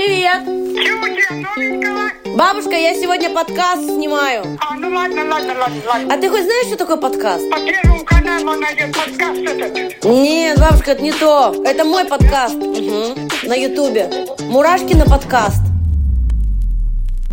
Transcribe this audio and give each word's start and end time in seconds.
Привет! 0.00 0.46
Чего? 0.82 2.34
Бабушка, 2.34 2.70
я 2.70 2.94
сегодня 2.94 3.28
подкаст 3.28 3.82
снимаю. 3.82 4.56
А, 4.58 4.74
ну 4.74 4.88
ладно, 4.88 5.26
ладно, 5.26 5.54
ладно, 5.58 5.82
ладно. 5.86 6.14
А 6.14 6.16
ты 6.16 6.30
хоть 6.30 6.44
знаешь, 6.44 6.68
что 6.68 6.78
такое 6.78 6.96
подкаст? 6.96 7.50
По 7.50 7.58
первому 7.58 8.02
каналу 8.06 8.58
найдет 8.58 8.96
подкаст 8.96 9.40
этот. 9.40 10.02
Нет, 10.04 10.58
бабушка, 10.58 10.92
это 10.92 11.02
не 11.02 11.12
то. 11.12 11.54
Это 11.66 11.84
мой 11.84 12.06
подкаст. 12.06 12.54
Мгм. 12.54 13.28
На 13.42 13.54
ютубе. 13.54 14.26
Мурашки 14.48 14.94
на 14.94 15.04
подкаст. 15.04 15.60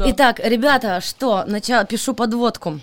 Итак, 0.05 0.41
ребята, 0.43 0.99
что? 0.99 1.45
Начало, 1.47 1.85
пишу 1.85 2.13
подводку. 2.13 2.81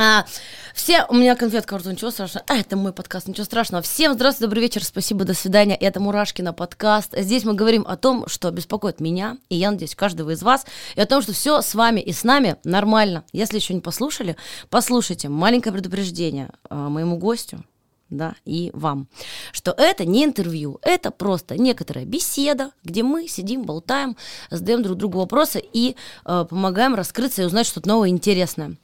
А, 0.00 0.26
все, 0.74 1.04
у 1.08 1.14
меня 1.14 1.34
конфетка 1.34 1.72
во 1.72 1.80
рту, 1.80 1.90
ничего 1.90 2.12
страшного. 2.12 2.44
А, 2.46 2.56
это 2.56 2.76
мой 2.76 2.92
подкаст, 2.92 3.26
ничего 3.26 3.44
страшного. 3.44 3.82
Всем 3.82 4.12
здравствуйте, 4.12 4.46
добрый 4.46 4.62
вечер, 4.62 4.84
спасибо, 4.84 5.24
до 5.24 5.34
свидания. 5.34 5.74
Это 5.74 5.98
Мурашки 5.98 6.40
на 6.40 6.52
подкаст. 6.52 7.18
Здесь 7.18 7.42
мы 7.42 7.54
говорим 7.54 7.84
о 7.84 7.96
том, 7.96 8.28
что 8.28 8.52
беспокоит 8.52 9.00
меня, 9.00 9.38
и 9.48 9.56
я 9.56 9.72
надеюсь, 9.72 9.96
каждого 9.96 10.30
из 10.30 10.42
вас, 10.44 10.66
и 10.94 11.00
о 11.00 11.06
том, 11.06 11.20
что 11.20 11.32
все 11.32 11.62
с 11.62 11.74
вами 11.74 11.98
и 11.98 12.12
с 12.12 12.22
нами 12.22 12.58
нормально. 12.62 13.24
Если 13.32 13.56
еще 13.56 13.74
не 13.74 13.80
послушали, 13.80 14.36
послушайте. 14.70 15.28
Маленькое 15.28 15.72
предупреждение 15.72 16.50
а, 16.70 16.88
моему 16.88 17.16
гостю, 17.16 17.64
да, 18.08 18.36
и 18.44 18.70
вам, 18.74 19.08
что 19.50 19.74
это 19.76 20.04
не 20.04 20.24
интервью, 20.24 20.78
это 20.82 21.10
просто 21.10 21.58
некоторая 21.58 22.04
беседа, 22.04 22.70
где 22.84 23.02
мы 23.02 23.26
сидим, 23.26 23.64
болтаем, 23.64 24.16
задаем 24.48 24.84
друг 24.84 24.96
другу 24.96 25.18
вопросы 25.18 25.60
и 25.72 25.96
э, 26.24 26.46
помогаем 26.48 26.94
раскрыться 26.94 27.42
и 27.42 27.44
узнать 27.46 27.66
что-то 27.66 27.88
новое 27.88 28.10
интересное. 28.10 28.76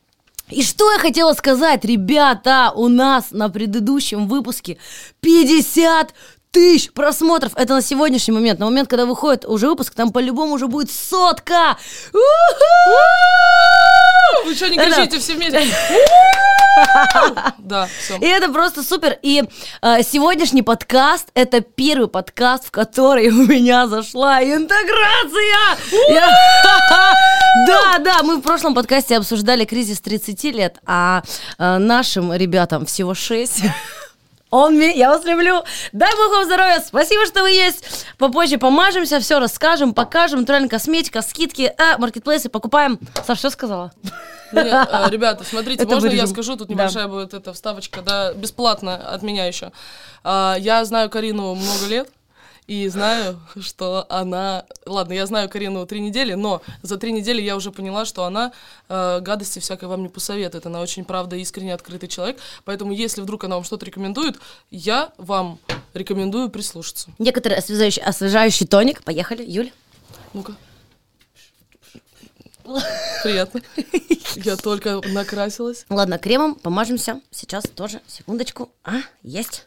И 0.51 0.63
что 0.63 0.93
я 0.93 0.99
хотела 0.99 1.33
сказать, 1.33 1.85
ребята, 1.87 2.71
у 2.75 2.89
нас 2.89 3.31
на 3.31 3.49
предыдущем 3.49 4.29
выпуске 4.29 4.77
50 5.21 6.15
тысяч 6.55 6.91
просмотров. 6.93 7.53
Это 7.57 7.75
на 7.75 7.83
сегодняшний 7.83 8.33
момент. 8.33 8.59
На 8.61 8.67
момент, 8.67 8.89
когда 8.89 9.05
выходит 9.05 9.45
уже 9.45 9.67
выпуск, 9.69 9.93
там 9.95 10.13
по-любому 10.13 10.55
уже 10.55 10.69
будет 10.69 10.91
сотка. 10.91 11.77
Вы 14.45 14.55
что, 14.55 14.69
не 14.69 14.77
кричите 14.95 15.19
все 15.19 15.35
вместе? 15.35 15.63
Да, 17.59 17.89
все. 18.01 18.17
И 18.17 18.27
это 18.27 18.51
просто 18.53 18.83
супер. 18.83 19.17
И 19.23 19.45
э, 19.83 20.03
сегодняшний 20.03 20.63
подкаст 20.63 21.29
это 21.35 21.61
первый 21.61 22.09
подкаст, 22.09 22.67
в 22.67 22.71
который 22.71 23.29
у 23.31 23.47
меня 23.47 23.87
зашла 23.87 24.43
интеграция. 24.43 25.77
Я- 26.11 26.39
Да, 27.69 27.99
да, 28.01 28.23
мы 28.23 28.37
в 28.37 28.41
прошлом 28.43 28.75
подкасте 28.75 29.17
обсуждали 29.17 29.65
кризис 29.65 30.01
30 30.01 30.45
лет, 30.45 30.79
а 30.87 31.23
э, 31.59 31.79
нашим 31.79 32.33
ребятам 32.33 32.85
всего 32.87 33.15
6. 33.15 33.63
Он 34.55 34.75
мне, 34.77 34.97
я 34.97 35.09
вас 35.11 35.25
люблю. 35.25 35.65
Дай 35.93 36.13
бог 36.15 36.31
вам 36.31 36.45
здоровья. 36.45 36.81
Спасибо, 36.87 37.27
что 37.27 37.43
вы 37.43 37.51
есть. 37.51 38.07
Попозже 38.19 38.57
помажемся, 38.57 39.19
все 39.19 39.41
расскажем, 39.41 39.93
покажем. 39.95 40.41
Натуральная 40.41 40.69
косметика, 40.69 41.23
скидки, 41.23 41.73
а, 41.77 41.99
маркетплейсы 41.99 42.49
покупаем. 42.49 43.01
Саш, 43.27 43.39
что 43.41 43.51
сказала? 43.51 43.91
Не, 44.53 44.61
э, 44.61 45.09
Ребята, 45.11 45.43
смотрите, 45.43 45.83
Это 45.83 45.93
можно 45.93 46.07
я 46.07 46.11
вырежем. 46.13 46.29
скажу? 46.29 46.57
Тут 46.57 46.69
Да. 46.69 46.75
небольшая 46.75 47.09
будет 47.09 47.35
эта 47.35 47.53
вставочка, 47.53 48.01
да, 48.03 48.33
бесплатно 48.35 48.95
от 48.95 49.23
меня 49.23 49.47
еще. 49.47 49.73
А, 50.23 50.55
Я 50.61 50.85
знаю 50.85 51.11
Карину 51.11 51.57
много 51.57 51.87
лет. 51.89 52.09
И 52.67 52.89
знаю, 52.89 53.41
что 53.61 54.07
она... 54.09 54.65
Ладно, 54.87 55.13
я 55.13 55.27
знаю 55.27 55.51
Карину 55.51 55.87
три 55.87 56.01
недели, 56.01 56.33
но 56.33 56.63
за 56.83 56.97
три 56.97 57.13
недели 57.13 57.43
я 57.43 57.57
уже 57.57 57.71
поняла, 57.71 58.07
что 58.07 58.25
она 58.25 58.53
э, 58.89 59.21
гадости 59.21 59.59
всякой 59.59 59.89
вам 59.89 60.03
не 60.03 60.09
посоветует. 60.09 60.65
Она 60.65 60.81
очень, 60.81 61.05
правда, 61.05 61.37
искренне 61.37 61.75
открытый 61.75 62.09
человек. 62.09 62.39
Поэтому, 62.65 62.93
если 62.93 63.21
вдруг 63.21 63.45
она 63.45 63.57
вам 63.57 63.65
что-то 63.65 63.85
рекомендует, 63.85 64.39
я 64.71 65.13
вам 65.19 65.59
рекомендую 65.93 66.49
прислушаться. 66.49 67.11
Некоторый 67.19 67.59
освежающий, 67.59 68.03
освежающий 68.03 68.67
тоник. 68.67 69.05
Поехали, 69.05 69.45
Юль. 69.47 69.71
Ну-ка. 70.33 70.57
Приятно. 73.23 73.61
Я 74.37 74.57
только 74.57 75.03
накрасилась. 75.09 75.85
Ладно, 75.91 76.19
кремом 76.19 76.55
помажемся. 76.55 77.21
Сейчас 77.31 77.65
тоже, 77.65 78.01
секундочку. 78.07 78.71
А, 78.85 79.03
есть. 79.23 79.67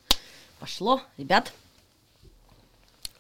Пошло, 0.60 1.02
ребят. 1.18 1.54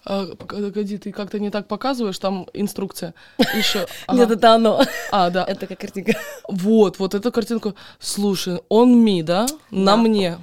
А, 0.09 0.25
погоди, 0.35 0.97
ты 0.97 1.11
как-то 1.11 1.37
не 1.37 1.49
так 1.49 1.67
показываешь, 1.67 2.17
там 2.17 2.47
инструкция. 2.53 3.13
Еще. 3.53 3.87
Нет, 4.13 4.31
это 4.31 4.53
оно. 4.53 4.81
А, 5.11 5.29
да. 5.29 5.43
Это 5.47 5.67
как 5.67 5.79
картинка. 5.79 6.13
Вот, 6.47 6.99
вот 6.99 7.13
эту 7.13 7.29
картинку. 7.31 7.75
Слушай, 7.99 8.61
он 8.69 9.03
ми, 9.03 9.21
да? 9.21 9.47
На 9.69 9.97
мне. 9.97 10.37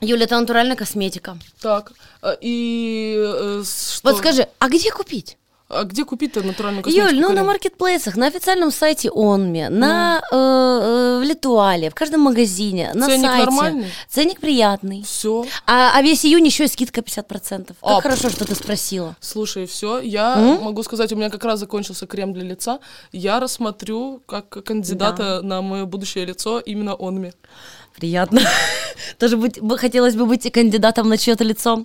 Юля, 0.00 0.24
это 0.24 0.38
натуральная 0.38 0.76
косметика. 0.76 1.38
Так. 1.60 1.92
а, 2.20 2.36
И 2.40 3.14
э, 3.16 3.62
что? 3.64 4.10
Вот 4.10 4.18
скажи, 4.18 4.46
а 4.58 4.68
где 4.68 4.90
купить? 4.90 5.38
А 5.72 5.84
где 5.84 6.04
купить-то 6.04 6.42
натуральную 6.42 6.82
косметику? 6.82 7.14
Юль, 7.14 7.20
ну 7.20 7.32
на 7.32 7.44
маркетплейсах, 7.44 8.16
на 8.16 8.26
официальном 8.26 8.70
сайте 8.70 9.10
Онми, 9.14 9.68
на 9.70 10.22
э, 10.30 10.36
э, 10.36 11.18
в 11.20 11.22
Литуале, 11.22 11.88
в 11.88 11.94
каждом 11.94 12.20
магазине, 12.20 12.90
на 12.94 13.06
Ценник 13.06 13.26
сайте. 13.26 13.44
нормальный? 13.44 13.86
Ценник 14.08 14.40
приятный. 14.40 15.02
Все. 15.02 15.46
А, 15.66 15.92
а 15.94 16.02
весь 16.02 16.24
июнь 16.26 16.44
еще 16.44 16.64
и 16.64 16.68
скидка 16.68 17.00
50%. 17.00 17.66
Как 17.68 17.76
А, 17.80 18.00
хорошо, 18.00 18.28
что 18.28 18.44
ты 18.44 18.54
спросила. 18.54 19.16
Слушай, 19.20 19.66
все, 19.66 20.00
я 20.00 20.36
могу 20.60 20.82
сказать, 20.82 21.12
у 21.12 21.16
меня 21.16 21.30
как 21.30 21.44
раз 21.44 21.60
закончился 21.60 22.06
крем 22.06 22.32
для 22.34 22.44
лица. 22.44 22.78
Я 23.12 23.40
рассмотрю 23.40 24.22
как 24.26 24.48
кандидата 24.64 25.40
на 25.42 25.62
мое 25.62 25.86
будущее 25.86 26.26
лицо 26.26 26.60
именно 26.60 26.94
онми. 26.98 27.32
Приятно. 27.96 28.40
Тоже 29.18 29.36
быть, 29.36 29.60
бы- 29.60 29.78
хотелось 29.78 30.14
бы 30.16 30.26
быть 30.26 30.46
и 30.46 30.50
кандидатом 30.50 31.08
на 31.08 31.16
чье-то 31.18 31.44
лицо. 31.44 31.84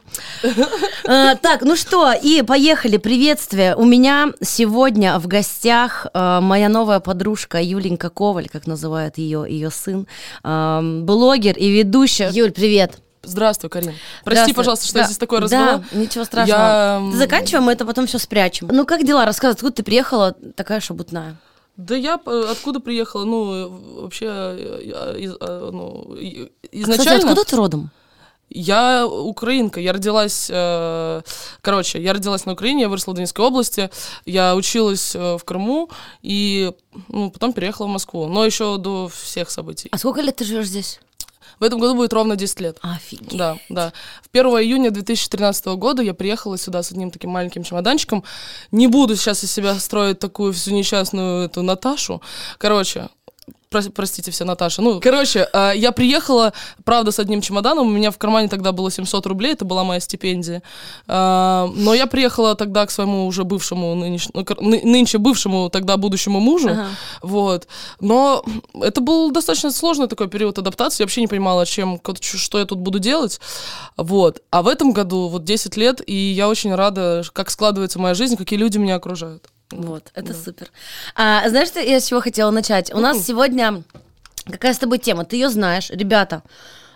Э, 1.06 1.36
Так, 1.42 1.62
ну 1.62 1.76
что, 1.76 2.12
и 2.12 2.42
поехали. 2.42 2.98
Приветствие. 2.98 3.76
У 3.76 3.86
меня 3.86 4.32
сегодня 4.42 5.20
в 5.20 5.28
гостях 5.28 6.08
э, 6.14 6.40
моя 6.42 6.70
новая 6.70 7.00
подружка 7.00 7.62
Юленька 7.62 8.10
Коваль, 8.10 8.50
как 8.50 8.68
называет 8.68 9.18
ее 9.18 9.46
ее 9.48 9.70
сын, 9.70 10.08
э, 10.44 11.00
блогер 11.04 11.58
и 11.58 11.70
ведущая. 11.70 12.30
Юль, 12.32 12.52
привет. 12.52 12.98
Здравствуй, 13.24 13.70
Карин. 13.70 13.88
Прости, 14.24 14.54
Здравствуй. 14.54 14.54
пожалуйста, 14.56 14.86
что 14.86 14.94
Да, 14.96 15.00
я 15.02 15.06
здесь 15.06 15.18
такое 15.18 15.42
развела. 15.42 15.84
Да, 15.92 16.00
ничего 16.00 16.24
страшного. 16.24 16.60
Я, 16.60 17.12
Заканчиваем, 17.14 17.66
мы 17.66 17.74
это 17.74 17.86
потом 17.86 18.08
все 18.08 18.20
спрячем. 18.20 18.70
Ну, 18.72 18.86
как 18.86 19.06
дела? 19.06 19.26
Рассказывай, 19.26 19.56
откуда 19.56 19.74
ты 19.74 19.84
приехала, 19.84 20.34
такая 20.56 20.80
шабутная. 20.80 21.36
Да 21.78 21.96
я 21.96 22.20
э, 22.26 22.48
откуда 22.52 22.80
приехала? 22.80 23.24
Ну, 23.24 23.54
э, 23.54 24.02
вообще, 24.02 24.26
э, 24.26 24.82
я 24.84 25.18
из- 25.18 25.38
ну, 25.40 26.08
Кстати, 26.12 26.70
изначально... 26.72 27.32
откуда 27.32 27.44
ты 27.46 27.56
родом? 27.56 27.90
Я 28.50 29.06
украинка, 29.06 29.80
я 29.82 29.92
родилась, 29.94 30.48
э, 30.50 31.22
короче, 31.62 32.02
я 32.02 32.14
родилась 32.14 32.46
на 32.46 32.54
Украине, 32.54 32.84
я 32.84 32.90
выросла 32.90 33.12
в 33.12 33.16
Донецкой 33.16 33.46
области, 33.46 33.90
я 34.26 34.56
училась 34.56 35.16
э, 35.16 35.38
в 35.38 35.44
Крыму 35.44 35.90
и 36.22 36.72
ну, 37.10 37.30
потом 37.30 37.52
переехала 37.54 37.88
в 37.88 37.90
Москву, 37.90 38.26
но 38.28 38.46
еще 38.46 38.78
до 38.78 39.10
всех 39.10 39.52
событий. 39.52 39.90
А 39.92 39.98
сколько 39.98 40.22
лет 40.22 40.38
ты 40.38 40.46
живешь 40.46 40.68
здесь? 40.68 41.00
В 41.60 41.64
этом 41.64 41.80
году 41.80 41.96
будет 41.96 42.14
ровно 42.14 42.36
10 42.36 42.60
лет. 42.60 42.78
Офигеть. 42.82 43.36
Да, 43.38 43.58
да. 43.70 43.94
В 44.22 44.30
1 44.32 44.46
июня 44.62 44.92
2013 44.92 45.66
года 45.78 46.02
я 46.02 46.14
приехала 46.14 46.58
сюда 46.58 46.84
с 46.84 46.92
одним 46.92 47.12
таким 47.12 47.32
маленьким 47.32 47.64
чемоданчиком. 47.64 48.24
Не 48.72 48.88
буду 48.88 49.16
сейчас 49.16 49.44
из 49.44 49.52
себя 49.52 49.76
строить 49.76 50.20
такую 50.20 50.54
всю 50.54 50.72
несчастную 50.72 51.46
эту 51.46 51.62
Наташу. 51.62 52.22
Короче, 52.58 53.10
про- 53.70 53.90
простите 53.94 54.32
все, 54.32 54.46
Наташа. 54.46 54.82
Ну, 54.82 55.00
короче, 55.02 55.48
э, 55.54 55.74
я 55.76 55.92
приехала, 55.92 56.54
правда, 56.84 57.12
с 57.12 57.20
одним 57.20 57.42
чемоданом. 57.42 57.88
У 57.88 57.92
меня 57.92 58.12
в 58.12 58.18
кармане 58.18 58.48
тогда 58.48 58.72
было 58.72 58.90
700 58.92 59.26
рублей, 59.26 59.54
это 59.54 59.66
была 59.66 59.84
моя 59.84 60.00
стипендия. 60.00 60.62
Э, 61.08 61.68
Но 61.76 61.94
я 61.94 62.08
приехала 62.08 62.56
тогда 62.56 62.86
к 62.86 62.92
своему 62.92 63.26
уже 63.28 63.44
бывшему, 63.44 63.94
нынеш- 63.96 64.30
ну, 64.34 64.46
ны- 64.62 64.82
нынче 64.84 65.18
бывшему, 65.18 65.70
тогда 65.70 65.98
будущему 65.98 66.40
мужу. 66.40 66.70
Ага. 66.70 66.88
Вот. 67.22 67.68
Но 68.00 68.44
это 68.82 69.02
был 69.02 69.32
достаточно 69.32 69.72
сложный 69.72 70.08
такой 70.08 70.28
период 70.28 70.58
адаптации. 70.60 71.04
Я 71.04 71.06
вообще 71.06 71.22
не 71.22 71.28
понимала, 71.28 71.66
чем, 71.66 72.00
что 72.22 72.60
я 72.60 72.66
тут 72.66 72.80
буду 72.80 73.00
делать. 73.00 73.40
Вот. 73.98 74.42
А 74.52 74.62
в 74.62 74.68
этом 74.68 74.92
году 74.94 75.28
вот 75.28 75.44
10 75.44 75.78
лет, 75.78 76.02
и 76.06 76.14
я 76.16 76.48
очень 76.50 76.74
рада, 76.76 77.24
как 77.34 77.50
складывается 77.50 78.00
моя 78.00 78.14
жизнь, 78.14 78.36
какие 78.38 78.60
люди 78.60 78.78
меня 78.78 78.96
окружают. 78.96 79.48
Вот, 79.72 80.12
это 80.14 80.34
супер. 80.34 80.72
А, 81.16 81.48
знаешь, 81.50 81.68
что 81.68 81.80
я 81.80 82.00
с 82.00 82.08
чего 82.08 82.22
хотела 82.22 82.52
начать? 82.52 82.94
У 82.94 83.00
нас 83.00 83.24
сегодня 83.26 83.84
какая 84.46 84.74
с 84.74 84.78
тобой 84.78 84.98
тема? 84.98 85.26
Ты 85.26 85.36
ее 85.36 85.50
знаешь, 85.50 85.90
ребята. 85.90 86.42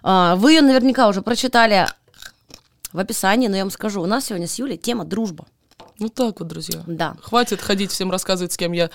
а, 0.03 0.35
вы 0.35 0.53
ее 0.53 0.61
наверняка 0.61 1.07
уже 1.07 1.21
прочитали 1.21 1.85
в 2.93 2.99
описании, 2.99 3.47
но 3.47 3.57
я 3.57 3.63
вам 3.63 3.71
скажу. 3.71 4.01
У 4.01 4.05
нас 4.05 4.25
сегодня 4.25 4.47
с 4.47 4.57
Юлей 4.57 4.77
тема 4.77 5.05
дружба. 5.05 5.45
Ну 5.99 6.09
так 6.09 6.39
вот, 6.39 6.47
друзья. 6.47 6.81
Да. 6.87 7.15
Хватит 7.21 7.61
ходить 7.61 7.91
всем 7.91 8.11
рассказывать, 8.11 8.53
с 8.53 8.57
кем 8.57 8.71
я... 8.71 8.89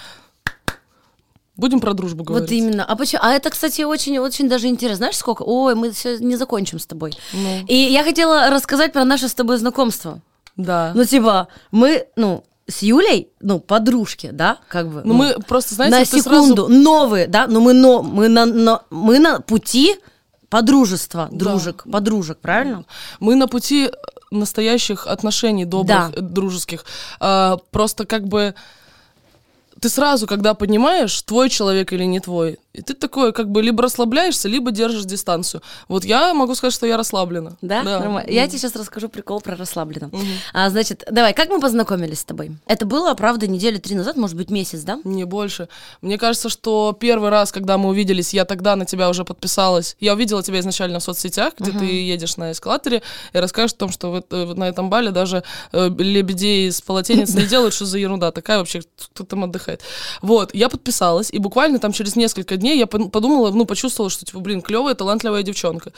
Будем 1.57 1.81
про 1.81 1.95
дружбу 1.95 2.23
говорить. 2.23 2.51
Вот 2.51 2.55
именно. 2.55 2.85
А 2.85 2.97
почему? 2.97 3.23
А 3.23 3.33
это, 3.33 3.49
кстати, 3.49 3.81
очень, 3.83 4.19
очень 4.19 4.47
даже 4.47 4.67
интересно. 4.67 4.97
Знаешь, 4.97 5.17
сколько? 5.17 5.43
Ой, 5.43 5.75
мы 5.75 5.91
все 5.91 6.19
не 6.19 6.37
закончим 6.37 6.79
с 6.79 6.87
тобой. 6.87 7.15
Ну. 7.33 7.65
И 7.67 7.75
я 7.75 8.05
хотела 8.05 8.51
рассказать 8.51 8.93
про 8.93 9.05
наше 9.07 9.29
с 9.29 9.35
тобой 9.35 9.57
знакомство. 9.57 10.21
Да. 10.57 10.93
Ну, 10.95 11.05
типа, 11.07 11.49
мы, 11.71 12.09
ну, 12.17 12.45
с 12.69 12.83
Юлей, 12.83 13.29
ну, 13.41 13.61
подружки, 13.61 14.31
да, 14.33 14.59
как 14.69 14.89
бы. 14.91 15.03
Ну, 15.05 15.15
мы 15.15 15.37
просто, 15.47 15.75
знаете, 15.75 15.99
на 15.99 16.05
секунду 16.05 16.67
сразу... 16.67 16.81
новые, 16.83 17.27
да, 17.29 17.47
но 17.47 17.61
мы, 17.61 17.73
но, 17.73 18.03
мы, 18.03 18.29
на, 18.29 18.45
на- 18.45 18.83
мы 18.91 19.19
на 19.21 19.41
пути 19.41 19.97
подружество, 20.49 21.29
дружек, 21.31 21.85
подружек, 21.91 22.39
правильно? 22.39 22.85
Мы 23.21 23.35
на 23.37 23.47
пути 23.47 23.91
настоящих 24.31 25.07
отношений 25.07 25.65
добрых, 25.65 26.11
Да. 26.13 26.21
дружеских. 26.21 26.85
А, 27.21 27.59
просто 27.71 28.05
как 28.07 28.27
бы 28.27 28.55
ты 29.81 29.89
сразу, 29.89 30.27
когда 30.27 30.55
понимаешь, 30.55 31.21
твой 31.23 31.49
человек 31.51 31.93
или 31.93 32.05
не 32.05 32.19
твой, 32.21 32.59
и 32.77 32.83
ты 32.83 32.95
такой, 32.95 33.33
как 33.33 33.51
бы, 33.51 33.63
либо 33.63 33.83
расслабляешься, 33.83 34.49
либо 34.49 34.71
держишь 34.71 35.05
дистанцию. 35.05 35.63
Вот 35.89 36.05
я 36.05 36.35
могу 36.35 36.55
сказать, 36.55 36.75
что 36.75 36.87
я 36.87 36.97
расслаблена. 36.97 37.57
Да? 37.63 37.83
Нормально. 37.83 38.31
Я 38.31 38.47
тебе 38.47 38.59
сейчас 38.59 38.77
расскажу 38.77 39.09
прикол 39.09 39.41
про 39.41 39.57
расслабленно. 39.57 40.11
А, 40.53 40.69
значит, 40.69 41.05
давай, 41.11 41.33
как 41.33 41.49
мы 41.49 41.59
познакомились 41.59 42.21
с 42.21 42.25
тобой? 42.25 42.53
Это 42.67 42.85
было, 42.85 43.15
правда, 43.15 43.47
недели 43.47 43.79
три 43.79 43.95
назад, 43.95 44.17
может 44.17 44.37
быть, 44.37 44.51
месяц, 44.51 44.83
да? 44.83 44.99
Не 45.05 45.25
больше. 45.25 45.69
Мне 46.03 46.19
кажется, 46.19 46.49
что 46.51 46.97
первый 46.99 47.31
раз, 47.31 47.51
когда 47.51 47.79
мы 47.79 47.89
увиделись, 47.89 48.35
я 48.35 48.45
тогда 48.45 48.77
на 48.77 48.85
тебя 48.85 49.09
уже 49.09 49.25
подписалась. 49.25 49.97
Я 50.01 50.13
увидела 50.13 50.43
тебя 50.43 50.61
изначально 50.61 50.99
в 50.99 51.03
соцсетях, 51.03 51.55
где 51.59 51.73
ты 51.73 51.85
едешь 51.85 52.37
на 52.37 52.53
эскалаторе 52.53 53.03
и 53.33 53.39
расскажешь 53.39 53.73
о 53.73 53.79
том, 53.79 53.91
что 53.91 54.11
вот, 54.11 54.33
э, 54.33 54.45
вот 54.45 54.59
на 54.59 54.69
этом 54.69 54.91
бале 54.91 55.11
даже 55.11 55.45
э, 55.73 55.89
лебедей 55.99 56.69
из 56.69 56.83
полотенец 56.83 57.35
не 57.35 57.47
делают, 57.47 57.73
что 57.73 57.87
за 57.87 57.99
ерунда 57.99 58.33
такая 58.33 58.59
вообще, 58.59 58.83
кто 59.15 59.25
там 59.25 59.45
отдыхает. 59.45 59.81
Вот, 60.21 60.55
я 60.55 60.69
подписалась, 60.69 61.31
и 61.31 61.39
буквально 61.39 61.79
там 61.79 61.93
через 61.93 62.17
несколько 62.17 62.57
дней 62.57 62.66
я 62.75 62.85
пон- 62.85 63.11
подумала, 63.11 63.51
ну, 63.51 63.65
почувствовала, 63.65 64.11
что, 64.11 64.25
типа, 64.25 64.41
блин, 64.41 64.63
клевая, 64.63 64.95
талантливая 64.95 65.43
девчонка. 65.43 65.93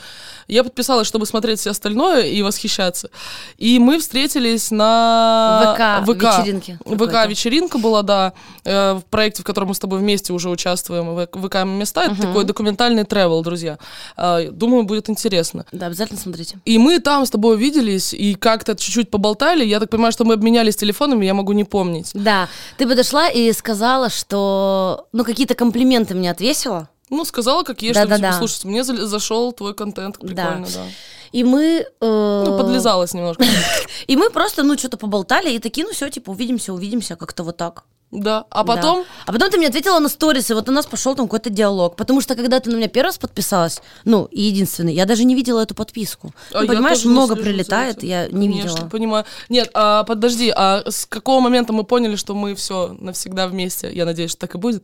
Я 0.47 0.63
подписалась, 0.63 1.07
чтобы 1.07 1.25
смотреть 1.25 1.59
все 1.59 1.71
остальное 1.71 2.23
и 2.23 2.41
восхищаться. 2.41 3.09
И 3.57 3.79
мы 3.79 3.99
встретились 3.99 4.71
на... 4.71 5.75
ВК 5.75 6.07
вечеринке 6.07 6.77
какой-то. 6.83 7.07
ВК 7.07 7.29
вечеринка 7.29 7.77
была, 7.77 8.01
да, 8.01 8.33
э, 8.63 8.93
в 8.93 9.03
проекте, 9.09 9.41
в 9.41 9.45
котором 9.45 9.69
мы 9.69 9.75
с 9.75 9.79
тобой 9.79 9.99
вместе 9.99 10.33
уже 10.33 10.49
участвуем, 10.49 11.27
ВК 11.27 11.63
места. 11.65 12.03
Это 12.05 12.21
такой 12.21 12.43
документальный 12.45 13.03
travel, 13.03 13.43
друзья. 13.43 13.77
Э, 14.17 14.49
Думаю, 14.51 14.83
будет 14.83 15.09
интересно. 15.09 15.65
Да, 15.71 15.87
обязательно 15.87 16.19
смотрите. 16.19 16.59
И 16.65 16.77
мы 16.77 16.99
там 16.99 17.25
с 17.25 17.29
тобой 17.29 17.55
увиделись 17.55 18.13
и 18.13 18.35
как-то 18.35 18.75
чуть-чуть 18.75 19.09
поболтали. 19.09 19.65
Я 19.65 19.79
так 19.79 19.89
понимаю, 19.89 20.11
что 20.11 20.25
мы 20.25 20.33
обменялись 20.33 20.75
телефонами, 20.75 21.25
я 21.25 21.33
могу 21.33 21.53
не 21.53 21.63
помнить. 21.63 22.11
Да, 22.13 22.47
ты 22.77 22.87
подошла 22.87 23.29
и 23.29 23.51
сказала, 23.53 24.09
что, 24.09 25.07
ну, 25.13 25.23
какие-то 25.23 25.55
комплименты 25.55 26.15
мне 26.15 26.31
отвесила. 26.59 26.89
Ну, 27.09 27.25
сказала, 27.25 27.63
как 27.63 27.81
есть, 27.81 27.95
что, 27.99 28.05
типа, 28.05 28.17
Да-да-да. 28.17 28.37
слушайте, 28.37 28.67
мне 28.67 28.83
за- 28.83 29.07
зашел 29.07 29.51
твой 29.51 29.73
контент, 29.73 30.19
прикольно, 30.19 30.67
да. 30.73 30.83
И 31.31 31.43
мы... 31.43 31.85
э, 32.01 32.43
Ну, 32.45 32.57
подлизалась 32.57 33.13
немножко. 33.13 33.43
И 34.07 34.15
мы 34.15 34.29
просто, 34.29 34.63
ну, 34.63 34.77
что-то 34.77 34.97
поболтали, 34.97 35.51
и 35.51 35.59
такие, 35.59 35.85
ну, 35.85 35.93
все, 35.93 36.09
типа, 36.09 36.31
увидимся, 36.31 36.73
увидимся, 36.73 37.15
как-то 37.15 37.43
вот 37.43 37.57
так. 37.57 37.83
Да. 38.11 38.45
А 38.49 38.63
Да. 38.63 38.75
потом, 38.75 39.05
А 39.27 39.31
потом 39.31 39.51
ты 39.51 39.57
мне 39.57 39.67
ответила 39.67 39.99
на 39.99 40.09
сторис, 40.09 40.49
и 40.49 40.53
вот 40.53 40.67
у 40.67 40.71
нас 40.71 40.85
пошел 40.87 41.15
там 41.15 41.27
какой-то 41.27 41.49
диалог. 41.51 41.95
Потому 41.95 42.21
что 42.21 42.35
когда 42.35 42.59
ты 42.59 42.71
на 42.71 42.75
меня 42.77 42.87
первый 42.87 43.07
раз 43.09 43.17
подписалась, 43.19 43.81
ну, 44.03 44.25
и 44.31 44.41
единственный, 44.41 44.93
я 44.93 45.05
даже 45.05 45.23
не 45.25 45.35
видела 45.35 45.59
эту 45.61 45.75
подписку. 45.75 46.33
А 46.53 46.61
Ну, 46.61 46.67
понимаешь, 46.67 47.05
много 47.05 47.35
прилетает, 47.35 48.01
я 48.03 48.27
не 48.27 48.47
Конечно, 48.47 48.69
видела. 48.71 48.89
понимаю. 48.89 49.25
Нет, 49.49 49.69
а 49.75 50.03
подожди, 50.05 50.51
а 50.55 50.83
с 50.89 51.05
какого 51.05 51.39
момента 51.39 51.71
мы 51.71 51.83
поняли, 51.83 52.15
что 52.15 52.33
мы 52.33 52.55
все 52.55 52.95
навсегда 52.99 53.47
вместе? 53.47 53.91
Я 53.93 54.05
надеюсь, 54.05 54.31
что 54.31 54.39
так 54.41 54.55
и 54.55 54.57
будет. 54.57 54.83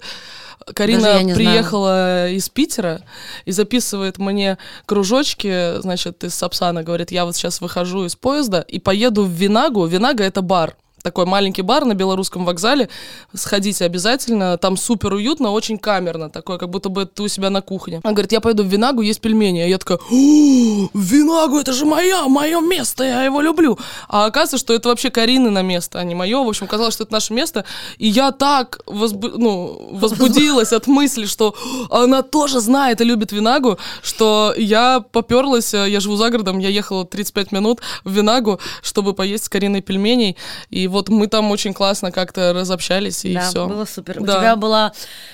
Карина 0.74 1.21
не 1.24 1.33
знаю. 1.33 1.36
приехала 1.36 2.30
из 2.30 2.48
Питера 2.50 3.01
и 3.45 3.51
записывает 3.51 4.18
мне 4.19 4.57
кружочки, 4.86 5.80
значит, 5.81 6.24
из 6.24 6.33
Сапсана, 6.33 6.83
говорит, 6.83 7.12
я 7.12 7.25
вот 7.25 7.36
сейчас 7.36 7.60
выхожу 7.62 8.06
из 8.06 8.16
поезда 8.16 8.62
и 8.62 8.80
поеду 8.80 9.24
в 9.25 9.30
Винагу. 9.30 9.86
Винага— 9.86 10.24
это 10.25 10.42
бар. 10.42 10.75
Такой 11.06 11.28
маленький 11.28 11.62
бар 11.62 11.86
на 11.86 11.94
белорусском 11.94 12.46
вокзале. 12.46 12.90
Сходите 13.31 13.86
обязательно. 13.86 14.57
Там 14.57 14.75
супер 14.75 15.13
уютно, 15.13 15.52
очень 15.52 15.78
камерно. 15.78 16.31
Такое, 16.31 16.57
как 16.57 16.72
будто 16.72 16.90
бы 16.90 17.06
ты 17.06 17.22
у 17.22 17.28
себя 17.28 17.52
на 17.52 17.62
кухне. 17.62 18.00
Она 18.04 18.13
говорит, 18.13 18.31
я 18.31 18.42
пойду 18.42 18.63
в 18.63 18.66
Винагу, 18.66 19.04
есть 19.04 19.22
пельмени. 19.22 19.60
А 19.60 19.68
я 19.68 19.78
такая, 19.78 20.00
«О, 20.00 20.90
Винагу, 20.96 21.60
это 21.60 21.74
же 21.74 21.86
моя, 21.86 22.28
мое 22.28 22.60
место, 22.60 23.04
я 23.04 23.24
его 23.24 23.40
люблю. 23.40 23.78
А 24.10 24.25
оказывается, 24.25 24.57
что 24.57 24.74
это 24.74 24.90
вообще 24.90 25.12
Карины 25.12 25.52
на 25.52 25.62
место, 25.62 26.00
а 26.00 26.04
не 26.04 26.16
мое. 26.16 26.44
В 26.44 26.48
общем, 26.48 26.66
казалось, 26.66 26.96
что 26.96 27.04
это 27.04 27.13
наше 27.13 27.36
место. 27.36 27.66
И 28.00 28.07
я 28.07 28.31
так 28.31 28.80
возбу- 28.88 29.38
ну, 29.38 29.90
возбудилась 29.92 30.74
от 30.74 30.88
мысли, 30.88 31.28
что 31.28 31.54
она 31.92 32.24
тоже 32.24 32.62
знает 32.62 33.00
и 33.00 33.04
любит 33.04 33.31
Винагу, 33.31 33.78
что 34.02 34.56
я 34.57 35.02
поперлась, 35.12 35.72
э, 35.75 35.88
я 35.88 36.00
живу 36.00 36.16
за 36.16 36.31
городом, 36.31 36.57
я 36.57 36.69
ехала 36.69 37.06
35 37.06 37.52
минут 37.52 37.81
в 38.04 38.12
Винагу, 38.12 38.60
чтобы 38.81 39.13
поесть 39.13 39.44
с 39.44 39.50
Кариной 39.50 39.81
пельменей. 39.81 40.36
И 40.72 40.88
вот 40.95 41.09
мы 41.09 41.27
там 41.27 41.51
очень 41.51 41.74
классно 41.74 42.12
как-то 42.12 42.53
разобщались, 42.53 43.24
и 43.25 43.33
да, 43.36 43.42
все. 43.42 43.68
было 43.68 43.86
супер. 43.86 44.21
У 44.21 44.25
Да. 44.25 44.38
тебя 44.39 44.56
была 44.56 44.92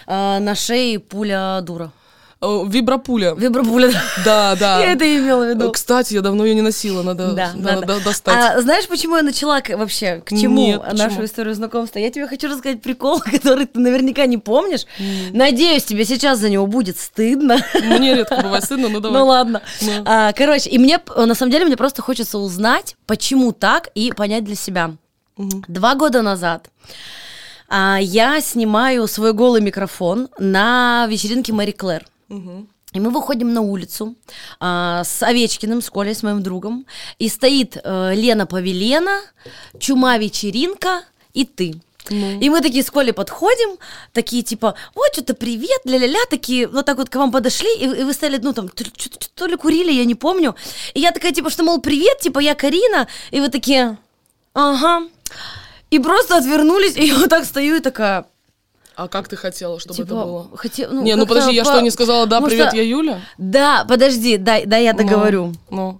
э, 0.07 0.39
на 0.39 0.55
шее 0.55 0.99
пуля 0.99 1.61
дура. 1.61 1.91
Э, 2.43 2.63
Вибропуля. 2.67 3.35
Вибропуля. 3.35 3.91
Да, 4.25 4.55
да. 4.59 4.79
Я 4.83 4.93
это 4.93 5.05
имела 5.05 5.45
в 5.45 5.49
виду. 5.49 5.69
Э, 5.69 5.71
Кстати, 5.71 6.15
я 6.15 6.21
давно 6.21 6.43
ее 6.43 6.55
не 6.55 6.63
носила, 6.63 7.03
надо, 7.03 7.33
Да, 7.33 7.51
надо 7.53 7.85
да. 7.85 7.99
достать. 7.99 8.35
А 8.35 8.59
знаешь, 8.61 8.87
почему 8.87 9.15
я 9.15 9.21
начала 9.21 9.61
вообще, 9.75 10.23
к 10.25 10.29
чему 10.29 10.55
Нет, 10.59 10.81
нашу 10.93 11.09
почему? 11.09 11.25
историю 11.25 11.53
знакомства? 11.53 11.99
Я 11.99 12.09
тебе 12.09 12.25
хочу 12.27 12.47
рассказать 12.49 12.81
прикол, 12.81 13.19
который 13.31 13.67
ты 13.67 13.79
наверняка 13.79 14.25
не 14.25 14.39
помнишь. 14.39 14.87
Надеюсь, 15.33 15.83
тебе 15.83 16.03
сейчас 16.03 16.39
за 16.39 16.49
него 16.49 16.65
будет 16.65 16.97
стыдно. 16.97 17.57
Мне 17.75 18.15
редко 18.15 18.37
бывает 18.41 18.63
стыдно, 18.63 18.89
но 18.89 18.99
давай. 19.01 19.19
Ну 19.19 19.27
ладно. 19.27 19.61
Ну. 19.81 19.91
А, 20.05 20.33
короче, 20.33 20.71
и 20.71 20.79
мне, 20.79 20.97
п- 20.97 21.23
на 21.27 21.35
самом 21.35 21.51
деле, 21.51 21.65
мне 21.65 21.77
просто 21.77 22.01
хочется 22.01 22.39
узнать, 22.39 22.95
почему 23.05 23.51
так, 23.51 23.89
и 23.93 24.11
понять 24.13 24.45
для 24.45 24.55
себя. 24.55 24.95
Два 25.67 25.95
года 25.95 26.21
назад 26.21 26.69
а, 27.67 27.97
я 28.01 28.41
снимаю 28.41 29.07
свой 29.07 29.33
голый 29.33 29.61
микрофон 29.61 30.27
на 30.39 31.07
вечеринке 31.09 31.53
Мэри 31.53 31.71
Клэр. 31.71 32.05
И 32.93 32.99
мы 32.99 33.09
выходим 33.09 33.53
на 33.53 33.61
улицу 33.61 34.15
а, 34.59 35.03
с 35.05 35.23
Овечкиным, 35.23 35.81
с 35.81 35.89
Колей, 35.89 36.13
с 36.13 36.23
моим 36.23 36.43
другом. 36.43 36.85
И 37.19 37.29
стоит 37.29 37.77
э, 37.81 38.13
Лена 38.15 38.45
Павелена, 38.45 39.21
Чума 39.79 40.17
вечеринка 40.17 41.03
и 41.33 41.45
ты. 41.45 41.75
И 42.41 42.49
мы 42.49 42.59
такие 42.61 42.83
с 42.83 42.91
Колей 42.91 43.13
подходим, 43.13 43.77
такие 44.11 44.43
типа, 44.43 44.73
вот 44.95 45.07
что-то 45.13 45.33
привет, 45.35 45.81
ля-ля-ля, 45.85 46.19
такие, 46.29 46.67
вот 46.67 46.85
так 46.85 46.97
вот 46.97 47.09
к 47.09 47.15
вам 47.15 47.31
подошли, 47.31 47.69
и, 47.77 47.85
и 47.85 48.03
вы 48.03 48.11
стали, 48.11 48.37
ну 48.41 48.51
там, 48.53 48.67
т- 48.67 48.83
чё- 48.83 49.09
чё- 49.09 49.29
то 49.35 49.45
ли 49.45 49.55
курили, 49.55 49.91
я 49.93 50.03
не 50.03 50.15
помню. 50.15 50.55
И 50.95 50.99
я 50.99 51.11
такая, 51.11 51.31
типа, 51.31 51.49
что, 51.49 51.63
мол, 51.63 51.79
привет, 51.79 52.19
типа, 52.19 52.39
я 52.39 52.55
Карина, 52.55 53.07
и 53.29 53.39
вы 53.39 53.47
такие, 53.49 53.97
ага. 54.53 55.07
И 55.89 55.99
просто 55.99 56.37
отвернулись, 56.37 56.95
и 56.95 57.05
я 57.07 57.15
вот 57.17 57.29
так 57.29 57.45
стою 57.45 57.75
и 57.75 57.79
такая, 57.79 58.25
А 58.95 59.07
как 59.07 59.27
ты 59.27 59.35
хотела, 59.35 59.79
чтобы 59.79 59.95
типа, 59.95 60.05
это 60.05 60.15
было? 60.15 60.47
хоте- 60.53 61.01
не, 61.03 61.15
ну 61.15 61.25
подожди, 61.27 61.53
я 61.53 61.63
по- 61.63 61.71
что, 61.71 61.81
не 61.81 61.91
сказала, 61.91 62.25
да, 62.27 62.37
потому 62.39 62.49
привет, 62.49 62.73
я 62.73 62.83
Юля? 62.83 63.19
Да, 63.37 63.85
подожди, 63.87 64.37
дай, 64.37 64.65
дай 64.65 64.83
я 64.83 64.93
договорю. 64.93 65.53
Ну, 65.69 65.99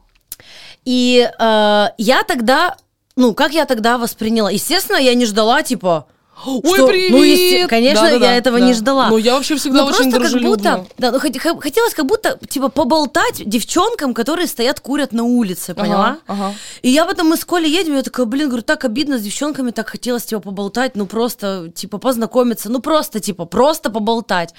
И 0.85 1.29
э, 1.39 1.85
я 1.97 2.23
тогда, 2.23 2.75
ну, 3.15 3.33
как 3.33 3.53
я 3.53 3.65
тогда 3.65 3.97
восприняла? 3.97 4.49
Естественно, 4.51 4.97
я 4.97 5.13
не 5.15 5.25
ждала, 5.25 5.61
типа... 5.63 6.05
Ой, 6.45 6.61
что- 6.63 6.87
привет! 6.87 7.11
Ну, 7.11 7.23
есте- 7.23 7.67
конечно, 7.67 8.03
Да-да-да, 8.03 8.31
я 8.31 8.37
этого 8.37 8.59
да. 8.59 8.65
не 8.65 8.73
ждала. 8.73 9.09
Ну, 9.09 9.17
я 9.17 9.35
вообще 9.35 9.55
всегда 9.55 9.79
Но 9.79 9.85
очень 9.87 10.11
просто 10.11 10.31
как 10.31 10.41
будто, 10.41 10.85
да, 10.97 11.11
ну, 11.11 11.19
хотелось 11.19 11.93
как 11.93 12.05
будто, 12.05 12.39
типа, 12.47 12.69
поболтать 12.69 13.41
девчонкам, 13.45 14.13
которые 14.13 14.47
стоят, 14.47 14.79
курят 14.79 15.11
на 15.11 15.23
улице, 15.23 15.73
поняла? 15.73 16.17
ага. 16.27 16.53
И 16.81 16.89
я 16.89 17.05
потом, 17.05 17.29
мы 17.29 17.37
с 17.37 17.45
Колей 17.45 17.71
едем, 17.71 17.95
я 17.95 18.03
такая, 18.03 18.25
блин, 18.25 18.47
говорю, 18.47 18.63
так 18.63 18.85
обидно 18.85 19.17
с 19.17 19.21
девчонками, 19.21 19.71
так 19.71 19.89
хотелось, 19.89 20.23
типа, 20.23 20.41
поболтать, 20.41 20.95
ну, 20.95 21.05
просто, 21.05 21.71
типа, 21.73 21.97
познакомиться, 21.97 22.69
ну, 22.69 22.79
просто, 22.79 23.19
типа, 23.19 23.45
просто 23.45 23.89
поболтать. 23.89 24.53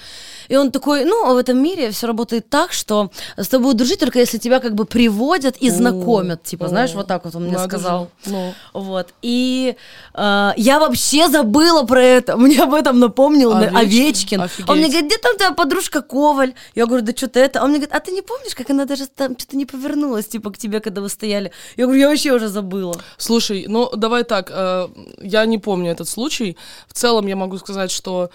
И 0.47 0.55
он 0.55 0.71
такой, 0.71 1.05
ну, 1.05 1.33
в 1.33 1.37
этом 1.37 1.61
мире 1.61 1.91
все 1.91 2.07
работает 2.07 2.49
так, 2.49 2.73
что 2.73 3.11
с 3.37 3.47
тобой 3.47 3.73
дружить 3.73 3.99
только 3.99 4.19
если 4.19 4.37
тебя 4.37 4.59
как 4.59 4.75
бы 4.75 4.85
приводят 4.85 5.57
и 5.57 5.69
знакомят, 5.69 6.43
типа, 6.43 6.67
знаешь, 6.67 6.93
вот 6.93 7.07
так 7.07 7.25
вот 7.25 7.35
он 7.35 7.43
мне 7.45 7.57
сказал. 7.59 8.09
Ну. 8.25 8.53
Вот. 8.73 9.09
И 9.21 9.75
э, 10.13 10.51
я 10.55 10.79
вообще 10.79 11.27
забыла 11.27 11.72
про 11.81 12.01
это. 12.01 12.37
Мне 12.43 12.61
об 12.61 12.73
этом 12.73 12.99
напомнил 12.99 13.51
Овечкин? 13.51 13.77
Овечкин. 13.77 14.41
Офигеть. 14.41 14.69
Он 14.69 14.77
мне 14.77 14.87
говорит, 14.87 15.05
где 15.07 15.17
там 15.17 15.35
твоя 15.35 15.51
подружка 15.53 16.01
Коваль? 16.01 16.53
Я 16.75 16.85
говорю, 16.85 17.03
да 17.03 17.13
что-то 17.15 17.39
это. 17.39 17.63
Он 17.63 17.69
мне 17.69 17.79
говорит, 17.79 17.95
а 17.95 17.99
ты 17.99 18.11
не 18.11 18.21
помнишь, 18.21 18.55
как 18.55 18.69
она 18.69 18.85
даже 18.85 19.07
там 19.07 19.37
что-то 19.37 19.57
не 19.57 19.65
повернулась, 19.65 20.27
типа, 20.27 20.51
к 20.51 20.57
тебе, 20.57 20.79
когда 20.79 21.01
вы 21.01 21.09
стояли? 21.09 21.51
Я 21.75 21.85
говорю, 21.85 22.01
я 22.01 22.09
вообще 22.09 22.31
уже 22.31 22.47
забыла. 22.47 22.95
Слушай, 23.17 23.65
ну 23.67 23.89
давай 23.95 24.23
так, 24.23 24.51
э, 24.51 24.87
я 25.21 25.45
не 25.45 25.57
помню 25.57 25.91
этот 25.91 26.07
случай. 26.07 26.57
В 26.87 26.93
целом 26.93 27.27
я 27.27 27.35
могу 27.35 27.57
сказать, 27.57 27.91
что 27.91 28.29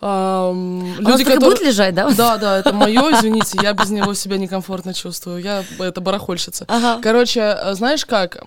эм, 0.00 0.94
А 0.98 1.10
люди, 1.10 1.10
так 1.10 1.20
и 1.20 1.24
которые... 1.24 1.40
будет 1.40 1.60
лежать, 1.62 1.94
да? 1.94 2.10
Да, 2.10 2.36
да, 2.36 2.58
это 2.58 2.72
мое, 2.72 3.00
извините, 3.18 3.58
я 3.62 3.72
без 3.72 3.90
него 3.90 4.14
себя 4.14 4.38
некомфортно 4.38 4.94
чувствую. 4.94 5.42
Я 5.42 5.64
это 5.78 6.00
барахольщица. 6.00 6.64
Ага. 6.68 7.00
Короче, 7.02 7.40
э, 7.40 7.74
знаешь 7.74 8.04
как? 8.04 8.42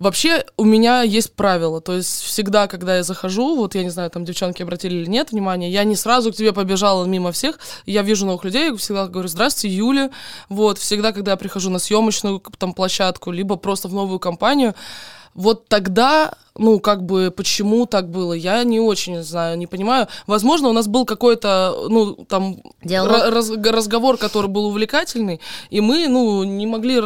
Вообще 0.00 0.46
у 0.56 0.64
меня 0.64 1.02
есть 1.02 1.34
правило, 1.34 1.82
то 1.82 1.94
есть 1.94 2.22
всегда, 2.22 2.68
когда 2.68 2.96
я 2.96 3.02
захожу, 3.02 3.54
вот 3.54 3.74
я 3.74 3.84
не 3.84 3.90
знаю, 3.90 4.08
там 4.10 4.24
девчонки 4.24 4.62
обратили 4.62 4.94
или 4.94 5.06
нет 5.06 5.30
внимания, 5.30 5.70
я 5.70 5.84
не 5.84 5.94
сразу 5.94 6.32
к 6.32 6.36
тебе 6.36 6.54
побежала 6.54 7.04
мимо 7.04 7.32
всех, 7.32 7.58
я 7.84 8.00
вижу 8.00 8.24
новых 8.24 8.42
людей, 8.44 8.74
всегда 8.78 9.08
говорю, 9.08 9.28
здравствуйте, 9.28 9.76
Юля, 9.76 10.10
вот, 10.48 10.78
всегда, 10.78 11.12
когда 11.12 11.32
я 11.32 11.36
прихожу 11.36 11.68
на 11.68 11.78
съемочную 11.78 12.42
там 12.56 12.72
площадку, 12.72 13.30
либо 13.30 13.56
просто 13.56 13.88
в 13.88 13.94
новую 13.94 14.18
компанию, 14.18 14.74
вот 15.34 15.68
тогда 15.68 16.32
ну, 16.58 16.80
как 16.80 17.04
бы, 17.04 17.30
почему 17.30 17.86
так 17.86 18.08
было, 18.08 18.32
я 18.32 18.64
не 18.64 18.80
очень 18.80 19.22
знаю, 19.22 19.56
не 19.58 19.66
понимаю. 19.66 20.08
Возможно, 20.26 20.68
у 20.68 20.72
нас 20.72 20.86
был 20.88 21.04
какой-то, 21.04 21.86
ну, 21.88 22.14
там, 22.28 22.58
раз- 22.82 23.50
разговор, 23.50 24.16
который 24.16 24.48
был 24.48 24.66
увлекательный, 24.66 25.40
и 25.70 25.80
мы, 25.80 26.08
ну, 26.08 26.44
не 26.44 26.66
могли 26.66 27.00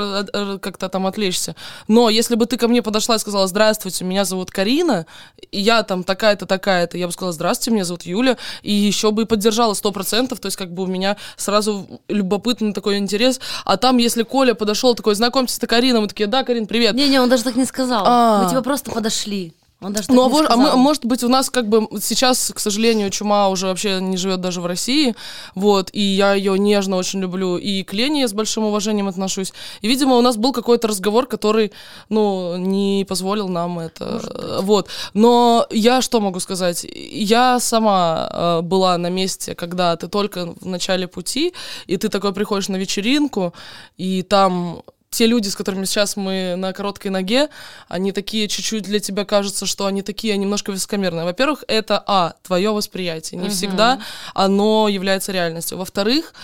как-то 0.59 0.89
там 0.89 1.07
отвлечься. 1.07 1.55
Но 1.89 2.09
если 2.11 2.35
бы 2.35 2.47
ты 2.47 2.57
ко 2.57 2.69
мне 2.69 2.83
подошла 2.83 3.17
и 3.17 3.19
сказала, 3.19 3.47
здравствуйте, 3.47 4.05
меня 4.05 4.25
зовут 4.25 4.51
Карина, 4.51 5.07
и 5.51 5.61
я 5.61 5.83
там 5.83 6.05
такая-то, 6.05 6.47
такая-то, 6.47 6.99
я 6.99 7.07
бы 7.07 7.13
сказала, 7.13 7.33
здравствуйте, 7.33 7.75
меня 7.75 7.85
зовут 7.85 8.03
Юля, 8.03 8.37
и 8.63 8.73
еще 8.73 9.11
бы 9.11 9.23
и 9.23 9.27
поддержала 9.27 9.75
сто 9.75 9.93
процентов, 9.93 10.41
то 10.41 10.47
есть 10.47 10.57
как 10.57 10.73
бы 10.73 10.85
у 10.85 10.87
меня 10.87 11.17
сразу 11.37 11.87
любопытный 12.09 12.73
такой 12.73 12.99
интерес. 12.99 13.41
А 13.65 13.77
там, 13.77 13.99
если 13.99 14.23
Коля 14.23 14.55
подошел 14.55 14.95
такой, 14.95 15.15
знакомьтесь, 15.15 15.59
это 15.59 15.67
Карина, 15.67 16.01
мы 16.01 16.09
такие, 16.09 16.27
да, 16.27 16.45
Карин, 16.45 16.67
привет. 16.67 16.95
Не-не, 16.95 17.21
он 17.21 17.29
даже 17.29 17.45
так 17.45 17.57
не 17.57 17.65
сказал. 17.65 18.05
А. 18.07 18.43
Мы 18.43 18.49
типа 18.49 18.63
просто 18.63 18.91
подошли. 18.91 19.44
Он 19.85 19.93
даже 19.93 20.11
Ну, 20.13 20.25
а, 20.25 20.29
вож- 20.29 20.47
а 20.49 20.57
мы- 20.57 20.77
может 20.77 21.05
быть, 21.05 21.23
у 21.25 21.29
нас 21.29 21.51
как 21.51 21.69
бы 21.69 21.87
сейчас, 22.01 22.53
к 22.55 22.59
сожалению, 22.59 23.11
чума 23.11 23.49
уже 23.49 23.67
вообще 23.67 24.01
не 24.01 24.17
живет 24.17 24.41
даже 24.41 24.61
в 24.61 24.67
России, 24.67 25.15
вот, 25.55 25.91
и 25.93 26.01
я 26.01 26.35
ее 26.35 26.59
нежно 26.59 26.97
очень 26.97 27.21
люблю, 27.21 27.59
и 27.59 27.83
к 27.83 27.93
Лене 27.93 28.21
я 28.23 28.29
с 28.29 28.33
большим 28.33 28.65
уважением 28.65 29.09
отношусь. 29.09 29.53
И, 29.83 29.89
видимо, 29.89 30.17
у 30.17 30.23
нас 30.23 30.37
был 30.37 30.53
какой-то 30.53 30.89
разговор, 30.89 31.27
который, 31.27 31.71
ну, 32.09 32.57
не 32.57 33.05
позволил 33.09 33.49
нам 33.49 33.79
это, 33.79 34.61
вот. 34.63 34.89
Но 35.15 35.67
я 35.71 36.01
что 36.03 36.21
могу 36.21 36.41
сказать? 36.41 36.87
Я 37.13 37.61
сама 37.61 38.29
э, 38.33 38.61
была 38.63 38.99
на 38.99 39.11
месте, 39.11 39.55
когда 39.55 39.97
ты 39.97 40.09
только 40.09 40.55
в 40.61 40.67
начале 40.67 41.07
пути, 41.07 41.53
и 41.87 41.97
ты 41.97 42.09
такой 42.09 42.33
приходишь 42.33 42.69
на 42.69 42.77
вечеринку, 42.77 43.53
и 43.99 44.23
там 44.23 44.83
те 45.15 45.27
люди, 45.27 45.49
с 45.49 45.57
которыми 45.57 45.85
сейчас 45.85 46.17
мы 46.17 46.57
на 46.57 46.73
короткой 46.73 47.11
ноге, 47.11 47.49
они 47.89 48.13
такие 48.13 48.49
чуть-чуть 48.49 48.83
для 48.83 48.99
тебя 48.99 49.25
кажется, 49.25 49.65
что 49.65 49.87
они 49.87 50.03
такие 50.03 50.37
немножко 50.37 50.73
высокомерные. 50.73 51.25
Во-первых, 51.25 51.65
это, 51.69 52.03
а, 52.07 52.35
твое 52.43 52.71
восприятие. 52.71 53.41
Не 53.41 53.49
всегда 53.49 54.01
оно 54.35 54.89
является 54.89 55.33
реальностью. 55.33 55.79
Во-вторых, 55.79 56.35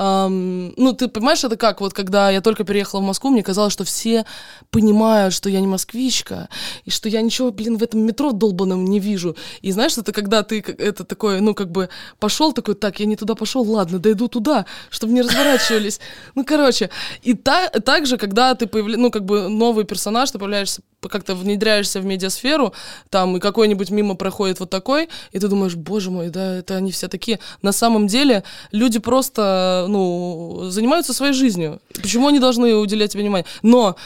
эм, 0.00 0.72
ну, 0.76 0.92
ты 0.92 1.08
понимаешь, 1.08 1.44
это 1.44 1.56
как, 1.56 1.80
вот 1.80 1.92
когда 1.92 2.30
я 2.30 2.40
только 2.40 2.64
переехала 2.64 3.00
в 3.00 3.04
Москву, 3.04 3.30
мне 3.30 3.42
казалось, 3.42 3.72
что 3.72 3.84
все 3.84 4.24
понимают, 4.70 5.34
что 5.34 5.50
я 5.50 5.60
не 5.60 5.66
москвичка, 5.66 6.48
и 6.86 6.90
что 6.90 7.08
я 7.08 7.20
ничего, 7.20 7.52
блин, 7.52 7.76
в 7.76 7.82
этом 7.82 8.00
метро 8.00 8.32
долбаном 8.32 8.84
не 8.84 8.98
вижу. 8.98 9.36
И 9.60 9.72
знаешь, 9.72 9.98
это 9.98 10.12
когда 10.12 10.42
ты, 10.42 10.60
это 10.60 11.04
такое, 11.04 11.40
ну, 11.40 11.54
как 11.54 11.70
бы, 11.70 11.88
пошел 12.18 12.52
такой, 12.52 12.74
так, 12.74 13.00
я 13.00 13.06
не 13.06 13.16
туда 13.16 13.34
пошел, 13.34 13.62
ладно, 13.62 13.98
дойду 13.98 14.28
туда, 14.28 14.64
чтобы 14.88 15.12
не 15.12 15.22
разворачивались. 15.22 16.00
Ну, 16.34 16.44
короче, 16.44 16.90
и 17.22 17.34
та, 17.34 17.68
также, 17.68 18.16
когда 18.16 18.54
ты 18.54 18.66
появляешься, 18.66 19.02
ну, 19.02 19.10
как 19.10 19.24
бы, 19.24 19.48
новый 19.48 19.84
персонаж, 19.84 20.30
ты 20.30 20.38
появляешься, 20.38 20.82
как-то 21.08 21.34
внедряешься 21.34 22.00
в 22.00 22.04
медиасферу, 22.04 22.72
там, 23.08 23.36
и 23.36 23.40
какой-нибудь 23.40 23.90
мимо 23.90 24.14
проходит 24.14 24.60
вот 24.60 24.70
такой, 24.70 25.08
и 25.32 25.38
ты 25.38 25.48
думаешь, 25.48 25.74
боже 25.74 26.10
мой, 26.10 26.28
да, 26.28 26.56
это 26.56 26.76
они 26.76 26.92
все 26.92 27.08
такие. 27.08 27.38
На 27.62 27.72
самом 27.72 28.06
деле, 28.06 28.44
люди 28.72 28.98
просто, 28.98 29.86
ну, 29.88 30.68
занимаются 30.70 31.12
своей 31.14 31.32
жизнью. 31.32 31.80
Почему 31.94 32.28
они 32.28 32.38
должны 32.38 32.74
уделять 32.74 33.12
тебе 33.12 33.22
внимание? 33.22 33.46
Но, 33.62 33.96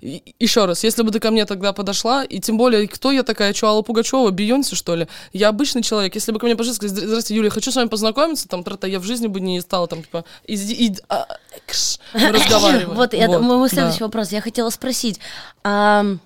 и- 0.00 0.22
еще 0.40 0.64
раз, 0.64 0.84
если 0.84 1.02
бы 1.02 1.10
ты 1.10 1.20
ко 1.20 1.30
мне 1.30 1.44
тогда 1.44 1.72
подошла, 1.72 2.24
и 2.24 2.40
тем 2.40 2.56
более, 2.56 2.88
кто 2.88 3.12
я 3.12 3.22
такая, 3.22 3.52
что, 3.52 3.68
Алла 3.68 3.82
Пугачева, 3.82 4.30
Бейонсе, 4.30 4.76
что 4.76 4.94
ли? 4.94 5.08
Я 5.32 5.48
обычный 5.48 5.82
человек. 5.82 6.14
Если 6.14 6.32
бы 6.32 6.38
ко 6.38 6.46
мне 6.46 6.54
подошли 6.56 6.72
и 6.72 6.76
сказали, 6.76 7.06
здравствуйте, 7.06 7.34
Юлия, 7.36 7.50
хочу 7.50 7.70
с 7.70 7.76
вами 7.76 7.88
познакомиться, 7.88 8.48
там, 8.48 8.64
трата, 8.64 8.86
я 8.86 8.98
в 9.00 9.04
жизни 9.04 9.26
бы 9.26 9.40
не 9.40 9.60
стала, 9.60 9.86
там, 9.86 10.02
типа, 10.02 10.24
иди, 10.46 10.86
иди, 10.86 11.00
а, 11.08 11.26
кш, 11.66 11.98
мы 12.14 12.32
разговариваем. 12.32 12.94
Вот, 12.94 13.14
это 13.14 13.38
мой 13.38 13.56
мой 13.56 13.68
да. 13.68 13.74
следующий 13.74 14.04
вопрос. 14.04 14.32
Я 14.32 14.40
хотела 14.40 14.70
спросить. 14.70 15.20
Ам, 15.66 16.20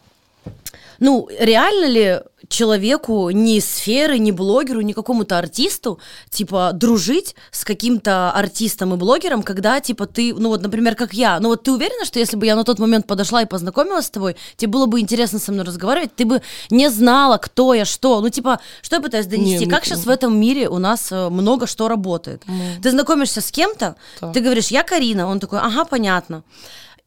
ну, 0.99 1.29
реально 1.39 1.87
ли 1.87 2.21
человеку, 2.49 3.31
ни 3.31 3.61
сферы, 3.61 4.19
ни 4.19 4.33
блогеру, 4.33 4.81
ни 4.81 4.93
какому-то 4.93 5.39
артисту, 5.39 5.99
типа, 6.31 6.73
дружить 6.75 7.37
с 7.53 7.65
каким-то 7.65 8.33
артистом 8.33 8.93
и 8.93 8.97
блогером, 8.97 9.43
когда, 9.43 9.81
типа, 9.81 10.07
ты, 10.07 10.35
ну 10.35 10.49
вот, 10.49 10.61
например, 10.61 10.97
как 10.97 11.15
я, 11.15 11.39
ну 11.41 11.49
вот 11.49 11.63
ты 11.63 11.73
уверена, 11.73 12.05
что 12.05 12.19
если 12.19 12.37
бы 12.37 12.45
я 12.45 12.57
на 12.57 12.65
тот 12.65 12.79
момент 12.79 13.07
подошла 13.07 13.43
и 13.43 13.47
познакомилась 13.47 14.07
с 14.07 14.11
тобой, 14.11 14.37
тебе 14.57 14.73
было 14.73 14.87
бы 14.87 15.01
интересно 15.01 15.39
со 15.39 15.53
мной 15.53 15.65
разговаривать, 15.65 16.15
ты 16.17 16.25
бы 16.25 16.43
не 16.71 16.91
знала, 16.91 17.39
кто 17.39 17.73
я, 17.73 17.85
что, 17.85 18.21
ну, 18.21 18.29
типа, 18.29 18.59
что 18.83 18.97
я 18.97 19.03
пытаюсь 19.03 19.27
донести, 19.27 19.61
Не, 19.61 19.67
ну, 19.67 19.71
как 19.71 19.85
сейчас 19.85 20.05
в 20.05 20.11
этом 20.11 20.39
мире 20.39 20.69
у 20.69 20.79
нас 20.79 21.13
э, 21.13 21.29
много 21.31 21.67
что 21.67 21.89
работает. 21.89 22.43
Ты 22.83 22.91
знакомишься 22.91 23.41
с 23.41 23.51
кем-то, 23.51 23.95
Так. 24.19 24.33
ты 24.33 24.41
говоришь, 24.41 24.69
я 24.69 24.83
Карина, 24.83 25.29
он 25.29 25.39
такой, 25.39 25.61
ага, 25.61 25.85
понятно. 25.85 26.43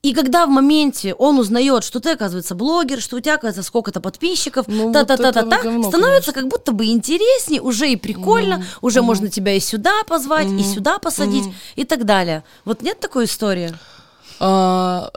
И 0.03 0.13
когда 0.13 0.45
в 0.45 0.50
моменте 0.50 1.13
он 1.13 1.39
узнает, 1.39 1.86
что 1.86 2.01
ты, 2.01 2.12
оказывается, 2.12 2.55
блогер, 2.55 3.00
что 3.00 3.15
у 3.15 3.19
тебя, 3.22 3.36
оказывается, 3.36 3.63
сколько-то 3.63 4.01
подписчиков, 4.01 4.67
Ну, 4.67 4.88
вот 4.88 4.93
та-та-та-та-та, 4.93 5.63
говно, 5.63 5.88
становится 5.88 6.33
как 6.33 6.50
будто 6.50 6.74
бы 6.74 6.88
интереснее, 6.88 7.62
уже 7.62 7.89
и 7.89 7.95
прикольно, 7.95 8.65
уже 8.81 9.01
можно 9.01 9.29
тебя 9.29 9.53
и 9.53 9.62
сюда 9.62 10.03
позвать, 10.05 10.51
и 10.51 10.62
сюда 10.62 11.00
посадить, 11.00 11.45
и 11.77 11.86
так 11.86 12.03
далее. 12.03 12.43
Вот 12.65 12.81
нет 12.81 13.00
такой 13.00 13.25
истории? 13.25 13.74
А, 14.41 15.10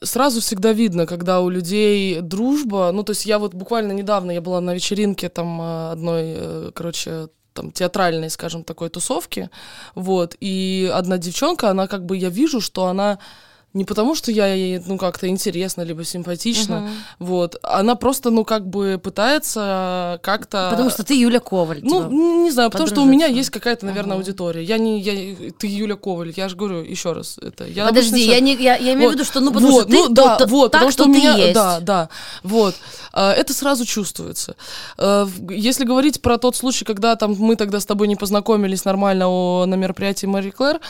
сразу 0.00 0.40
всегда 0.40 0.72
видно, 0.72 1.06
когда 1.06 1.40
у 1.40 1.48
людей 1.48 2.20
дружба. 2.20 2.92
Ну, 2.92 3.02
то 3.02 3.10
есть 3.10 3.26
я 3.26 3.40
вот 3.40 3.52
буквально 3.52 3.90
недавно 3.90 4.30
я 4.30 4.40
была 4.40 4.60
на 4.60 4.74
вечеринке 4.74 5.28
там 5.28 5.58
а, 5.60 5.90
одной, 5.90 6.22
э, 6.24 6.70
короче, 6.72 7.30
там 7.52 7.72
театральной, 7.72 8.30
скажем, 8.30 8.62
такой 8.62 8.90
тусовки, 8.90 9.50
вот, 9.96 10.36
и 10.40 10.88
одна 10.94 11.18
девчонка, 11.18 11.70
она 11.70 11.88
как 11.88 12.04
бы, 12.04 12.16
я 12.16 12.28
вижу, 12.28 12.60
что 12.60 12.84
она 12.84 13.18
не 13.76 13.84
потому, 13.84 14.14
что 14.14 14.32
я 14.32 14.46
ей, 14.46 14.80
ну, 14.86 14.96
как-то 14.96 15.28
интересна, 15.28 15.82
либо 15.82 16.02
симпатична, 16.04 16.90
вот, 17.18 17.56
она 17.62 17.94
просто, 17.94 18.30
ну, 18.30 18.44
как 18.44 18.66
бы 18.66 18.98
пытается 19.02 20.18
как-то... 20.22 20.68
Потому 20.70 20.90
что 20.90 21.04
ты 21.04 21.14
Юля 21.14 21.40
Коваль. 21.40 21.80
Ну, 21.82 22.02
типа. 22.02 22.12
не 22.12 22.50
знаю, 22.50 22.70
потому 22.70 22.88
что 22.88 23.02
у 23.02 23.04
меня 23.04 23.26
есть 23.26 23.50
какая-то, 23.50 23.86
наверное, 23.86 24.16
аудитория. 24.16 24.62
Я 24.62 24.78
не, 24.78 25.00
я, 25.00 25.52
ты 25.58 25.66
Юля 25.66 25.96
Коваль, 25.96 26.32
я 26.36 26.48
же 26.48 26.56
говорю 26.56 26.82
еще 26.82 27.12
раз, 27.12 27.38
это. 27.40 27.66
Я 27.66 27.86
Подожди, 27.86 28.24
я, 28.26 28.40
не, 28.40 28.54
я, 28.54 28.76
я 28.76 28.94
имею 28.94 29.10
в 29.10 29.12
Вот, 29.12 29.14
виду, 29.14 29.24
что, 29.24 29.40
ну, 29.40 29.52
потому 29.52 29.72
вот, 29.72 29.82
что 29.82 29.90
ты 29.90 29.96
ну, 29.96 30.08
да, 30.08 30.36
то- 30.36 30.46
вот, 30.46 30.72
так, 30.72 30.80
потому 30.80 30.90
что, 30.92 31.02
что 31.04 31.10
у 31.10 31.14
меня, 31.14 31.36
есть. 31.36 31.54
да, 31.54 31.80
да, 31.80 32.08
вот, 32.42 32.74
А, 33.12 33.32
это 33.32 33.52
сразу 33.54 33.84
чувствуется. 33.84 34.56
А, 34.98 35.24
в- 35.26 35.50
Если 35.52 35.84
говорить 35.84 36.20
про 36.22 36.38
тот 36.38 36.56
случай, 36.56 36.84
когда 36.84 37.16
там 37.16 37.34
мы 37.38 37.56
тогда 37.56 37.78
с 37.80 37.86
тобой 37.86 38.08
не 38.08 38.16
познакомились 38.16 38.84
нормально 38.84 39.28
о- 39.28 39.66
на 39.66 39.74
мероприятии 39.74 40.26
Мэри 40.26 40.50
Клэр, 40.50 40.80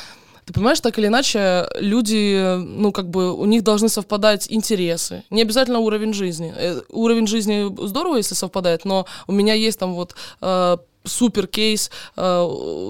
ты 0.46 0.52
понимаешь, 0.52 0.80
так 0.80 0.96
или 0.98 1.08
иначе, 1.08 1.66
люди, 1.80 2.56
ну, 2.56 2.92
как 2.92 3.10
бы, 3.10 3.32
у 3.32 3.44
них 3.46 3.64
должны 3.64 3.88
совпадать 3.88 4.46
интересы. 4.48 5.24
Не 5.30 5.42
обязательно 5.42 5.80
уровень 5.80 6.14
жизни. 6.14 6.54
Э, 6.56 6.82
Уровень 6.90 7.26
жизни 7.26 7.66
здорово, 7.84 8.16
если 8.16 8.36
совпадает, 8.36 8.84
но 8.84 9.06
у 9.26 9.32
меня 9.32 9.54
есть 9.54 9.78
там 9.80 9.94
вот 9.94 10.14
э, 10.40 10.76
супер 11.06 11.46
кейс, 11.46 11.90
э, 12.16 12.20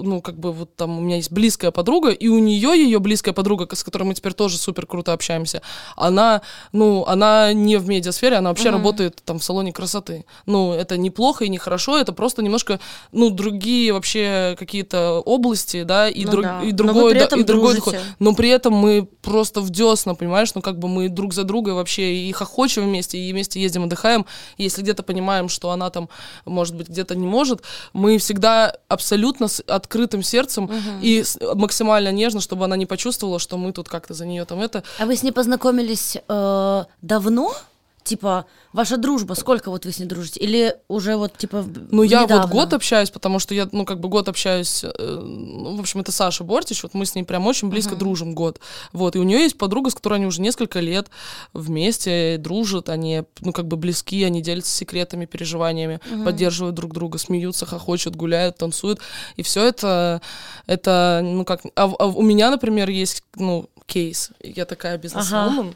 ну, 0.03 0.21
как 0.21 0.37
бы 0.39 0.51
вот 0.51 0.75
там 0.75 0.97
у 0.97 1.01
меня 1.01 1.17
есть 1.17 1.31
близкая 1.31 1.71
подруга, 1.71 2.09
и 2.09 2.27
у 2.27 2.39
нее 2.39 2.71
ее 2.75 2.99
близкая 2.99 3.33
подруга, 3.33 3.67
с 3.73 3.83
которой 3.83 4.03
мы 4.03 4.13
теперь 4.13 4.33
тоже 4.33 4.57
супер 4.57 4.85
круто 4.85 5.13
общаемся, 5.13 5.61
она, 5.95 6.41
ну, 6.71 7.05
она 7.05 7.53
не 7.53 7.77
в 7.77 7.87
медиасфере, 7.87 8.37
она 8.37 8.49
вообще 8.49 8.69
работает 8.71 9.21
там 9.23 9.39
в 9.39 9.43
салоне 9.43 9.71
красоты. 9.73 10.25
Ну, 10.45 10.73
это 10.73 10.97
неплохо 10.97 11.45
и 11.45 11.49
нехорошо, 11.49 11.97
это 11.97 12.13
просто 12.13 12.41
немножко, 12.41 12.79
ну, 13.11 13.29
другие 13.29 13.93
вообще 13.93 14.55
какие-то 14.57 15.19
области, 15.19 15.83
да, 15.83 16.09
и, 16.09 16.25
Ну 16.25 16.31
друг- 16.31 16.43
да. 16.43 16.61
и 16.63 16.71
другой, 16.71 17.13
да, 17.13 17.25
и 17.25 17.43
другой 17.43 17.75
дружите. 17.75 18.01
Но 18.19 18.33
при 18.33 18.49
этом 18.49 18.73
мы 18.73 19.07
просто 19.21 19.61
в 19.61 19.69
десна, 19.69 20.15
понимаешь, 20.15 20.53
ну, 20.55 20.61
как 20.61 20.79
бы 20.79 20.87
мы 20.87 21.09
друг 21.09 21.33
за 21.33 21.43
друга 21.43 21.71
вообще 21.71 22.15
и 22.15 22.31
хохочем 22.31 22.83
вместе, 22.83 23.17
и 23.17 23.31
вместе 23.31 23.61
ездим, 23.61 23.83
отдыхаем. 23.83 24.25
Если 24.57 24.81
где-то 24.81 25.03
понимаем, 25.03 25.49
что 25.49 25.71
она 25.71 25.89
там, 25.89 26.09
может 26.45 26.75
быть, 26.75 26.89
где-то 26.89 27.15
не 27.15 27.27
может, 27.27 27.61
мы 27.93 28.06
всегда 28.17 28.73
абсолютно 28.87 29.47
с 29.49 29.61
открытым 29.67 30.23
сердцем 30.23 30.71
и 31.01 31.23
с- 31.23 31.37
максимально 31.55 32.11
нежно, 32.13 32.39
чтобы 32.39 32.63
она 32.65 32.77
не 32.77 32.85
почувствовала, 32.85 33.39
что 33.39 33.57
мы 33.57 33.73
тут 33.73 33.89
как-то 33.89 34.13
за 34.13 34.25
нее 34.25 34.45
там 34.45 34.61
это. 34.61 34.83
А 34.99 35.05
вы 35.05 35.15
с 35.17 35.23
ней 35.23 35.31
познакомились 35.31 36.15
э, 36.27 36.83
давно? 37.01 37.53
Типа, 38.07 38.45
ваша 38.71 38.95
дружба, 38.95 39.33
сколько 39.33 39.69
вот 39.69 39.83
вы 39.83 39.91
с 39.91 39.99
ней 39.99 40.05
дружите? 40.05 40.39
Или 40.39 40.77
уже 40.87 41.17
вот, 41.17 41.37
типа, 41.37 41.65
Ну, 41.91 42.03
я 42.03 42.23
недавно? 42.23 42.43
вот 42.43 42.51
год 42.51 42.73
общаюсь, 42.73 43.09
потому 43.09 43.37
что 43.39 43.53
я, 43.53 43.67
ну, 43.73 43.83
как 43.83 43.99
бы 43.99 44.07
год 44.07 44.29
общаюсь, 44.29 44.85
э, 44.85 45.19
ну, 45.21 45.75
в 45.75 45.79
общем, 45.81 45.99
это 45.99 46.13
Саша 46.13 46.45
Бортич, 46.45 46.83
вот 46.83 46.93
мы 46.93 47.05
с 47.05 47.15
ней 47.15 47.23
прям 47.23 47.45
очень 47.47 47.69
близко 47.69 47.97
дружим 47.97 48.33
год. 48.33 48.61
Вот, 48.93 49.17
и 49.17 49.19
у 49.19 49.23
нее 49.23 49.39
есть 49.39 49.57
подруга, 49.57 49.89
с 49.89 49.93
которой 49.93 50.15
они 50.15 50.25
уже 50.25 50.41
несколько 50.41 50.79
лет 50.79 51.09
вместе 51.51 52.37
дружат, 52.37 52.87
они, 52.87 53.23
ну, 53.41 53.51
как 53.51 53.67
бы 53.67 53.75
близки, 53.75 54.23
они 54.23 54.41
делятся 54.41 54.71
секретами, 54.71 55.25
переживаниями, 55.25 55.99
поддерживают 56.23 56.75
друг 56.75 56.93
друга, 56.93 57.17
смеются, 57.17 57.65
хохочут, 57.65 58.15
гуляют, 58.15 58.55
танцуют, 58.55 59.01
и 59.35 59.41
все 59.43 59.65
это, 59.67 60.21
это, 60.65 61.19
ну, 61.23 61.43
как, 61.43 61.59
а, 61.75 61.91
а 61.99 62.05
у 62.05 62.21
меня, 62.21 62.51
например, 62.51 62.89
есть, 62.89 63.23
ну, 63.35 63.69
кейс, 63.85 64.29
я 64.41 64.65
такая 64.65 64.97
бизнес-вумен, 64.97 65.75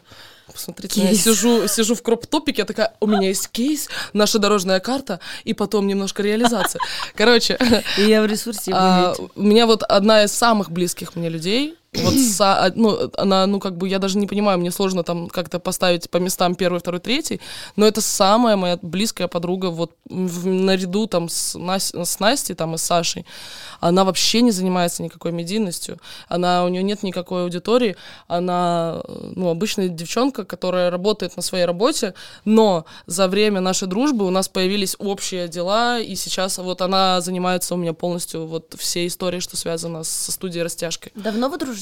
Посмотрите, 0.52 1.00
я 1.00 1.08
Кейс. 1.08 1.22
сижу, 1.24 1.66
сижу 1.68 1.94
в 1.94 2.02
кроп-топике, 2.02 2.62
я 2.62 2.64
такая, 2.66 2.94
у 3.00 3.06
меня 3.06 3.28
есть 3.28 3.48
кейс, 3.48 3.88
наша 4.12 4.38
дорожная 4.38 4.80
карта, 4.80 5.20
и 5.44 5.54
потом 5.54 5.86
немножко 5.86 6.22
реализация. 6.22 6.80
Короче, 7.14 7.58
И 7.98 8.02
я 8.02 8.22
в 8.22 8.26
ресурсе 8.26 8.72
а, 8.74 9.14
у 9.34 9.42
меня 9.42 9.66
вот 9.66 9.82
одна 9.82 10.24
из 10.24 10.32
самых 10.32 10.70
близких 10.70 11.16
мне 11.16 11.28
людей, 11.28 11.76
Вот, 11.94 12.14
са- 12.14 12.66
а, 12.66 12.72
ну, 12.74 13.10
она, 13.18 13.46
ну, 13.46 13.60
как 13.60 13.76
бы, 13.76 13.86
я 13.88 13.98
даже 13.98 14.16
не 14.18 14.26
понимаю, 14.26 14.58
мне 14.58 14.70
сложно 14.70 15.02
там 15.02 15.28
как-то 15.28 15.58
поставить 15.58 16.08
по 16.08 16.16
местам 16.16 16.54
первый, 16.54 16.78
второй, 16.80 17.00
третий, 17.00 17.40
но 17.76 17.86
это 17.86 18.00
самая 18.00 18.56
моя 18.56 18.78
близкая 18.80 19.28
подруга, 19.28 19.66
вот, 19.66 19.92
в- 20.08 20.46
наряду 20.46 21.06
там 21.06 21.28
с, 21.28 21.58
Нас- 21.58 21.92
с 21.94 22.18
Настей, 22.20 22.54
там, 22.54 22.74
и 22.74 22.78
с 22.78 22.82
Сашей. 22.82 23.26
Она 23.80 24.04
вообще 24.04 24.40
не 24.42 24.52
занимается 24.52 25.02
никакой 25.02 25.32
медийностью, 25.32 25.98
она, 26.28 26.64
у 26.64 26.68
нее 26.68 26.82
нет 26.82 27.02
никакой 27.02 27.42
аудитории, 27.42 27.96
она, 28.26 29.02
ну, 29.36 29.50
обычная 29.50 29.88
девчонка, 29.88 30.44
которая 30.44 30.90
работает 30.90 31.36
на 31.36 31.42
своей 31.42 31.66
работе, 31.66 32.14
но 32.46 32.86
за 33.06 33.28
время 33.28 33.60
нашей 33.60 33.86
дружбы 33.88 34.24
у 34.26 34.30
нас 34.30 34.48
появились 34.48 34.96
общие 34.98 35.46
дела, 35.48 35.98
и 36.00 36.14
сейчас 36.14 36.56
вот 36.58 36.80
она 36.80 37.20
занимается 37.20 37.74
у 37.74 37.76
меня 37.76 37.92
полностью 37.92 38.46
вот 38.46 38.74
всей 38.78 39.08
историей, 39.08 39.40
что 39.40 39.56
связано 39.56 40.04
со 40.04 40.32
студией 40.32 40.62
растяжки. 40.64 41.10
Давно 41.14 41.48
вы 41.50 41.58
дружите? 41.58 41.81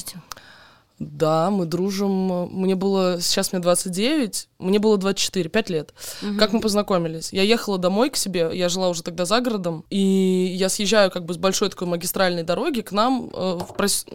Да, 0.99 1.49
мы 1.49 1.65
дружим. 1.65 2.47
Мне 2.51 2.75
было, 2.75 3.19
сейчас 3.19 3.53
мне 3.53 3.59
29, 3.61 4.47
мне 4.59 4.77
было 4.77 4.97
24, 4.99 5.49
5 5.49 5.69
лет. 5.71 5.93
Как 6.37 6.53
мы 6.53 6.59
познакомились? 6.59 7.33
Я 7.33 7.41
ехала 7.41 7.79
домой 7.79 8.11
к 8.11 8.15
себе, 8.15 8.51
я 8.53 8.69
жила 8.69 8.87
уже 8.89 9.01
тогда 9.01 9.25
за 9.25 9.41
городом, 9.41 9.83
и 9.89 9.97
я 10.55 10.69
съезжаю 10.69 11.09
как 11.09 11.25
бы 11.25 11.33
с 11.33 11.37
большой 11.37 11.69
такой 11.69 11.87
магистральной 11.87 12.43
дороги 12.43 12.81
к 12.81 12.91
нам 12.91 13.31
э, 13.33 13.53
в 13.55 13.73
прос- 13.75 14.05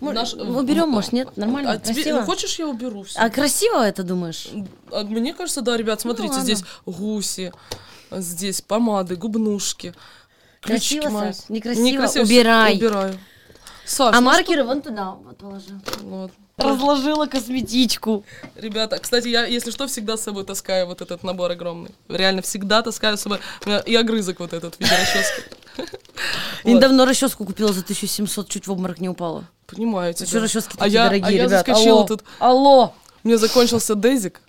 Мы, 0.00 0.12
Наш- 0.12 0.34
мы 0.34 0.60
уберем, 0.60 0.90
может, 0.90 1.12
нет? 1.12 1.36
Нормально? 1.36 1.72
А 1.72 1.78
тебе, 1.78 1.94
красиво? 1.94 2.20
ну, 2.20 2.26
хочешь, 2.26 2.58
я 2.60 2.68
уберу 2.68 3.02
все? 3.02 3.18
А 3.18 3.28
красиво 3.28 3.84
это 3.84 4.04
думаешь? 4.04 4.48
А 4.92 5.02
мне 5.02 5.34
кажется, 5.34 5.60
да, 5.60 5.76
ребят, 5.76 6.00
смотрите, 6.00 6.34
ладно. 6.34 6.44
здесь 6.44 6.62
гуси, 6.86 7.52
здесь 8.12 8.60
помады, 8.60 9.16
губнушки. 9.16 9.92
Красиво. 10.60 11.08
Саш? 11.08 11.48
Некрасиво? 11.48 11.84
Некрасиво, 11.84 12.22
Убирай. 12.24 12.76
Убираю. 12.76 13.18
Саш, 13.86 14.14
А 14.14 14.20
ну 14.20 14.26
маркеры 14.26 14.64
вон 14.64 14.80
туда 14.82 15.12
вот 15.12 15.36
положи. 15.36 15.66
что- 15.86 16.04
вот. 16.04 16.30
Разложила 16.56 17.26
косметичку. 17.26 18.24
Ребята, 18.54 18.98
кстати, 18.98 19.26
я, 19.26 19.44
если 19.44 19.72
что, 19.72 19.86
всегда 19.88 20.16
с 20.16 20.22
собой 20.22 20.44
таскаю 20.44 20.86
вот 20.86 21.00
этот 21.02 21.24
набор 21.24 21.50
огромный. 21.50 21.90
Реально, 22.08 22.42
всегда 22.42 22.80
таскаю 22.82 23.16
с 23.18 23.22
собой. 23.22 23.40
У 23.66 23.68
меня 23.68 23.80
и 23.80 23.94
огрызок 23.96 24.38
вот 24.38 24.52
этот 24.52 24.76
в 24.76 24.80
виде 24.80 24.92
расчески. 24.92 25.42
Недавно 26.64 27.04
расческу 27.06 27.44
купила 27.44 27.72
за 27.72 27.80
1700, 27.82 28.48
чуть 28.48 28.66
в 28.68 28.72
обморок 28.72 29.00
не 29.00 29.08
упала. 29.08 29.44
Понимаете, 29.66 30.26
Что 30.26 30.40
расчески 30.40 30.74
а 30.76 30.84
такие 30.84 30.92
я, 30.94 31.04
дорогие, 31.06 31.28
а 31.28 31.42
я 31.42 31.48
заскочила 31.48 31.98
Алло. 31.98 32.04
тут. 32.06 32.24
Алло. 32.38 32.94
У 33.24 33.28
меня 33.28 33.38
закончился 33.38 33.94
дезик. 33.96 34.40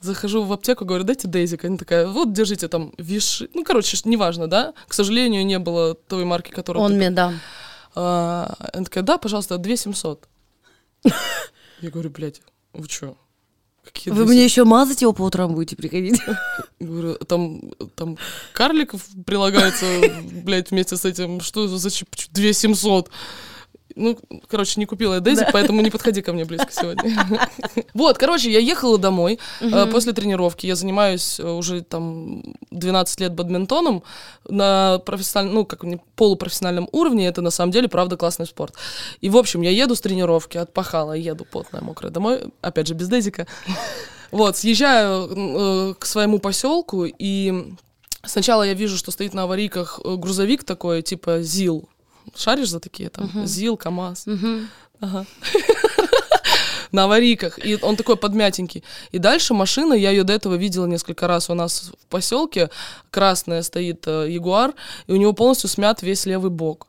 Захожу 0.00 0.42
в 0.42 0.52
аптеку, 0.52 0.84
говорю, 0.84 1.04
дайте 1.04 1.28
дезик. 1.28 1.64
Они 1.64 1.76
такая, 1.78 2.06
вот, 2.06 2.32
держите 2.32 2.68
там 2.68 2.92
виши. 2.98 3.48
Ну, 3.54 3.64
короче, 3.64 3.96
неважно, 4.04 4.46
да? 4.48 4.72
К 4.86 4.92
сожалению, 4.94 5.44
не 5.46 5.58
было 5.58 5.94
той 5.94 6.24
марки, 6.24 6.50
которую 6.50 6.84
Он 6.84 6.94
мне, 6.94 7.10
да. 7.10 7.32
А, 7.94 8.54
она 8.72 8.84
такая, 8.84 9.04
да, 9.04 9.18
пожалуйста, 9.18 9.58
2700. 9.58 10.28
Я 11.80 11.90
говорю, 11.90 12.10
блядь, 12.10 12.40
вы 12.72 12.86
чё? 12.88 13.16
Какие 13.84 14.12
Вы 14.14 14.24
200? 14.24 14.32
мне 14.32 14.44
еще 14.44 14.64
мазать 14.64 15.02
его 15.02 15.12
по 15.12 15.22
утрам 15.22 15.54
будете 15.54 15.76
приходить? 15.76 16.18
Говорю, 16.80 17.16
там, 17.16 17.60
там 17.94 18.16
карлик 18.54 18.94
в- 18.94 19.24
прилагается, 19.24 19.84
блядь, 20.32 20.70
вместе 20.70 20.96
с 20.96 21.04
этим. 21.04 21.40
Что 21.40 21.68
за 21.68 21.90
чип- 21.90 22.08
2700? 22.32 23.10
Ну, 23.96 24.18
короче, 24.48 24.80
не 24.80 24.86
купила 24.86 25.14
я 25.14 25.20
дезик, 25.20 25.48
поэтому 25.52 25.80
не 25.80 25.90
подходи 25.90 26.20
ко 26.22 26.32
мне 26.32 26.44
близко 26.44 26.68
сегодня. 26.70 27.14
Вот, 27.94 28.18
короче, 28.18 28.50
я 28.50 28.58
ехала 28.58 28.98
домой 28.98 29.38
э, 29.60 29.86
после 29.86 30.12
тренировки. 30.12 30.66
Я 30.66 30.74
занимаюсь 30.74 31.38
э, 31.38 31.48
уже 31.48 31.82
там 31.82 32.42
12 32.70 33.20
лет 33.20 33.34
бадминтоном 33.34 34.02
на 34.48 34.98
профессиональном, 34.98 35.54
ну, 35.54 35.64
как 35.64 35.84
полупрофессиональном 36.16 36.88
уровне. 36.90 37.28
Это 37.28 37.40
на 37.40 37.50
самом 37.50 37.70
деле, 37.70 37.88
правда, 37.88 38.16
классный 38.16 38.46
спорт. 38.46 38.74
И, 39.20 39.28
в 39.28 39.36
общем, 39.36 39.62
я 39.62 39.70
еду 39.70 39.94
с 39.94 40.00
тренировки, 40.00 40.58
отпахала, 40.58 41.12
еду 41.12 41.44
потная, 41.44 41.82
мокрая 41.82 42.10
домой, 42.10 42.40
опять 42.60 42.88
же, 42.88 42.94
без 42.94 43.08
дезика. 43.08 43.46
Вот, 44.30 44.56
съезжаю 44.56 45.28
э, 45.30 45.94
к 45.96 46.04
своему 46.06 46.40
поселку, 46.40 47.04
и 47.04 47.76
сначала 48.24 48.64
я 48.64 48.74
вижу, 48.74 48.96
что 48.96 49.12
стоит 49.12 49.32
на 49.32 49.44
аварийках 49.44 50.00
грузовик 50.04 50.64
такой, 50.64 51.02
типа 51.02 51.40
ЗИЛ. 51.42 51.88
Шаришь 52.36 52.70
за 52.70 52.80
такие 52.80 53.08
там? 53.08 53.30
ЗИЛ, 53.46 53.76
КАМАЗ. 53.76 54.26
Ага. 55.00 55.26
На 56.92 57.04
аварийках. 57.04 57.58
И 57.64 57.76
он 57.82 57.96
такой 57.96 58.16
подмятенький. 58.16 58.84
И 59.10 59.18
дальше 59.18 59.52
машина, 59.52 59.94
я 59.94 60.10
ее 60.10 60.22
до 60.22 60.32
этого 60.32 60.54
видела 60.54 60.86
несколько 60.86 61.26
раз 61.26 61.50
у 61.50 61.54
нас 61.54 61.90
в 62.00 62.06
поселке. 62.06 62.70
Красная 63.10 63.62
стоит 63.62 64.06
э, 64.06 64.30
Ягуар, 64.30 64.74
и 65.08 65.12
у 65.12 65.16
него 65.16 65.32
полностью 65.32 65.68
смят 65.68 66.02
весь 66.02 66.24
левый 66.26 66.50
бок. 66.50 66.86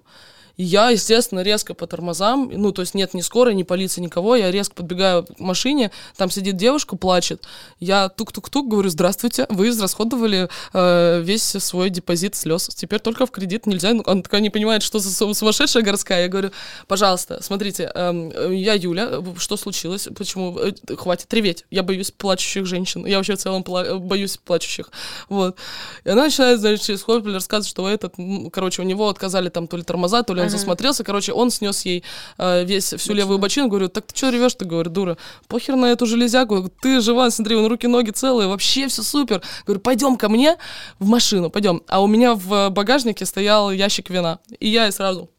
Я, 0.58 0.90
естественно, 0.90 1.42
резко 1.42 1.74
по 1.74 1.86
тормозам, 1.86 2.50
ну, 2.54 2.72
то 2.72 2.82
есть 2.82 2.94
нет 2.94 3.14
ни 3.14 3.22
скорой, 3.22 3.56
ни 3.56 3.64
полиции, 3.64 4.00
никого, 4.00 4.36
я 4.38 4.52
резко 4.52 4.76
подбегаю 4.76 5.26
к 5.26 5.40
машине, 5.40 5.92
там 6.16 6.30
сидит 6.30 6.56
девушка, 6.56 6.96
плачет, 6.96 7.44
я 7.80 8.08
тук-тук-тук, 8.10 8.68
говорю, 8.70 8.90
здравствуйте, 8.90 9.48
вы 9.50 9.68
израсходовали 9.70 10.48
э, 10.74 11.22
весь 11.22 11.44
свой 11.44 11.90
депозит 11.90 12.36
слез, 12.36 12.70
теперь 12.74 13.00
только 13.00 13.26
в 13.26 13.32
кредит 13.32 13.66
нельзя, 13.66 13.94
Ну, 13.94 14.04
она 14.06 14.22
такая 14.22 14.40
не 14.40 14.50
понимает, 14.50 14.82
что 14.82 15.00
за 15.00 15.14
су- 15.14 15.34
сумасшедшая 15.34 15.84
городская, 15.84 16.24
я 16.24 16.28
говорю, 16.30 16.52
пожалуйста, 16.88 17.44
смотрите, 17.44 17.92
э, 17.94 18.50
я 18.54 18.74
Юля, 18.76 19.22
что 19.38 19.58
случилось, 19.58 20.08
почему, 20.16 20.58
Э, 20.58 20.72
хватит 20.96 21.34
реветь, 21.34 21.66
я 21.70 21.84
боюсь 21.84 22.12
плачущих 22.12 22.66
женщин, 22.66 23.06
я 23.06 23.18
вообще 23.18 23.36
в 23.36 23.40
целом 23.40 23.62
пла- 23.62 24.00
боюсь 24.00 24.38
плачущих, 24.38 24.90
вот, 25.28 25.58
и 26.06 26.10
она 26.10 26.24
начинает, 26.24 26.60
значит, 26.62 26.86
через 26.86 27.06
рассказывать, 27.08 27.68
что 27.68 27.90
этот, 27.90 28.16
короче, 28.54 28.82
у 28.82 28.86
него 28.86 29.10
отказали 29.10 29.50
там 29.50 29.68
то 29.68 29.76
ли 29.76 29.84
тормоза, 29.84 30.24
то 30.24 30.34
ли 30.34 30.45
он 30.46 30.50
засмотрелся, 30.50 31.04
короче, 31.04 31.34
он 31.34 31.52
снес 31.52 31.86
ей 31.86 32.04
э, 32.38 32.64
весь, 32.64 32.94
всю 32.94 33.14
левую 33.14 33.40
бочину, 33.40 33.68
говорю, 33.68 33.90
так 33.90 34.06
ты 34.06 34.16
что 34.16 34.30
ревешь-то, 34.30 34.66
говорю, 34.66 34.90
дура, 34.90 35.18
похер 35.48 35.76
на 35.76 35.88
эту 35.88 36.06
железяку, 36.06 36.70
ты 36.82 37.02
жива, 37.02 37.30
смотри, 37.30 37.56
вон 37.56 37.68
руки-ноги 37.68 38.12
целые, 38.12 38.48
вообще 38.48 38.88
все 38.88 39.04
супер, 39.04 39.42
говорю, 39.66 39.82
пойдем 39.82 40.18
ко 40.18 40.30
мне 40.30 40.58
в 41.00 41.08
машину, 41.08 41.50
пойдем, 41.50 41.82
а 41.88 42.02
у 42.02 42.08
меня 42.08 42.36
в 42.36 42.70
багажнике 42.70 43.26
стоял 43.26 43.72
ящик 43.72 44.10
вина, 44.10 44.40
и 44.60 44.70
я 44.70 44.86
ей 44.86 44.92
сразу 44.92 45.30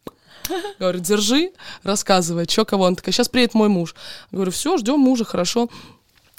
Говорю, 0.78 1.00
держи, 1.00 1.50
рассказывай, 1.82 2.46
что 2.48 2.64
кого. 2.64 2.84
Он 2.84 2.96
такая, 2.96 3.12
сейчас 3.12 3.28
приедет 3.28 3.54
мой 3.54 3.68
муж. 3.68 3.94
Говорю, 4.30 4.50
все, 4.50 4.76
ждем 4.78 5.00
мужа, 5.00 5.24
хорошо. 5.24 5.68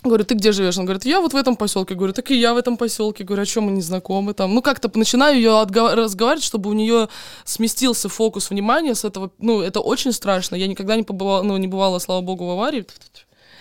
Говорю, 0.04 0.26
ты 0.26 0.36
где 0.36 0.52
живешь? 0.52 0.78
Он 0.78 0.86
говорит, 0.86 1.06
я 1.06 1.22
вот 1.22 1.34
в 1.34 1.36
этом 1.36 1.56
поселке. 1.56 1.96
Говорю, 1.96 2.14
так 2.14 2.30
и 2.30 2.36
я 2.36 2.54
в 2.54 2.58
этом 2.58 2.78
поселке. 2.78 3.24
Говорю, 3.24 3.42
а 3.42 3.46
чем 3.46 3.64
мы 3.64 3.72
не 3.72 3.82
знакомы 3.82 4.34
там? 4.34 4.54
Ну, 4.54 4.62
как-то 4.62 4.92
начинаю 4.94 5.38
ее 5.38 5.64
разговаривать, 5.64 6.44
чтобы 6.44 6.70
у 6.70 6.74
нее 6.74 7.10
сместился 7.46 8.08
фокус 8.08 8.52
внимания 8.52 8.94
с 8.94 9.04
этого. 9.04 9.32
Ну, 9.40 9.62
это 9.62 9.80
очень 9.80 10.14
страшно. 10.14 10.56
Я 10.56 10.68
никогда 10.68 10.96
не 10.96 11.04
побывала, 11.04 11.42
ну, 11.42 11.58
не 11.58 11.68
бывала, 11.68 11.98
слава 12.00 12.22
богу, 12.22 12.46
в 12.46 12.52
аварии. 12.52 12.86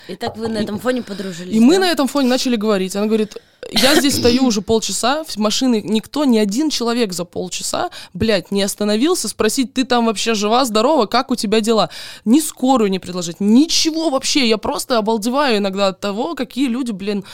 И 0.09 0.17
так 0.17 0.37
вы 0.37 0.49
на 0.49 0.59
этом 0.59 0.79
фоне 0.79 1.03
подружились, 1.03 1.55
И 1.55 1.61
мы 1.61 1.75
да? 1.75 1.81
на 1.81 1.91
этом 1.91 2.07
фоне 2.07 2.29
начали 2.29 2.57
говорить. 2.57 2.95
Она 2.95 3.07
говорит, 3.07 3.37
я 3.71 3.97
здесь 3.97 4.17
стою 4.17 4.45
уже 4.45 4.63
полчаса, 4.63 5.25
машины 5.37 5.83
никто, 5.85 6.25
ни 6.25 6.39
один 6.39 6.71
человек 6.71 7.13
за 7.13 7.25
полчаса, 7.25 7.91
блядь, 8.15 8.51
не 8.53 8.63
остановился 8.63 9.29
спросить, 9.29 9.75
ты 9.75 9.85
там 9.85 10.07
вообще 10.07 10.35
жива, 10.35 10.65
здорова, 10.65 11.07
как 11.07 11.31
у 11.31 11.37
тебя 11.37 11.61
дела? 11.61 11.91
Ни 12.25 12.41
скорую 12.41 12.91
не 12.91 12.99
предложить, 12.99 13.41
ничего 13.41 14.11
вообще. 14.11 14.49
Я 14.49 14.59
просто 14.59 14.99
обалдеваю 14.99 15.59
иногда 15.59 15.89
от 15.89 16.01
того, 16.01 16.35
какие 16.35 16.69
люди, 16.69 16.93
блин, 16.93 17.25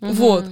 вот. 0.00 0.44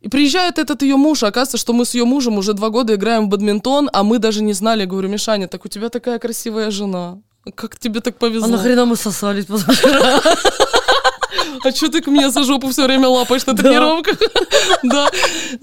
И 0.00 0.08
приезжает 0.08 0.58
этот 0.58 0.82
ее 0.82 0.96
муж, 0.96 1.22
а 1.22 1.28
оказывается, 1.28 1.58
что 1.58 1.72
мы 1.72 1.84
с 1.84 1.94
ее 1.94 2.04
мужем 2.04 2.36
уже 2.36 2.54
два 2.54 2.70
года 2.70 2.94
играем 2.94 3.26
в 3.26 3.28
бадминтон, 3.28 3.88
а 3.92 4.02
мы 4.02 4.18
даже 4.18 4.42
не 4.42 4.52
знали. 4.52 4.80
Я 4.80 4.86
говорю, 4.86 5.08
Мишаня, 5.08 5.46
так 5.46 5.64
у 5.64 5.68
тебя 5.68 5.90
такая 5.90 6.18
красивая 6.18 6.72
жена. 6.72 7.20
Как 7.54 7.76
тебе 7.78 8.00
так 8.00 8.18
повезло? 8.18 8.46
А 8.46 8.50
нахрена 8.50 8.86
мы 8.86 8.96
сосались 8.96 9.46
позавчера? 9.46 10.20
А 11.64 11.70
что 11.72 11.88
ты 11.88 12.00
к 12.00 12.06
мне 12.06 12.30
за 12.30 12.44
жопу 12.44 12.68
все 12.70 12.84
время 12.84 13.08
лапаешь 13.08 13.46
на 13.46 13.54
тренировках? 13.56 14.18
Да. 14.82 15.08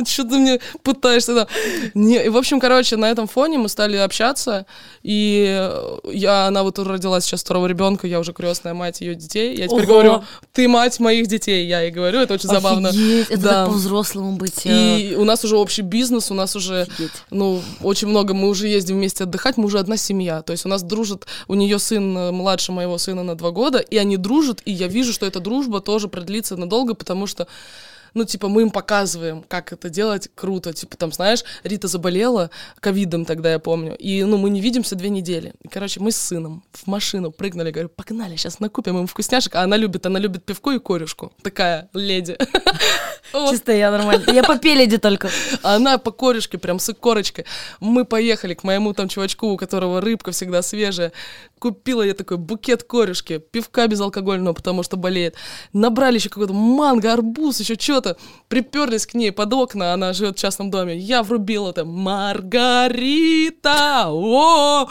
Что 0.05 0.23
ты 0.23 0.37
мне 0.37 0.59
пытаешься, 0.83 1.33
да. 1.35 1.47
Не, 1.93 2.25
и, 2.25 2.29
в 2.29 2.37
общем, 2.37 2.59
короче, 2.59 2.95
на 2.95 3.09
этом 3.09 3.27
фоне 3.27 3.57
мы 3.57 3.67
стали 3.69 3.97
общаться, 3.97 4.65
и 5.03 5.69
я, 6.05 6.47
она 6.47 6.63
вот 6.63 6.79
родила 6.79 7.19
сейчас 7.21 7.41
второго 7.41 7.67
ребенка, 7.67 8.07
я 8.07 8.19
уже 8.19 8.33
крестная 8.33 8.73
мать 8.73 9.01
ее 9.01 9.15
детей. 9.15 9.55
Я 9.55 9.67
теперь 9.67 9.85
говорю, 9.85 10.23
ты 10.53 10.67
мать 10.67 10.99
моих 10.99 11.27
детей, 11.27 11.67
я 11.67 11.81
ей 11.81 11.91
говорю, 11.91 12.19
это 12.19 12.33
очень 12.35 12.49
забавно. 12.49 12.91
Это 13.29 13.41
Да. 13.41 13.65
по-взрослому 13.65 14.37
быть. 14.37 14.65
э, 14.65 14.99
И 14.99 15.15
у 15.15 15.25
нас 15.25 15.43
уже 15.43 15.57
общий 15.57 15.81
бизнес, 15.81 16.31
у 16.31 16.33
нас 16.33 16.55
уже, 16.55 16.87
ну, 17.31 17.61
очень 17.81 18.07
много, 18.07 18.33
мы 18.33 18.47
уже 18.49 18.67
ездим 18.67 18.97
вместе 18.97 19.23
отдыхать, 19.23 19.57
мы 19.57 19.65
уже 19.65 19.79
одна 19.79 19.97
семья. 19.97 20.41
То 20.41 20.51
есть 20.53 20.65
у 20.65 20.69
нас 20.69 20.83
дружит, 20.83 21.25
у 21.47 21.55
нее 21.55 21.79
сын 21.79 22.17
э, 22.17 22.31
младше 22.31 22.71
моего 22.71 22.97
сына 22.97 23.23
на 23.23 23.35
два 23.35 23.51
года, 23.51 23.79
и 23.79 23.97
они 23.97 24.17
дружат, 24.17 24.61
и 24.65 24.71
я 24.71 24.87
вижу, 24.87 25.13
что 25.13 25.25
эта 25.25 25.39
дружба 25.39 25.78
тоже 25.79 26.07
продлится 26.07 26.57
надолго, 26.57 26.93
потому 26.93 27.27
что 27.27 27.47
ну, 28.13 28.25
типа, 28.25 28.47
мы 28.47 28.63
им 28.63 28.71
показываем, 28.71 29.43
как 29.47 29.73
это 29.73 29.89
делать 29.89 30.29
круто. 30.35 30.73
Типа, 30.73 30.97
там, 30.97 31.11
знаешь, 31.11 31.43
Рита 31.63 31.87
заболела 31.87 32.49
ковидом 32.79 33.25
тогда, 33.25 33.51
я 33.51 33.59
помню. 33.59 33.95
И, 33.97 34.23
ну, 34.23 34.37
мы 34.37 34.49
не 34.49 34.61
видимся 34.61 34.95
две 34.95 35.09
недели. 35.09 35.53
И, 35.61 35.67
короче, 35.67 35.99
мы 35.99 36.11
с 36.11 36.17
сыном 36.17 36.63
в 36.71 36.87
машину 36.87 37.31
прыгнули. 37.31 37.71
Говорю, 37.71 37.89
погнали, 37.89 38.35
сейчас 38.35 38.59
накупим 38.59 38.97
им 38.97 39.07
вкусняшек. 39.07 39.55
А 39.55 39.61
она 39.61 39.77
любит, 39.77 40.05
она 40.05 40.19
любит 40.19 40.43
пивко 40.43 40.71
и 40.71 40.79
корюшку. 40.79 41.33
Такая 41.43 41.89
леди. 41.93 42.37
Чисто 43.49 43.71
я 43.71 43.91
нормально. 43.91 44.31
Я 44.31 44.43
по 44.43 44.57
пеледи 44.57 44.97
только. 44.97 45.29
Она 45.63 45.97
по 45.97 46.11
корешке, 46.11 46.57
прям 46.57 46.79
с 46.79 46.93
корочкой. 46.93 47.45
Мы 47.79 48.05
поехали 48.05 48.53
к 48.53 48.63
моему 48.63 48.93
там 48.93 49.07
чувачку, 49.09 49.47
у 49.47 49.57
которого 49.57 50.01
рыбка 50.01 50.31
всегда 50.31 50.61
свежая. 50.61 51.11
Купила 51.59 52.03
я 52.03 52.13
такой 52.13 52.37
букет 52.37 52.83
корешки, 52.83 53.39
пивка 53.39 53.87
безалкогольного, 53.87 54.53
потому 54.53 54.83
что 54.83 54.97
болеет. 54.97 55.35
Набрали 55.73 56.15
еще 56.15 56.29
какой-то 56.29 56.53
манго, 56.53 57.11
арбуз, 57.11 57.59
еще 57.59 57.75
что-то. 57.75 58.17
Приперлись 58.47 59.05
к 59.05 59.13
ней 59.13 59.31
под 59.31 59.53
окна, 59.53 59.93
она 59.93 60.13
живет 60.13 60.37
в 60.37 60.39
частном 60.41 60.71
доме. 60.71 60.97
Я 60.97 61.21
врубила 61.23 61.73
там 61.73 61.89
Маргарита! 61.89 63.69
О! 64.07 64.87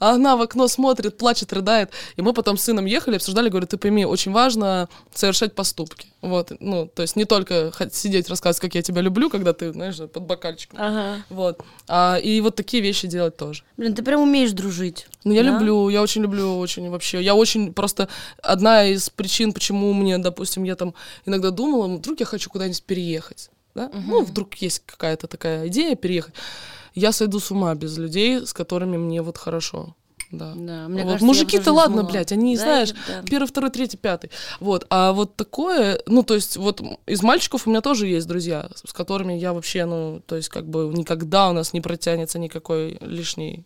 А 0.00 0.12
она 0.14 0.36
в 0.36 0.40
окно 0.42 0.66
смотрит, 0.66 1.16
плачет, 1.18 1.52
рыдает. 1.52 1.90
И 2.16 2.22
мы 2.22 2.32
потом 2.32 2.56
с 2.56 2.64
сыном 2.64 2.86
ехали, 2.86 3.16
обсуждали, 3.16 3.48
говорю, 3.50 3.66
ты 3.66 3.76
пойми, 3.76 4.04
очень 4.04 4.32
важно 4.32 4.88
совершать 5.14 5.54
поступки. 5.54 6.08
Вот, 6.22 6.52
ну, 6.58 6.86
то 6.86 7.02
есть 7.02 7.16
не 7.16 7.24
только 7.26 7.72
сидеть, 7.92 8.28
рассказывать, 8.28 8.60
как 8.60 8.74
я 8.74 8.82
тебя 8.82 9.02
люблю, 9.02 9.30
когда 9.30 9.52
ты, 9.52 9.72
знаешь, 9.72 9.96
под 9.96 10.22
бокальчиком. 10.22 10.78
Ага. 10.80 11.22
Вот. 11.30 11.60
А, 11.86 12.16
и 12.16 12.40
вот 12.40 12.56
такие 12.56 12.82
вещи 12.82 13.06
делать 13.06 13.36
тоже. 13.36 13.62
Блин, 13.76 13.94
ты 13.94 14.02
прям 14.02 14.20
умеешь 14.22 14.52
дружить. 14.52 15.06
Ну, 15.24 15.32
я 15.32 15.42
Да? 15.42 15.50
люблю, 15.50 15.88
я 15.90 16.02
очень 16.02 16.22
люблю, 16.22 16.58
очень 16.58 16.90
вообще. 16.90 17.22
Я 17.22 17.34
очень 17.34 17.72
просто... 17.72 18.08
Одна 18.42 18.86
из 18.86 19.10
причин, 19.10 19.52
почему 19.52 19.92
мне, 19.92 20.18
допустим, 20.18 20.64
я 20.64 20.76
там 20.76 20.94
иногда 21.26 21.50
думала, 21.50 21.86
ну, 21.86 21.96
вдруг 21.98 22.20
я 22.20 22.26
хочу 22.26 22.48
куда-нибудь 22.50 22.82
переехать. 22.84 23.50
Да? 23.74 23.90
Ну, 23.92 24.24
вдруг 24.24 24.54
есть 24.56 24.82
какая-то 24.86 25.26
такая 25.26 25.68
идея 25.68 25.94
переехать. 25.94 26.34
Я 26.94 27.12
сойду 27.12 27.40
с 27.40 27.50
ума 27.50 27.74
без 27.74 27.96
людей, 27.98 28.46
с 28.46 28.52
которыми 28.52 28.96
мне 28.96 29.22
вот 29.22 29.38
хорошо. 29.38 29.94
Да. 30.30 30.52
Да, 30.54 30.86
мне 30.88 31.04
Вот 31.04 31.20
Мужики-то 31.22 31.72
ладно, 31.72 31.98
смогла. 31.98 32.10
блядь, 32.12 32.30
они, 32.32 32.56
Да, 32.56 32.62
знаешь, 32.62 32.92
да. 33.08 33.22
первый, 33.28 33.46
второй, 33.46 33.70
третий, 33.70 33.96
пятый. 33.96 34.30
Вот. 34.60 34.86
А 34.88 35.12
вот 35.12 35.34
такое, 35.34 36.00
ну, 36.06 36.22
то 36.22 36.34
есть, 36.34 36.56
вот 36.56 36.80
из 37.06 37.22
мальчиков 37.24 37.66
у 37.66 37.70
меня 37.70 37.80
тоже 37.80 38.06
есть 38.06 38.28
друзья, 38.28 38.68
с 38.84 38.92
которыми 38.92 39.32
я 39.32 39.52
вообще, 39.52 39.86
ну, 39.86 40.22
то 40.24 40.36
есть, 40.36 40.48
как 40.48 40.66
бы 40.68 40.92
никогда 40.96 41.50
у 41.50 41.52
нас 41.52 41.72
не 41.72 41.80
протянется 41.80 42.38
никакой 42.38 42.96
лишний, 43.00 43.64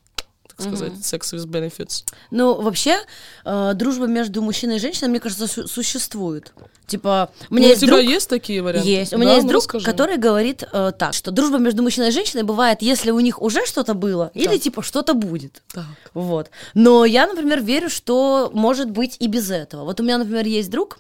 так 0.57 0.67
сказать, 0.67 1.05
секс 1.05 1.33
with 1.35 1.47
benefits. 1.47 2.05
Ну, 2.31 2.61
вообще, 2.61 2.99
э, 3.45 3.73
дружба 3.75 4.07
между 4.07 4.41
мужчиной 4.43 4.77
и 4.77 4.79
женщиной, 4.79 5.09
мне 5.09 5.21
кажется, 5.21 5.47
су- 5.47 5.67
существует. 5.67 6.53
Типа, 6.87 7.31
у 7.51 7.55
меня 7.55 7.69
Ну, 7.69 7.71
есть 7.73 7.83
у 7.83 7.87
тебя 7.87 7.97
друг... 7.97 8.09
есть 8.11 8.29
такие 8.29 8.63
варианты? 8.63 8.89
Есть. 8.89 9.13
У 9.15 9.17
Да? 9.17 9.23
меня 9.23 9.33
есть 9.35 9.45
Ну, 9.45 9.49
друг, 9.51 9.63
расскажи. 9.63 9.85
который 9.87 10.19
говорит 10.19 10.65
э, 10.71 10.93
так, 10.99 11.15
что 11.15 11.31
дружба 11.31 11.57
между 11.59 11.83
мужчиной 11.83 12.09
и 12.09 12.13
женщиной 12.13 12.43
бывает, 12.43 12.83
если 12.83 13.11
у 13.11 13.21
них 13.21 13.41
уже 13.41 13.65
что-то 13.67 13.95
было, 13.95 14.31
или 14.35 14.49
Так. 14.55 14.61
типа 14.61 14.83
что-то 14.83 15.15
будет. 15.15 15.63
Так. 15.73 15.85
Вот. 16.13 16.51
Но 16.75 17.05
я, 17.07 17.27
например, 17.27 17.63
верю, 17.63 17.89
что 17.89 18.51
может 18.53 18.91
быть 18.91 19.17
и 19.19 19.29
без 19.29 19.51
этого. 19.51 19.85
Вот 19.85 19.99
у 20.01 20.03
меня, 20.03 20.19
например, 20.19 20.45
есть 20.47 20.71
друг, 20.71 20.99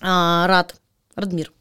а, 0.00 0.46
Рад, 0.46 0.74
Радмир. 1.14 1.52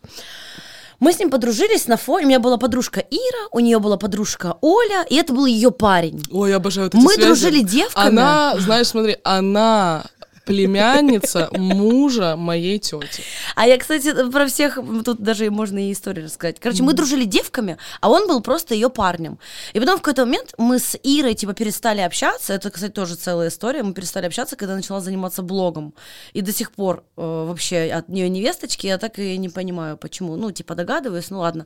Мы 1.01 1.13
с 1.13 1.19
ним 1.19 1.31
подружились 1.31 1.87
на 1.87 1.97
фоне. 1.97 2.25
У 2.25 2.29
меня 2.29 2.39
была 2.39 2.57
подружка 2.57 2.99
Ира, 2.99 3.47
у 3.51 3.59
нее 3.59 3.79
была 3.79 3.97
подружка 3.97 4.57
Оля, 4.61 5.03
и 5.09 5.15
это 5.15 5.33
был 5.33 5.47
ее 5.47 5.71
парень. 5.71 6.23
Ой, 6.31 6.51
я 6.51 6.57
обожаю 6.57 6.87
эти 6.89 6.95
Мы 6.95 7.11
связи. 7.13 7.27
дружили 7.27 7.61
девками. 7.61 8.07
Она, 8.07 8.53
знаешь, 8.59 8.87
смотри, 8.87 9.17
она 9.23 10.03
племянница 10.45 11.49
мужа 11.51 12.35
моей 12.35 12.79
тети. 12.79 13.23
А 13.55 13.67
я, 13.67 13.77
кстати, 13.77 14.29
про 14.31 14.47
всех, 14.47 14.79
тут 15.05 15.21
даже 15.21 15.49
можно 15.51 15.87
и 15.87 15.91
историю 15.91 16.25
рассказать. 16.25 16.59
Короче, 16.59 16.83
мы 16.83 16.93
дружили 16.93 17.25
девками, 17.25 17.77
а 17.99 18.09
он 18.09 18.27
был 18.27 18.41
просто 18.41 18.73
ее 18.73 18.89
парнем. 18.89 19.39
И 19.73 19.79
потом 19.79 19.97
в 19.97 20.01
какой-то 20.01 20.25
момент 20.25 20.53
мы 20.57 20.79
с 20.79 20.97
Ирой, 21.03 21.33
типа, 21.33 21.53
перестали 21.53 22.01
общаться. 22.01 22.53
Это, 22.53 22.69
кстати, 22.71 22.91
тоже 22.91 23.15
целая 23.15 23.49
история. 23.49 23.83
Мы 23.83 23.93
перестали 23.93 24.25
общаться, 24.25 24.55
когда 24.55 24.75
начала 24.75 24.99
заниматься 25.01 25.41
блогом. 25.41 25.93
И 26.33 26.41
до 26.41 26.51
сих 26.53 26.71
пор 26.71 27.03
э, 27.17 27.45
вообще 27.47 27.91
от 27.91 28.09
нее 28.09 28.29
невесточки, 28.29 28.87
я 28.87 28.97
так 28.97 29.19
и 29.19 29.37
не 29.37 29.49
понимаю, 29.49 29.97
почему. 29.97 30.35
Ну, 30.35 30.51
типа, 30.51 30.75
догадываюсь, 30.75 31.29
ну 31.29 31.39
ладно. 31.39 31.65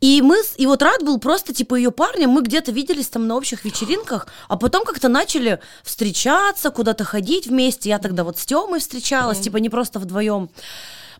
И 0.00 0.20
мы, 0.22 0.42
с- 0.42 0.54
и 0.58 0.66
вот 0.66 0.82
Рад 0.82 1.02
был 1.04 1.18
просто, 1.18 1.54
типа, 1.54 1.74
ее 1.76 1.90
парнем. 1.90 2.30
Мы 2.30 2.42
где-то 2.42 2.72
виделись 2.72 3.08
там 3.08 3.26
на 3.26 3.36
общих 3.36 3.64
вечеринках, 3.64 4.26
а 4.48 4.56
потом 4.56 4.84
как-то 4.84 5.08
начали 5.08 5.60
встречаться, 5.82 6.70
куда-то 6.70 7.04
ходить 7.04 7.46
вместе. 7.46 7.88
Я 7.90 7.98
тогда 8.00 8.24
вот 8.24 8.38
с 8.38 8.46
Тёмой 8.46 8.80
встречалась, 8.80 9.40
типа, 9.40 9.58
не 9.58 9.68
просто 9.68 9.98
вдвоем. 9.98 10.50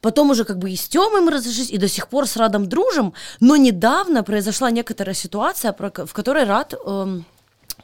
Потом 0.01 0.31
уже 0.31 0.45
как 0.45 0.59
бы 0.59 0.71
и 0.71 0.77
с 0.77 0.88
Тёмой 0.88 1.21
мы 1.21 1.31
разошлись, 1.31 1.71
и 1.71 1.79
до 1.79 1.88
сих 1.88 2.09
пор 2.09 2.27
с 2.27 2.37
Радом 2.37 2.66
дружим. 2.66 3.12
Но 3.40 3.57
недавно 3.57 4.23
произошла 4.23 4.71
некоторая 4.71 5.14
ситуация, 5.14 5.73
про 5.73 5.90
в 6.07 6.12
которой 6.12 6.45
Рад 6.45 6.75
эм, 6.87 7.25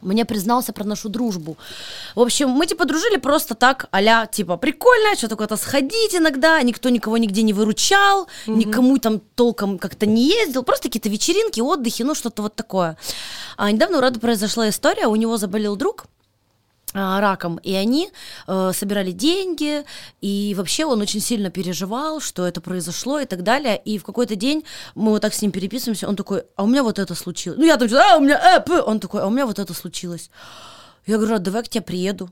мне 0.01 0.25
признался 0.25 0.73
про 0.73 0.85
нашу 0.85 1.09
дружбу. 1.09 1.57
В 2.15 2.21
общем, 2.21 2.51
мы 2.51 2.67
типа 2.67 2.85
дружили 2.85 3.17
просто 3.17 3.55
так, 3.55 3.87
а 3.91 4.27
типа 4.27 4.57
прикольно, 4.57 5.17
что-то 5.17 5.37
куда-то 5.37 5.57
сходить 5.57 6.15
иногда, 6.15 6.63
никто 6.63 6.89
никого 6.89 7.19
нигде 7.19 7.43
не 7.43 7.53
выручал, 7.53 8.29
никому 8.47 8.99
там 8.99 9.21
толком 9.35 9.79
как-то 9.79 10.07
не 10.07 10.29
ездил, 10.29 10.63
просто 10.63 10.89
какие-то 10.89 11.09
вечеринки, 11.09 11.61
отдыхи, 11.61 12.03
ну 12.03 12.15
что-то 12.15 12.43
вот 12.43 12.55
такое. 12.55 12.97
А 13.57 13.71
недавно 13.71 13.99
у 13.99 14.01
Рада 14.01 14.21
произошла 14.21 14.69
история, 14.69 15.07
у 15.07 15.17
него 15.17 15.37
заболел 15.37 15.77
друг, 15.77 16.07
раком, 16.97 17.57
и 17.59 17.73
они 17.75 18.11
э, 18.47 18.73
собирали 18.75 19.13
деньги, 19.13 19.85
и 20.21 20.55
вообще 20.57 20.85
он 20.85 21.01
очень 21.01 21.21
сильно 21.21 21.51
переживал, 21.51 22.21
что 22.21 22.47
это 22.47 22.61
произошло 22.61 23.21
и 23.21 23.27
так 23.27 23.43
далее, 23.43 23.81
и 23.85 23.99
в 23.99 24.05
какой-то 24.05 24.37
день 24.37 24.65
мы 24.95 25.11
вот 25.11 25.23
так 25.23 25.35
с 25.35 25.43
ним 25.43 25.53
переписываемся, 25.53 26.09
он 26.09 26.17
такой, 26.17 26.45
а 26.57 26.65
у 26.65 26.67
меня 26.67 26.83
вот 26.83 26.99
это 26.99 27.15
случилось, 27.15 27.59
ну 27.59 27.65
я 27.65 27.77
там, 27.77 27.89
а 27.93 28.17
у 28.17 28.21
меня, 28.21 28.57
э, 28.57 28.61
п», 28.61 28.81
он 28.81 29.01
такой, 29.01 29.23
а 29.23 29.27
у 29.27 29.31
меня 29.31 29.47
вот 29.47 29.59
это 29.59 29.75
случилось. 29.75 30.31
Я 31.07 31.19
говорю, 31.19 31.37
«А 31.37 31.39
давай 31.39 31.63
к 31.63 31.69
тебе 31.69 31.83
приеду. 31.83 32.31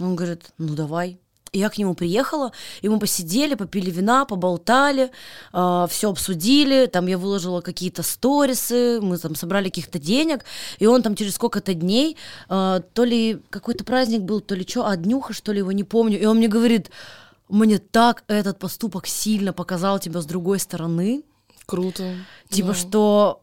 Он 0.00 0.16
говорит, 0.16 0.50
ну 0.58 0.74
давай. 0.74 1.20
Я 1.52 1.70
к 1.70 1.78
нему 1.78 1.94
приехала, 1.94 2.52
и 2.82 2.88
мы 2.88 2.98
посидели, 2.98 3.54
попили 3.54 3.90
вина, 3.90 4.24
поболтали, 4.24 5.10
все 5.52 6.10
обсудили, 6.10 6.86
там 6.86 7.06
я 7.06 7.16
выложила 7.16 7.60
какие-то 7.60 8.02
сторисы, 8.02 9.00
мы 9.00 9.16
там 9.18 9.34
собрали 9.34 9.68
каких-то 9.68 9.98
денег, 9.98 10.44
и 10.78 10.86
он 10.86 11.02
там 11.02 11.14
через 11.14 11.34
сколько-то 11.34 11.74
дней, 11.74 12.16
а, 12.48 12.80
то 12.80 13.04
ли 13.04 13.40
какой-то 13.50 13.84
праздник 13.84 14.20
был, 14.22 14.40
то 14.40 14.54
ли 14.54 14.66
что, 14.68 14.86
а 14.86 14.96
днюха, 14.96 15.32
что 15.32 15.52
ли, 15.52 15.58
его 15.58 15.72
не 15.72 15.84
помню, 15.84 16.20
и 16.20 16.24
он 16.26 16.38
мне 16.38 16.48
говорит, 16.48 16.90
мне 17.48 17.78
так 17.78 18.24
этот 18.28 18.58
поступок 18.58 19.06
сильно 19.06 19.52
показал 19.52 19.98
тебя 19.98 20.20
с 20.20 20.26
другой 20.26 20.58
стороны, 20.58 21.22
Круто. 21.66 22.14
Типа, 22.48 22.68
Да. 22.68 22.74
что 22.74 23.42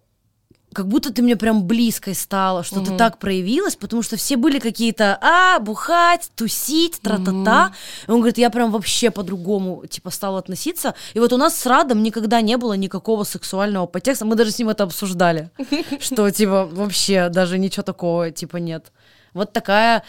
как 0.76 0.88
будто 0.88 1.14
ты 1.14 1.22
мне 1.22 1.38
прям 1.38 1.64
близкой 1.64 2.14
стала, 2.14 2.64
что 2.64 2.82
ты 2.82 2.98
так 2.98 3.18
проявилась, 3.18 3.78
потому 3.78 4.04
что 4.04 4.18
все 4.18 4.36
были 4.36 4.60
какие-то, 4.60 5.18
а, 5.22 5.60
бухать, 5.60 6.30
тусить, 6.36 7.00
тра-та-та. 7.02 7.72
И 8.08 8.12
он 8.12 8.18
говорит, 8.18 8.38
я 8.38 8.50
прям 8.50 8.72
вообще 8.72 9.10
по-другому, 9.10 9.86
типа, 9.88 10.12
стала 10.12 10.40
относиться. 10.40 10.94
И 11.14 11.20
вот 11.20 11.32
у 11.32 11.38
нас 11.38 11.56
с 11.56 11.66
Радом 11.66 12.04
никогда 12.04 12.42
не 12.42 12.58
было 12.58 12.74
никакого 12.74 13.24
сексуального 13.24 13.86
подтекста. 13.86 14.26
Мы 14.26 14.36
даже 14.36 14.52
с 14.52 14.60
ним 14.60 14.70
это 14.70 14.84
обсуждали, 14.84 15.50
что, 16.02 16.30
типа, 16.30 16.66
вообще 16.66 17.30
даже 17.30 17.58
ничего 17.58 17.84
такого, 17.84 18.32
типа, 18.32 18.58
нет. 18.58 18.92
Вот 19.34 19.54
такая 19.54 20.04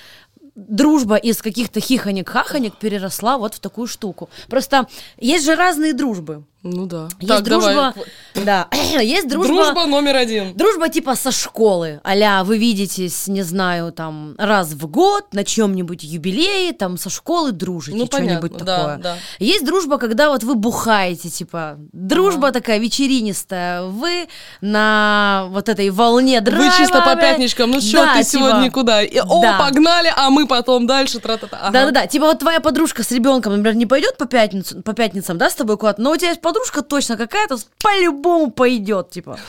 дружба 0.57 1.17
из 1.17 1.43
каких-то 1.43 1.81
хихонек-хахонек 1.81 2.73
переросла 2.81 3.39
вот 3.39 3.55
в 3.55 3.61
такую 3.61 3.87
штуку. 3.87 4.31
Просто 4.49 4.89
есть 5.19 5.45
же 5.45 5.55
разные 5.55 5.93
дружбы. 5.93 6.45
Ну 6.75 6.87
да. 6.87 7.09
Есть 7.21 7.29
Так, 7.29 7.43
дружба, 7.45 7.95
давай. 8.35 8.45
да, 8.45 8.69
есть 9.03 9.29
дружба, 9.29 9.55
Дружба 9.55 9.87
номер 9.87 10.17
один. 10.17 10.55
дружба 10.57 10.89
типа 10.89 11.15
со 11.17 11.31
школы, 11.31 12.01
а 12.05 12.45
вы 12.45 12.59
видитесь, 12.59 13.27
не 13.29 13.43
знаю, 13.43 13.93
там 13.93 14.35
раз 14.39 14.73
в 14.73 14.87
год 14.87 15.27
на 15.33 15.45
чем-нибудь 15.45 16.03
юбилее, 16.03 16.73
там 16.73 16.99
со 16.99 17.09
школы 17.11 17.53
дружите, 17.53 17.97
Ну, 17.97 18.07
что-нибудь 18.07 18.51
понятно, 18.53 18.65
да, 18.67 18.77
такое. 18.79 18.97
да. 18.99 19.17
Есть 19.39 19.65
дружба, 19.65 19.99
когда 19.99 20.31
вот 20.31 20.43
вы 20.45 20.55
бухаете, 20.55 21.31
типа 21.31 21.79
дружба 21.93 22.53
такая 22.53 22.79
вечеринистая, 22.79 23.83
вы 23.85 24.27
на 24.61 25.47
вот 25.51 25.69
этой 25.69 25.91
волне 25.91 26.41
драйва. 26.41 26.65
Вы 26.65 26.71
чисто 26.77 27.01
по 27.03 27.17
пятничкам, 27.17 27.71
ну 27.71 27.81
что, 27.81 27.99
Да, 28.05 28.15
ты 28.15 28.25
типа, 28.25 28.31
сегодня 28.31 28.71
куда? 28.71 29.03
И, 29.03 29.19
о, 29.19 29.43
да. 29.43 29.59
погнали, 29.59 30.13
а 30.15 30.31
мы 30.31 30.47
потом 30.47 30.87
дальше, 30.87 31.21
тра-та-та. 31.21 31.57
Ага. 31.61 31.71
Да-да-да, 31.71 32.07
типа 32.07 32.27
вот 32.27 32.39
твоя 32.39 32.61
подружка 32.61 33.03
с 33.03 33.11
ребенком, 33.13 33.53
например, 33.53 33.77
не 33.77 33.87
пойдет 33.87 34.17
по, 34.17 34.27
пятницу, 34.27 34.83
по 34.83 34.93
пятницам, 34.93 35.39
да, 35.39 35.49
с 35.51 35.55
тобой 35.55 35.77
куда-то, 35.77 36.01
но 36.01 36.11
у 36.13 36.17
тебя 36.17 36.29
есть 36.31 36.41
подружка 36.57 36.83
точно 36.83 37.17
какая-то, 37.17 37.59
по-любому 37.83 38.51
пойдет, 38.51 39.11
типа. 39.11 39.39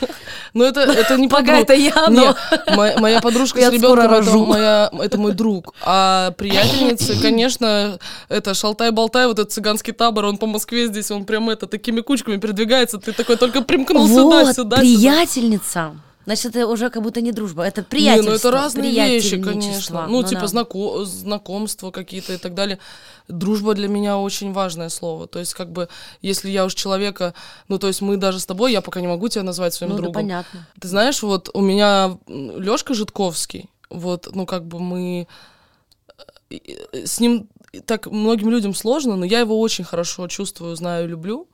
Ну 0.54 0.64
это, 0.64 0.80
это 0.80 1.16
не 1.18 1.28
Пока 1.28 1.42
подруг. 1.58 1.62
это 1.62 1.74
я, 1.74 2.08
но- 2.08 2.34
моя, 2.74 2.98
моя 2.98 3.20
подружка 3.20 3.60
Я 3.60 3.70
с 3.70 3.72
ребенком 3.72 3.98
это, 3.98 4.08
рожу. 4.08 4.46
моя, 4.46 4.90
это 4.92 5.18
мой 5.18 5.32
друг. 5.32 5.74
А 5.84 6.30
приятельницы, 6.32 7.20
конечно, 7.22 7.98
это 8.28 8.54
шалтай-болтай, 8.54 9.26
вот 9.26 9.38
этот 9.38 9.52
цыганский 9.52 9.92
табор, 9.92 10.24
он 10.26 10.38
по 10.38 10.46
Москве 10.46 10.86
здесь, 10.86 11.10
он 11.10 11.24
прям 11.24 11.50
это 11.50 11.66
такими 11.66 12.00
кучками 12.00 12.38
передвигается, 12.38 12.98
ты 12.98 13.12
такой 13.12 13.36
только 13.36 13.62
примкнул 13.62 14.06
вот, 14.06 14.32
сюда, 14.32 14.52
сюда, 14.54 14.76
сюда. 14.78 15.92
Значит, 16.28 16.56
это 16.56 16.66
уже 16.66 16.90
как 16.90 17.02
будто 17.02 17.22
не 17.22 17.32
дружба, 17.32 17.62
это 17.62 17.82
приятельство. 17.82 18.22
Не, 18.22 18.28
ну 18.28 18.36
это 18.36 18.50
разные 18.50 18.90
вещи, 18.90 19.40
конечно. 19.40 20.06
Ну, 20.06 20.22
типа 20.22 20.42
да. 20.42 20.46
знако- 20.46 21.04
знакомства 21.06 21.90
какие-то 21.90 22.34
и 22.34 22.36
так 22.36 22.52
далее. 22.52 22.78
Дружба 23.28 23.72
для 23.72 23.88
меня 23.88 24.18
очень 24.18 24.52
важное 24.52 24.90
слово. 24.90 25.26
То 25.26 25.38
есть, 25.38 25.54
как 25.54 25.72
бы, 25.72 25.88
если 26.20 26.50
я 26.50 26.66
уж 26.66 26.74
человека, 26.74 27.32
ну, 27.68 27.78
то 27.78 27.86
есть 27.86 28.02
мы 28.02 28.18
даже 28.18 28.40
с 28.40 28.44
тобой, 28.44 28.72
я 28.72 28.82
пока 28.82 29.00
не 29.00 29.06
могу 29.06 29.28
тебя 29.28 29.42
назвать 29.42 29.72
своим 29.72 29.92
Ну, 29.92 29.96
да, 29.96 30.02
другом. 30.02 30.22
понятно. 30.22 30.66
Ты 30.78 30.88
знаешь, 30.88 31.22
вот 31.22 31.48
у 31.54 31.62
меня 31.62 32.18
Лёшка 32.26 32.92
Житковский, 32.92 33.70
вот, 33.88 34.28
ну, 34.34 34.44
как 34.44 34.66
бы 34.66 34.80
мы 34.80 35.26
э, 36.50 36.56
э, 36.92 37.06
с 37.06 37.20
ним 37.20 37.48
так 37.86 38.06
многим 38.06 38.50
людям 38.50 38.74
сложно, 38.74 39.16
но 39.16 39.24
я 39.24 39.40
его 39.40 39.58
очень 39.58 39.84
хорошо 39.84 40.28
чувствую, 40.28 40.76
знаю, 40.76 41.08
люблю. 41.08 41.48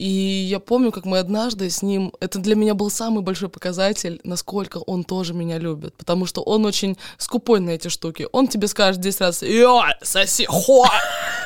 И 0.00 0.46
я 0.48 0.60
помню, 0.60 0.92
как 0.92 1.04
мы 1.04 1.18
однажды 1.18 1.68
с 1.68 1.82
ним... 1.82 2.14
Это 2.20 2.38
для 2.38 2.54
меня 2.54 2.72
был 2.72 2.88
самый 2.88 3.22
большой 3.22 3.50
показатель, 3.50 4.18
насколько 4.24 4.78
он 4.78 5.04
тоже 5.04 5.34
меня 5.34 5.58
любит. 5.58 5.94
Потому 5.94 6.24
что 6.24 6.40
он 6.40 6.64
очень 6.64 6.96
скупой 7.18 7.60
на 7.60 7.68
эти 7.70 7.88
штуки. 7.88 8.26
Он 8.32 8.48
тебе 8.48 8.66
скажет 8.66 9.02
10 9.02 9.20
раз 9.20 9.42
«Ёль, 9.42 9.94
соси 10.00 10.46
хуй! 10.46 10.88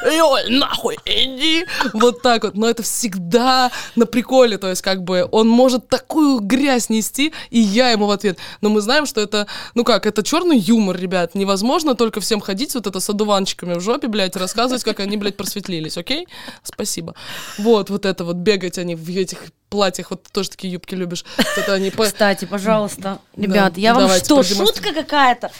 Ёль, 0.04 0.56
нахуй, 0.56 0.98
иди!» 1.04 1.66
Вот 1.94 2.22
так 2.22 2.44
вот. 2.44 2.54
Но 2.54 2.68
это 2.68 2.84
всегда 2.84 3.72
на 3.96 4.06
приколе. 4.06 4.56
То 4.56 4.68
есть 4.68 4.82
как 4.82 5.02
бы 5.02 5.28
он 5.32 5.48
может 5.48 5.88
такую 5.88 6.38
грязь 6.38 6.88
нести, 6.88 7.32
и 7.50 7.58
я 7.58 7.90
ему 7.90 8.06
в 8.06 8.12
ответ. 8.12 8.38
Но 8.60 8.68
мы 8.68 8.82
знаем, 8.82 9.06
что 9.06 9.20
это... 9.20 9.48
Ну 9.74 9.82
как, 9.82 10.06
это 10.06 10.22
черный 10.22 10.58
юмор, 10.58 10.96
ребят. 10.96 11.34
Невозможно 11.34 11.96
только 11.96 12.20
всем 12.20 12.38
ходить 12.38 12.72
вот 12.76 12.86
это 12.86 13.00
с 13.00 13.10
одуванчиками 13.10 13.74
в 13.74 13.80
жопе, 13.80 14.06
блядь, 14.06 14.36
рассказывать, 14.36 14.84
как 14.84 15.00
они, 15.00 15.16
блядь, 15.16 15.36
просветлились, 15.36 15.98
окей? 15.98 16.28
Спасибо. 16.62 17.16
Вот, 17.58 17.90
вот 17.90 18.06
это 18.06 18.22
вот 18.22 18.43
бегать 18.44 18.78
они 18.78 18.94
в 18.94 19.08
этих 19.08 19.38
платьях, 19.70 20.10
вот 20.10 20.22
ты 20.24 20.30
тоже 20.30 20.50
такие 20.50 20.72
юбки 20.72 20.94
любишь. 20.94 21.24
Это 21.56 21.74
они 21.74 21.90
по... 21.96 22.04
Кстати, 22.04 22.44
пожалуйста, 22.44 23.18
ребят, 23.36 23.76
я 23.76 23.94
вам 23.94 24.08
что, 24.10 24.42
шутка 24.42 24.92
какая-то? 24.92 25.50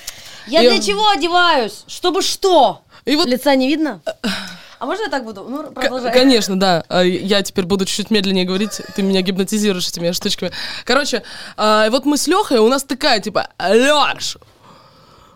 Я 0.46 0.60
Я- 0.60 0.70
для 0.70 0.82
чего 0.82 1.08
одеваюсь? 1.10 1.84
Чтобы 1.86 2.22
что? 2.22 2.82
И 3.04 3.16
вот 3.16 3.26
Лица 3.26 3.54
не 3.56 3.68
видно? 3.68 4.00
А 4.80 4.86
можно 4.86 5.04
я 5.04 5.08
так 5.08 5.24
буду? 5.24 5.46
Ну, 5.48 5.62
К- 5.62 5.72
продолжай. 5.72 6.12
Конечно, 6.12 6.60
да. 6.60 6.84
А, 6.88 7.00
Я 7.02 7.42
теперь 7.42 7.64
буду 7.64 7.86
чуть-чуть 7.86 8.10
медленнее 8.10 8.44
говорить. 8.44 8.82
Ты 8.94 9.02
меня 9.02 9.22
гипнотизируешь 9.22 9.88
этими 9.88 10.10
штучками. 10.10 10.52
Короче, 10.84 11.22
а, 11.56 11.88
вот 11.88 12.04
мы 12.04 12.18
с 12.18 12.26
Лехой, 12.26 12.58
у 12.58 12.68
нас 12.68 12.82
такая, 12.84 13.20
типа, 13.20 13.48
Леш, 13.58 14.36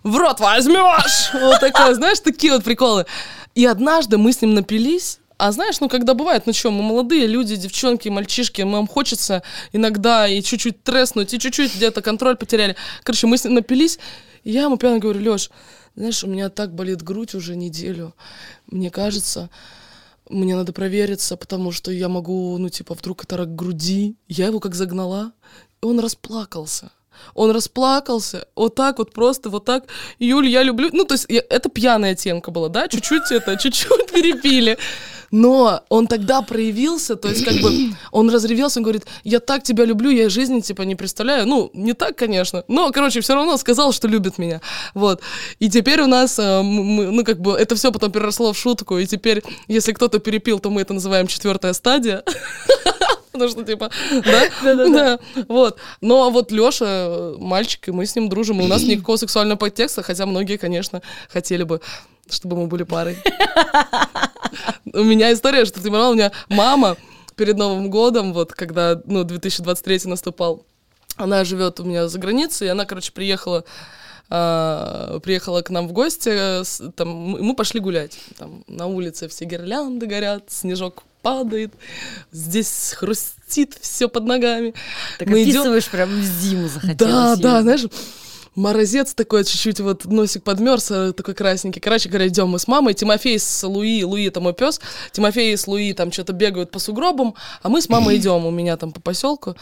в 0.02 0.16
рот 0.16 0.40
возьмешь! 0.40 1.30
Вот 1.40 1.60
такое, 1.60 1.94
знаешь, 1.94 2.20
такие 2.20 2.52
вот 2.52 2.64
приколы. 2.64 3.06
И 3.54 3.64
однажды 3.64 4.18
мы 4.18 4.34
с 4.34 4.42
ним 4.42 4.52
напились, 4.54 5.18
а 5.38 5.52
знаешь, 5.52 5.80
ну 5.80 5.88
когда 5.88 6.14
бывает, 6.14 6.46
ну 6.46 6.52
что, 6.52 6.70
мы 6.70 6.82
молодые 6.82 7.26
люди, 7.26 7.56
девчонки, 7.56 8.08
мальчишки, 8.08 8.62
нам 8.62 8.86
хочется 8.86 9.42
иногда 9.72 10.28
и 10.28 10.42
чуть-чуть 10.42 10.82
треснуть, 10.82 11.32
и 11.32 11.38
чуть-чуть 11.38 11.76
где-то 11.76 12.02
контроль 12.02 12.36
потеряли. 12.36 12.76
Короче, 13.04 13.26
мы 13.26 13.36
напились, 13.44 13.98
и 14.44 14.50
я 14.50 14.64
ему 14.64 14.76
прямо 14.76 14.98
говорю, 14.98 15.20
Леш, 15.32 15.50
знаешь, 15.94 16.22
у 16.24 16.26
меня 16.26 16.48
так 16.48 16.74
болит 16.74 17.02
грудь 17.02 17.34
уже 17.34 17.56
неделю. 17.56 18.14
Мне 18.66 18.90
кажется, 18.90 19.50
мне 20.28 20.54
надо 20.56 20.72
провериться, 20.72 21.36
потому 21.36 21.72
что 21.72 21.90
я 21.90 22.08
могу, 22.08 22.56
ну, 22.58 22.68
типа, 22.68 22.94
вдруг 22.94 23.24
это 23.24 23.36
рак 23.36 23.54
груди. 23.54 24.16
Я 24.28 24.46
его 24.46 24.60
как 24.60 24.74
загнала, 24.74 25.32
и 25.82 25.86
он 25.86 26.00
расплакался. 26.00 26.90
Он 27.34 27.50
расплакался, 27.50 28.46
вот 28.54 28.76
так 28.76 28.98
вот 28.98 29.12
просто, 29.12 29.50
вот 29.50 29.64
так. 29.64 29.84
Юль, 30.18 30.48
я 30.48 30.62
люблю... 30.62 30.90
Ну, 30.92 31.04
то 31.04 31.14
есть 31.14 31.26
я- 31.28 31.42
это 31.48 31.68
пьяная 31.68 32.14
темка 32.14 32.50
была, 32.50 32.68
да? 32.68 32.86
Чуть-чуть 32.86 33.32
это, 33.32 33.56
чуть-чуть 33.56 34.12
перепили. 34.12 34.78
Но 35.30 35.82
он 35.88 36.06
тогда 36.06 36.42
проявился, 36.42 37.16
то 37.16 37.28
есть 37.28 37.44
как 37.44 37.56
бы 37.56 37.94
он 38.12 38.30
разревелся, 38.30 38.80
он 38.80 38.84
говорит, 38.84 39.04
я 39.24 39.40
так 39.40 39.62
тебя 39.62 39.84
люблю, 39.84 40.10
я 40.10 40.28
жизни 40.28 40.60
типа 40.60 40.82
не 40.82 40.94
представляю. 40.94 41.46
Ну, 41.46 41.70
не 41.74 41.92
так, 41.92 42.16
конечно, 42.16 42.64
но, 42.68 42.90
короче, 42.92 43.20
все 43.20 43.34
равно 43.34 43.56
сказал, 43.56 43.92
что 43.92 44.08
любит 44.08 44.38
меня. 44.38 44.60
Вот. 44.94 45.20
И 45.58 45.68
теперь 45.68 46.00
у 46.00 46.06
нас, 46.06 46.38
э, 46.38 46.62
мы- 46.62 47.10
ну, 47.10 47.24
как 47.24 47.40
бы, 47.40 47.52
это 47.52 47.74
все 47.76 47.92
потом 47.92 48.10
переросло 48.12 48.52
в 48.52 48.58
шутку, 48.58 48.98
и 48.98 49.06
теперь, 49.06 49.42
если 49.66 49.92
кто-то 49.92 50.18
перепил, 50.18 50.58
то 50.60 50.70
мы 50.70 50.80
это 50.80 50.94
называем 50.94 51.26
четвертая 51.26 51.72
стадия. 51.74 52.22
Потому 53.32 53.50
что, 53.52 53.64
типа, 53.64 53.90
да? 54.24 54.88
Да. 54.88 55.18
Вот. 55.48 55.78
Но 56.00 56.30
вот 56.30 56.50
Леша 56.50 57.34
мальчик, 57.38 57.88
и 57.88 57.92
мы 57.92 58.04
с 58.04 58.16
ним 58.16 58.28
дружим, 58.28 58.60
и 58.60 58.64
у 58.64 58.66
нас 58.66 58.82
никакого 58.82 59.16
сексуального 59.16 59.56
подтекста, 59.58 60.02
хотя 60.02 60.26
многие, 60.26 60.56
конечно, 60.56 61.02
хотели 61.28 61.62
бы, 61.62 61.80
чтобы 62.28 62.56
мы 62.56 62.66
были 62.66 62.82
парой. 62.82 63.16
У 64.92 65.02
меня 65.02 65.32
история, 65.32 65.64
что 65.64 65.80
ты 65.82 65.90
у 65.90 66.14
меня 66.14 66.32
мама 66.48 66.96
перед 67.36 67.56
Новым 67.56 67.88
годом, 67.90 68.32
вот 68.32 68.52
когда, 68.52 69.00
ну, 69.06 69.24
2023 69.24 70.00
наступал, 70.04 70.64
она 71.16 71.44
живет 71.44 71.80
у 71.80 71.84
меня 71.84 72.08
за 72.08 72.18
границей, 72.18 72.66
и 72.66 72.70
она, 72.70 72.84
короче, 72.84 73.12
приехала 73.12 73.64
а, 74.30 75.18
приехала 75.20 75.62
к 75.62 75.70
нам 75.70 75.88
в 75.88 75.92
гости, 75.92 76.28
с- 76.62 76.82
там, 76.96 77.08
мы 77.08 77.54
пошли 77.54 77.80
гулять. 77.80 78.18
Там 78.36 78.62
на 78.68 78.86
улице 78.86 79.26
все 79.28 79.46
гирлянды 79.46 80.06
горят, 80.06 80.44
снежок 80.48 81.02
падает, 81.22 81.72
здесь 82.30 82.92
хрустит 82.96 83.76
все 83.80 84.08
под 84.08 84.24
ногами. 84.24 84.74
Так 85.18 85.28
Мы 85.28 85.44
идем- 85.44 85.80
прям 85.90 86.10
в 86.10 86.22
зиму 86.22 86.68
захотелось. 86.68 86.98
да, 86.98 87.36
да, 87.36 87.54
ей. 87.56 87.62
знаешь, 87.62 87.84
морозец 88.58 89.14
такой, 89.14 89.44
чуть-чуть 89.44 89.80
вот 89.80 90.04
носик 90.04 90.42
подмерз, 90.42 90.90
э, 90.90 91.12
такой 91.12 91.34
красненький. 91.34 91.80
Короче 91.80 92.08
говоря, 92.08 92.28
идем 92.28 92.48
мы 92.48 92.58
с 92.58 92.66
мамой, 92.66 92.94
Тимофей 92.94 93.38
с 93.38 93.66
Луи, 93.66 94.04
Луи 94.04 94.26
это 94.26 94.40
мой 94.40 94.52
пес, 94.52 94.80
Тимофей 95.12 95.56
с 95.56 95.66
Луи 95.66 95.92
там 95.92 96.12
что-то 96.12 96.32
бегают 96.32 96.70
по 96.70 96.78
сугробам, 96.78 97.34
а 97.62 97.68
мы 97.68 97.80
с 97.80 97.88
мамой 97.88 98.16
идем 98.18 98.44
у 98.44 98.50
меня 98.50 98.76
там 98.76 98.92
по 98.92 99.00
поселку. 99.00 99.56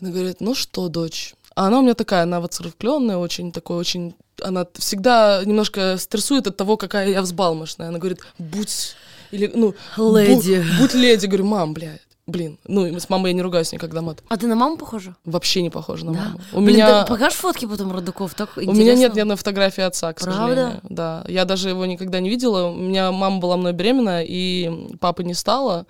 Она 0.00 0.10
говорит, 0.10 0.40
ну 0.40 0.54
что, 0.54 0.88
дочь? 0.88 1.34
А 1.54 1.66
она 1.66 1.80
у 1.80 1.82
меня 1.82 1.94
такая, 1.94 2.22
она 2.22 2.40
вот 2.40 2.52
церковленная, 2.52 3.16
очень 3.16 3.50
такой, 3.50 3.78
очень... 3.78 4.14
Она 4.42 4.66
всегда 4.74 5.42
немножко 5.44 5.96
стрессует 5.98 6.46
от 6.46 6.56
того, 6.56 6.76
какая 6.76 7.08
я 7.08 7.22
взбалмошная. 7.22 7.88
Она 7.88 7.98
говорит, 7.98 8.20
будь... 8.38 8.94
Или, 9.30 9.50
ну, 9.52 9.74
Леди. 9.96 10.64
будь 10.78 10.94
леди. 10.94 11.26
Говорю, 11.26 11.46
мам, 11.46 11.74
блядь, 11.74 12.05
блин. 12.26 12.58
Ну, 12.66 12.98
с 12.98 13.08
мамой 13.08 13.30
я 13.30 13.34
не 13.36 13.42
ругаюсь 13.42 13.72
никогда, 13.72 14.02
мат. 14.02 14.22
А 14.28 14.36
ты 14.36 14.46
на 14.46 14.56
маму 14.56 14.76
похожа? 14.76 15.16
Вообще 15.24 15.62
не 15.62 15.70
похожа 15.70 16.06
на 16.06 16.12
Да. 16.12 16.18
маму. 16.18 16.40
У 16.52 16.60
Блин, 16.60 16.74
меня... 16.76 16.86
да 16.88 17.04
покажешь 17.06 17.38
фотки 17.38 17.66
потом 17.66 17.92
Родуков, 17.92 18.34
так 18.34 18.50
У 18.56 18.60
меня 18.60 18.72
интересно. 18.72 18.98
нет 19.00 19.14
ни 19.14 19.20
одной 19.20 19.36
фотографии 19.36 19.82
отца, 19.82 20.12
к 20.12 20.20
Правда? 20.20 20.40
сожалению. 20.40 20.80
Да. 20.88 21.24
Я 21.28 21.44
даже 21.44 21.68
его 21.68 21.86
никогда 21.86 22.20
не 22.20 22.28
видела. 22.28 22.68
У 22.68 22.74
меня 22.74 23.12
мама 23.12 23.38
была 23.38 23.56
мной 23.56 23.72
беременна, 23.72 24.22
и 24.24 24.96
папы 25.00 25.24
не 25.24 25.34
стало. 25.34 25.86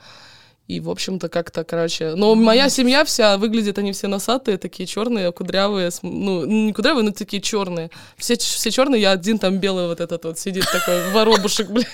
И, 0.68 0.80
в 0.80 0.90
общем-то, 0.90 1.28
как-то, 1.28 1.62
короче... 1.62 2.14
Но 2.16 2.34
моя 2.34 2.68
семья 2.68 3.04
вся, 3.04 3.38
выглядит 3.38 3.78
они 3.78 3.92
все 3.92 4.08
носатые, 4.08 4.58
такие 4.58 4.84
черные, 4.84 5.30
кудрявые. 5.30 5.90
Ну, 6.02 6.44
не 6.44 6.72
кудрявые, 6.72 7.04
но 7.04 7.12
такие 7.12 7.40
черные. 7.40 7.90
Все, 8.16 8.36
все 8.36 8.70
черные, 8.72 9.00
я 9.00 9.12
один 9.12 9.38
там 9.38 9.58
белый 9.58 9.86
вот 9.86 10.00
этот 10.00 10.24
вот 10.24 10.40
сидит 10.40 10.64
такой, 10.72 11.10
воробушек, 11.12 11.70
блин. 11.70 11.86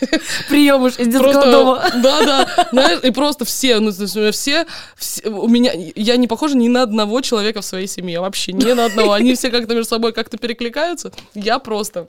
Приемыш 0.48 0.98
из 0.98 1.08
детского 1.08 1.52
дома. 1.52 1.84
да, 2.02 2.24
да, 2.24 2.68
знаешь, 2.72 3.00
и 3.02 3.10
просто 3.10 3.44
все, 3.44 3.78
ну, 3.78 3.90
у 3.90 4.18
меня 4.18 4.32
все, 4.32 4.66
все- 4.96 5.28
у 5.28 5.48
меня, 5.48 5.72
я 5.94 6.16
не 6.16 6.26
похожа 6.26 6.56
ни 6.56 6.68
на 6.68 6.82
одного 6.82 7.20
человека 7.20 7.60
в 7.60 7.66
своей 7.66 7.86
семье, 7.86 8.20
вообще 8.20 8.52
ни 8.52 8.72
на 8.72 8.86
одного. 8.86 9.12
Они 9.12 9.34
все 9.34 9.50
как-то 9.50 9.74
между 9.74 9.90
собой 9.90 10.14
как-то 10.14 10.38
перекликаются. 10.38 11.12
Я 11.34 11.58
просто... 11.58 12.08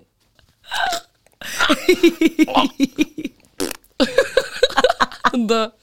Да. 5.48 5.74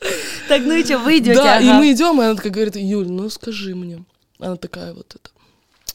Так, 0.49 0.63
ну 0.63 0.75
и 0.75 0.85
что, 0.85 0.99
вы 0.99 1.19
идете? 1.19 1.35
Да, 1.35 1.61
и 1.61 1.73
мы 1.73 1.93
идем, 1.93 2.21
и 2.21 2.25
она 2.25 2.35
такая 2.35 2.53
говорит, 2.53 2.77
Юль, 2.77 3.09
ну 3.09 3.29
скажи 3.31 3.75
мне. 3.75 4.05
Она 4.39 4.57
такая 4.57 4.95
вот 4.95 5.15
это. 5.15 5.31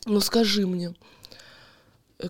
Ну 0.05 0.19
скажи 0.19 0.67
мне, 0.67 0.93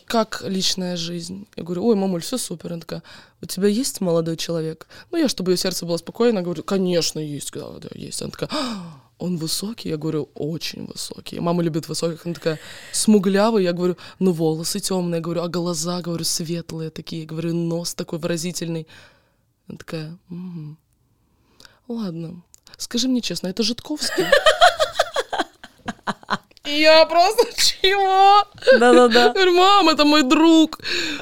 как 0.05 0.43
личная 0.45 0.97
жизнь? 0.97 1.47
Я 1.55 1.63
говорю, 1.63 1.85
ой, 1.85 1.95
мамуль, 1.95 2.21
все 2.21 2.37
супер. 2.37 2.73
Она 2.73 2.81
такая, 2.81 3.03
у 3.41 3.45
тебя 3.45 3.67
есть 3.67 4.01
молодой 4.01 4.37
человек? 4.37 4.87
Ну, 5.11 5.17
я, 5.17 5.27
чтобы 5.27 5.51
ее 5.51 5.57
сердце 5.57 5.85
было 5.85 5.97
спокойно, 5.97 6.41
говорю, 6.41 6.63
конечно, 6.63 7.19
есть, 7.19 7.51
да, 7.53 7.69
да, 7.79 7.89
есть. 7.93 8.21
Она 8.21 8.31
такая, 8.31 8.49
«А, 8.51 9.01
он 9.17 9.37
высокий? 9.37 9.89
Я 9.89 9.97
говорю, 9.97 10.29
очень 10.35 10.85
высокий. 10.85 11.39
Мама 11.39 11.63
любит 11.63 11.87
высоких. 11.87 12.25
Она 12.25 12.33
такая, 12.35 12.59
смуглявый? 12.91 13.63
Я 13.63 13.73
говорю, 13.73 13.97
ну, 14.19 14.31
волосы 14.31 14.79
темные. 14.79 15.17
Я 15.17 15.21
говорю, 15.21 15.41
а 15.41 15.47
глаза, 15.47 16.01
говорю, 16.01 16.23
светлые 16.23 16.89
такие. 16.89 17.21
Я 17.23 17.27
говорю, 17.27 17.53
нос 17.53 17.93
такой 17.93 18.19
выразительный. 18.19 18.87
Она 19.67 19.77
такая, 19.77 20.17
«Мгм. 20.29 20.77
Ладно, 21.87 22.43
скажи 22.77 23.07
мне 23.07 23.21
честно, 23.21 23.47
это 23.47 23.63
Житковский? 23.63 24.25
Я 26.65 27.05
просто 27.05 27.45
чего? 27.55 28.43
Да-да-да. 28.79 29.29
Говорю, 29.33 29.53
мам, 29.55 29.89
это 29.89 30.03
мой 30.03 30.23
друг. 30.23 30.79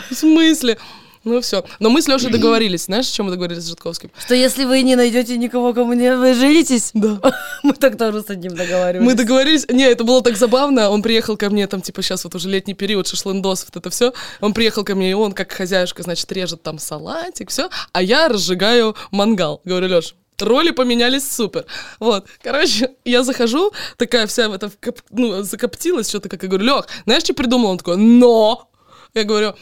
В 0.10 0.15
смысле? 0.15 0.78
Ну 1.26 1.39
все. 1.39 1.63
Но 1.80 1.89
мы 1.89 2.02
с 2.02 2.08
Лешей 2.08 2.30
договорились. 2.32 2.86
Знаешь, 2.86 3.10
о 3.10 3.13
чем 3.13 3.26
мы 3.28 3.32
договорились 3.32 3.63
с 3.63 3.69
Житковским? 3.69 4.12
Что 4.19 4.36
если 4.36 4.65
вы 4.65 4.82
не 4.82 4.95
найдете 4.97 5.38
никого, 5.38 5.73
кому 5.73 5.93
не 5.93 6.15
вы 6.15 6.34
женитесь, 6.34 6.91
Да. 6.93 7.19
мы 7.63 7.73
так 7.73 7.97
тоже 7.97 8.21
с 8.23 8.30
одним 8.30 8.56
договаривались. 8.56 9.06
Мы 9.06 9.15
договорились. 9.15 9.65
Не, 9.69 9.84
это 9.86 10.04
было 10.04 10.21
так 10.21 10.36
забавно. 10.36 10.89
Он 10.89 11.02
приехал 11.02 11.38
ко 11.38 11.49
мне, 11.49 11.65
там, 11.67 11.82
типа, 11.82 12.02
сейчас 12.02 12.26
вот 12.26 12.36
уже 12.36 12.49
летний 12.49 12.73
период, 12.73 13.08
шашлындос, 13.08 13.65
вот 13.65 13.78
это 13.78 13.89
все. 13.89 14.13
Он 14.41 14.54
приехал 14.54 14.84
ко 14.84 14.95
мне, 14.95 15.12
и 15.12 15.13
он, 15.13 15.32
как 15.32 15.52
хозяюшка, 15.52 16.04
значит, 16.04 16.30
режет 16.32 16.62
там 16.62 16.78
салатик, 16.78 17.49
все. 17.52 17.69
А 17.93 18.02
я 18.02 18.28
разжигаю 18.28 18.95
мангал. 19.12 19.62
Говорю, 19.63 19.88
Леш, 19.95 20.15
роли 20.44 20.72
поменялись 20.72 21.30
супер. 21.32 21.66
Вот, 22.00 22.26
короче, 22.42 22.92
я 23.06 23.24
захожу, 23.24 23.72
такая 23.98 24.26
вся 24.28 24.50
в 24.50 24.54
это, 24.54 24.68
вкоп- 24.68 25.04
ну, 25.12 25.44
закоптилась, 25.44 26.10
что-то 26.10 26.30
как, 26.30 26.44
я 26.44 26.50
говорю, 26.50 26.66
Лех, 26.66 26.88
знаешь, 27.06 27.24
что 27.24 27.34
придумал? 27.34 27.72
Он 27.72 27.78
такой, 27.78 27.98
но! 27.98 28.70
Я 29.14 29.24
говорю, 29.26 29.54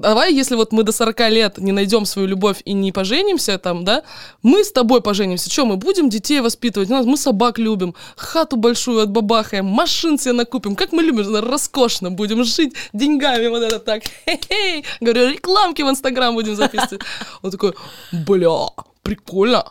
давай, 0.00 0.32
если 0.34 0.56
вот 0.56 0.72
мы 0.72 0.82
до 0.82 0.92
40 0.92 1.28
лет 1.30 1.58
не 1.58 1.72
найдем 1.72 2.06
свою 2.06 2.26
любовь 2.26 2.60
и 2.64 2.72
не 2.72 2.90
поженимся 2.90 3.58
там, 3.58 3.84
да, 3.84 4.02
мы 4.42 4.64
с 4.64 4.72
тобой 4.72 5.00
поженимся. 5.00 5.50
Что, 5.50 5.64
мы 5.66 5.76
будем 5.76 6.08
детей 6.08 6.40
воспитывать? 6.40 6.90
У 6.90 6.92
нас- 6.94 7.06
Мы 7.06 7.16
собак 7.16 7.58
любим, 7.58 7.94
хату 8.16 8.56
большую 8.56 9.02
отбабахаем, 9.02 9.66
машин 9.66 10.18
себе 10.18 10.32
накупим. 10.32 10.74
Как 10.74 10.92
мы 10.92 11.02
любим, 11.02 11.36
роскошно 11.36 12.10
будем 12.10 12.42
жить 12.44 12.74
деньгами, 12.92 13.46
вот 13.48 13.62
это 13.62 13.78
так. 13.78 14.02
Хе-хей. 14.24 14.84
Говорю, 15.00 15.28
рекламки 15.30 15.82
в 15.82 15.88
Инстаграм 15.88 16.34
будем 16.34 16.56
записывать. 16.56 17.02
Он 17.42 17.50
такой, 17.50 17.74
бля, 18.12 18.70
прикольно. 19.02 19.64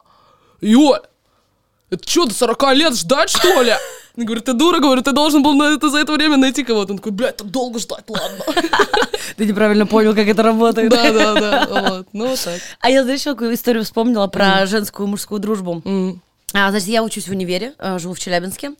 Юль, 0.62 1.00
Это 1.90 2.08
что, 2.08 2.26
до 2.26 2.34
40 2.34 2.74
лет 2.76 2.96
ждать, 2.96 3.30
что 3.30 3.62
ли? 3.62 3.74
Я 4.16 4.26
говорю, 4.26 4.42
ты 4.42 4.54
дура, 4.54 4.80
говорю, 4.80 5.02
ты 5.02 5.12
должен 5.14 5.42
был 5.42 5.54
на 5.54 5.74
это, 5.76 5.90
за 5.90 6.00
это 6.00 6.12
время 6.12 6.36
найти 6.36 6.64
кого-то. 6.64 6.92
Он 6.92 6.98
такой, 6.98 7.14
блядь, 7.14 7.38
так 7.38 7.50
долго 7.50 7.80
ждать, 7.80 8.04
ладно. 8.10 8.44
Ты 9.38 9.46
неправильно 9.46 9.86
понял, 9.86 10.14
как 10.14 10.28
это 10.28 10.44
работает. 10.44 10.90
Да, 10.90 11.12
да, 11.12 11.34
да, 11.36 11.68
вот, 11.70 12.08
ну 12.12 12.28
вот 12.28 12.40
так. 12.40 12.60
А 12.82 12.90
я, 12.90 13.04
знаешь, 13.04 13.24
какую 13.24 13.54
историю 13.54 13.86
вспомнила 13.86 14.28
про 14.28 14.66
женскую 14.66 15.08
и 15.08 15.12
мужскую 15.12 15.40
дружбу. 15.40 16.20
А, 16.54 16.72
значит, 16.72 16.88
я 16.90 17.04
учусь 17.04 17.28
в 17.28 17.32
универе, 17.32 17.74
э, 17.78 18.00
живу 18.00 18.14
в 18.14 18.20
Челябинске. 18.20 18.72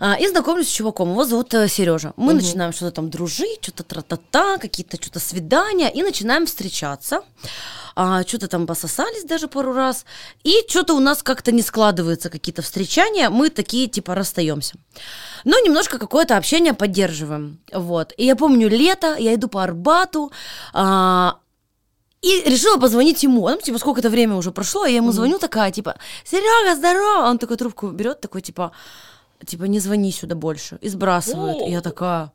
А, 0.00 0.14
и 0.14 0.28
знакомлюсь 0.28 0.68
с 0.68 0.72
чуваком. 0.72 1.10
Его 1.10 1.24
зовут 1.24 1.54
э, 1.54 1.68
Сережа. 1.68 2.12
Мы 2.16 2.34
начинаем 2.34 2.72
что-то 2.72 2.92
там 2.92 3.10
дружить, 3.10 3.58
что-то 3.62 3.82
тра-та-та, 3.82 4.58
какие-то 4.58 4.96
что-то 4.96 5.20
свидания, 5.20 5.90
и 5.90 6.02
начинаем 6.02 6.46
встречаться. 6.46 7.22
А, 7.96 8.24
что-то 8.24 8.48
там 8.48 8.66
пососались 8.66 9.24
даже 9.24 9.46
пару 9.48 9.72
раз. 9.72 10.04
И 10.42 10.52
что-то 10.68 10.94
у 10.94 11.00
нас 11.00 11.22
как-то 11.22 11.52
не 11.52 11.62
складываются 11.62 12.28
какие-то 12.28 12.62
встречания. 12.62 13.30
Мы 13.30 13.50
такие 13.50 13.86
типа 13.86 14.14
расстаемся. 14.14 14.74
Но 15.44 15.58
немножко 15.60 15.98
какое-то 15.98 16.36
общение 16.36 16.74
поддерживаем. 16.74 17.60
Вот. 17.72 18.12
И 18.16 18.24
я 18.24 18.34
помню 18.36 18.68
лето, 18.68 19.16
я 19.16 19.34
иду 19.34 19.48
по 19.48 19.62
Арбату, 19.62 20.32
а, 20.72 21.38
и 22.24 22.48
решила 22.48 22.78
позвонить 22.78 23.22
ему. 23.22 23.48
Ну, 23.48 23.60
типа, 23.60 23.78
сколько-то 23.78 24.08
время 24.08 24.36
уже 24.36 24.50
прошло, 24.50 24.86
я 24.86 24.96
ему 24.96 25.12
звоню 25.12 25.38
такая, 25.38 25.70
типа, 25.70 25.94
Серега, 26.24 26.74
здорово! 26.76 27.28
Он 27.28 27.38
такой 27.38 27.56
трубку 27.56 27.90
берет, 27.90 28.20
такой, 28.20 28.40
типа, 28.40 28.72
типа, 29.46 29.64
не 29.64 29.80
звони 29.80 30.10
сюда 30.12 30.34
больше. 30.34 30.78
И 30.80 30.88
сбрасывает. 30.88 31.68
И 31.68 31.70
я 31.70 31.80
такая... 31.80 32.32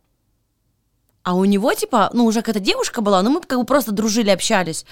А 1.23 1.35
у 1.35 1.45
него, 1.45 1.73
типа, 1.73 2.09
ну, 2.13 2.25
уже 2.25 2.39
какая-то 2.41 2.59
девушка 2.59 3.01
была, 3.01 3.21
но 3.21 3.29
мы 3.29 3.41
как 3.41 3.59
бы 3.59 3.65
просто 3.65 3.91
дружили, 3.91 4.29
общались. 4.29 4.85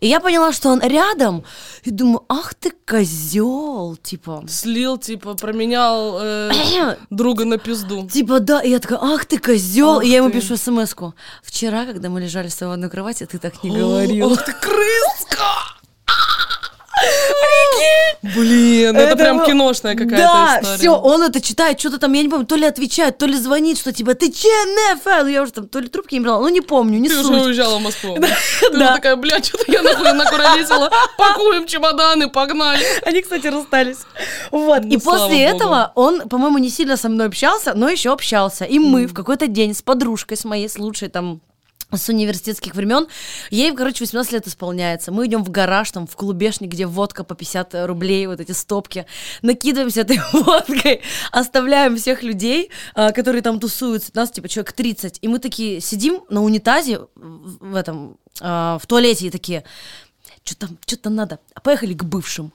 И 0.00 0.08
я 0.08 0.18
поняла, 0.20 0.52
что 0.52 0.70
он 0.70 0.80
рядом, 0.80 1.44
и 1.84 1.90
думаю, 1.90 2.24
ах 2.28 2.54
ты 2.54 2.72
козел, 2.86 3.96
типа. 4.02 4.44
Слил, 4.48 4.96
типа, 4.98 5.34
променял 5.34 6.18
э, 6.20 6.96
друга 7.10 7.44
на 7.44 7.58
пизду. 7.58 8.08
Типа, 8.08 8.40
да, 8.40 8.62
и 8.62 8.70
я 8.70 8.78
такая, 8.78 8.98
ах 9.02 9.26
ты 9.26 9.38
козел. 9.38 9.98
Ах 9.98 10.04
И 10.04 10.08
я 10.08 10.16
ему 10.18 10.30
ты. 10.30 10.40
пишу 10.40 10.56
смс 10.56 10.94
-ку. 10.94 11.12
Вчера, 11.42 11.84
когда 11.84 12.08
мы 12.08 12.20
лежали 12.20 12.48
с 12.48 12.56
тобой 12.56 12.70
в 12.70 12.74
одной 12.74 12.90
кровати, 12.90 13.24
ты 13.24 13.38
так 13.38 13.62
не 13.62 13.70
говорил. 13.70 14.32
Ох 14.32 14.42
ты 14.44 14.52
крыска! 14.52 15.73
Блин, 18.22 18.96
это, 18.96 19.16
прям 19.16 19.38
был- 19.38 19.46
киношная 19.46 19.94
какая-то 19.94 20.16
Да, 20.16 20.58
история. 20.60 20.78
все, 20.78 20.90
он 20.96 21.22
это 21.22 21.40
читает, 21.42 21.78
что-то 21.78 21.98
там, 21.98 22.12
я 22.14 22.22
не 22.22 22.28
помню, 22.28 22.46
то 22.46 22.54
ли 22.56 22.64
отвечает, 22.64 23.18
то 23.18 23.26
ли 23.26 23.36
звонит, 23.36 23.78
что 23.78 23.92
типа, 23.92 24.14
ты 24.14 24.32
че, 24.32 24.48
НФЛ? 24.48 25.26
Я 25.26 25.42
уже 25.42 25.52
там 25.52 25.68
то 25.68 25.78
ли 25.78 25.88
трубки 25.88 26.14
не 26.14 26.20
брала, 26.20 26.40
ну 26.40 26.48
не 26.48 26.62
помню, 26.62 26.98
не 26.98 27.08
Ты 27.08 27.16
уже 27.18 27.24
суть. 27.28 27.42
уезжала 27.46 27.78
в 27.78 27.82
Москву. 27.82 28.14
Ты 28.60 28.70
уже 28.70 28.78
да. 28.78 28.94
такая, 28.96 29.16
блядь, 29.16 29.46
что-то 29.46 29.70
я 29.70 29.82
нахуй 29.82 30.12
накуролесила. 30.14 30.90
Пакуем 31.18 31.66
чемоданы, 31.66 32.30
погнали. 32.30 32.82
Они, 33.04 33.20
кстати, 33.20 33.46
расстались. 33.48 33.98
Вот. 34.50 34.84
и 34.84 34.94
Ну, 34.94 35.00
слава 35.00 35.18
после 35.28 35.42
этого 35.42 35.92
он, 35.94 36.28
по-моему, 36.28 36.58
не 36.58 36.70
сильно 36.70 36.96
со 36.96 37.08
мной 37.10 37.26
общался, 37.26 37.74
но 37.74 37.88
еще 37.90 38.12
общался. 38.12 38.64
И 38.64 38.78
мы 38.78 39.06
в 39.06 39.12
какой-то 39.14 39.46
день 39.48 39.74
с 39.74 39.82
подружкой, 39.82 40.36
с 40.38 40.44
моей, 40.44 40.68
с 40.68 40.78
лучшей 40.78 41.08
там 41.08 41.40
с 41.96 42.08
университетских 42.08 42.74
времен. 42.74 43.06
Ей, 43.50 43.74
короче, 43.74 44.04
18 44.04 44.32
лет 44.32 44.46
исполняется. 44.46 45.12
Мы 45.12 45.26
идем 45.26 45.44
в 45.44 45.50
гараж, 45.50 45.90
там, 45.90 46.06
в 46.06 46.16
клубешник, 46.16 46.70
где 46.70 46.86
водка 46.86 47.24
по 47.24 47.34
50 47.34 47.86
рублей, 47.86 48.26
вот 48.26 48.40
эти 48.40 48.52
стопки. 48.52 49.06
Накидываемся 49.42 50.02
этой 50.02 50.20
водкой, 50.32 51.02
оставляем 51.32 51.96
всех 51.96 52.22
людей, 52.22 52.70
а, 52.94 53.12
которые 53.12 53.42
там 53.42 53.60
тусуются. 53.60 54.10
Нас, 54.14 54.30
типа, 54.30 54.48
человек 54.48 54.72
30. 54.72 55.18
И 55.22 55.28
мы 55.28 55.38
такие 55.38 55.80
сидим 55.80 56.22
на 56.28 56.42
унитазе 56.42 57.00
в 57.14 57.74
этом, 57.74 58.18
а, 58.40 58.78
в 58.78 58.86
туалете 58.86 59.26
и 59.26 59.30
такие, 59.30 59.64
что-то 60.44 60.68
что 60.86 61.10
надо. 61.10 61.38
А 61.54 61.60
поехали 61.60 61.94
к 61.94 62.04
бывшим. 62.04 62.52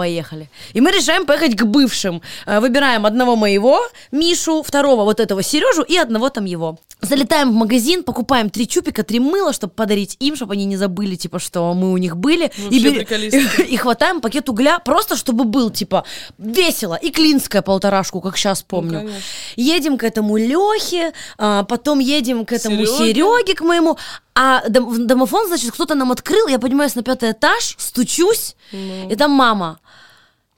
Поехали. 0.00 0.48
И 0.72 0.80
мы 0.80 0.92
решаем 0.92 1.26
поехать 1.26 1.54
к 1.54 1.64
бывшим. 1.66 2.22
Э, 2.46 2.60
Выбираем 2.60 3.04
одного 3.04 3.36
моего, 3.36 3.80
Мишу, 4.12 4.62
второго 4.62 5.04
вот 5.04 5.20
этого 5.20 5.42
Сережу 5.42 5.82
и 5.82 5.98
одного 5.98 6.30
там 6.30 6.46
его. 6.46 6.78
Залетаем 7.02 7.50
в 7.50 7.54
магазин, 7.54 8.02
покупаем 8.02 8.48
три 8.48 8.66
чупика, 8.66 9.02
три 9.02 9.20
мыла, 9.20 9.52
чтобы 9.52 9.74
подарить 9.74 10.16
им, 10.18 10.36
чтобы 10.36 10.54
они 10.54 10.64
не 10.64 10.78
забыли, 10.78 11.16
типа, 11.16 11.38
что 11.38 11.74
мы 11.74 11.92
у 11.92 11.98
них 11.98 12.16
были. 12.16 12.50
Вообще 12.56 12.78
и, 12.78 12.82
бер- 12.82 13.62
и 13.68 13.76
хватаем 13.76 14.22
пакет 14.22 14.48
угля, 14.48 14.78
просто 14.78 15.16
чтобы 15.16 15.44
был, 15.44 15.68
типа, 15.70 16.04
весело. 16.38 16.94
И 16.94 17.10
клинская 17.10 17.60
полторашку, 17.60 18.22
как 18.22 18.38
сейчас 18.38 18.62
помню. 18.62 19.00
конечно. 19.00 19.20
едем 19.56 19.98
к 19.98 20.04
этому 20.04 20.38
Лехе, 20.38 21.12
а, 21.36 21.64
потом 21.64 21.98
едем 21.98 22.46
к 22.46 22.52
этому 22.52 22.86
Серёге. 22.86 23.12
Сереге, 23.12 23.54
к 23.54 23.60
моему. 23.60 23.98
А 24.34 24.68
дом- 24.68 25.06
домофон, 25.06 25.46
значит, 25.48 25.72
кто-то 25.72 25.94
нам 25.94 26.12
открыл, 26.12 26.46
я 26.48 26.58
поднимаюсь 26.58 26.94
на 26.94 27.02
пятый 27.02 27.32
этаж, 27.32 27.74
стучусь, 27.78 28.56
и 28.72 29.16
там 29.16 29.32
мама. 29.32 29.80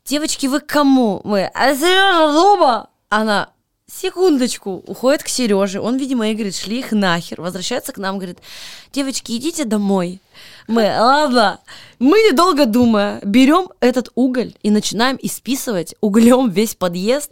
Девочки, 0.05 0.47
вы 0.47 0.61
к 0.61 0.67
кому? 0.67 1.21
Мы, 1.25 1.51
а 1.55 1.75
Сережа 1.75 2.33
дома? 2.33 2.89
Она, 3.09 3.51
секундочку, 3.93 4.83
уходит 4.87 5.23
к 5.23 5.29
Сереже. 5.29 5.81
Он, 5.81 5.97
видимо, 5.97 6.27
ей 6.27 6.35
говорит, 6.35 6.57
шли 6.57 6.79
их 6.79 6.93
нахер. 6.93 7.41
Возвращается 7.41 7.93
к 7.93 7.99
нам, 7.99 8.17
говорит, 8.17 8.39
девочки, 8.93 9.33
идите 9.33 9.65
домой. 9.65 10.21
Мы, 10.67 10.83
ладно. 10.83 11.61
Мы, 11.99 12.19
недолго 12.19 12.67
думая, 12.67 13.21
берем 13.23 13.69
этот 13.81 14.11
уголь 14.15 14.55
и 14.63 14.71
начинаем 14.71 15.19
исписывать 15.21 15.95
углем 16.01 16.51
весь 16.51 16.75
подъезд. 16.75 17.31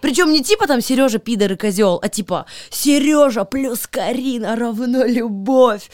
Причем 0.00 0.30
не 0.30 0.42
типа 0.42 0.66
там 0.66 0.80
Сережа 0.80 1.18
пидор 1.18 1.52
и 1.52 1.56
козел, 1.56 1.98
а 2.02 2.08
типа 2.08 2.46
Сережа 2.70 3.44
плюс 3.44 3.86
Карина 3.86 4.56
равно 4.56 5.04
любовь. 5.04 5.90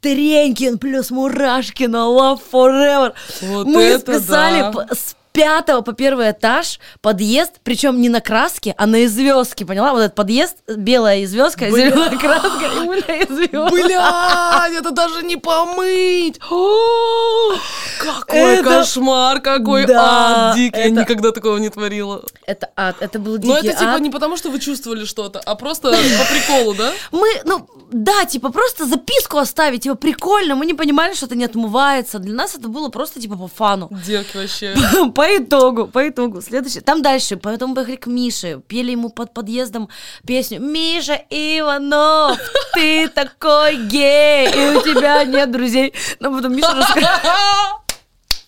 Тренькин 0.00 0.78
плюс 0.78 1.10
Мурашкина, 1.10 1.96
love 1.96 2.40
forever. 2.52 3.14
Вот 3.40 3.66
Мы 3.66 3.82
это 3.84 4.18
списали 4.20 4.60
да. 4.60 4.88
с 4.94 5.16
пятого 5.38 5.80
по 5.80 5.92
первый 5.92 6.30
этаж 6.30 6.78
подъезд, 7.02 7.54
причем 7.64 8.00
не 8.00 8.08
на 8.08 8.20
краске, 8.20 8.72
а 8.78 8.86
на 8.86 9.04
известке, 9.04 9.66
поняла? 9.66 9.90
Вот 9.92 9.98
этот 9.98 10.14
подъезд, 10.14 10.58
белая 10.68 11.24
известка, 11.24 11.68
зеленая 11.70 12.16
краска, 12.16 12.66
и 12.66 12.86
мы 12.86 12.96
на 12.96 13.22
известке. 13.24 13.58
Блядь, 13.58 14.72
это 14.72 14.92
даже 14.92 15.24
не 15.24 15.36
помыть. 15.36 16.38
О, 16.48 17.54
Какой 17.98 18.38
Это- 18.58 18.62
кошмар, 18.64 19.40
какой 19.40 19.86
Да, 19.86 20.50
ад 20.50 20.56
дикий. 20.56 20.78
Я 20.78 20.84
это- 20.86 21.00
никогда 21.00 21.32
такого 21.32 21.56
не 21.58 21.68
творила. 21.68 22.22
Это 22.46 22.70
ад, 22.76 22.96
это 23.00 23.18
был 23.18 23.36
дикий 23.38 23.48
Но 23.48 23.58
это 23.58 23.72
типа 23.72 23.94
ад. 23.94 24.00
не 24.00 24.10
потому, 24.10 24.36
что 24.36 24.50
вы 24.50 24.60
чувствовали 24.60 25.04
что-то, 25.04 25.40
а 25.40 25.54
просто 25.56 25.90
по 25.90 26.32
приколу, 26.32 26.74
да? 26.74 26.92
Мы, 27.10 27.26
ну, 27.44 27.68
да, 27.90 28.24
типа, 28.24 28.50
просто 28.52 28.86
записку 28.86 29.38
оставить, 29.38 29.82
типа, 29.82 29.96
прикольно, 29.96 30.54
мы 30.54 30.64
не 30.66 30.74
понимали, 30.74 31.14
что 31.14 31.26
это 31.26 31.34
не 31.34 31.44
отмывается. 31.44 32.18
Для 32.20 32.34
нас 32.34 32.54
это 32.54 32.68
было 32.68 32.88
просто, 32.88 33.20
типа, 33.20 33.36
по 33.36 33.48
фану. 33.48 33.88
Девки 34.06 34.36
вообще. 34.36 34.76
По 35.14 35.23
итогу, 35.26 35.86
по 35.86 36.08
итогу. 36.08 36.40
Следующий. 36.40 36.80
Там 36.80 37.02
дальше. 37.02 37.36
Потом 37.36 37.74
поехали 37.74 37.96
к 37.96 38.06
Мише. 38.06 38.60
Пели 38.66 38.92
ему 38.92 39.10
под 39.10 39.34
подъездом 39.34 39.88
песню 40.26 40.60
«Миша 40.60 41.20
Иванов, 41.30 42.38
ты 42.74 43.08
такой 43.08 43.76
гей, 43.86 44.48
и 44.48 44.76
у 44.76 44.82
тебя 44.82 45.24
нет 45.24 45.50
друзей». 45.50 45.94
Но 46.20 46.34
потом 46.34 46.54
Миша 46.56 46.74
рассказывает... 46.74 47.14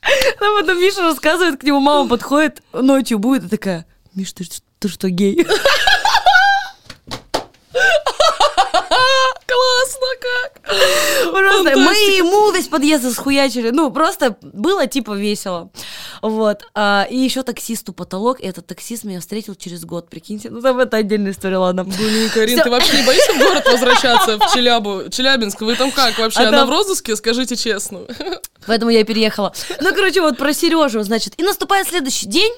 Но 0.40 0.60
потом 0.60 0.80
Миша 0.80 1.02
рассказывает, 1.02 1.60
к 1.60 1.64
нему 1.64 1.80
мама 1.80 2.08
подходит, 2.08 2.62
ночью 2.72 3.18
будет 3.18 3.44
и 3.44 3.48
такая, 3.48 3.86
Миш, 4.14 4.32
ты, 4.32 4.44
ты 4.78 4.88
что, 4.88 5.10
гей? 5.10 5.44
Классно 9.46 10.06
как. 10.20 10.55
Просто 10.66 11.76
мы 11.76 11.92
ему 11.92 12.50
весь 12.50 12.68
подъезд 12.68 13.10
схуячили. 13.12 13.70
Ну, 13.70 13.90
просто 13.90 14.36
было 14.42 14.86
типа 14.86 15.12
весело. 15.12 15.70
Вот. 16.22 16.64
А, 16.74 17.06
и 17.08 17.16
еще 17.16 17.42
таксисту 17.42 17.92
потолок. 17.92 18.40
И 18.40 18.46
этот 18.46 18.66
таксист 18.66 19.04
меня 19.04 19.20
встретил 19.20 19.54
через 19.54 19.84
год, 19.84 20.08
прикиньте. 20.10 20.50
Ну, 20.50 20.60
там 20.60 20.78
это 20.78 20.96
отдельная 20.96 21.32
история, 21.32 21.58
ладно. 21.58 21.84
Блин, 21.84 22.30
Карин, 22.30 22.60
ты 22.60 22.70
вообще 22.70 22.96
не 22.96 23.06
боишься 23.06 23.32
в 23.32 23.38
город 23.38 23.64
возвращаться, 23.66 24.38
в 24.38 24.52
Челябу? 24.52 25.08
Челябинск, 25.10 25.60
вы 25.60 25.76
там 25.76 25.90
как 25.90 26.18
вообще? 26.18 26.40
Она 26.40 26.66
в 26.66 26.70
розыске, 26.70 27.16
скажите 27.16 27.56
честно. 27.56 28.00
Поэтому 28.66 28.90
я 28.90 29.04
переехала. 29.04 29.52
Ну, 29.80 29.94
короче, 29.94 30.20
вот 30.20 30.36
про 30.36 30.52
Сережу, 30.52 31.02
значит. 31.02 31.34
И 31.36 31.42
наступает 31.42 31.88
следующий 31.88 32.26
день, 32.26 32.52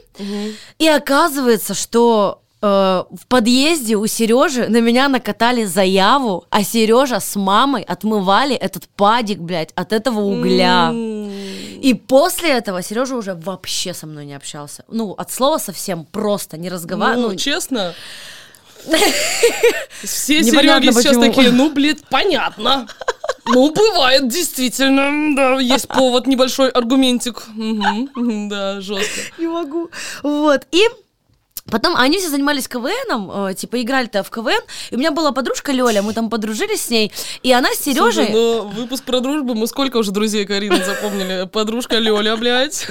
и 0.78 0.88
оказывается, 0.88 1.74
что 1.74 2.42
в 2.60 3.26
подъезде 3.28 3.96
у 3.96 4.06
Сережи 4.06 4.68
на 4.68 4.80
меня 4.80 5.08
накатали 5.08 5.64
заяву, 5.64 6.44
а 6.50 6.64
Сережа 6.64 7.20
с 7.20 7.36
мамой 7.36 7.82
отмывали 7.82 8.56
этот 8.56 8.88
падик, 8.88 9.38
блядь, 9.38 9.70
от 9.76 9.92
этого 9.92 10.20
угля. 10.20 10.92
И 10.92 11.94
после 11.94 12.50
этого 12.50 12.82
Сережа 12.82 13.14
уже 13.14 13.34
вообще 13.34 13.94
со 13.94 14.06
мной 14.06 14.26
не 14.26 14.34
общался. 14.34 14.84
Ну, 14.88 15.12
от 15.12 15.30
слова 15.30 15.58
совсем 15.58 16.04
просто 16.04 16.56
не 16.56 16.68
разговаривал. 16.68 17.30
Ну, 17.30 17.36
честно, 17.36 17.94
все 20.02 20.42
Сереги 20.42 20.90
сейчас 20.92 21.16
такие, 21.16 21.50
ну, 21.50 21.70
блядь, 21.72 22.04
понятно. 22.08 22.88
Ну, 23.46 23.72
бывает, 23.72 24.28
действительно, 24.28 25.34
да, 25.34 25.60
есть 25.60 25.88
повод, 25.88 26.26
небольшой 26.26 26.70
аргументик. 26.70 27.44
Да, 28.48 28.80
жестко. 28.80 29.20
Не 29.38 29.46
могу. 29.46 29.90
Вот. 30.22 30.66
И 30.70 30.82
Потом 31.70 31.96
они 31.96 32.18
все 32.18 32.28
занимались 32.30 32.66
КВНом, 32.68 33.46
э, 33.48 33.54
типа 33.54 33.80
играли-то 33.82 34.22
в 34.22 34.30
КВН, 34.30 34.60
и 34.90 34.94
у 34.94 34.98
меня 34.98 35.10
была 35.10 35.32
подружка 35.32 35.72
Лёля, 35.72 36.02
мы 36.02 36.12
там 36.14 36.30
подружились 36.30 36.82
с 36.82 36.90
ней, 36.90 37.12
и 37.42 37.52
она 37.52 37.68
с 37.74 37.78
Сережей... 37.78 38.12
Слушай, 38.26 38.30
ну 38.32 38.62
выпуск 38.68 39.04
про 39.04 39.20
дружбу, 39.20 39.54
мы 39.54 39.66
сколько 39.66 39.98
уже 39.98 40.10
друзей 40.10 40.46
Карины 40.46 40.82
запомнили? 40.84 41.46
Подружка 41.52 41.98
Лёля, 41.98 42.36
блядь. 42.36 42.86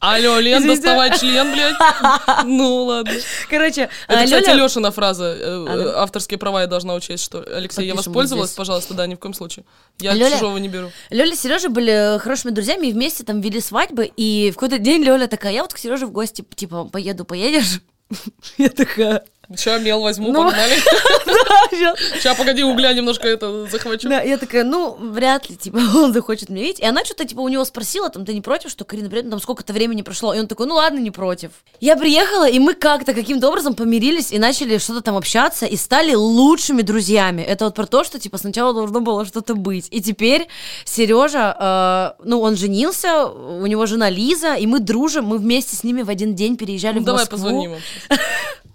Алло, 0.00 0.38
Лен, 0.38 0.58
Извините. 0.60 0.82
доставай 0.82 1.18
член, 1.18 1.52
блядь. 1.52 1.76
Ну 2.44 2.84
ладно. 2.84 3.12
Короче, 3.48 3.88
Это, 4.08 4.20
э, 4.20 4.24
кстати, 4.24 4.48
Лёля- 4.50 4.64
Лешина 4.64 4.90
фраза. 4.90 5.24
э, 5.24 5.66
А? 5.68 6.02
Авторские 6.02 6.38
права 6.38 6.62
я 6.62 6.66
должна 6.66 6.94
учесть, 6.94 7.22
что... 7.24 7.40
Алексей, 7.54 7.86
я 7.86 7.94
воспользовалась, 7.94 8.50
пожалуйста, 8.52 8.94
да, 8.94 9.06
ни 9.06 9.14
в 9.14 9.18
коем 9.18 9.34
случае. 9.34 9.64
Я 9.98 10.12
Лёля- 10.14 10.32
чужого 10.32 10.56
не 10.58 10.68
беру. 10.68 10.90
Лёля 11.10 11.32
и 11.32 11.36
Сережа 11.36 11.68
были 11.68 12.18
хорошими 12.18 12.50
друзьями 12.50 12.86
и 12.88 12.92
вместе 12.92 13.24
там 13.24 13.40
вели 13.40 13.60
свадьбы. 13.60 14.10
И 14.16 14.50
в 14.50 14.54
какой-то 14.54 14.78
день 14.78 15.02
Лёля 15.02 15.26
такая, 15.26 15.52
я 15.52 15.62
вот 15.62 15.72
к 15.74 15.78
Сереже 15.78 16.06
в 16.06 16.12
гости, 16.12 16.44
типа, 16.54 16.84
поеду, 16.84 17.24
поедешь? 17.24 17.80
Я 18.58 18.68
такая, 18.68 19.24
Сейчас 19.56 19.82
мел 19.82 20.00
возьму, 20.00 20.30
Ну. 20.32 20.44
погнали. 20.44 20.74
Сейчас, 21.70 22.36
погоди, 22.36 22.62
угля 22.62 22.92
немножко 22.92 23.26
это 23.28 23.66
захвачу. 23.66 24.08
Да, 24.08 24.20
я 24.20 24.38
такая, 24.38 24.64
ну, 24.64 24.94
вряд 24.94 25.48
ли, 25.50 25.56
типа, 25.56 25.76
он 25.96 26.12
захочет 26.12 26.48
меня 26.48 26.62
видеть. 26.62 26.80
И 26.80 26.84
она 26.84 27.04
что-то, 27.04 27.24
типа, 27.24 27.40
у 27.40 27.48
него 27.48 27.64
спросила, 27.64 28.08
там, 28.10 28.24
ты 28.24 28.32
не 28.32 28.40
против, 28.40 28.70
что 28.70 28.84
Карина, 28.84 29.08
при 29.10 29.18
этом 29.20 29.30
там 29.32 29.40
сколько-то 29.40 29.72
времени 29.72 30.02
прошло. 30.02 30.32
И 30.34 30.38
он 30.38 30.46
такой, 30.46 30.66
ну 30.66 30.74
ладно, 30.76 30.98
не 30.98 31.10
против. 31.10 31.50
Я 31.80 31.96
приехала, 31.96 32.48
и 32.48 32.58
мы 32.58 32.74
как-то 32.74 33.12
каким-то 33.12 33.48
образом 33.48 33.74
помирились 33.74 34.30
и 34.32 34.38
начали 34.38 34.78
что-то 34.78 35.00
там 35.00 35.16
общаться, 35.16 35.66
и 35.66 35.76
стали 35.76 36.14
лучшими 36.14 36.82
друзьями. 36.82 37.42
Это 37.42 37.64
вот 37.64 37.74
про 37.74 37.86
то, 37.86 38.04
что, 38.04 38.18
типа, 38.20 38.38
сначала 38.38 38.72
должно 38.72 39.00
было 39.00 39.24
что-то 39.24 39.54
быть. 39.54 39.88
И 39.90 40.00
теперь 40.00 40.46
Сережа, 40.84 42.14
э, 42.20 42.22
ну, 42.24 42.40
он 42.40 42.56
женился, 42.56 43.26
у 43.26 43.66
него 43.66 43.86
жена 43.86 44.10
Лиза, 44.10 44.54
и 44.54 44.66
мы 44.66 44.78
дружим, 44.80 45.24
мы 45.26 45.38
вместе 45.38 45.74
с 45.76 45.82
ними 45.84 46.02
в 46.02 46.08
один 46.10 46.34
день 46.34 46.56
переезжали 46.56 46.96
Ну, 46.96 47.02
в 47.02 47.04
давай 47.04 47.22
Москву. 47.22 47.36
позвоним 47.36 47.72
им. 47.74 47.78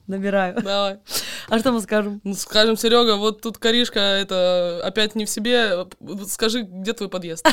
Набираю. 0.08 0.62
Давай. 0.62 1.00
А 1.48 1.60
что 1.60 1.72
мы 1.72 1.80
скажем? 1.82 2.22
Ну, 2.24 2.34
скажем, 2.34 2.76
Серега, 2.76 3.18
вот 3.18 3.42
тут 3.42 3.60
Каришка, 3.60 4.00
это 4.00 4.82
опять 4.84 5.14
не 5.14 5.26
в 5.26 5.30
себе. 5.30 5.86
Скажи, 6.28 6.64
где 6.64 6.94
твой 6.94 7.08
подъезд? 7.08 7.48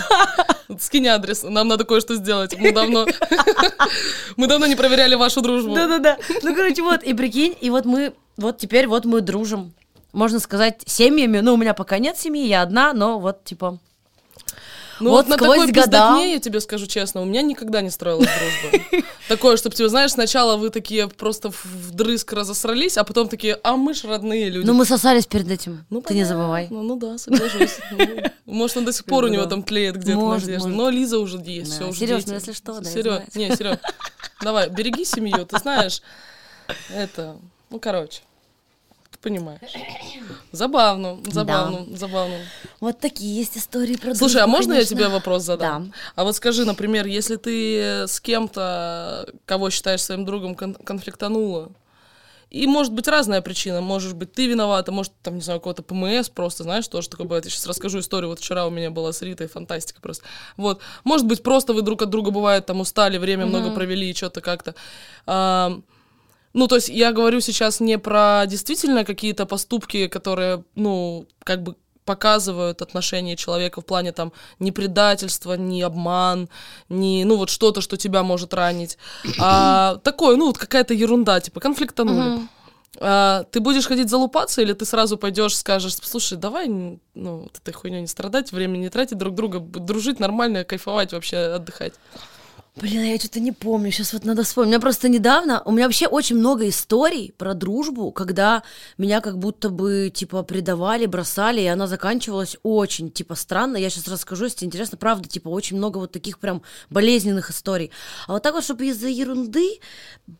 Скинь 0.80 1.06
адрес, 1.06 1.44
нам 1.44 1.68
надо 1.68 1.84
кое-что 1.84 2.16
сделать. 2.16 2.58
Мы 2.58 2.72
давно, 2.72 3.06
мы 4.36 4.48
давно 4.48 4.66
не 4.66 4.74
проверяли 4.74 5.14
вашу 5.14 5.42
дружбу. 5.42 5.76
Да-да-да. 5.76 6.18
Ну, 6.42 6.56
короче, 6.56 6.82
вот, 6.82 7.04
и 7.04 7.14
прикинь, 7.14 7.56
и 7.60 7.70
вот 7.70 7.84
мы, 7.84 8.14
вот 8.36 8.58
теперь 8.58 8.88
вот 8.88 9.04
мы 9.04 9.20
дружим. 9.20 9.74
Можно 10.12 10.40
сказать, 10.40 10.82
семьями. 10.84 11.38
Ну, 11.38 11.54
у 11.54 11.56
меня 11.56 11.72
пока 11.72 11.98
нет 11.98 12.18
семьи, 12.18 12.48
я 12.48 12.62
одна, 12.62 12.92
но 12.92 13.20
вот, 13.20 13.44
типа... 13.44 13.78
Ну 15.00 15.10
Вот 15.10 15.26
вот, 15.26 15.28
на 15.28 15.36
такой 15.36 15.70
года. 15.70 16.18
я 16.24 16.38
тебе 16.38 16.60
скажу 16.60 16.86
честно, 16.86 17.22
у 17.22 17.24
меня 17.24 17.42
никогда 17.42 17.80
не 17.80 17.90
строилась 17.90 18.28
дружба. 18.28 19.04
Такое, 19.28 19.56
чтобы, 19.56 19.74
тебе, 19.74 19.88
знаешь, 19.88 20.12
сначала 20.12 20.56
вы 20.56 20.70
такие 20.70 21.08
просто 21.08 21.50
вдрызг 21.64 22.32
разосрались, 22.32 22.96
а 22.96 23.04
потом 23.04 23.28
такие, 23.28 23.58
а 23.62 23.76
мы 23.76 23.94
ж 23.94 24.04
родные 24.04 24.50
люди. 24.50 24.66
Ну, 24.66 24.74
мы 24.74 24.84
сосались 24.84 25.26
перед 25.26 25.50
этим, 25.50 25.84
Ну, 25.90 26.00
ты 26.00 26.14
не 26.14 26.24
забывай. 26.24 26.68
Ну 26.70 26.96
да, 26.96 27.18
соглашусь. 27.18 27.78
Ну, 28.46 28.54
Может, 28.54 28.76
он 28.76 28.84
до 28.84 28.92
сих 28.92 29.04
пор 29.04 29.24
у 29.24 29.28
него 29.28 29.46
там 29.46 29.62
тлеет 29.62 29.96
где-то 29.96 30.28
надежда. 30.28 30.68
Но 30.68 30.90
Лиза 30.90 31.18
уже 31.18 31.38
есть, 31.38 31.72
все 31.72 31.88
уже 31.88 32.00
дети. 32.00 32.24
ну, 32.28 32.34
если 32.34 32.52
что, 32.52 32.80
да, 32.80 32.82
знаю. 32.82 33.22
не, 33.34 33.56
Серег, 33.56 33.80
давай, 34.42 34.68
береги 34.68 35.04
семью, 35.04 35.46
ты 35.46 35.58
знаешь, 35.58 36.02
это, 36.94 37.38
ну, 37.70 37.80
короче, 37.80 38.20
понимаешь. 39.24 39.72
Забавно, 40.52 41.18
забавно, 41.26 41.96
забавно. 41.96 42.36
Вот 42.80 43.00
такие 43.00 43.34
есть 43.34 43.56
истории 43.56 43.96
про 43.96 44.14
Слушай, 44.14 44.42
а 44.42 44.44
дружбу, 44.44 44.56
можно 44.56 44.72
я 44.72 44.78
конечно. 44.80 44.96
тебе 44.96 45.08
вопрос 45.08 45.42
задам? 45.42 45.86
Да. 45.88 45.92
А 46.16 46.24
вот 46.24 46.36
скажи, 46.36 46.64
например, 46.64 47.06
если 47.06 47.36
ты 47.36 48.06
с 48.06 48.20
кем-то, 48.20 49.26
кого 49.46 49.70
считаешь 49.70 50.02
своим 50.02 50.26
другом, 50.26 50.54
кон- 50.54 50.74
конфликтанула, 50.74 51.72
и 52.50 52.66
может 52.66 52.92
быть 52.92 53.08
разная 53.08 53.40
причина, 53.40 53.80
может 53.80 54.14
быть 54.14 54.32
ты 54.32 54.46
виновата, 54.46 54.92
может 54.92 55.12
там, 55.22 55.36
не 55.36 55.40
знаю, 55.40 55.58
у 55.58 55.62
кого-то 55.62 55.82
ПМС 55.82 56.28
просто, 56.28 56.62
знаешь, 56.62 56.86
тоже 56.86 57.08
такое 57.08 57.26
бывает. 57.26 57.46
Я 57.46 57.50
сейчас 57.50 57.66
расскажу 57.66 57.98
историю, 57.98 58.28
вот 58.28 58.38
вчера 58.38 58.66
у 58.66 58.70
меня 58.70 58.90
была 58.90 59.12
с 59.12 59.22
Ритой, 59.22 59.48
фантастика 59.48 60.00
просто. 60.00 60.24
Вот, 60.56 60.80
может 61.02 61.26
быть 61.26 61.42
просто 61.42 61.72
вы 61.72 61.82
друг 61.82 62.02
от 62.02 62.10
друга 62.10 62.30
бывает 62.30 62.66
там 62.66 62.80
устали, 62.80 63.18
время 63.18 63.46
много 63.46 63.70
провели 63.72 64.10
и 64.10 64.14
что-то 64.14 64.40
как-то. 64.40 64.74
А, 65.26 65.80
ну, 66.54 66.68
то 66.68 66.76
есть 66.76 66.88
я 66.88 67.12
говорю 67.12 67.40
сейчас 67.40 67.80
не 67.80 67.98
про 67.98 68.44
действительно 68.46 69.04
какие-то 69.04 69.44
поступки, 69.44 70.06
которые, 70.06 70.64
ну, 70.76 71.26
как 71.42 71.62
бы 71.62 71.74
показывают 72.04 72.82
отношение 72.82 73.36
человека 73.36 73.80
в 73.80 73.86
плане 73.86 74.12
там 74.12 74.32
не 74.58 74.72
предательства, 74.72 75.54
не 75.54 75.82
обман, 75.82 76.48
не, 76.88 77.24
ну, 77.24 77.36
вот 77.36 77.50
что-то, 77.50 77.80
что 77.80 77.96
тебя 77.96 78.22
может 78.22 78.54
ранить, 78.54 78.98
а 79.38 79.96
такое, 80.04 80.36
ну, 80.36 80.46
вот 80.46 80.58
какая-то 80.58 80.94
ерунда, 80.94 81.40
типа 81.40 81.60
конфликтанули. 81.60 82.46
А, 83.00 83.44
ты 83.50 83.58
будешь 83.58 83.86
ходить 83.86 84.08
залупаться 84.08 84.62
или 84.62 84.72
ты 84.72 84.84
сразу 84.84 85.16
пойдешь, 85.16 85.56
скажешь, 85.56 85.96
слушай, 85.96 86.38
давай, 86.38 86.68
ну, 86.68 86.98
вот 87.14 87.56
этой 87.56 87.74
хуйней 87.74 88.02
не 88.02 88.06
страдать, 88.06 88.52
времени 88.52 88.82
не 88.82 88.88
тратить 88.88 89.18
друг 89.18 89.34
друга, 89.34 89.58
дружить 89.58 90.20
нормально, 90.20 90.64
кайфовать 90.64 91.12
вообще, 91.12 91.38
отдыхать. 91.38 91.94
Блин, 92.76 93.02
а 93.02 93.06
я 93.06 93.18
что-то 93.18 93.38
не 93.38 93.52
помню. 93.52 93.92
Сейчас 93.92 94.12
вот 94.12 94.24
надо 94.24 94.42
вспомнить. 94.42 94.66
У 94.66 94.70
меня 94.70 94.80
просто 94.80 95.08
недавно, 95.08 95.62
у 95.64 95.70
меня 95.70 95.84
вообще 95.84 96.08
очень 96.08 96.36
много 96.36 96.68
историй 96.68 97.32
про 97.38 97.54
дружбу, 97.54 98.10
когда 98.10 98.64
меня 98.98 99.20
как 99.20 99.38
будто 99.38 99.70
бы, 99.70 100.10
типа, 100.12 100.42
предавали, 100.42 101.06
бросали, 101.06 101.60
и 101.60 101.66
она 101.66 101.86
заканчивалась 101.86 102.56
очень, 102.64 103.12
типа, 103.12 103.36
странно. 103.36 103.76
Я 103.76 103.90
сейчас 103.90 104.08
расскажу, 104.08 104.46
если 104.46 104.66
интересно, 104.66 104.98
правда, 104.98 105.28
типа, 105.28 105.50
очень 105.50 105.76
много 105.76 105.98
вот 105.98 106.10
таких 106.10 106.40
прям 106.40 106.62
болезненных 106.90 107.50
историй. 107.50 107.92
А 108.26 108.32
вот 108.32 108.42
так 108.42 108.54
вот, 108.54 108.64
чтобы 108.64 108.86
из-за 108.86 109.06
ерунды, 109.06 109.78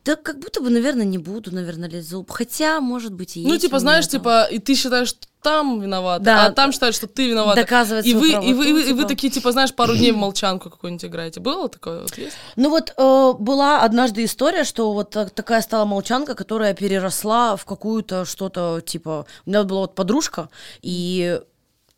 да 0.03 0.17
как 0.17 0.39
будто 0.39 0.59
бы, 0.59 0.69
наверное, 0.69 1.05
не 1.05 1.17
буду, 1.17 1.55
наверное, 1.55 2.03
лоб. 2.11 2.29
Хотя, 2.31 2.81
может 2.81 3.13
быть, 3.13 3.37
и 3.37 3.43
Ну, 3.43 3.53
есть 3.53 3.61
типа, 3.61 3.75
у 3.75 3.77
меня 3.77 3.79
знаешь, 3.79 4.07
там. 4.07 4.19
типа, 4.19 4.47
и 4.51 4.59
ты 4.59 4.75
считаешь, 4.75 5.15
там 5.49 5.79
виновата, 5.81 6.23
Да. 6.23 6.45
а 6.47 6.51
там 6.51 6.71
считают, 6.71 6.95
что 6.95 7.07
ты 7.07 7.29
виновата. 7.29 7.61
Доказывать 7.61 8.05
и 8.05 8.13
вы, 8.13 8.29
и 8.31 8.35
вы, 8.53 8.69
и 8.69 8.73
вы, 8.73 8.81
и 8.89 8.93
вы 8.93 8.97
типа. 8.99 9.07
такие, 9.07 9.29
типа, 9.31 9.51
знаешь, 9.51 9.73
пару 9.73 9.95
дней 9.95 10.11
в 10.11 10.17
молчанку 10.17 10.69
какую-нибудь 10.69 11.05
играете. 11.05 11.39
Было 11.39 11.69
такое 11.69 12.01
вот 12.01 12.17
есть? 12.17 12.35
Ну 12.55 12.69
вот 12.69 12.93
э, 12.97 13.33
была 13.39 13.81
однажды 13.83 14.23
история, 14.25 14.63
что 14.63 14.91
вот 14.93 15.11
так- 15.11 15.29
такая 15.31 15.61
стала 15.61 15.85
молчанка, 15.85 16.33
которая 16.35 16.73
переросла 16.73 17.55
в 17.55 17.65
какую-то 17.65 18.25
что-то 18.25 18.81
типа... 18.85 19.25
У 19.45 19.49
меня 19.49 19.63
была 19.63 19.81
вот 19.81 19.95
подружка, 19.95 20.49
и 20.81 21.39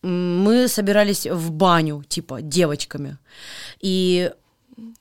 мы 0.04 0.68
собирались 0.68 1.26
в 1.26 1.52
баню, 1.52 2.04
типа, 2.08 2.42
девочками. 2.42 3.18
И 3.80 4.30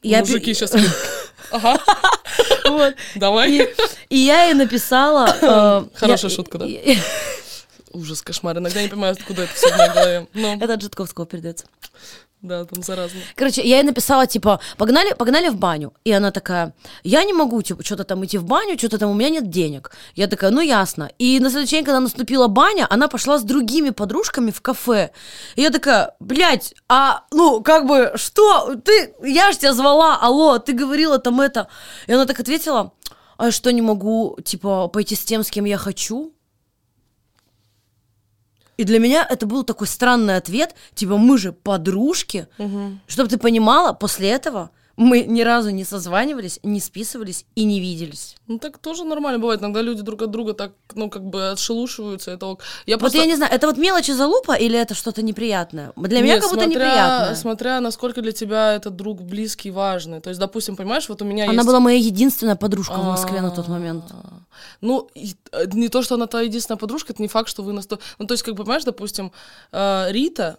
я... 0.03 0.21
Мужики 0.21 0.55
сейчас... 0.55 0.73
Ага, 1.53 1.79
Вот. 2.69 2.95
давай. 3.15 3.53
И, 3.53 3.69
и 4.09 4.17
я 4.19 4.45
ей 4.45 4.55
написала... 4.55 5.27
э, 5.41 5.85
Хорошая 5.95 6.31
я- 6.31 6.37
шутка, 6.37 6.59
да? 6.59 6.67
и- 6.67 6.97
Ужас, 7.97 8.21
кошмар. 8.21 8.59
Иногда 8.59 8.83
не 8.83 8.89
понимаю, 8.89 9.15
откуда 9.19 9.45
это 9.45 9.55
все 9.55 9.73
в 9.73 9.79
моей 9.79 9.91
голове. 9.93 10.27
Ну, 10.35 10.57
Это 10.61 10.75
от 10.75 10.83
Житковского 10.83 11.25
передается. 11.25 11.65
да, 12.43 12.67
там 12.67 12.83
заразно. 12.83 13.21
Короче, 13.35 13.63
я 13.63 13.77
ей 13.79 13.83
написала, 13.85 14.27
типа, 14.27 14.61
погнали, 14.77 15.15
погнали 15.15 15.49
в 15.49 15.57
баню. 15.57 15.95
И 16.05 16.13
она 16.13 16.31
такая, 16.31 16.75
я 17.05 17.25
не 17.25 17.33
могу, 17.33 17.63
типа, 17.63 17.83
что-то 17.83 18.05
там 18.05 18.23
идти 18.23 18.37
в 18.37 18.45
баню, 18.45 18.77
что-то 18.79 18.99
там, 18.99 19.11
у 19.11 19.15
меня 19.15 19.31
нет 19.31 19.49
денег. 19.49 19.93
Я 20.15 20.27
такая, 20.27 20.51
ну 20.51 20.61
ясно. 20.61 21.11
И 21.19 21.41
на 21.41 21.49
следующий 21.49 21.77
день, 21.77 21.85
когда 21.87 22.01
наступила 22.01 22.49
баня, 22.49 22.87
она 22.91 23.09
пошла 23.09 23.39
с 23.39 23.43
другими 23.43 23.91
подружками 23.91 24.51
в 24.51 24.61
кафе. 24.61 25.11
И 25.57 25.63
я 25.63 25.71
такая, 25.71 26.15
блядь, 26.21 26.75
а, 26.89 27.23
ну, 27.33 27.63
как 27.63 27.87
бы, 27.87 28.13
что? 28.17 28.75
Ты, 28.85 29.15
я 29.25 29.53
ж 29.53 29.57
тебя 29.57 29.73
звала, 29.73 30.19
алло, 30.21 30.59
ты 30.59 30.75
говорила 30.75 31.19
там 31.19 31.41
это. 31.41 31.69
И 32.07 32.13
она 32.13 32.27
так 32.27 32.39
ответила, 32.41 32.93
а 33.39 33.51
что, 33.51 33.73
не 33.73 33.81
могу, 33.83 34.39
типа, 34.45 34.89
пойти 34.89 35.15
с 35.15 35.25
тем, 35.25 35.43
с 35.43 35.51
кем 35.51 35.65
я 35.65 35.79
хочу? 35.79 36.33
И 38.77 38.85
для 38.85 38.99
меня 38.99 39.27
это 39.29 39.47
был 39.47 39.65
такой 39.65 39.87
странный 39.87 40.37
ответ, 40.37 40.75
типа 40.95 41.17
мы 41.17 41.39
же 41.39 41.53
подружки, 41.53 42.47
чтобы 43.07 43.29
ты 43.29 43.39
понимала, 43.39 43.93
после 43.93 44.31
этого 44.31 44.71
мы 44.97 45.25
ни 45.25 45.43
разу 45.43 45.71
не 45.71 45.85
созванивались, 45.85 46.59
не 46.63 46.81
списывались 46.81 47.45
и 47.55 47.65
не 47.65 47.81
виделись. 47.81 48.37
Ну, 48.47 48.59
так 48.59 48.79
тоже 48.79 49.05
нормально 49.05 49.39
бывает. 49.39 49.61
Иногда 49.61 49.83
люди 49.83 50.03
друг 50.03 50.23
от 50.23 50.31
друга 50.31 50.55
так, 50.55 50.73
ну, 50.95 51.11
как 51.11 51.23
бы 51.23 51.51
отшелушиваются. 51.51 52.31
Это 52.31 52.47
ок. 52.47 52.63
Я 52.87 52.95
Вот 52.97 53.01
просто... 53.01 53.19
я 53.19 53.27
не 53.27 53.37
знаю, 53.37 53.53
это 53.53 53.67
вот 53.67 53.77
мелочи 53.77 54.13
залупа 54.13 54.53
или 54.55 54.79
это 54.79 54.95
что-то 54.95 55.21
неприятное? 55.23 55.93
Для 55.97 56.23
меня 56.23 56.35
Нет, 56.35 56.43
как 56.43 56.51
будто 56.51 56.65
смотря- 56.65 56.71
неприятное. 56.87 57.35
Смотря, 57.35 57.81
насколько 57.81 58.23
для 58.23 58.33
тебя 58.33 58.73
этот 58.75 58.97
друг 58.97 59.21
близкий, 59.21 59.71
важный. 59.71 60.21
То 60.21 60.31
есть, 60.31 60.41
допустим, 60.41 60.77
понимаешь, 60.77 61.09
вот 61.11 61.21
у 61.21 61.25
меня 61.27 61.45
Она 61.45 61.53
есть... 61.55 61.67
была 61.67 61.81
моя 61.81 61.99
единственная 61.99 62.57
подружка 62.57 62.95
в 62.95 63.05
Москве 63.05 63.41
на 63.43 63.51
тот 63.51 63.69
момент. 63.69 64.05
А, 64.11 64.41
Ну, 64.81 65.11
э, 65.15 65.67
не 65.75 65.89
то, 65.89 66.03
что 66.03 66.15
она 66.15 66.27
твоя 66.27 66.47
единственная 66.47 66.79
подружка, 66.79 67.13
это 67.13 67.21
не 67.21 67.29
факт, 67.29 67.51
что 67.51 67.63
вы 67.63 67.73
на 67.75 67.83
сто... 67.83 67.99
Ну, 68.19 68.27
то 68.27 68.33
есть, 68.33 68.43
как 68.45 68.55
бы, 68.55 68.63
понимаешь, 68.65 68.85
допустим, 68.85 69.31
э, 69.73 70.07
Рита, 70.11 70.57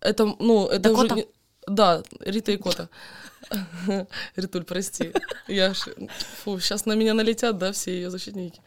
это, 0.00 0.32
ну, 0.38 0.68
это 0.68 0.92
уже... 0.92 1.08
не- 1.16 1.26
Да, 1.66 2.02
Рита 2.20 2.52
и 2.52 2.56
Кота. 2.56 2.88
Ритуль, 4.36 4.64
прости. 4.64 5.12
Я. 5.48 5.72
Фу, 6.42 6.58
сейчас 6.60 6.86
на 6.86 6.94
меня 6.94 7.14
налетят, 7.14 7.58
да, 7.58 7.72
все 7.72 7.92
ее 7.92 8.10
защитники. 8.10 8.60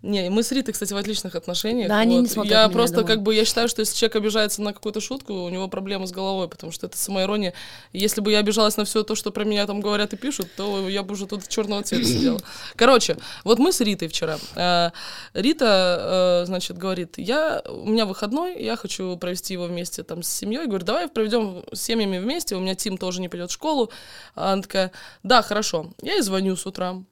Не, 0.00 0.30
мы 0.30 0.44
с 0.44 0.52
Ритой, 0.52 0.72
кстати, 0.72 0.92
в 0.92 0.96
отличных 0.96 1.34
отношениях. 1.34 1.88
Да, 1.88 1.98
они 1.98 2.16
не 2.16 2.20
вот. 2.22 2.30
смотрят 2.30 2.52
Я 2.52 2.64
меня, 2.64 2.72
просто 2.72 2.96
думаю. 2.98 3.06
как 3.08 3.22
бы, 3.22 3.34
я 3.34 3.44
считаю, 3.44 3.68
что 3.68 3.80
если 3.80 3.96
человек 3.96 4.14
обижается 4.16 4.62
на 4.62 4.72
какую-то 4.72 5.00
шутку, 5.00 5.32
у 5.32 5.48
него 5.48 5.66
проблемы 5.66 6.06
с 6.06 6.12
головой, 6.12 6.48
потому 6.48 6.70
что 6.70 6.86
это 6.86 6.96
самоирония. 6.96 7.52
Если 7.92 8.20
бы 8.20 8.30
я 8.30 8.38
обижалась 8.38 8.76
на 8.76 8.84
все 8.84 9.02
то, 9.02 9.16
что 9.16 9.32
про 9.32 9.44
меня 9.44 9.66
там 9.66 9.80
говорят 9.80 10.12
и 10.12 10.16
пишут, 10.16 10.48
то 10.56 10.88
я 10.88 11.02
бы 11.02 11.14
уже 11.14 11.26
тут 11.26 11.48
черного 11.48 11.82
цвета 11.82 12.04
сидела. 12.04 12.38
Короче, 12.76 13.16
вот 13.42 13.58
мы 13.58 13.72
с 13.72 13.80
Ритой 13.80 14.06
вчера. 14.06 14.38
Э, 14.54 14.90
Рита, 15.34 16.42
э, 16.42 16.46
значит, 16.46 16.78
говорит, 16.78 17.14
я, 17.16 17.60
у 17.68 17.88
меня 17.88 18.06
выходной, 18.06 18.62
я 18.62 18.76
хочу 18.76 19.16
провести 19.16 19.54
его 19.54 19.64
вместе 19.64 20.04
там 20.04 20.22
с 20.22 20.28
семьей. 20.28 20.66
Говорю, 20.66 20.84
давай 20.84 21.08
проведем 21.08 21.64
с 21.72 21.82
семьями 21.82 22.18
вместе, 22.18 22.54
у 22.54 22.60
меня 22.60 22.76
Тим 22.76 22.98
тоже 22.98 23.20
не 23.20 23.28
пойдет 23.28 23.50
в 23.50 23.54
школу. 23.54 23.90
Она 24.36 24.62
такая, 24.62 24.92
да, 25.24 25.42
хорошо. 25.42 25.90
Я 26.02 26.12
ей 26.14 26.22
звоню 26.22 26.54
с 26.54 26.66
утра. 26.66 27.02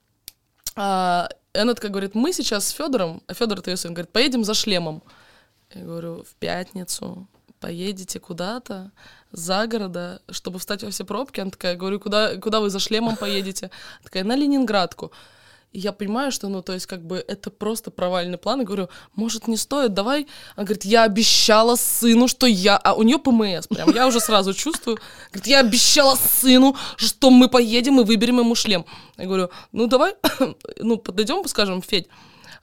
И 1.57 1.59
она 1.59 1.73
такая 1.73 1.91
говорит, 1.91 2.15
мы 2.15 2.35
сейчас 2.35 2.67
с 2.67 2.71
Федором, 2.71 3.23
а 3.27 3.33
Федор 3.33 3.61
это 3.61 3.71
ее 3.71 3.79
сын, 3.79 3.95
говорит, 3.95 4.13
поедем 4.13 4.45
за 4.45 4.53
шлемом. 4.53 5.03
Я 5.75 5.85
говорю, 5.85 6.23
в 6.23 6.35
пятницу 6.35 7.27
поедете 7.61 8.21
куда-то 8.21 8.93
за 9.33 9.67
города, 9.67 10.21
чтобы 10.29 10.59
встать 10.59 10.83
во 10.83 10.91
все 10.91 11.07
пробки. 11.07 11.41
Она 11.41 11.51
такая, 11.51 11.75
говорю, 11.75 11.99
куда, 11.99 12.37
куда 12.37 12.61
вы 12.61 12.69
за 12.69 12.79
шлемом 12.79 13.17
поедете? 13.17 13.71
Такая, 14.05 14.23
на 14.25 14.37
Ленинградку. 14.37 15.13
И 15.73 15.79
я 15.79 15.93
понимаю, 15.93 16.33
что, 16.33 16.49
ну, 16.49 16.63
то 16.63 16.73
есть, 16.73 16.87
как 16.87 17.05
бы, 17.05 17.23
это 17.29 17.51
просто 17.51 17.91
провальный 17.91 18.39
план. 18.39 18.63
И 18.63 18.65
говорю, 18.65 18.89
может, 19.15 19.47
не 19.49 19.57
стоит, 19.57 19.93
давай. 19.93 20.27
Она 20.55 20.65
говорит, 20.65 20.85
я 20.85 21.03
обещала 21.03 21.77
сыну, 21.77 22.29
что 22.29 22.47
я... 22.47 22.77
А 22.79 22.95
у 22.95 23.03
нее 23.03 23.19
ПМС 23.19 23.67
прям, 23.67 23.95
я 23.95 24.07
уже 24.07 24.21
сразу 24.21 24.55
чувствую. 24.55 24.99
Говорит, 25.33 25.47
я 25.47 25.61
обещала 25.61 26.17
сыну, 26.17 26.77
что 26.97 27.31
мы 27.31 27.49
поедем 27.49 28.01
и 28.01 28.05
выберем 28.05 28.39
ему 28.39 28.55
шлем. 28.55 28.87
Я 29.19 29.27
говорю, 29.27 29.51
ну, 29.73 29.87
давай, 29.87 30.15
ну, 30.81 30.97
подойдем, 30.97 31.47
скажем, 31.47 31.83
Федь, 31.83 32.09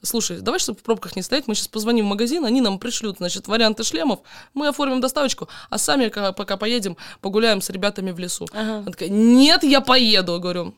слушай, 0.02 0.42
давай, 0.42 0.60
чтобы 0.60 0.80
в 0.80 0.84
пробках 0.84 1.16
не 1.16 1.22
стоять, 1.22 1.48
мы 1.48 1.54
сейчас 1.54 1.68
позвоним 1.68 2.06
в 2.06 2.10
магазин, 2.10 2.46
они 2.46 2.62
нам 2.62 2.80
пришлют, 2.80 3.18
значит, 3.18 3.48
варианты 3.48 3.84
шлемов, 3.84 4.22
мы 4.56 4.68
оформим 4.68 5.02
доставочку, 5.02 5.48
а 5.70 5.78
сами, 5.78 6.10
ка- 6.10 6.34
пока 6.34 6.58
поедем, 6.58 6.98
погуляем 7.22 7.62
с 7.62 7.70
ребятами 7.70 8.12
в 8.12 8.18
лесу. 8.18 8.48
Ага. 8.54 8.78
Она 8.80 8.92
такая, 8.92 9.10
нет, 9.10 9.64
я 9.64 9.82
поеду. 9.82 10.34
Я 10.34 10.40
говорю, 10.40 10.74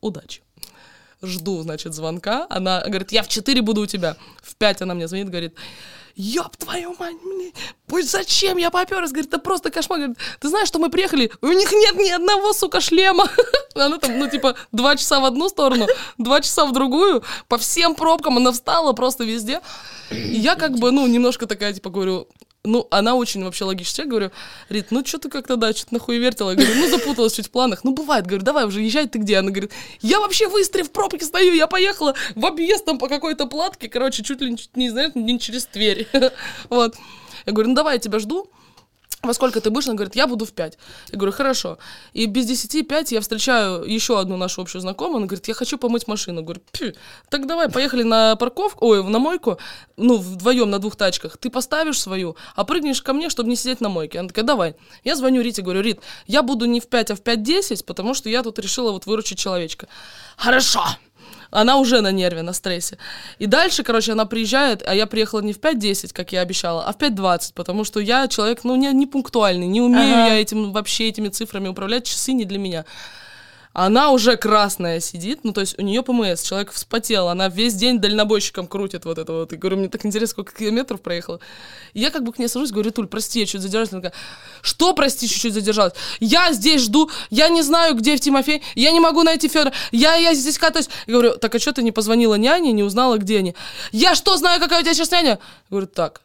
удачи. 0.00 0.43
Жду, 1.22 1.62
значит, 1.62 1.94
звонка. 1.94 2.46
Она 2.50 2.82
говорит, 2.86 3.12
я 3.12 3.22
в 3.22 3.28
4 3.28 3.62
буду 3.62 3.82
у 3.82 3.86
тебя. 3.86 4.16
В 4.42 4.56
5 4.56 4.82
она 4.82 4.94
мне 4.94 5.08
звонит, 5.08 5.28
говорит, 5.28 5.54
ёб 6.16 6.56
твою 6.56 6.94
мать, 6.98 7.16
блин, 7.24 7.52
пусть 7.86 8.10
зачем 8.10 8.56
я 8.56 8.70
попёрась? 8.70 9.10
Говорит, 9.10 9.28
это 9.28 9.38
просто 9.38 9.70
кошмар. 9.70 9.98
Говорит, 9.98 10.18
ты 10.40 10.48
знаешь, 10.48 10.68
что 10.68 10.78
мы 10.78 10.90
приехали, 10.90 11.30
у 11.40 11.48
них 11.48 11.72
нет 11.72 11.96
ни 11.96 12.10
одного, 12.10 12.52
сука, 12.52 12.80
шлема. 12.80 13.28
Она 13.74 13.98
там, 13.98 14.18
ну, 14.18 14.28
типа, 14.28 14.54
два 14.72 14.96
часа 14.96 15.20
в 15.20 15.24
одну 15.24 15.48
сторону, 15.48 15.86
два 16.18 16.40
часа 16.40 16.66
в 16.66 16.72
другую, 16.72 17.24
по 17.48 17.58
всем 17.58 17.94
пробкам 17.94 18.36
она 18.36 18.52
встала 18.52 18.92
просто 18.92 19.24
везде. 19.24 19.60
И 20.10 20.36
я 20.36 20.54
как 20.54 20.78
бы, 20.78 20.92
ну, 20.92 21.06
немножко 21.06 21.46
такая, 21.46 21.72
типа, 21.72 21.90
говорю, 21.90 22.28
ну, 22.64 22.86
она 22.90 23.14
очень 23.14 23.44
вообще 23.44 23.64
логичная. 23.64 24.06
Я 24.06 24.10
говорю, 24.10 24.30
Рит, 24.70 24.86
ну 24.90 25.04
что 25.04 25.18
ты 25.18 25.28
как-то, 25.28 25.56
да, 25.56 25.72
что-то 25.72 25.94
нахуй 25.94 26.16
вертела. 26.16 26.50
Я 26.50 26.56
говорю, 26.56 26.74
ну 26.76 26.88
запуталась 26.88 27.34
чуть 27.34 27.48
в 27.48 27.50
планах. 27.50 27.84
Ну, 27.84 27.92
бывает. 27.92 28.26
Говорю, 28.26 28.42
давай 28.42 28.64
уже 28.64 28.80
езжай, 28.80 29.06
ты 29.06 29.18
где? 29.18 29.36
Она 29.36 29.50
говорит, 29.50 29.72
я 30.00 30.18
вообще 30.18 30.48
в 30.48 30.54
Истре 30.54 30.82
в 30.82 30.90
пробке 30.90 31.24
стою, 31.24 31.52
я 31.52 31.66
поехала 31.66 32.14
в 32.34 32.46
объезд 32.46 32.86
там 32.86 32.98
по 32.98 33.08
какой-то 33.08 33.46
платке, 33.46 33.88
короче, 33.88 34.22
чуть 34.22 34.40
ли 34.40 34.50
не, 34.50 34.58
не 34.74 34.90
знаешь, 34.90 35.12
не 35.14 35.38
через 35.38 35.66
Тверь. 35.66 36.08
Вот. 36.70 36.96
Я 37.46 37.52
говорю, 37.52 37.70
ну 37.70 37.74
давай, 37.74 37.96
я 37.96 37.98
тебя 37.98 38.18
жду. 38.18 38.48
Во 39.24 39.34
сколько 39.34 39.60
ты 39.60 39.70
будешь? 39.70 39.86
Она 39.86 39.94
говорит, 39.94 40.16
я 40.16 40.26
буду 40.26 40.44
в 40.44 40.52
5. 40.52 40.78
Я 41.12 41.18
говорю, 41.18 41.32
хорошо. 41.32 41.78
И 42.12 42.26
без 42.26 42.46
10 42.46 42.86
5 42.86 43.12
я 43.12 43.20
встречаю 43.20 43.84
еще 43.84 44.20
одну 44.20 44.36
нашу 44.36 44.62
общую 44.62 44.82
знакомую. 44.82 45.18
Она 45.18 45.26
говорит, 45.26 45.48
я 45.48 45.54
хочу 45.54 45.78
помыть 45.78 46.06
машину. 46.06 46.40
Я 46.40 46.44
говорю, 46.44 46.60
«Пф, 46.72 46.94
так 47.28 47.46
давай, 47.46 47.68
поехали 47.68 48.02
на 48.02 48.36
парковку, 48.36 48.86
ой, 48.86 49.04
на 49.04 49.18
мойку, 49.18 49.58
ну, 49.96 50.18
вдвоем 50.18 50.70
на 50.70 50.78
двух 50.78 50.96
тачках. 50.96 51.36
Ты 51.36 51.50
поставишь 51.50 52.00
свою, 52.00 52.36
а 52.54 52.64
прыгнешь 52.64 53.02
ко 53.02 53.12
мне, 53.12 53.30
чтобы 53.30 53.48
не 53.48 53.56
сидеть 53.56 53.80
на 53.80 53.88
мойке. 53.88 54.18
Она 54.18 54.28
такая, 54.28 54.44
давай. 54.44 54.76
Я 55.04 55.16
звоню 55.16 55.42
Рите, 55.42 55.62
говорю, 55.62 55.80
Рит, 55.80 56.00
я 56.26 56.42
буду 56.42 56.66
не 56.66 56.80
в 56.80 56.88
5, 56.88 57.10
а 57.10 57.16
в 57.16 57.20
5-10, 57.20 57.84
потому 57.84 58.14
что 58.14 58.28
я 58.28 58.42
тут 58.42 58.58
решила 58.58 58.92
вот 58.92 59.06
выручить 59.06 59.38
человечка. 59.38 59.88
Хорошо 60.36 60.84
она 61.54 61.76
уже 61.76 62.00
на 62.00 62.12
нерве, 62.12 62.42
на 62.42 62.52
стрессе. 62.52 62.98
И 63.38 63.46
дальше, 63.46 63.82
короче, 63.82 64.12
она 64.12 64.26
приезжает, 64.26 64.82
а 64.86 64.94
я 64.94 65.06
приехала 65.06 65.40
не 65.40 65.52
в 65.52 65.60
5.10, 65.60 66.12
как 66.12 66.32
я 66.32 66.40
обещала, 66.40 66.84
а 66.84 66.92
в 66.92 66.96
5.20, 66.96 67.52
потому 67.54 67.84
что 67.84 68.00
я 68.00 68.28
человек, 68.28 68.64
ну, 68.64 68.76
не, 68.76 68.92
не 68.92 69.06
пунктуальный, 69.06 69.66
не 69.66 69.80
умею 69.80 70.14
Ага. 70.14 70.34
я 70.34 70.40
этим 70.40 70.72
вообще 70.72 71.08
этими 71.08 71.28
цифрами 71.28 71.68
управлять, 71.68 72.06
часы 72.06 72.32
не 72.32 72.44
для 72.44 72.58
меня. 72.58 72.84
Она 73.74 74.12
уже 74.12 74.36
красная 74.36 75.00
сидит, 75.00 75.40
ну, 75.42 75.52
то 75.52 75.60
есть 75.60 75.76
у 75.80 75.82
нее 75.82 76.04
ПМС, 76.04 76.42
человек 76.42 76.70
вспотел, 76.70 77.26
она 77.28 77.48
весь 77.48 77.74
день 77.74 77.98
дальнобойщиком 77.98 78.68
крутит 78.68 79.04
вот 79.04 79.18
это 79.18 79.32
вот. 79.32 79.52
И 79.52 79.56
говорю, 79.56 79.78
мне 79.78 79.88
так 79.88 80.06
интересно, 80.06 80.30
сколько 80.30 80.56
километров 80.56 81.00
проехала. 81.00 81.40
И 81.92 81.98
я 81.98 82.12
как 82.12 82.22
бы 82.22 82.32
к 82.32 82.38
ней 82.38 82.46
сажусь, 82.46 82.70
говорю, 82.70 82.92
Туль, 82.92 83.08
прости, 83.08 83.40
я 83.40 83.46
чуть 83.46 83.60
задержалась. 83.60 83.92
Она 83.92 84.00
такая, 84.00 84.18
что, 84.62 84.94
прости, 84.94 85.28
чуть-чуть 85.28 85.54
задержалась? 85.54 85.94
Я 86.20 86.52
здесь 86.52 86.82
жду, 86.82 87.10
я 87.30 87.48
не 87.48 87.62
знаю, 87.62 87.96
где 87.96 88.16
в 88.16 88.20
Тимофей, 88.20 88.62
я 88.76 88.92
не 88.92 89.00
могу 89.00 89.24
найти 89.24 89.48
Федора, 89.48 89.72
я, 89.90 90.14
я 90.14 90.34
здесь 90.34 90.56
катаюсь. 90.56 90.88
Я 91.08 91.14
говорю, 91.14 91.36
так 91.36 91.52
а 91.52 91.58
что 91.58 91.72
ты 91.72 91.82
не 91.82 91.90
позвонила 91.90 92.36
няне, 92.36 92.70
не 92.70 92.84
узнала, 92.84 93.18
где 93.18 93.38
они? 93.38 93.56
Я 93.90 94.14
что, 94.14 94.36
знаю, 94.36 94.60
какая 94.60 94.80
у 94.80 94.82
тебя 94.82 94.94
сейчас 94.94 95.10
няня? 95.10 95.40
Говорю, 95.68 95.88
так, 95.88 96.20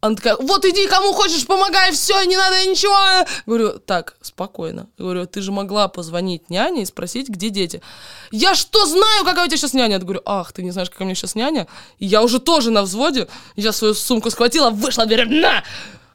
она 0.00 0.14
такая, 0.14 0.36
вот 0.36 0.64
иди, 0.64 0.86
кому 0.86 1.12
хочешь, 1.12 1.44
помогай, 1.44 1.90
все, 1.90 2.22
не 2.22 2.36
надо 2.36 2.64
ничего. 2.66 3.26
Говорю, 3.46 3.80
так, 3.80 4.16
спокойно. 4.20 4.88
Говорю, 4.96 5.26
ты 5.26 5.40
же 5.40 5.50
могла 5.50 5.88
позвонить 5.88 6.50
няне 6.50 6.82
и 6.82 6.86
спросить, 6.86 7.28
где 7.28 7.50
дети. 7.50 7.82
Я 8.30 8.54
что 8.54 8.86
знаю, 8.86 9.24
какая 9.24 9.46
у 9.46 9.48
тебя 9.48 9.56
сейчас 9.56 9.74
няня? 9.74 9.94
Я 9.94 9.98
говорю, 9.98 10.22
ах, 10.24 10.52
ты 10.52 10.62
не 10.62 10.70
знаешь, 10.70 10.88
какая 10.88 11.04
у 11.04 11.06
меня 11.06 11.16
сейчас 11.16 11.34
няня? 11.34 11.66
Я 11.98 12.22
уже 12.22 12.38
тоже 12.38 12.70
на 12.70 12.82
взводе. 12.82 13.26
Я 13.56 13.72
свою 13.72 13.94
сумку 13.94 14.30
схватила, 14.30 14.70
вышла, 14.70 15.04
говорю, 15.04 15.30
на! 15.30 15.64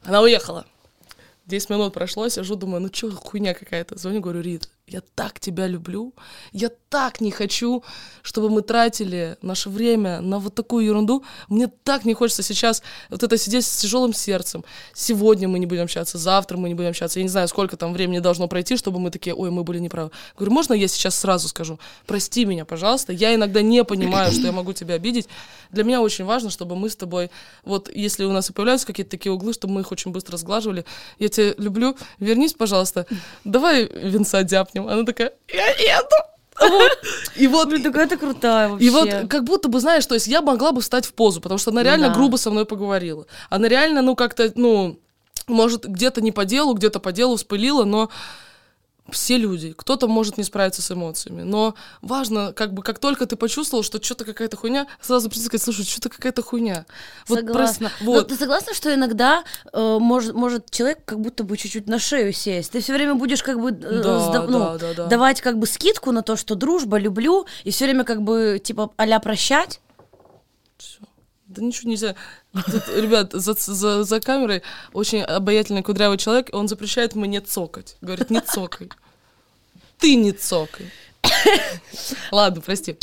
Она 0.05 0.21
уехала. 0.21 0.65
10 1.47 1.69
минут 1.69 1.93
прошло, 1.93 2.29
сижу, 2.29 2.55
думаю, 2.55 2.81
ну 2.81 2.89
что, 2.89 3.11
хуйня 3.11 3.53
какая-то. 3.53 3.97
Звоню, 3.97 4.21
говорю, 4.21 4.39
Рит, 4.39 4.69
я 4.93 5.01
так 5.15 5.39
тебя 5.39 5.67
люблю, 5.67 6.13
я 6.51 6.69
так 6.89 7.21
не 7.21 7.31
хочу, 7.31 7.83
чтобы 8.21 8.49
мы 8.49 8.61
тратили 8.61 9.37
наше 9.41 9.69
время 9.69 10.21
на 10.21 10.37
вот 10.37 10.53
такую 10.53 10.85
ерунду. 10.85 11.23
Мне 11.49 11.67
так 11.67 12.05
не 12.05 12.13
хочется 12.13 12.43
сейчас 12.43 12.83
вот 13.09 13.23
это 13.23 13.37
сидеть 13.37 13.65
с 13.65 13.77
тяжелым 13.81 14.13
сердцем. 14.13 14.63
Сегодня 14.93 15.47
мы 15.47 15.57
не 15.57 15.65
будем 15.65 15.83
общаться, 15.83 16.19
завтра 16.19 16.57
мы 16.57 16.69
не 16.69 16.75
будем 16.75 16.89
общаться. 16.89 17.19
Я 17.19 17.23
не 17.23 17.29
знаю, 17.29 17.47
сколько 17.47 17.75
там 17.77 17.93
времени 17.93 18.19
должно 18.19 18.47
пройти, 18.47 18.77
чтобы 18.77 18.99
мы 18.99 19.09
такие, 19.09 19.35
ой, 19.35 19.49
мы 19.49 19.63
были 19.63 19.79
неправы. 19.79 20.11
Говорю, 20.37 20.53
можно 20.53 20.73
я 20.73 20.87
сейчас 20.87 21.15
сразу 21.15 21.47
скажу, 21.47 21.79
прости 22.05 22.45
меня, 22.45 22.65
пожалуйста, 22.65 23.11
я 23.11 23.33
иногда 23.33 23.63
не 23.63 23.83
понимаю, 23.83 24.31
что 24.31 24.43
я 24.43 24.51
могу 24.51 24.73
тебя 24.73 24.93
обидеть. 24.93 25.27
Для 25.71 25.83
меня 25.83 26.01
очень 26.01 26.25
важно, 26.25 26.51
чтобы 26.51 26.75
мы 26.75 26.91
с 26.91 26.95
тобой, 26.95 27.31
вот 27.63 27.89
если 27.93 28.25
у 28.25 28.31
нас 28.31 28.51
и 28.51 28.53
появляются 28.53 28.85
какие-то 28.85 29.09
такие 29.09 29.31
углы, 29.31 29.53
чтобы 29.53 29.73
мы 29.73 29.81
их 29.81 29.91
очень 29.91 30.11
быстро 30.11 30.37
сглаживали. 30.37 30.85
Я 31.17 31.29
тебя 31.29 31.55
люблю, 31.57 31.97
вернись, 32.19 32.53
пожалуйста, 32.53 33.07
давай 33.43 33.85
венца 33.85 34.43
дяпнем. 34.43 34.82
Она 34.89 35.03
такая, 35.03 35.33
я 35.51 35.67
еду. 35.67 36.15
И 37.35 37.47
вот, 37.47 37.67
Блин, 37.69 37.81
такая 37.83 38.07
ты 38.07 38.15
крутая 38.15 38.69
вообще. 38.69 38.85
и 38.85 38.89
вот 38.91 39.09
как 39.27 39.43
будто 39.43 39.69
бы, 39.69 39.79
знаешь, 39.79 40.05
то 40.05 40.13
есть 40.13 40.27
я 40.27 40.41
могла 40.41 40.71
бы 40.71 40.81
встать 40.81 41.05
в 41.05 41.13
позу, 41.13 41.41
потому 41.41 41.57
что 41.57 41.71
она 41.71 41.81
Ну 41.81 41.85
реально 41.85 42.07
да. 42.09 42.13
грубо 42.13 42.37
со 42.37 42.51
мной 42.51 42.65
поговорила. 42.65 43.25
Она 43.49 43.67
реально, 43.67 44.03
ну, 44.03 44.15
как-то, 44.15 44.51
ну, 44.55 44.99
может, 45.47 45.85
где-то 45.85 46.21
не 46.21 46.31
по 46.31 46.45
делу, 46.45 46.73
где-то 46.75 46.99
по 46.99 47.11
делу 47.11 47.37
вспылила, 47.37 47.85
но 47.85 48.09
все 49.11 49.37
люди, 49.37 49.73
кто-то 49.73 50.07
может 50.07 50.37
не 50.37 50.43
справиться 50.43 50.81
с 50.81 50.89
эмоциями, 50.91 51.41
но 51.41 51.75
важно, 52.01 52.53
как 52.53 52.73
бы, 52.73 52.81
как 52.83 52.99
только 52.99 53.25
ты 53.25 53.35
почувствовал, 53.35 53.83
что 53.83 54.01
что-то 54.01 54.23
какая-то 54.23 54.55
хуйня, 54.55 54.87
сразу 55.01 55.29
прийти 55.29 55.45
сказать, 55.45 55.63
слушай, 55.63 55.83
что-то 55.85 56.09
какая-то 56.09 56.41
хуйня. 56.41 56.85
Вот 57.27 57.39
прос- 57.39 57.47
Согласна. 57.47 57.91
Но 58.01 58.05
вот. 58.13 58.27
ты 58.29 58.35
согласна, 58.35 58.73
что 58.73 58.93
иногда 58.93 59.43
э, 59.73 59.97
может, 59.99 60.33
может 60.33 60.71
человек 60.71 60.99
как 61.05 61.19
будто 61.19 61.43
бы 61.43 61.57
чуть-чуть 61.57 61.87
на 61.87 61.99
шею 61.99 62.31
сесть? 62.31 62.71
Ты 62.71 62.79
все 62.79 62.93
время 62.93 63.15
будешь 63.15 63.43
как 63.43 63.59
бы 63.59 63.71
э, 63.71 63.73
Да, 63.73 64.19
сда- 64.31 64.47
ну, 64.47 64.59
да, 64.59 64.77
да, 64.77 64.93
да. 64.93 65.05
давать 65.07 65.41
как 65.41 65.59
бы 65.59 65.67
скидку 65.67 66.11
на 66.11 66.21
то, 66.21 66.37
что 66.37 66.55
дружба, 66.55 66.97
люблю, 66.97 67.45
и 67.65 67.71
все 67.71 67.85
время 67.85 68.05
как 68.05 68.21
бы 68.21 68.61
типа 68.63 68.91
а 68.95 69.19
прощать. 69.19 69.81
Всё. 70.77 70.99
Да 71.53 71.61
ничего 71.61 71.89
нельзя. 71.89 72.15
Тут, 72.53 72.87
ребят, 72.95 73.31
за, 73.33 73.53
за, 73.53 74.03
за 74.03 74.19
камерой 74.19 74.63
очень 74.93 75.21
обаятельный 75.21 75.83
кудрявый 75.83 76.17
человек, 76.17 76.49
он 76.53 76.67
запрещает 76.67 77.15
мне 77.15 77.41
цокать. 77.41 77.97
Говорит, 78.01 78.29
не 78.29 78.41
цокай. 78.41 78.89
Ты 79.97 80.15
не 80.15 80.31
цокай. 80.31 80.91
Ладно, 82.31 82.61
прости. 82.61 82.97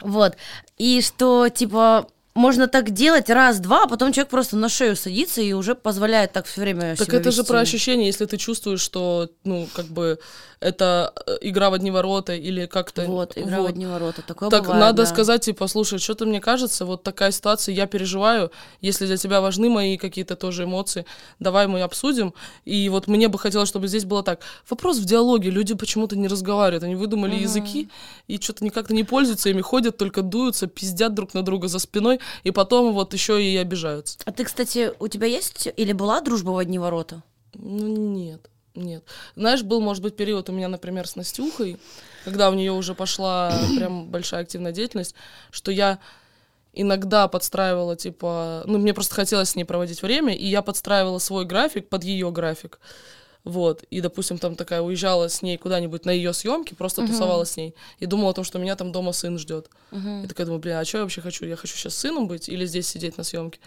Вот. 0.00 0.36
И 0.78 1.00
что, 1.00 1.48
типа, 1.48 2.08
можно 2.34 2.66
так 2.66 2.90
делать 2.90 3.30
раз-два, 3.30 3.84
а 3.84 3.86
потом 3.86 4.12
человек 4.12 4.30
просто 4.30 4.56
на 4.56 4.68
шею 4.68 4.96
садится 4.96 5.40
и 5.40 5.52
уже 5.52 5.74
позволяет 5.74 6.32
так 6.32 6.46
все 6.46 6.62
время 6.62 6.96
Так 6.96 7.14
это 7.14 7.30
же 7.30 7.42
вести. 7.42 7.48
про 7.48 7.60
ощущение, 7.60 8.06
если 8.06 8.26
ты 8.26 8.36
чувствуешь, 8.36 8.80
что, 8.80 9.28
ну, 9.44 9.68
как 9.72 9.86
бы, 9.86 10.18
это 10.64 11.12
э, 11.26 11.36
игра 11.42 11.68
в 11.70 11.74
одни 11.74 11.90
ворота 11.90 12.34
или 12.34 12.66
как-то... 12.66 13.04
Вот, 13.04 13.36
игра 13.36 13.58
в 13.58 13.62
вот. 13.62 13.70
одни 13.70 13.86
ворота. 13.86 14.22
Такое 14.22 14.48
Так 14.48 14.62
бывает, 14.62 14.80
надо 14.80 15.02
да. 15.02 15.06
сказать, 15.06 15.42
типа, 15.44 15.68
слушай, 15.68 15.98
что-то 15.98 16.24
мне 16.24 16.40
кажется, 16.40 16.86
вот 16.86 17.02
такая 17.02 17.32
ситуация, 17.32 17.74
я 17.74 17.86
переживаю, 17.86 18.50
если 18.80 19.06
для 19.06 19.18
тебя 19.18 19.40
важны 19.40 19.68
мои 19.68 19.98
какие-то 19.98 20.36
тоже 20.36 20.64
эмоции, 20.64 21.04
давай 21.38 21.66
мы 21.66 21.82
обсудим. 21.82 22.32
И 22.64 22.88
вот 22.88 23.08
мне 23.08 23.28
бы 23.28 23.38
хотелось, 23.38 23.68
чтобы 23.68 23.88
здесь 23.88 24.06
было 24.06 24.22
так. 24.22 24.40
Вопрос 24.68 24.98
в 24.98 25.04
диалоге, 25.04 25.50
люди 25.50 25.74
почему-то 25.74 26.16
не 26.16 26.28
разговаривают, 26.28 26.82
они 26.82 26.96
выдумали 26.96 27.36
языки 27.36 27.90
и 28.26 28.40
что-то 28.40 28.64
никак-то 28.64 28.94
не 28.94 29.04
пользуются 29.04 29.50
ими, 29.50 29.60
ходят, 29.60 29.98
только 29.98 30.22
дуются, 30.22 30.66
пиздят 30.66 31.14
друг 31.14 31.34
на 31.34 31.42
друга 31.42 31.68
за 31.68 31.78
спиной, 31.78 32.20
и 32.42 32.50
потом 32.50 32.92
вот 32.92 33.12
еще 33.12 33.42
и 33.42 33.56
обижаются. 33.56 34.18
А 34.24 34.32
ты, 34.32 34.44
кстати, 34.44 34.92
у 34.98 35.08
тебя 35.08 35.26
есть 35.26 35.68
или 35.76 35.92
была 35.92 36.20
дружба 36.20 36.50
в 36.50 36.58
одни 36.58 36.78
ворота? 36.78 37.22
Ну, 37.54 37.86
нет, 37.88 38.50
нет. 38.74 39.04
Знаешь, 39.36 39.62
был, 39.62 39.80
может 39.80 40.02
быть, 40.02 40.16
период 40.16 40.48
у 40.48 40.52
меня, 40.52 40.68
например, 40.68 41.06
с 41.06 41.16
Настюхой, 41.16 41.78
когда 42.24 42.50
у 42.50 42.54
нее 42.54 42.72
уже 42.72 42.94
пошла 42.94 43.52
прям 43.76 44.08
большая 44.08 44.42
активная 44.42 44.72
деятельность, 44.72 45.14
что 45.50 45.70
я 45.70 45.98
иногда 46.72 47.28
подстраивала, 47.28 47.96
типа, 47.96 48.62
ну, 48.66 48.78
мне 48.78 48.92
просто 48.92 49.14
хотелось 49.14 49.50
с 49.50 49.56
ней 49.56 49.64
проводить 49.64 50.02
время, 50.02 50.34
и 50.34 50.46
я 50.46 50.62
подстраивала 50.62 51.18
свой 51.18 51.44
график 51.44 51.88
под 51.88 52.04
ее 52.04 52.30
график. 52.30 52.80
Вот, 53.44 53.82
и, 53.90 54.00
допустим, 54.00 54.38
там 54.38 54.56
такая 54.56 54.80
уезжала 54.80 55.28
с 55.28 55.42
ней 55.42 55.58
куда-нибудь 55.58 56.06
на 56.06 56.10
ее 56.10 56.32
съемки, 56.32 56.72
просто 56.74 57.02
тусовалась 57.06 57.50
с 57.50 57.56
ней, 57.58 57.74
и 57.98 58.06
думала 58.06 58.30
о 58.30 58.32
том, 58.32 58.42
что 58.44 58.58
меня 58.58 58.74
там 58.74 58.90
дома 58.90 59.12
сын 59.12 59.38
ждет. 59.38 59.68
И 60.24 60.26
такая 60.26 60.46
думаю, 60.46 60.60
блин, 60.60 60.76
а 60.76 60.84
что 60.84 60.98
я 60.98 61.04
вообще 61.04 61.20
хочу? 61.20 61.44
Я 61.44 61.56
хочу 61.56 61.76
сейчас 61.76 61.94
сыном 61.94 62.26
быть 62.26 62.48
или 62.48 62.64
здесь 62.64 62.86
сидеть 62.88 63.18
на 63.18 63.24
съемке? 63.24 63.58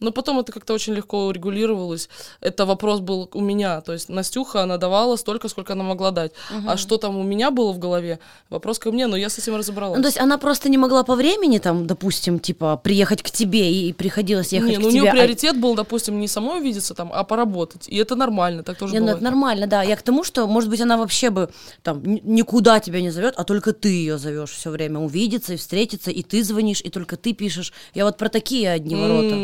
Но 0.00 0.10
потом 0.12 0.38
это 0.38 0.52
как-то 0.52 0.74
очень 0.74 0.92
легко 0.94 1.30
регулировалось. 1.30 2.08
Это 2.40 2.66
вопрос 2.66 3.00
был 3.00 3.30
у 3.32 3.40
меня. 3.40 3.80
То 3.80 3.92
есть 3.92 4.08
Настюха, 4.10 4.62
она 4.62 4.76
давала 4.76 5.16
столько, 5.16 5.48
сколько 5.48 5.72
она 5.72 5.84
могла 5.84 6.10
дать. 6.10 6.32
А 6.66 6.76
что 6.76 6.98
там 6.98 7.16
у 7.16 7.22
меня 7.22 7.50
было 7.50 7.72
в 7.72 7.78
голове, 7.78 8.18
вопрос 8.50 8.78
ко 8.78 8.92
мне, 8.92 9.06
но 9.06 9.16
я 9.16 9.28
с 9.30 9.38
этим 9.38 9.56
разобралась. 9.56 9.96
Ну, 9.96 10.02
то 10.02 10.08
есть 10.08 10.18
она 10.20 10.36
просто 10.38 10.68
не 10.68 10.76
могла 10.78 11.02
по 11.02 11.14
времени, 11.14 11.58
там, 11.58 11.86
допустим, 11.86 12.38
типа, 12.38 12.76
приехать 12.76 13.22
к 13.22 13.30
тебе, 13.30 13.72
и 13.72 13.92
приходилось 13.92 14.52
ехать 14.52 14.70
не, 14.70 14.76
к 14.76 14.80
ну 14.80 14.88
у 14.88 14.90
тебе. 14.90 15.00
нее 15.00 15.10
а- 15.10 15.14
приоритет 15.14 15.58
был, 15.58 15.74
допустим, 15.74 16.20
не 16.20 16.28
самой 16.28 16.60
увидеться 16.60 16.94
там, 16.94 17.10
а 17.12 17.24
поработать. 17.24 17.88
И 17.88 17.96
это 17.96 18.16
нормально, 18.16 18.62
так 18.62 18.76
тоже 18.78 18.92
Не, 18.92 19.00
ну 19.00 19.06
бывает. 19.06 19.22
это 19.22 19.30
нормально, 19.30 19.66
да. 19.66 19.82
Я 19.82 19.96
к 19.96 20.02
тому, 20.02 20.24
что, 20.24 20.46
может 20.46 20.68
быть, 20.68 20.80
она 20.80 20.96
вообще 20.96 21.30
бы 21.30 21.48
там 21.82 22.02
ни- 22.04 22.20
никуда 22.24 22.80
тебя 22.80 23.00
не 23.00 23.10
зовет, 23.10 23.34
а 23.36 23.44
только 23.44 23.72
ты 23.72 23.88
ее 23.88 24.18
зовешь 24.18 24.50
все 24.50 24.70
время 24.70 25.00
увидеться 25.00 25.54
и 25.54 25.56
встретиться, 25.56 26.10
и 26.10 26.22
ты 26.22 26.44
звонишь, 26.44 26.82
и 26.84 26.90
только 26.90 27.16
ты 27.16 27.32
пишешь. 27.32 27.72
Я 27.94 28.04
вот 28.04 28.18
про 28.18 28.28
такие 28.28 28.70
одни 28.70 28.94
ворота. 28.94 29.34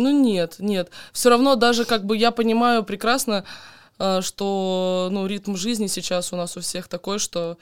Ну 0.00 0.10
нет, 0.10 0.56
нет. 0.58 0.90
Все 1.12 1.30
равно 1.30 1.54
даже 1.56 1.84
как 1.84 2.04
бы 2.04 2.16
я 2.16 2.30
понимаю 2.30 2.84
прекрасно, 2.84 3.44
э, 3.98 4.20
что 4.22 5.08
ну 5.10 5.26
ритм 5.26 5.56
жизни 5.56 5.86
сейчас 5.86 6.32
у 6.32 6.36
нас 6.36 6.56
у 6.56 6.60
всех 6.60 6.88
такой, 6.88 7.18
что 7.18 7.58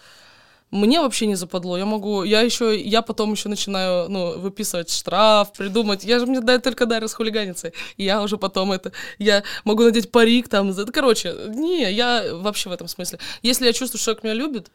мне 0.71 1.01
вообще 1.01 1.27
не 1.27 1.35
западло. 1.35 1.77
Я 1.77 1.85
могу, 1.85 2.23
я 2.23 2.43
еще, 2.43 2.81
я 2.81 3.03
потом 3.03 3.33
еще 3.33 3.49
начинаю, 3.49 4.09
ну, 4.09 4.39
выписывать 4.39 4.89
штраф, 4.91 5.53
придумать. 5.53 6.05
Я 6.05 6.21
же 6.21 6.27
мне 6.27 6.41
дают 6.41 6.63
только 6.63 6.87
Дарья 6.87 7.09
с 7.09 7.15
хулиганицей. 7.15 7.73
И 7.97 8.05
я 8.05 8.23
уже 8.23 8.39
потом 8.39 8.71
это, 8.71 8.93
я 9.19 9.43
могу 9.65 9.83
надеть 9.83 10.13
парик 10.13 10.49
там. 10.49 10.73
за- 10.73 10.87
Короче, 10.87 11.35
не, 11.49 11.91
я 11.93 12.25
вообще 12.35 12.69
в 12.69 12.73
этом 12.73 12.87
смысле. 12.87 13.19
Если 13.43 13.67
я 13.67 13.73
чувствую, 13.73 13.99
что 13.99 14.05
человек 14.05 14.23
меня 14.23 14.35
любит, 14.35 14.71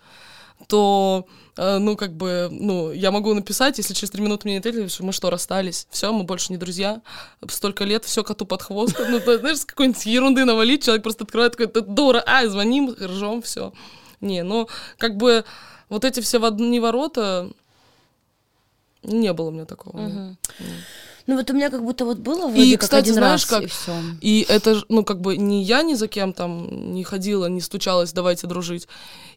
то, 0.67 1.27
э, 1.57 1.77
ну, 1.77 1.95
как 1.95 2.15
бы, 2.15 2.49
ну, 2.51 2.91
я 2.91 3.11
могу 3.11 3.33
написать, 3.33 3.77
если 3.77 3.93
через 3.93 4.09
три 4.09 4.21
минуты 4.21 4.47
мне 4.47 4.55
не 4.55 4.59
ответили, 4.59 4.87
что 4.87 5.03
мы 5.03 5.13
что, 5.13 5.29
расстались, 5.29 5.87
все, 5.91 6.11
мы 6.11 6.23
больше 6.23 6.51
не 6.51 6.57
друзья, 6.57 7.01
столько 7.49 7.83
лет, 7.83 8.05
все 8.05 8.23
коту 8.23 8.45
под 8.45 8.61
хвост, 8.61 8.95
ну, 9.09 9.19
ты 9.19 9.37
знаешь, 9.39 9.59
с 9.59 9.65
какой-нибудь 9.65 10.05
ерунды 10.05 10.45
навалить, 10.45 10.83
человек 10.83 11.03
просто 11.03 11.23
открывает 11.23 11.55
такой, 11.55 11.67
«Да, 11.67 11.81
дура, 11.81 12.23
а, 12.25 12.47
звоним, 12.47 12.95
ржем, 12.99 13.41
все. 13.41 13.73
Не, 14.21 14.43
ну, 14.43 14.67
как 14.97 15.17
бы, 15.17 15.45
вот 15.89 16.05
эти 16.05 16.19
все 16.19 16.39
в 16.39 16.45
одни 16.45 16.79
ворота, 16.79 17.51
не 19.03 19.33
было 19.33 19.49
у 19.49 19.51
меня 19.51 19.65
такого. 19.65 19.99
нет. 19.99 20.37
Ну 21.27 21.37
вот 21.37 21.49
у 21.49 21.53
меня 21.53 21.71
как 21.71 21.83
будто 21.83 22.05
вот 22.05 22.19
было 22.19 22.47
вроде 22.47 22.63
И, 22.63 22.71
как 22.73 22.81
кстати, 22.81 23.05
один 23.05 23.15
знаешь, 23.15 23.41
раз, 23.41 23.49
как... 23.49 23.63
и 23.63 23.67
все. 23.67 23.93
И 24.21 24.45
это, 24.47 24.83
ну, 24.89 25.03
как 25.03 25.21
бы 25.21 25.37
не 25.37 25.63
я 25.63 25.81
ни 25.81 25.95
за 25.95 26.07
кем 26.07 26.33
там 26.33 26.93
не 26.93 27.03
ходила, 27.03 27.47
не 27.47 27.61
стучалась, 27.61 28.13
давайте 28.13 28.45
дружить. 28.45 28.87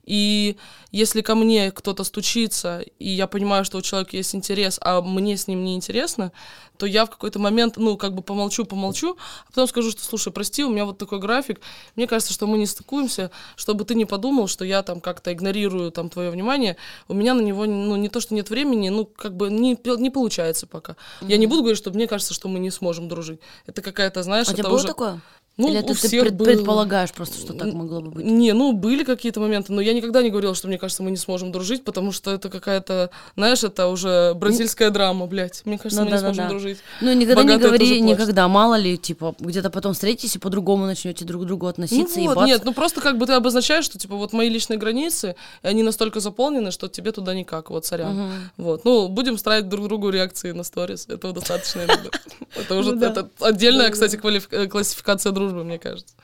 И 0.05 0.57
если 0.91 1.21
ко 1.21 1.35
мне 1.35 1.71
кто-то 1.71 2.05
стучится, 2.05 2.81
и 2.99 3.09
я 3.09 3.27
понимаю, 3.27 3.65
что 3.65 3.79
у 3.79 3.83
человека 3.83 4.17
есть 4.17 4.35
интерес, 4.35 4.79
а 4.83 5.03
мне 5.03 5.37
с 5.37 5.47
ним 5.47 5.65
не 5.65 5.75
интересно, 5.75 6.33
то 6.79 6.87
я 6.87 7.05
в 7.05 7.11
какой-то 7.11 7.39
момент, 7.39 7.77
ну, 7.77 7.97
как 7.97 8.15
бы 8.15 8.23
помолчу, 8.23 8.65
помолчу, 8.65 9.17
а 9.47 9.49
потом 9.49 9.67
скажу, 9.69 9.91
что, 9.91 10.03
слушай, 10.03 10.33
прости, 10.33 10.65
у 10.65 10.71
меня 10.71 10.85
вот 10.85 10.97
такой 10.97 11.19
график, 11.19 11.61
мне 11.97 12.07
кажется, 12.07 12.33
что 12.33 12.47
мы 12.47 12.57
не 12.57 12.67
стыкуемся, 12.67 13.31
чтобы 13.57 13.85
ты 13.85 13.95
не 13.95 14.05
подумал, 14.05 14.47
что 14.47 14.65
я 14.65 14.83
там 14.83 15.01
как-то 15.01 15.33
игнорирую 15.33 15.91
там 15.91 16.09
твое 16.09 16.31
внимание, 16.31 16.77
у 17.09 17.15
меня 17.15 17.35
на 17.35 17.41
него, 17.41 17.67
ну, 17.67 17.97
не 17.97 18.09
то, 18.09 18.21
что 18.21 18.35
нет 18.35 18.49
времени, 18.49 18.89
ну, 18.89 19.05
как 19.05 19.37
бы 19.37 19.51
не, 19.51 19.77
не 19.99 20.11
получается 20.11 20.67
пока. 20.67 20.97
Я 21.21 21.37
не 21.37 21.47
буду 21.47 21.63
говорить, 21.63 21.79
что 21.79 21.91
мне 21.91 22.07
кажется, 22.07 22.33
что 22.33 22.49
мы 22.49 22.59
не 22.61 22.71
сможем 22.71 23.09
дружить. 23.09 23.41
Это 23.67 23.83
какая-то, 23.83 24.23
знаешь, 24.23 24.49
А 24.49 24.53
это 24.53 24.71
уже... 24.71 24.87
такое? 24.87 25.21
Ну, 25.59 25.69
Или 25.69 25.79
это 25.81 25.93
ты 25.95 26.09
пред- 26.23 26.35
было. 26.37 26.45
предполагаешь 26.47 27.11
просто, 27.13 27.39
что 27.39 27.53
так 27.53 27.73
могло 27.73 28.01
бы 28.01 28.11
быть? 28.13 28.25
Не, 28.25 28.53
ну, 28.53 28.73
были 28.73 29.03
какие-то 29.03 29.41
моменты, 29.41 29.73
но 29.73 29.81
я 29.81 29.93
никогда 29.93 30.23
не 30.23 30.31
говорила, 30.31 30.55
что 30.55 30.69
мне 30.69 30.79
кажется, 30.79 31.03
мы 31.03 31.11
не 31.11 31.17
сможем 31.17 31.51
дружить, 31.51 31.83
потому 31.85 32.13
что 32.13 32.31
это 32.31 32.49
какая-то, 32.49 33.11
знаешь, 33.37 33.65
это 33.65 33.89
уже 33.89 34.35
бразильская 34.35 34.91
драма, 34.91 35.27
блядь. 35.27 35.63
Мне 35.65 35.77
кажется, 35.77 35.99
Ну 36.01 36.07
мы 36.07 36.13
не 36.13 36.17
да-да-да. 36.17 36.35
сможем 36.35 36.49
дружить. 36.51 36.79
Ну, 37.01 37.13
никогда 37.13 37.43
не 37.43 37.49
Богатые 37.49 37.67
говори 37.69 37.79
тоже 37.87 38.01
плачут. 38.01 38.19
никогда, 38.19 38.49
мало 38.49 38.75
ли, 38.77 38.97
типа, 38.97 39.35
где-то 39.41 39.71
потом 39.71 39.95
встретитесь 39.95 40.37
и 40.37 40.39
по-другому 40.39 40.87
начнете 40.87 41.25
друг 41.25 41.43
к 41.43 41.47
другу 41.47 41.67
Ну 41.67 41.71
относиться, 41.71 42.21
и 42.21 42.27
вот, 42.29 42.37
бац. 42.37 42.47
нет, 42.47 42.63
ну 42.65 42.73
просто 42.73 43.01
как 43.01 43.19
бы 43.19 43.27
ты 43.27 43.33
обозначаешь, 43.33 43.85
что 43.85 43.99
типа 43.99 44.15
вот 44.15 44.33
мои 44.33 44.49
личные 44.49 44.79
границы, 44.79 45.35
и 45.65 45.67
они 45.67 45.83
настолько 45.83 46.21
заполнены, 46.21 46.71
что 46.71 46.87
тебе 46.89 47.11
туда 47.11 47.35
никак, 47.35 47.71
вот 47.71 47.85
сорян. 47.85 48.31
Вот, 48.57 48.85
ну 48.85 49.09
будем 49.09 49.37
ставить 49.37 49.69
друг 49.69 49.89
другу 49.89 50.11
реакции 50.11 50.53
на 50.53 50.63
сторис, 50.63 51.07
этого 51.09 51.33
достаточно. 51.35 51.81
Это 52.55 52.77
уже 52.77 52.95
Ну 52.95 53.01
да. 53.01 53.27
отдельная, 53.41 53.91
кстати, 53.91 54.21
э, 54.53 54.67
классификация 54.69 55.33
дружбы, 55.33 55.48
мне 55.55 55.79
кажется. 55.79 56.15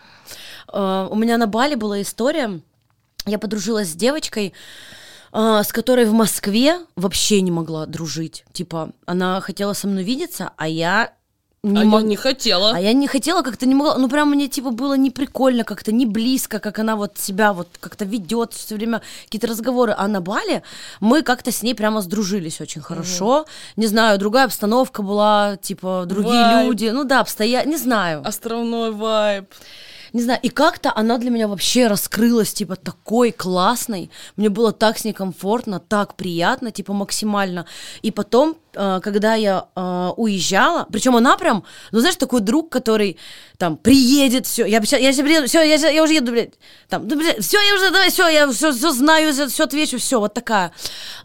Э, 0.73 1.09
У 1.11 1.17
меня 1.17 1.39
на 1.39 1.47
Бали 1.47 1.75
была 1.75 2.01
история. 2.03 2.61
Я 3.27 3.39
подружилась 3.39 3.89
с 3.89 3.95
девочкой, 3.95 4.53
э, 5.33 5.63
с 5.65 5.73
которой 5.73 6.05
в 6.05 6.13
Москве 6.13 6.81
вообще 6.97 7.41
не 7.41 7.51
могла 7.51 7.87
дружить. 7.87 8.45
Типа, 8.53 8.93
она 9.07 9.41
хотела 9.41 9.73
со 9.73 9.87
мной 9.89 10.05
видеться, 10.05 10.53
а 10.57 10.69
я 10.69 11.13
не 11.65 11.81
А 11.81 11.85
мог- 11.85 12.01
я 12.03 12.07
не 12.07 12.17
хотела. 12.17 12.73
А 12.75 12.81
я 12.81 12.93
не 12.93 13.07
хотела, 13.09 13.43
как-то 13.43 13.67
не 13.67 13.75
могла. 13.75 13.97
Ну, 13.99 14.09
прям 14.09 14.31
мне, 14.31 14.49
типа, 14.49 14.71
было 14.71 14.95
не 14.95 15.11
прикольно, 15.11 15.65
как-то 15.65 15.93
не 15.93 16.07
близко, 16.07 16.59
как 16.59 16.79
она 16.79 16.95
вот 16.95 17.19
себя 17.19 17.53
вот 17.53 17.69
как-то 17.81 18.05
ведет, 18.05 18.53
все 18.53 18.75
время 18.75 19.01
какие-то 19.25 19.47
разговоры. 19.47 19.95
А 19.97 20.07
на 20.09 20.21
Бале 20.21 20.63
мы 21.01 21.23
как-то 21.23 21.51
с 21.51 21.63
ней 21.63 21.75
прямо 21.75 22.03
сдружились 22.03 22.61
очень 22.61 22.83
хорошо. 22.83 23.47
Не 23.77 23.87
знаю, 23.87 24.19
другая 24.19 24.45
обстановка 24.45 25.03
была, 25.03 25.57
типа, 25.57 26.05
другие 26.07 26.45
Вайб. 26.45 26.69
люди. 26.69 26.91
Ну 26.93 27.05
да, 27.05 27.21
обстоя... 27.21 27.65
Не 27.65 27.77
знаю. 27.79 28.23
Островной 28.25 28.91
вайб. 28.91 29.47
Не 30.15 30.23
знаю, 30.23 30.39
и 30.45 30.49
как-то 30.49 30.93
она 30.95 31.19
для 31.19 31.29
меня 31.31 31.49
вообще 31.49 31.89
раскрылась, 31.89 32.55
типа, 32.55 32.77
такой 32.77 33.33
классной. 33.33 34.13
Мне 34.37 34.49
было 34.49 34.73
так 34.73 34.97
с 34.97 35.05
ней 35.05 35.13
комфортно, 35.13 35.81
так 35.81 36.15
приятно, 36.15 36.71
типа, 36.71 36.93
максимально. 36.93 37.67
И 38.03 38.13
потом, 38.13 38.57
э, 38.75 39.01
когда 39.03 39.35
я 39.35 39.67
э, 39.75 40.11
уезжала, 40.17 40.87
причем 40.93 41.17
она 41.17 41.37
прям, 41.37 41.65
ну, 41.91 41.99
знаешь, 41.99 42.15
такой 42.15 42.43
друг, 42.43 42.71
который 42.71 43.19
там 43.59 43.77
приедет, 43.77 44.47
все, 44.47 44.65
я, 44.67 44.77
я, 44.77 45.23
приеду, 45.25 45.49
все, 45.49 45.63
я, 45.63 45.75
я 45.91 46.05
уже 46.05 46.15
еду, 46.15 46.31
блядь, 46.31 46.55
там, 46.89 47.09
да, 47.09 47.17
блядь, 47.17 47.45
все, 47.45 47.61
я 47.61 47.75
уже, 47.75 47.91
давай, 47.91 48.11
все, 48.11 48.29
я 48.29 48.49
все, 48.53 48.71
знаю, 48.71 49.33
все 49.33 49.65
отвечу, 49.65 49.99
все, 49.99 50.21
вот 50.21 50.33
такая. 50.33 50.71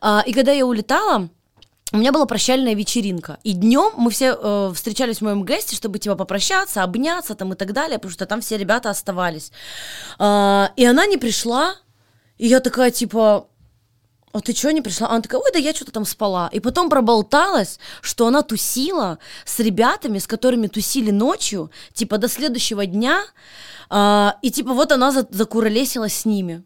А, 0.02 0.24
и 0.26 0.34
когда 0.34 0.52
я 0.52 0.66
улетала, 0.66 1.30
у 1.92 1.98
меня 1.98 2.12
была 2.12 2.26
прощальная 2.26 2.76
вечеринка. 2.76 3.40
И 3.44 3.54
днем 3.54 3.94
мы 3.98 4.12
все 4.12 4.38
э, 4.40 4.72
встречались 4.76 5.18
в 5.18 5.22
моем 5.22 5.44
гесте, 5.44 5.76
чтобы 5.76 5.98
типа 5.98 6.16
попрощаться, 6.16 6.84
обняться 6.84 7.36
там 7.36 7.54
и 7.54 7.56
так 7.56 7.74
далее, 7.74 7.98
потому 7.98 8.12
что 8.12 8.26
там 8.26 8.42
все 8.42 8.58
ребята 8.58 8.90
оставались. 8.90 9.52
А, 10.20 10.72
и 10.76 10.86
она 10.86 11.06
не 11.08 11.18
пришла. 11.18 11.76
И 12.38 12.48
я 12.48 12.60
такая, 12.60 12.92
типа, 12.92 13.48
а 14.32 14.40
ты 14.42 14.54
что 14.54 14.72
не 14.72 14.82
пришла? 14.82 15.10
Она 15.10 15.22
такая, 15.22 15.42
ой, 15.42 15.50
да 15.52 15.60
я 15.60 15.74
что-то 15.74 15.92
там 15.92 16.06
спала. 16.06 16.50
И 16.54 16.60
потом 16.60 16.90
проболталась, 16.90 17.80
что 18.02 18.28
она 18.28 18.44
тусила 18.44 19.18
с 19.46 19.60
ребятами, 19.60 20.20
с 20.20 20.28
которыми 20.28 20.68
тусили 20.68 21.10
ночью, 21.10 21.72
типа 21.94 22.20
до 22.20 22.28
следующего 22.28 22.86
дня. 22.86 23.24
А, 23.90 24.38
и 24.44 24.52
типа 24.52 24.74
вот 24.74 24.92
она 24.92 25.12
за- 25.12 25.28
закуролесила 25.32 26.08
с 26.08 26.26
ними. 26.26 26.64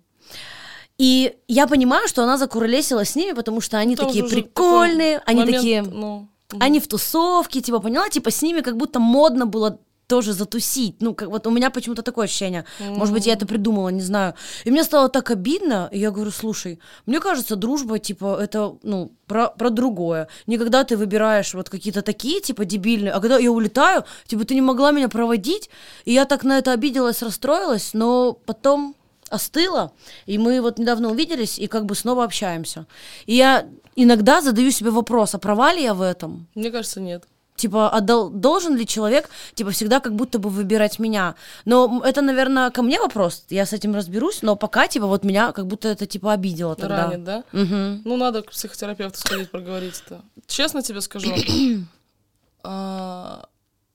И 1.03 1.35
я 1.49 1.67
понимаю, 1.67 2.07
что 2.07 2.23
она 2.23 2.37
закуролесила 2.37 3.03
с 3.03 3.17
ними, 3.17 3.33
потому 3.33 3.59
что 3.59 3.77
они 3.77 3.97
Там 3.97 4.07
такие 4.07 4.23
прикольные, 4.23 5.19
такой 5.19 5.31
они 5.33 5.39
момент, 5.41 5.57
такие, 5.57 5.81
ну, 5.81 6.27
они 6.61 6.79
в 6.79 6.87
тусовке, 6.87 7.59
типа, 7.59 7.79
поняла, 7.79 8.07
типа 8.07 8.31
с 8.31 8.41
ними 8.41 8.61
как 8.61 8.77
будто 8.77 9.01
модно 9.01 9.45
было 9.45 9.79
тоже 10.07 10.31
затусить. 10.31 11.01
Ну, 11.01 11.13
как 11.13 11.27
вот 11.27 11.45
у 11.45 11.51
меня 11.51 11.71
почему-то 11.71 12.03
такое 12.03 12.25
ощущение. 12.25 12.63
Может 12.79 13.13
быть, 13.13 13.27
я 13.27 13.33
это 13.33 13.45
придумала, 13.45 13.89
не 13.89 14.01
знаю. 14.01 14.35
И 14.63 14.71
мне 14.71 14.85
стало 14.85 15.09
так 15.09 15.29
обидно, 15.29 15.89
и 15.91 15.99
я 15.99 16.09
говорю, 16.09 16.31
слушай, 16.31 16.79
мне 17.05 17.19
кажется, 17.19 17.57
дружба, 17.57 17.99
типа, 17.99 18.37
это, 18.41 18.77
ну, 18.83 19.11
про, 19.27 19.47
про 19.47 19.69
другое. 19.69 20.29
Не 20.47 20.57
когда 20.57 20.85
ты 20.85 20.95
выбираешь 20.95 21.53
вот 21.53 21.69
какие-то 21.69 22.01
такие, 22.01 22.39
типа, 22.39 22.63
дебильные, 22.63 23.11
а 23.11 23.19
когда 23.19 23.37
я 23.39 23.51
улетаю, 23.51 24.05
типа, 24.25 24.45
ты 24.45 24.55
не 24.55 24.61
могла 24.61 24.91
меня 24.91 25.09
проводить, 25.09 25.69
и 26.05 26.13
я 26.13 26.23
так 26.23 26.45
на 26.45 26.59
это 26.59 26.71
обиделась, 26.71 27.21
расстроилась, 27.21 27.93
но 27.93 28.37
потом 28.45 28.95
остыла, 29.33 29.91
и 30.25 30.37
мы 30.37 30.61
вот 30.61 30.79
недавно 30.79 31.09
увиделись 31.09 31.59
и 31.59 31.67
как 31.67 31.85
бы 31.85 31.95
снова 31.95 32.23
общаемся. 32.23 32.85
И 33.25 33.35
я 33.35 33.65
иногда 33.95 34.41
задаю 34.41 34.71
себе 34.71 34.89
вопрос, 34.91 35.35
а 35.35 35.37
права 35.39 35.73
ли 35.73 35.81
я 35.83 35.93
в 35.93 36.01
этом? 36.01 36.47
Мне 36.55 36.71
кажется, 36.71 37.01
нет. 37.01 37.23
Типа, 37.55 37.89
а 37.89 38.01
дол- 38.01 38.29
должен 38.31 38.75
ли 38.75 38.85
человек, 38.85 39.29
типа, 39.53 39.69
всегда 39.69 39.99
как 39.99 40.15
будто 40.15 40.39
бы 40.39 40.49
выбирать 40.49 40.99
меня? 40.99 41.35
Но 41.65 42.01
это, 42.03 42.21
наверное, 42.21 42.71
ко 42.71 42.81
мне 42.81 42.99
вопрос, 42.99 43.45
я 43.49 43.65
с 43.65 43.73
этим 43.73 43.93
разберусь, 43.95 44.41
но 44.41 44.55
пока, 44.55 44.87
типа, 44.87 45.05
вот 45.05 45.23
меня 45.23 45.51
как 45.51 45.67
будто 45.67 45.87
это, 45.87 46.07
типа, 46.07 46.33
обидело 46.33 46.75
тогда. 46.75 47.05
Ранит, 47.05 47.23
да? 47.23 47.43
Мгм. 47.51 48.01
Ну, 48.05 48.17
надо 48.17 48.41
к 48.41 48.51
психотерапевту 48.51 49.19
сходить, 49.19 49.51
проговорить 49.51 50.01
это. 50.05 50.21
Честно 50.47 50.81
тебе 50.81 50.99
скажу, 51.01 51.31
а, 52.63 53.45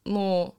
ну, 0.04 0.54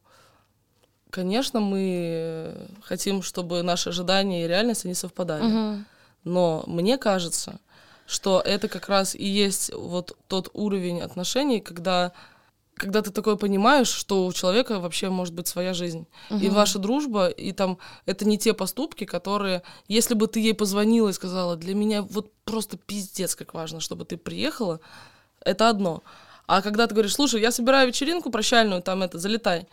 конечно, 1.10 1.60
мы 1.60 2.68
хотим, 2.84 3.22
чтобы 3.22 3.64
наши 3.64 3.89
ожидания 3.89 4.45
и 4.45 4.47
реальность, 4.47 4.86
они 4.86 4.93
совпадали. 4.93 5.43
Мгм. 5.43 5.86
Но 6.24 6.64
мне 6.68 6.97
кажется, 6.97 7.60
что 8.05 8.41
это 8.43 8.68
как 8.68 8.89
раз 8.89 9.16
и 9.16 9.26
есть 9.26 9.74
вот 9.74 10.18
тот 10.28 10.49
уровень 10.53 11.01
отношений, 11.01 11.60
когда 11.60 12.12
когда 12.76 13.01
ты 13.01 13.12
такое 13.12 13.36
понимаешь, 13.36 13.89
что 13.89 14.26
у 14.26 14.32
человека 14.32 14.80
вообще 14.80 15.10
может 15.10 15.34
быть 15.34 15.49
своя 15.49 15.74
жизнь. 15.74 16.07
И 16.30 16.47
ваша 16.47 16.80
дружба, 16.80 17.28
и 17.28 17.51
там 17.51 17.78
это 18.05 18.26
не 18.26 18.38
те 18.38 18.53
поступки, 18.53 19.03
которые, 19.03 19.64
если 19.89 20.14
бы 20.14 20.28
ты 20.28 20.39
ей 20.39 20.53
позвонила 20.53 21.10
и 21.10 21.14
сказала, 21.14 21.57
для 21.57 21.76
меня 21.76 22.03
вот 22.03 22.32
просто 22.45 22.78
пиздец, 22.78 23.36
как 23.36 23.53
важно, 23.53 23.82
чтобы 23.82 24.05
ты 24.05 24.16
приехала, 24.16 24.80
это 25.41 25.68
одно. 25.68 26.03
А 26.47 26.62
когда 26.62 26.88
ты 26.88 26.93
говоришь, 26.95 27.16
слушай, 27.16 27.41
я 27.41 27.51
собираю 27.51 27.89
вечеринку 27.89 28.32
прощальную, 28.32 28.82
там 28.82 29.03
это, 29.03 29.20
залетай. 29.20 29.68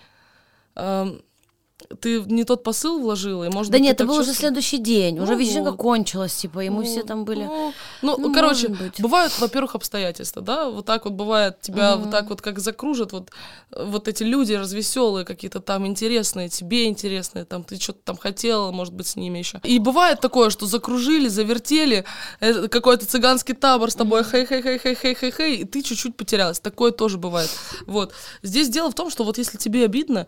Ты 2.01 2.20
не 2.20 2.45
тот 2.45 2.64
посыл 2.64 2.99
вложила, 3.01 3.45
и 3.45 3.49
может 3.51 3.70
Да 3.70 3.79
быть, 3.79 3.85
нет, 3.85 3.95
это 3.95 4.07
был 4.07 4.16
уже 4.16 4.33
следующий 4.33 4.79
день, 4.79 5.20
уже 5.20 5.35
Ну 5.35 5.39
вечеринка 5.39 5.70
вот. 5.70 5.77
кончилась, 5.77 6.35
типа, 6.35 6.64
и 6.64 6.70
мы 6.70 6.83
Ну, 6.83 6.85
все 6.85 7.03
там 7.03 7.24
были. 7.24 7.45
Ну, 7.45 7.72
ну, 8.03 8.16
Ну, 8.18 8.33
короче, 8.35 8.68
быть. 8.68 9.01
бывают, 9.01 9.39
во-первых, 9.39 9.74
обстоятельства, 9.74 10.41
да, 10.43 10.70
вот 10.70 10.87
так 10.87 11.05
вот 11.05 11.12
бывает, 11.12 11.61
тебя 11.61 11.97
вот 11.97 12.11
так 12.11 12.31
вот 12.31 12.41
как 12.41 12.59
закружат, 12.59 13.12
вот, 13.12 13.31
вот 13.70 14.09
эти 14.09 14.22
люди 14.24 14.55
развеселые, 14.55 15.24
какие-то 15.27 15.61
там 15.61 15.87
интересные, 15.87 16.49
тебе 16.49 16.87
интересные, 16.87 17.45
там 17.45 17.62
ты 17.62 17.77
что-то 17.79 18.01
там 18.05 18.16
хотела, 18.16 18.72
может 18.72 18.95
быть, 18.95 19.07
с 19.07 19.14
ними 19.16 19.39
еще. 19.39 19.61
И 19.62 19.79
бывает 19.79 20.20
такое, 20.20 20.49
что 20.51 20.66
закружили, 20.66 21.29
завертели, 21.29 22.05
э, 22.41 22.68
какой-то 22.68 23.07
цыганский 23.07 23.55
табор 23.55 23.91
с 23.91 23.95
тобой, 23.95 24.24
хей-хей-хей-хей-хей-хей, 24.24 25.57
и 25.57 25.64
ты 25.64 25.83
чуть-чуть 25.83 26.16
потерялась. 26.16 26.59
Такое 26.59 26.91
тоже 26.91 27.18
бывает. 27.18 27.51
Вот. 27.87 28.12
Здесь 28.43 28.70
дело 28.70 28.91
в 28.91 28.95
том, 28.95 29.11
что 29.11 29.24
вот 29.24 29.39
если 29.39 29.59
тебе 29.59 29.85
обидно, 29.85 30.27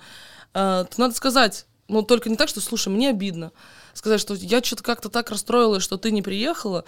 э, 0.55 0.85
то 0.89 1.01
надо 1.01 1.15
сказать, 1.15 1.67
ну, 1.89 2.03
только 2.03 2.29
не 2.29 2.37
так, 2.37 2.49
что, 2.49 2.61
слушай, 2.61 2.89
мне 2.89 3.11
обидно. 3.11 3.53
Сказать, 3.95 4.21
что 4.21 4.35
я 4.35 4.63
что-то 4.63 4.83
как-то 4.83 5.09
так 5.09 5.31
расстроилась, 5.31 5.83
что 5.83 5.97
ты 5.97 6.11
не 6.11 6.23
приехала. 6.23 6.85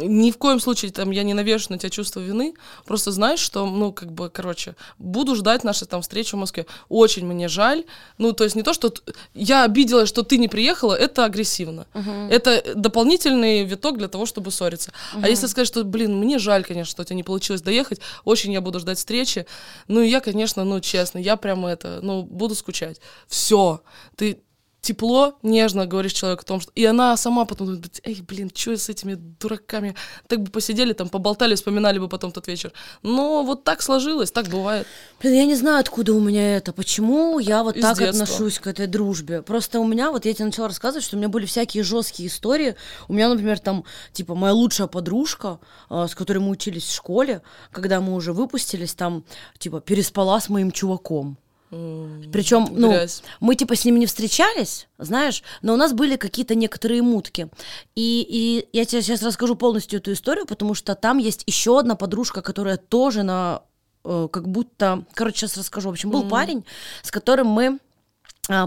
Ни 0.00 0.30
в 0.30 0.38
коем 0.38 0.60
случае 0.60 0.90
там 0.92 1.10
я 1.10 1.22
не 1.22 1.34
навешу 1.34 1.66
на 1.70 1.78
тебя 1.78 1.90
чувство 1.90 2.20
вины. 2.20 2.54
Просто 2.86 3.12
знаешь, 3.12 3.40
что, 3.40 3.66
ну, 3.66 3.92
как 3.92 4.12
бы, 4.12 4.30
короче, 4.30 4.74
буду 4.98 5.34
ждать 5.34 5.64
нашей 5.64 5.86
там 5.86 6.02
встречи 6.02 6.34
в 6.34 6.38
Москве. 6.38 6.66
Очень 6.88 7.26
мне 7.26 7.48
жаль. 7.48 7.84
Ну, 8.18 8.32
то 8.32 8.44
есть 8.44 8.56
не 8.56 8.62
то, 8.62 8.72
что 8.72 8.88
т- 8.90 9.02
я 9.34 9.64
обиделась, 9.64 10.08
что 10.08 10.22
ты 10.22 10.38
не 10.38 10.48
приехала, 10.48 10.94
это 10.94 11.24
агрессивно. 11.24 11.86
Это 12.30 12.62
дополнительный 12.74 13.64
виток 13.64 13.98
для 13.98 14.08
того, 14.08 14.26
чтобы 14.26 14.50
ссориться. 14.50 14.92
А 15.22 15.28
если 15.28 15.46
сказать, 15.46 15.68
что, 15.68 15.84
блин, 15.84 16.16
мне 16.16 16.38
жаль, 16.38 16.64
конечно, 16.64 16.90
что 16.90 17.02
у 17.02 17.04
тебя 17.04 17.16
не 17.16 17.22
получилось 17.22 17.62
доехать, 17.62 18.00
очень 18.24 18.52
я 18.52 18.60
буду 18.60 18.80
ждать 18.80 18.98
встречи. 18.98 19.46
Ну, 19.88 20.00
и 20.00 20.08
я, 20.08 20.20
конечно, 20.20 20.64
ну, 20.64 20.80
честно, 20.80 21.18
я 21.18 21.36
прямо 21.36 21.68
это, 21.70 22.00
ну, 22.02 22.22
буду 22.22 22.54
скучать. 22.54 23.00
Все. 23.26 23.80
Ты 24.16 24.40
тепло, 24.80 25.38
нежно 25.42 25.86
говоришь 25.86 26.12
человеку 26.12 26.42
о 26.42 26.46
том, 26.46 26.60
что... 26.60 26.70
И 26.74 26.84
она 26.84 27.16
сама 27.16 27.44
потом 27.44 27.66
думает, 27.66 28.00
эй, 28.04 28.22
блин, 28.22 28.50
что 28.54 28.76
с 28.76 28.88
этими 28.88 29.14
дураками? 29.14 29.94
Так 30.28 30.42
бы 30.42 30.50
посидели, 30.50 30.92
там, 30.92 31.08
поболтали, 31.08 31.54
вспоминали 31.54 31.98
бы 31.98 32.08
потом 32.08 32.32
тот 32.32 32.46
вечер. 32.46 32.72
Но 33.02 33.42
вот 33.42 33.64
так 33.64 33.82
сложилось, 33.82 34.30
так 34.30 34.46
бывает. 34.48 34.86
Блин, 35.20 35.34
я 35.34 35.44
не 35.44 35.56
знаю, 35.56 35.80
откуда 35.80 36.14
у 36.14 36.20
меня 36.20 36.56
это, 36.56 36.72
почему 36.72 37.38
я 37.38 37.62
вот 37.62 37.76
Из 37.76 37.82
так 37.82 37.98
детства. 37.98 38.22
отношусь 38.22 38.58
к 38.58 38.66
этой 38.66 38.86
дружбе. 38.86 39.42
Просто 39.42 39.80
у 39.80 39.86
меня, 39.86 40.10
вот 40.10 40.24
я 40.24 40.32
тебе 40.32 40.46
начала 40.46 40.68
рассказывать, 40.68 41.04
что 41.04 41.16
у 41.16 41.18
меня 41.18 41.28
были 41.28 41.46
всякие 41.46 41.82
жесткие 41.82 42.28
истории. 42.28 42.76
У 43.08 43.12
меня, 43.12 43.28
например, 43.28 43.58
там, 43.58 43.84
типа, 44.12 44.34
моя 44.34 44.52
лучшая 44.52 44.86
подружка, 44.86 45.58
а, 45.88 46.06
с 46.06 46.14
которой 46.14 46.38
мы 46.38 46.50
учились 46.50 46.84
в 46.84 46.94
школе, 46.94 47.42
когда 47.72 48.00
мы 48.00 48.14
уже 48.14 48.32
выпустились, 48.32 48.94
там, 48.94 49.24
типа, 49.58 49.80
переспала 49.80 50.40
с 50.40 50.48
моим 50.48 50.70
чуваком. 50.70 51.36
Причем, 51.70 52.68
ну, 52.70 52.90
Грязь. 52.90 53.22
мы 53.40 53.54
типа 53.54 53.76
с 53.76 53.84
ними 53.84 53.98
не 53.98 54.06
встречались, 54.06 54.88
знаешь, 54.96 55.42
но 55.60 55.74
у 55.74 55.76
нас 55.76 55.92
были 55.92 56.16
какие-то 56.16 56.54
некоторые 56.54 57.02
мутки. 57.02 57.48
И, 57.94 58.26
и 58.28 58.76
я 58.76 58.84
тебе 58.84 59.02
сейчас 59.02 59.22
расскажу 59.22 59.54
полностью 59.54 59.98
эту 59.98 60.12
историю, 60.12 60.46
потому 60.46 60.74
что 60.74 60.94
там 60.94 61.18
есть 61.18 61.44
еще 61.46 61.78
одна 61.78 61.94
подружка, 61.94 62.40
которая 62.40 62.78
тоже 62.78 63.22
на 63.22 63.62
э, 64.04 64.28
как 64.32 64.48
будто, 64.48 65.04
короче, 65.12 65.40
сейчас 65.40 65.58
расскажу. 65.58 65.90
В 65.90 65.92
общем, 65.92 66.10
был 66.10 66.28
парень, 66.28 66.64
с 67.02 67.10
которым 67.10 67.48
мы 67.48 67.78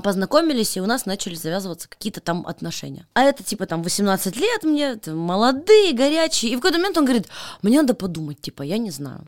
познакомились, 0.03 0.77
и 0.77 0.81
у 0.81 0.85
нас 0.85 1.05
начали 1.05 1.35
завязываться 1.35 1.89
какие-то 1.89 2.21
там 2.21 2.45
отношения. 2.47 3.05
А 3.13 3.23
это 3.23 3.43
типа 3.43 3.65
там 3.65 3.81
18 3.83 4.35
лет 4.37 4.63
мне, 4.63 4.99
молодые, 5.07 5.93
горячие. 5.93 6.51
И 6.51 6.55
в 6.55 6.59
какой-то 6.59 6.77
момент 6.77 6.97
он 6.97 7.05
говорит, 7.05 7.27
мне 7.61 7.81
надо 7.81 7.93
подумать, 7.93 8.41
типа, 8.41 8.63
я 8.63 8.77
не 8.77 8.91
знаю. 8.91 9.25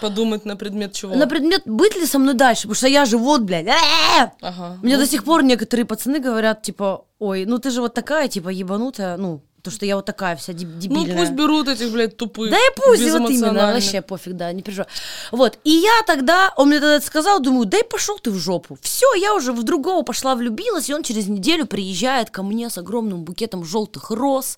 Подумать 0.00 0.44
на 0.44 0.56
предмет 0.56 0.92
чего. 0.92 1.14
На 1.14 1.26
предмет, 1.26 1.62
быть 1.64 1.96
ли 1.96 2.06
со 2.06 2.18
мной 2.18 2.34
дальше, 2.34 2.62
потому 2.62 2.74
что 2.74 2.88
я 2.88 3.04
же 3.04 3.18
вот, 3.18 3.42
блядь, 3.42 3.66
э-э-э. 3.66 4.30
Ага. 4.40 4.78
Мне 4.82 4.96
до 4.96 5.06
сих 5.06 5.24
пор 5.24 5.42
некоторые 5.42 5.86
пацаны 5.86 6.20
говорят, 6.20 6.62
типа, 6.62 7.04
ой, 7.18 7.44
ну 7.44 7.58
ты 7.58 7.70
же 7.70 7.80
вот 7.80 7.94
такая, 7.94 8.28
типа, 8.28 8.48
ебанутая, 8.48 9.16
ну, 9.16 9.40
то, 9.66 9.70
что 9.70 9.84
я 9.84 9.96
вот 9.96 10.04
такая 10.04 10.36
вся 10.36 10.52
деб- 10.52 10.68
Ну, 10.74 10.80
дебильная. 10.80 11.18
пусть 11.18 11.32
берут 11.32 11.68
этих, 11.68 11.90
блядь, 11.90 12.16
тупых. 12.16 12.50
Да 12.50 12.56
и 12.56 12.70
пусть, 12.76 13.02
вот 13.02 13.30
именно, 13.30 13.72
вообще 13.72 14.00
пофиг, 14.00 14.32
да, 14.34 14.52
не 14.52 14.62
переживай. 14.62 14.86
Вот, 15.32 15.58
и 15.64 15.70
я 15.70 16.02
тогда, 16.06 16.52
он 16.56 16.68
мне 16.68 16.78
тогда 16.80 16.96
это 16.96 17.06
сказал, 17.06 17.40
думаю, 17.40 17.66
да 17.66 17.78
и 17.78 17.82
пошел 17.82 18.18
ты 18.18 18.30
в 18.30 18.36
жопу. 18.38 18.78
Все, 18.80 19.12
я 19.14 19.34
уже 19.34 19.52
в 19.52 19.62
другого 19.64 20.02
пошла 20.02 20.34
влюбилась, 20.36 20.88
и 20.88 20.94
он 20.94 21.02
через 21.02 21.26
неделю 21.26 21.66
приезжает 21.66 22.30
ко 22.30 22.42
мне 22.42 22.70
с 22.70 22.78
огромным 22.78 23.24
букетом 23.24 23.64
желтых 23.64 24.10
роз. 24.10 24.56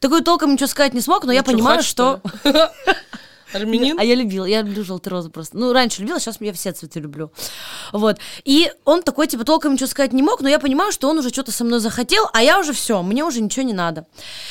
Такой 0.00 0.22
толком 0.22 0.52
ничего 0.52 0.66
сказать 0.66 0.94
не 0.94 1.00
смог, 1.00 1.24
но 1.24 1.32
я 1.32 1.40
Ну, 1.40 1.44
чё, 1.46 1.52
понимаю, 1.52 1.78
хач, 1.78 1.86
что... 1.86 2.20
Армянин? 3.52 3.98
А 3.98 4.04
я 4.04 4.14
любила, 4.14 4.44
я 4.44 4.62
люблю 4.62 4.84
желтые 4.84 5.12
розы 5.12 5.30
просто. 5.30 5.56
Ну, 5.56 5.72
раньше 5.72 6.02
любила, 6.02 6.20
сейчас 6.20 6.36
я 6.40 6.52
все 6.52 6.72
цветы 6.72 7.00
люблю. 7.00 7.30
Вот. 7.92 8.18
И 8.44 8.70
он 8.84 9.02
такой, 9.02 9.26
типа, 9.26 9.44
толком 9.44 9.72
ничего 9.72 9.86
сказать 9.86 10.12
не 10.12 10.22
мог, 10.22 10.40
но 10.40 10.48
я 10.48 10.58
понимаю, 10.58 10.92
что 10.92 11.08
он 11.08 11.18
уже 11.18 11.30
что-то 11.30 11.52
со 11.52 11.64
мной 11.64 11.80
захотел, 11.80 12.28
а 12.32 12.42
я 12.42 12.58
уже 12.58 12.72
все, 12.72 13.02
мне 13.02 13.24
уже 13.24 13.40
ничего 13.40 13.64
не 13.64 13.72
надо. 13.72 14.06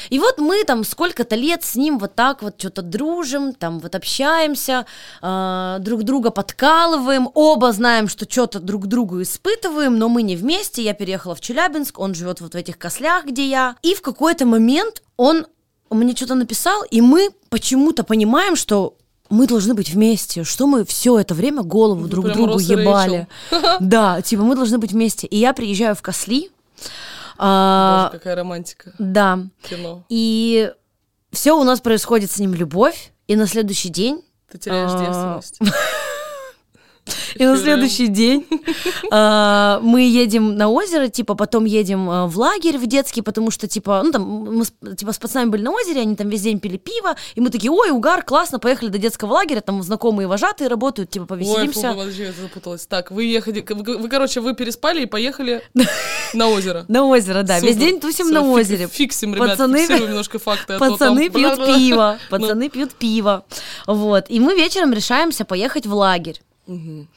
И 0.10 0.20
вот 0.20 0.40
мы 0.40 0.64
там 0.64 0.84
сколько-то 0.84 1.36
лет 1.36 1.64
с 1.64 1.76
ним 1.76 2.00
вот 2.00 2.16
так 2.16 2.42
вот 2.42 2.56
что-то 2.60 2.82
дружим, 2.82 3.54
там 3.54 3.80
вот 3.80 3.96
общаемся, 3.96 4.86
а, 5.22 5.80
друг 5.80 6.04
друга 6.04 6.32
подкалываем, 6.32 7.30
оба 7.34 7.72
знаем, 7.72 8.08
что 8.08 8.30
что-то 8.30 8.60
друг 8.60 8.88
другу 8.88 9.22
испытываем, 9.22 9.98
но 9.98 10.10
мы 10.10 10.24
не 10.24 10.36
вместе. 10.36 10.82
Я 10.82 10.94
переехала 10.94 11.36
в 11.36 11.42
Челябинск, 11.42 12.00
он 12.00 12.14
живет 12.14 12.42
вот 12.42 12.54
в 12.54 12.58
этих 12.58 12.78
кослях, 12.78 13.26
где 13.26 13.48
я. 13.48 13.76
И 13.82 13.94
в 13.94 14.02
какой-то 14.02 14.46
момент 14.46 15.04
он 15.18 15.48
мне 15.90 16.16
что-то 16.16 16.36
написал, 16.36 16.84
и 16.90 17.02
мы 17.02 17.30
почему-то 17.50 18.04
понимаем, 18.04 18.56
что 18.56 18.96
мы 19.30 19.46
должны 19.48 19.74
быть 19.74 19.90
вместе, 19.90 20.44
что 20.44 20.68
мы 20.68 20.86
все 20.86 21.20
это 21.20 21.34
время 21.34 21.62
голову 21.64 22.02
Вы 22.04 22.08
друг 22.10 22.26
прям 22.26 22.38
другу 22.38 22.60
ебали. 22.60 23.28
Да, 23.80 24.22
типа 24.22 24.44
мы 24.44 24.56
должны 24.56 24.78
быть 24.78 24.92
вместе. 24.92 25.28
И 25.28 25.38
я 25.38 25.54
приезжаю 25.54 25.96
в 25.96 26.02
Косли, 26.02 26.50
а, 27.38 28.08
Боже, 28.08 28.20
какая 28.20 28.36
романтика. 28.36 28.94
да, 28.98 29.40
Кино. 29.70 30.04
и 30.10 30.72
все 31.32 31.60
у 31.60 31.64
нас 31.64 31.82
происходит 31.82 32.32
с 32.32 32.40
ним 32.40 32.54
любовь, 32.54 33.12
и 33.28 33.36
на 33.36 33.46
следующий 33.48 33.90
день 33.90 34.24
Ты 34.52 34.58
теряешь 34.58 34.92
А, 34.94 35.38
девственность. 35.40 35.60
И 37.36 37.46
на 37.46 37.58
следующий 37.58 38.08
день 38.08 38.46
а, 39.12 39.80
мы 39.82 40.02
едем 40.02 40.56
на 40.56 40.70
озеро, 40.70 41.08
типа, 41.08 41.36
потом 41.36 41.66
едем 41.66 42.10
а, 42.10 42.28
в 42.28 42.38
лагерь 42.38 42.78
в 42.78 42.88
детский, 42.88 43.22
потому 43.22 43.52
что, 43.52 43.68
типа, 43.68 44.02
ну, 44.04 44.12
там, 44.12 44.24
мы 44.24 44.96
типа, 44.96 45.12
с 45.14 45.18
пацанами 45.18 45.50
были 45.50 45.62
на 45.62 45.72
озере, 45.72 46.02
они 46.02 46.16
там 46.16 46.30
весь 46.30 46.42
день 46.42 46.60
пили 46.60 46.78
пиво, 46.78 47.16
и 47.36 47.42
мы 47.42 47.50
такие, 47.50 47.72
ой, 47.72 47.92
угар, 47.92 48.24
классно, 48.24 48.60
поехали 48.60 48.90
до 48.90 48.98
детского 48.98 49.34
лагеря, 49.34 49.62
там 49.62 49.82
знакомые 49.84 50.28
вожатые 50.28 50.68
работают, 50.68 51.10
типа, 51.10 51.24
Ой, 51.24 51.28
фу, 51.28 51.46
повеселимся. 51.54 51.94
подожди, 51.94 52.24
я 52.24 52.32
запуталась. 52.32 52.86
Так, 52.88 53.12
вы 53.12 53.26
ехали, 53.26 53.66
вы, 53.70 53.98
вы, 53.98 54.10
короче, 54.10 54.42
вы 54.42 54.54
переспали 54.54 55.04
и 55.04 55.06
поехали 55.06 55.62
на 56.34 56.50
озеро. 56.50 56.86
На 56.88 57.04
озеро, 57.04 57.44
да, 57.44 57.60
весь 57.60 57.76
день 57.78 58.00
тусим 58.00 58.30
на 58.32 58.42
озере. 58.42 58.88
Фиксим, 58.88 59.36
ребят, 59.36 59.60
Пацаны- 59.60 59.80
фиксируем 59.80 60.10
немножко 60.10 60.40
факты. 60.40 60.74
а 60.74 60.80
Пацаны 60.80 61.30
пьют 61.30 61.66
пиво, 61.66 62.18
Ну. 62.32 62.38
пацаны 62.40 62.70
пьют 62.70 62.94
пиво. 62.94 63.46
Вот, 63.86 64.26
и 64.30 64.40
мы 64.40 64.56
вечером 64.56 64.94
решаемся 64.94 65.46
поехать 65.46 65.86
в 65.86 65.94
лагерь. 65.94 66.42
Мгм. 66.68 67.08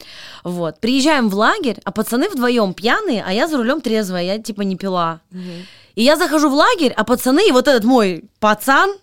Вот. 0.43 0.79
Приезжаем 0.79 1.29
в 1.29 1.35
лагерь, 1.35 1.79
а 1.83 1.91
пацаны 1.91 2.29
вдвоем 2.29 2.73
пьяные, 2.73 3.23
а 3.25 3.33
я 3.33 3.47
за 3.47 3.57
рулем 3.57 3.81
трезвая, 3.81 4.23
я 4.23 4.39
типа 4.39 4.61
не 4.61 4.75
пила. 4.75 5.21
Мгм. 5.31 5.65
И 5.95 6.03
я 6.03 6.15
захожу 6.15 6.49
в 6.49 6.53
лагерь, 6.53 6.93
а 6.95 7.03
пацаны, 7.03 7.47
и 7.47 7.51
вот 7.51 7.67
этот 7.67 7.83
мой 7.83 8.23
пацан, 8.39 8.95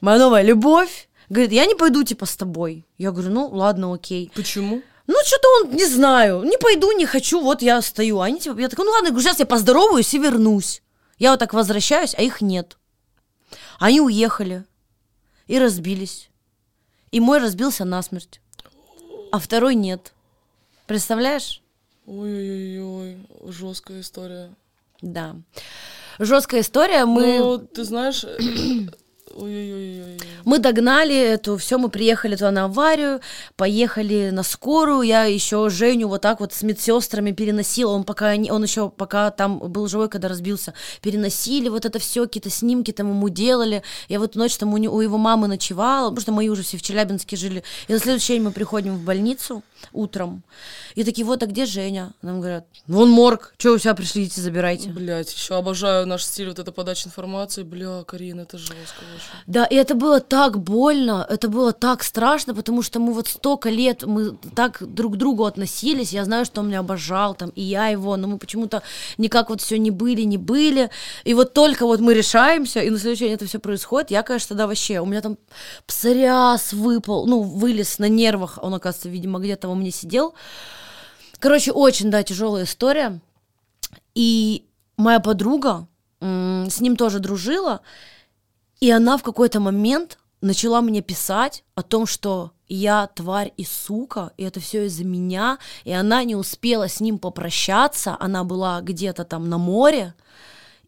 моя 0.00 0.18
новая 0.18 0.42
любовь, 0.42 1.08
говорит, 1.28 1.52
я 1.52 1.66
не 1.66 1.74
пойду 1.74 2.02
типа 2.02 2.26
с 2.26 2.36
тобой. 2.36 2.84
Я 2.98 3.12
говорю, 3.12 3.30
ну 3.30 3.48
ладно, 3.48 3.94
окей. 3.94 4.30
Почему? 4.34 4.82
Ну, 5.06 5.16
что-то 5.24 5.48
он, 5.56 5.74
не 5.74 5.86
знаю, 5.86 6.42
не 6.42 6.56
пойду, 6.56 6.92
не 6.92 7.06
хочу, 7.06 7.40
вот 7.40 7.62
я 7.62 7.82
стою. 7.82 8.20
Они 8.20 8.38
типа, 8.38 8.58
я 8.58 8.68
такая, 8.68 8.86
ну 8.86 8.92
ладно, 8.92 9.20
сейчас 9.20 9.38
я 9.38 9.46
поздороваюсь 9.46 10.14
и 10.14 10.18
вернусь. 10.18 10.82
Я 11.18 11.30
вот 11.32 11.40
так 11.40 11.52
возвращаюсь, 11.52 12.14
а 12.16 12.22
их 12.22 12.40
нет. 12.40 12.76
Они 13.78 14.00
уехали 14.00 14.64
и 15.48 15.58
разбились. 15.58 16.30
И 17.10 17.18
мой 17.18 17.38
разбился 17.38 17.84
насмерть, 17.84 18.40
а 19.30 19.38
второй 19.38 19.74
нет. 19.74 20.12
Представляешь? 20.86 21.62
Ой-ой-ой, 22.06 23.18
жесткая 23.46 24.00
история. 24.00 24.50
Да. 25.00 25.36
Жесткая 26.18 26.60
история. 26.62 27.04
Мы, 27.04 27.38
Ну, 27.38 27.58
ты 27.58 27.84
знаешь, 27.84 28.24
ой-ой-ой. 29.34 30.18
мы 30.44 30.58
догнали 30.58 31.16
эту, 31.16 31.56
все, 31.56 31.78
мы 31.78 31.88
приехали 31.88 32.34
туда 32.34 32.50
на 32.50 32.64
аварию, 32.64 33.20
поехали 33.56 34.30
на 34.30 34.42
скорую. 34.42 35.02
Я 35.02 35.24
еще 35.24 35.68
Женю 35.70 36.08
вот 36.08 36.22
так 36.22 36.40
вот 36.40 36.52
с 36.52 36.62
медсестрами 36.62 37.32
переносила. 37.32 37.90
Он 37.92 38.04
пока 38.04 38.36
не- 38.36 38.50
он 38.50 38.62
еще 38.62 38.90
пока 38.90 39.30
там 39.30 39.58
был 39.58 39.88
живой, 39.88 40.08
когда 40.08 40.28
разбился, 40.28 40.74
переносили 41.02 41.68
вот 41.68 41.84
это 41.84 41.98
все, 41.98 42.24
какие-то 42.24 42.50
снимки 42.50 42.92
там 42.92 43.08
ему 43.10 43.28
делали. 43.28 43.82
Я 44.08 44.20
в 44.20 44.22
эту 44.22 44.38
ночь 44.38 44.56
там 44.56 44.72
у, 44.74 44.76
у 44.76 45.00
его 45.00 45.18
мамы 45.18 45.48
ночевала, 45.48 46.08
потому 46.08 46.20
что 46.20 46.32
мои 46.32 46.48
уже 46.48 46.62
все 46.62 46.76
в 46.76 46.82
Челябинске 46.82 47.36
жили. 47.36 47.62
И 47.88 47.92
на 47.92 47.98
следующий 47.98 48.34
день 48.34 48.42
мы 48.42 48.52
приходим 48.52 48.96
в 48.96 49.02
больницу 49.02 49.62
утром. 49.92 50.42
И 50.94 51.04
такие, 51.04 51.24
вот, 51.24 51.42
а 51.42 51.46
где 51.46 51.66
Женя? 51.66 52.12
Нам 52.22 52.40
говорят, 52.40 52.66
вон 52.86 53.10
морг, 53.10 53.54
что 53.58 53.72
вы 53.72 53.78
сюда 53.78 53.94
пришли, 53.94 54.24
идите 54.24 54.40
забирайте. 54.40 54.90
Блять, 54.90 55.32
еще 55.32 55.54
обожаю 55.54 56.06
наш 56.06 56.24
стиль 56.24 56.48
вот 56.48 56.58
этой 56.58 56.72
подачи 56.72 57.06
информации. 57.06 57.62
Бля, 57.62 58.02
Карина, 58.04 58.42
это 58.42 58.58
жестко 58.58 58.74
очень. 59.14 59.44
Да, 59.46 59.64
и 59.64 59.74
это 59.74 59.94
было 59.94 60.20
так 60.20 60.58
больно, 60.58 61.26
это 61.28 61.48
было 61.48 61.72
так 61.72 62.02
страшно, 62.02 62.54
потому 62.54 62.82
что 62.82 63.00
мы 63.00 63.12
вот 63.12 63.28
столько 63.28 63.70
лет, 63.70 64.04
мы 64.04 64.36
так 64.54 64.82
друг 64.94 65.14
к 65.14 65.16
другу 65.16 65.44
относились, 65.44 66.12
я 66.12 66.24
знаю, 66.24 66.44
что 66.44 66.60
он 66.60 66.68
меня 66.68 66.80
обожал, 66.80 67.34
там, 67.34 67.50
и 67.50 67.62
я 67.62 67.88
его, 67.88 68.16
но 68.16 68.28
мы 68.28 68.38
почему-то 68.38 68.82
никак 69.18 69.50
вот 69.50 69.60
все 69.60 69.78
не 69.78 69.90
были, 69.90 70.22
не 70.22 70.36
были, 70.36 70.90
и 71.24 71.34
вот 71.34 71.54
только 71.54 71.86
вот 71.86 72.00
мы 72.00 72.14
решаемся, 72.14 72.80
и 72.80 72.90
на 72.90 72.98
следующий 72.98 73.24
день 73.24 73.34
это 73.34 73.46
все 73.46 73.58
происходит, 73.58 74.10
я, 74.10 74.22
конечно, 74.22 74.48
тогда 74.48 74.66
вообще, 74.66 75.00
у 75.00 75.06
меня 75.06 75.20
там 75.20 75.38
псориаз 75.86 76.72
выпал, 76.72 77.26
ну, 77.26 77.42
вылез 77.42 77.98
на 77.98 78.08
нервах, 78.08 78.58
он, 78.60 78.74
оказывается, 78.74 79.08
видимо, 79.08 79.38
где-то 79.38 79.68
у 79.72 79.76
меня 79.76 79.90
сидел. 79.90 80.34
Короче, 81.38 81.72
очень, 81.72 82.10
да, 82.10 82.22
тяжелая 82.22 82.64
история. 82.64 83.20
И 84.14 84.66
моя 84.96 85.20
подруга 85.20 85.86
с 86.20 86.80
ним 86.80 86.96
тоже 86.96 87.18
дружила, 87.18 87.80
и 88.80 88.90
она 88.90 89.16
в 89.16 89.22
какой-то 89.22 89.58
момент 89.60 90.18
начала 90.42 90.80
мне 90.80 91.00
писать 91.00 91.64
о 91.74 91.82
том, 91.82 92.06
что 92.06 92.52
я 92.68 93.06
тварь 93.08 93.52
и 93.56 93.64
сука, 93.64 94.32
и 94.36 94.44
это 94.44 94.60
все 94.60 94.86
из-за 94.86 95.04
меня, 95.04 95.58
и 95.84 95.92
она 95.92 96.22
не 96.24 96.36
успела 96.36 96.88
с 96.88 97.00
ним 97.00 97.18
попрощаться, 97.18 98.16
она 98.20 98.44
была 98.44 98.80
где-то 98.80 99.24
там 99.24 99.48
на 99.48 99.58
море, 99.58 100.14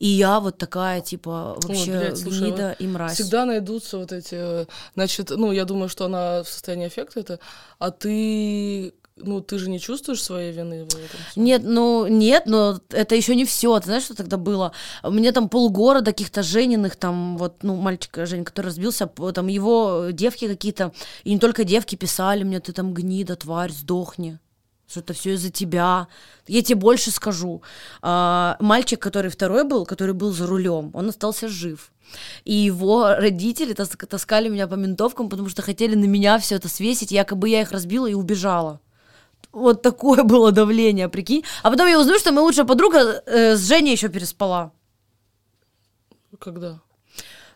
и 0.02 0.08
я 0.08 0.40
вот 0.40 0.58
такая, 0.58 1.00
типа, 1.00 1.56
вообще 1.62 1.92
блядь, 1.92 2.18
слушай, 2.18 2.50
гнида 2.50 2.68
вот 2.70 2.80
и 2.80 2.88
мразь. 2.88 3.14
Всегда 3.14 3.44
найдутся 3.44 3.98
вот 3.98 4.10
эти, 4.10 4.34
э, 4.34 4.66
значит, 4.96 5.30
ну, 5.30 5.52
я 5.52 5.64
думаю, 5.64 5.88
что 5.88 6.06
она 6.06 6.42
в 6.42 6.48
состоянии 6.48 6.86
аффекта 6.86 7.20
это, 7.20 7.38
а 7.78 7.92
ты, 7.92 8.94
ну, 9.14 9.40
ты 9.40 9.58
же 9.58 9.70
не 9.70 9.78
чувствуешь 9.78 10.20
своей 10.20 10.50
вины 10.50 10.86
в 10.86 10.88
этом? 10.88 11.20
Нет, 11.36 11.62
ну 11.64 12.08
нет, 12.08 12.46
но 12.46 12.80
это 12.90 13.14
еще 13.14 13.36
не 13.36 13.44
все. 13.44 13.78
Ты 13.78 13.86
знаешь, 13.86 14.02
что 14.02 14.16
тогда 14.16 14.38
было? 14.38 14.72
Мне 15.04 15.30
там 15.30 15.48
полгорода 15.48 16.10
каких-то 16.10 16.42
Жениных, 16.42 16.96
там 16.96 17.38
вот, 17.38 17.62
ну, 17.62 17.76
мальчик 17.76 18.26
Женя, 18.26 18.42
который 18.42 18.66
разбился, 18.66 19.06
там 19.06 19.46
его 19.46 20.08
девки 20.10 20.48
какие-то, 20.48 20.92
и 21.22 21.32
не 21.32 21.38
только 21.38 21.62
девки 21.62 21.94
писали 21.94 22.42
мне, 22.42 22.58
ты 22.58 22.72
там 22.72 22.92
гнида, 22.92 23.36
тварь, 23.36 23.70
сдохни. 23.70 24.40
Что 24.92 25.00
это 25.00 25.14
все 25.14 25.32
из-за 25.32 25.50
тебя. 25.50 26.06
Я 26.46 26.62
тебе 26.62 26.76
больше 26.78 27.10
скажу. 27.10 27.62
А, 28.02 28.58
мальчик, 28.60 29.00
который 29.00 29.30
второй 29.30 29.64
был, 29.64 29.86
который 29.86 30.12
был 30.12 30.32
за 30.32 30.46
рулем, 30.46 30.90
он 30.92 31.08
остался 31.08 31.48
жив. 31.48 31.92
И 32.44 32.52
его 32.52 33.14
родители 33.14 33.72
тас- 33.72 33.96
таскали 34.06 34.50
меня 34.50 34.68
по 34.68 34.74
ментовкам, 34.74 35.30
потому 35.30 35.48
что 35.48 35.62
хотели 35.62 35.94
на 35.94 36.04
меня 36.04 36.38
все 36.38 36.56
это 36.56 36.68
свесить. 36.68 37.10
Якобы 37.10 37.48
я 37.48 37.62
их 37.62 37.72
разбила 37.72 38.06
и 38.06 38.12
убежала. 38.12 38.80
Вот 39.50 39.80
такое 39.80 40.24
было 40.24 40.52
давление, 40.52 41.08
прикинь. 41.08 41.42
А 41.62 41.70
потом 41.70 41.86
я 41.86 41.98
узнаю, 41.98 42.18
что 42.18 42.30
моя 42.32 42.42
лучшая 42.42 42.66
подруга 42.66 43.22
э, 43.24 43.56
с 43.56 43.66
Женей 43.66 43.92
еще 43.92 44.10
переспала. 44.10 44.72
Когда? 46.38 46.82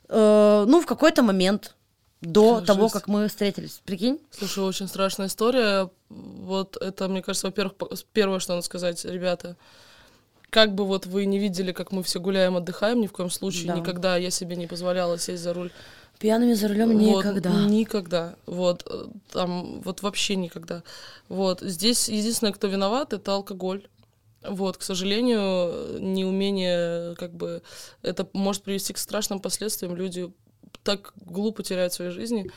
Э, 0.09 0.65
ну, 0.67 0.81
в 0.81 0.87
какой-то 0.87 1.23
момент 1.23 1.76
до 2.23 2.57
Жесть. 2.57 2.67
того, 2.67 2.89
как 2.89 3.09
мы 3.09 3.29
встретились. 3.29 3.81
Прикинь? 3.85 4.21
Слушай, 4.31 4.65
очень 4.65 4.89
страшная 4.89 5.27
история. 5.27 5.91
Вот 6.09 6.77
это, 6.79 7.09
мне 7.09 7.23
кажется, 7.23 7.47
во-первых, 7.49 7.75
первое, 8.13 8.39
что 8.41 8.55
надо 8.55 8.65
сказать, 8.65 9.05
ребята, 9.05 9.57
как 10.51 10.75
бы 10.75 10.85
вот 10.85 11.07
вы 11.07 11.27
не 11.27 11.39
видели, 11.39 11.73
как 11.73 11.93
мы 11.93 12.03
все 12.03 12.21
гуляем, 12.21 12.57
отдыхаем, 12.57 13.01
ни 13.01 13.07
в 13.07 13.13
коем 13.13 13.31
случае, 13.31 13.67
Да. 13.69 13.77
никогда 13.79 14.17
я 14.17 14.31
себе 14.31 14.57
не 14.57 14.67
позволяла 14.67 15.19
сесть 15.19 15.43
за 15.43 15.53
руль. 15.53 15.71
Пьяными 16.19 16.55
за 16.55 16.69
рулем 16.69 16.93
Вот, 16.99 17.19
никогда. 17.25 17.51
никогда. 17.67 18.37
Вот, 18.47 18.87
э, 18.91 19.05
там, 19.33 19.83
вот 19.83 20.01
вообще 20.01 20.37
никогда. 20.37 20.83
Вот, 21.29 21.61
здесь 21.61 22.09
единственное, 22.09 22.55
кто 22.55 22.69
виноват, 22.69 23.13
это 23.13 23.35
алкоголь. 23.35 23.87
Вот, 24.43 24.79
к 24.79 24.83
сожалению, 24.83 26.01
неумение, 26.01 27.15
как 27.17 27.33
бы, 27.35 27.63
это 28.03 28.27
может 28.33 28.63
привести 28.63 28.95
к 28.95 28.99
страшным 28.99 29.41
последствиям. 29.41 29.95
Люди 29.95 30.33
так 30.83 31.13
глупо 31.17 31.63
теряют 31.63 31.93
свои 31.93 32.11
жизни. 32.11 32.51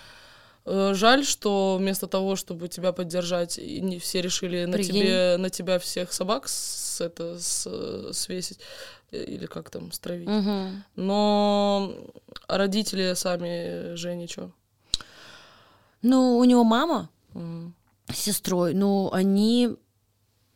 Э, 0.65 0.93
Жаль, 0.93 1.25
что 1.25 1.77
вместо 1.79 2.07
того, 2.07 2.35
чтобы 2.35 2.67
тебя 2.67 2.91
поддержать, 2.91 3.57
и 3.57 3.81
не 3.81 3.99
все 3.99 4.21
решили 4.21 4.65
на, 4.65 4.73
Прикинь. 4.73 5.01
тебе, 5.01 5.37
на 5.37 5.49
тебя 5.49 5.79
всех 5.79 6.13
собак 6.13 6.47
с, 6.47 7.01
это, 7.01 7.39
с, 7.39 8.13
свесить, 8.13 8.59
э, 9.11 9.23
или 9.23 9.45
как 9.45 9.69
там, 9.69 9.91
стравить. 9.91 10.27
Мгм. 10.27 10.83
Но 10.95 11.95
родители 12.47 13.13
сами 13.15 13.95
Жени 13.95 14.27
что? 14.27 14.51
Ну, 16.01 16.37
у 16.37 16.43
него 16.43 16.63
мама 16.63 17.09
с 17.33 18.17
сестрой, 18.17 18.73
ну, 18.73 19.11
они... 19.11 19.75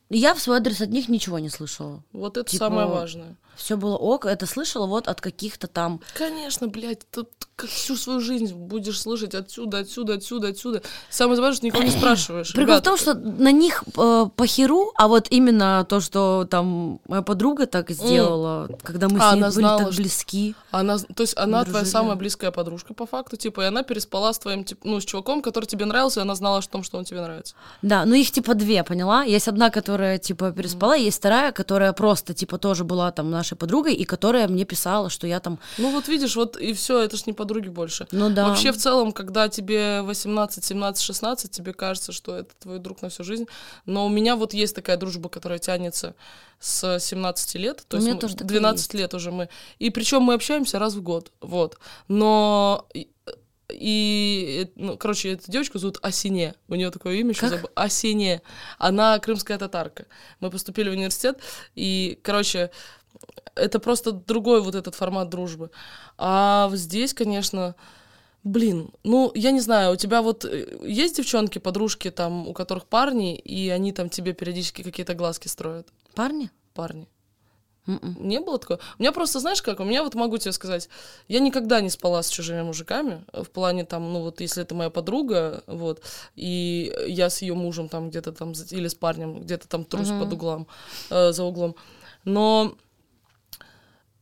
Я 0.10 0.36
в 0.36 0.40
свой 0.40 0.58
адрес 0.58 0.82
от 0.82 0.90
них 0.90 1.10
ничего 1.10 1.40
не 1.40 1.50
слышала. 1.50 2.04
Вот 2.12 2.38
это 2.38 2.50
Типа, 2.50 2.66
самое 2.66 2.88
важное. 2.88 3.36
Все 3.56 3.78
было 3.78 3.96
ок, 3.96 4.26
это 4.26 4.46
слышала 4.46 4.86
вот 4.88 5.08
от 5.08 5.22
каких-то 5.22 5.68
там 5.68 6.00
Конечно, 6.18 6.68
блядь, 6.68 7.08
ты 7.12 7.24
как 7.56 7.70
всю 7.70 7.96
свою 7.96 8.20
жизнь 8.20 8.54
будешь 8.54 9.00
слышать 9.00 9.36
отсюда, 9.36 9.80
отсюда, 9.80 10.16
отсюда, 10.16 10.48
отсюда. 10.48 10.82
Самое 11.10 11.40
важное, 11.40 11.58
что 11.58 11.66
никого 11.68 11.84
не 11.84 11.92
спрашиваешь. 11.98 12.52
Прикол 12.54 12.78
в 12.78 12.82
том, 12.82 12.98
что 12.98 13.14
на 13.14 13.52
них 13.52 13.84
э, 13.96 14.26
по 14.36 14.48
херу, 14.48 14.92
а 14.96 15.08
вот 15.08 15.28
именно 15.30 15.86
то, 15.88 16.00
что 16.00 16.48
там 16.50 17.00
моя 17.08 17.22
подруга 17.22 17.68
так 17.68 17.92
сделала, 17.92 18.70
когда 18.82 19.08
мы 19.08 19.20
А, 19.22 19.32
с 19.32 19.36
ней 19.36 19.42
были 19.42 19.52
знала, 19.52 19.84
так 19.84 19.94
близки. 19.94 20.56
Она, 20.72 20.98
то 20.98 21.22
есть 21.22 21.38
она 21.38 21.64
твоя 21.64 21.86
самая 21.86 22.16
близкая 22.16 22.50
подружка 22.52 22.94
по 22.96 23.06
факту, 23.06 23.38
типа, 23.38 23.62
и 23.62 23.66
она 23.66 23.84
переспала 23.84 24.34
с 24.34 24.40
твоим, 24.40 24.64
тип- 24.64 24.84
ну, 24.84 25.00
с 25.00 25.06
чуваком, 25.06 25.42
который 25.42 25.66
тебе 25.66 25.86
нравился, 25.86 26.22
и 26.22 26.24
она 26.24 26.34
знала 26.36 26.58
о 26.58 26.62
том, 26.62 26.84
что 26.84 26.98
он 26.98 27.06
тебе 27.06 27.22
нравится. 27.22 27.54
Да, 27.84 28.06
ну 28.06 28.16
их 28.16 28.32
типа 28.32 28.56
две, 28.56 28.84
поняла? 28.84 29.24
Есть 29.24 29.48
одна, 29.48 29.70
которая 29.70 30.18
типа 30.18 30.52
переспала, 30.52 30.96
есть 30.96 31.20
вторая, 31.20 31.52
которая 31.52 31.94
просто 31.94 32.34
типа 32.34 32.58
тоже 32.58 32.84
была 32.84 33.12
там 33.12 33.30
нашей 33.44 33.56
подругой, 33.58 33.94
и 33.94 34.06
которая 34.06 34.48
мне 34.48 34.66
писала, 34.66 35.10
что 35.10 35.28
я 35.28 35.40
там... 35.40 35.60
Ну 35.78 35.92
вот 35.92 36.08
видишь, 36.08 36.36
вот 36.36 36.58
и 36.58 36.74
все, 36.74 37.00
это 37.00 37.18
ж 37.18 37.26
не 37.28 37.34
подруги 37.34 37.68
больше. 37.70 38.08
Ну 38.12 38.30
да. 38.30 38.48
Вообще 38.48 38.72
в 38.72 38.78
целом, 38.78 39.12
когда 39.12 39.50
тебе 39.50 40.02
18, 40.02 40.64
17, 40.64 41.04
16, 41.04 41.52
тебе 41.52 41.74
кажется, 41.74 42.12
что 42.12 42.36
это 42.38 42.54
твой 42.60 42.80
друг 42.80 43.02
на 43.02 43.10
всю 43.10 43.24
жизнь. 43.24 43.46
Но 43.86 44.06
у 44.06 44.10
меня 44.10 44.36
вот 44.36 44.54
есть 44.54 44.76
такая 44.76 44.98
дружба, 44.98 45.30
которая 45.30 45.60
тянется 45.60 46.16
с 46.60 47.00
17 47.00 47.56
лет. 47.56 47.84
То 47.88 47.98
У 47.98 48.00
есть 48.00 48.20
тоже 48.20 48.34
такая 48.36 48.48
12 48.48 48.80
есть. 48.82 48.94
лет 48.94 49.14
уже 49.14 49.32
мы. 49.32 49.50
И 49.80 49.90
причем 49.90 50.22
мы 50.22 50.34
общаемся 50.36 50.80
раз 50.80 50.94
в 50.94 51.02
год. 51.02 51.32
Вот. 51.42 51.78
Но 52.08 52.88
и- 52.94 53.10
и, 53.72 54.72
ну, 54.76 54.98
короче, 54.98 55.34
эту 55.34 55.52
девочку 55.52 55.80
зовут 55.80 55.98
Асине. 56.02 56.54
У 56.68 56.76
нее 56.76 56.92
такое 56.92 57.16
имя 57.16 57.32
еще 57.32 57.48
забыл. 57.50 57.70
Асине. 57.76 58.42
Она 58.78 59.18
крымская 59.20 59.58
татарка. 59.58 60.06
Мы 60.40 60.52
поступили 60.52 60.90
в 60.90 60.94
университет, 60.94 61.40
и, 61.74 62.20
короче, 62.22 62.70
это 63.56 63.80
просто 63.80 64.12
другой 64.12 64.62
вот 64.62 64.76
этот 64.76 64.96
формат 64.96 65.30
дружбы. 65.30 65.72
А 66.18 66.70
здесь, 66.74 67.14
конечно, 67.14 67.76
блин, 68.44 68.92
ну, 69.04 69.32
я 69.36 69.52
не 69.52 69.62
знаю, 69.62 69.94
у 69.94 69.96
тебя 69.96 70.22
вот 70.22 70.46
э, 70.46 70.80
есть 70.86 71.18
девчонки, 71.18 71.60
подружки, 71.60 72.12
там, 72.12 72.48
у 72.48 72.54
которых 72.54 72.86
парни, 72.86 73.36
и 73.36 73.70
они 73.70 73.92
там 73.92 74.10
тебе 74.10 74.34
периодически 74.34 74.84
какие-то 74.84 75.14
глазки 75.14 75.48
строят? 75.48 75.88
Парни? 76.16 76.50
Парни. 76.74 77.08
М-м. 77.86 78.16
Не 78.20 78.40
было 78.40 78.60
такого? 78.60 78.80
У 78.98 79.02
меня 79.02 79.12
просто, 79.12 79.40
знаешь 79.40 79.62
как, 79.62 79.80
у 79.80 79.84
меня 79.84 80.04
вот 80.04 80.16
могу 80.16 80.38
тебе 80.38 80.54
сказать, 80.54 80.90
я 81.28 81.40
никогда 81.40 81.82
не 81.82 81.90
спала 81.90 82.24
с 82.24 82.30
чужими 82.30 82.62
мужиками, 82.62 83.26
в 83.34 83.50
плане 83.50 83.84
там, 83.84 84.14
ну 84.14 84.22
вот 84.22 84.40
если 84.40 84.64
это 84.64 84.74
моя 84.74 84.90
подруга, 84.90 85.64
вот, 85.68 86.02
и 86.36 86.94
я 87.08 87.30
с 87.30 87.42
ее 87.42 87.56
мужем 87.56 87.90
там 87.90 88.10
где-то 88.10 88.32
там, 88.32 88.54
или 88.72 88.88
с 88.88 88.96
парнем 88.96 89.42
где-то 89.42 89.68
там 89.68 89.84
трус 89.84 90.10
под 90.10 90.32
углом, 90.32 90.68
э, 91.10 91.34
за 91.34 91.44
углом. 91.44 91.76
Но 92.24 92.78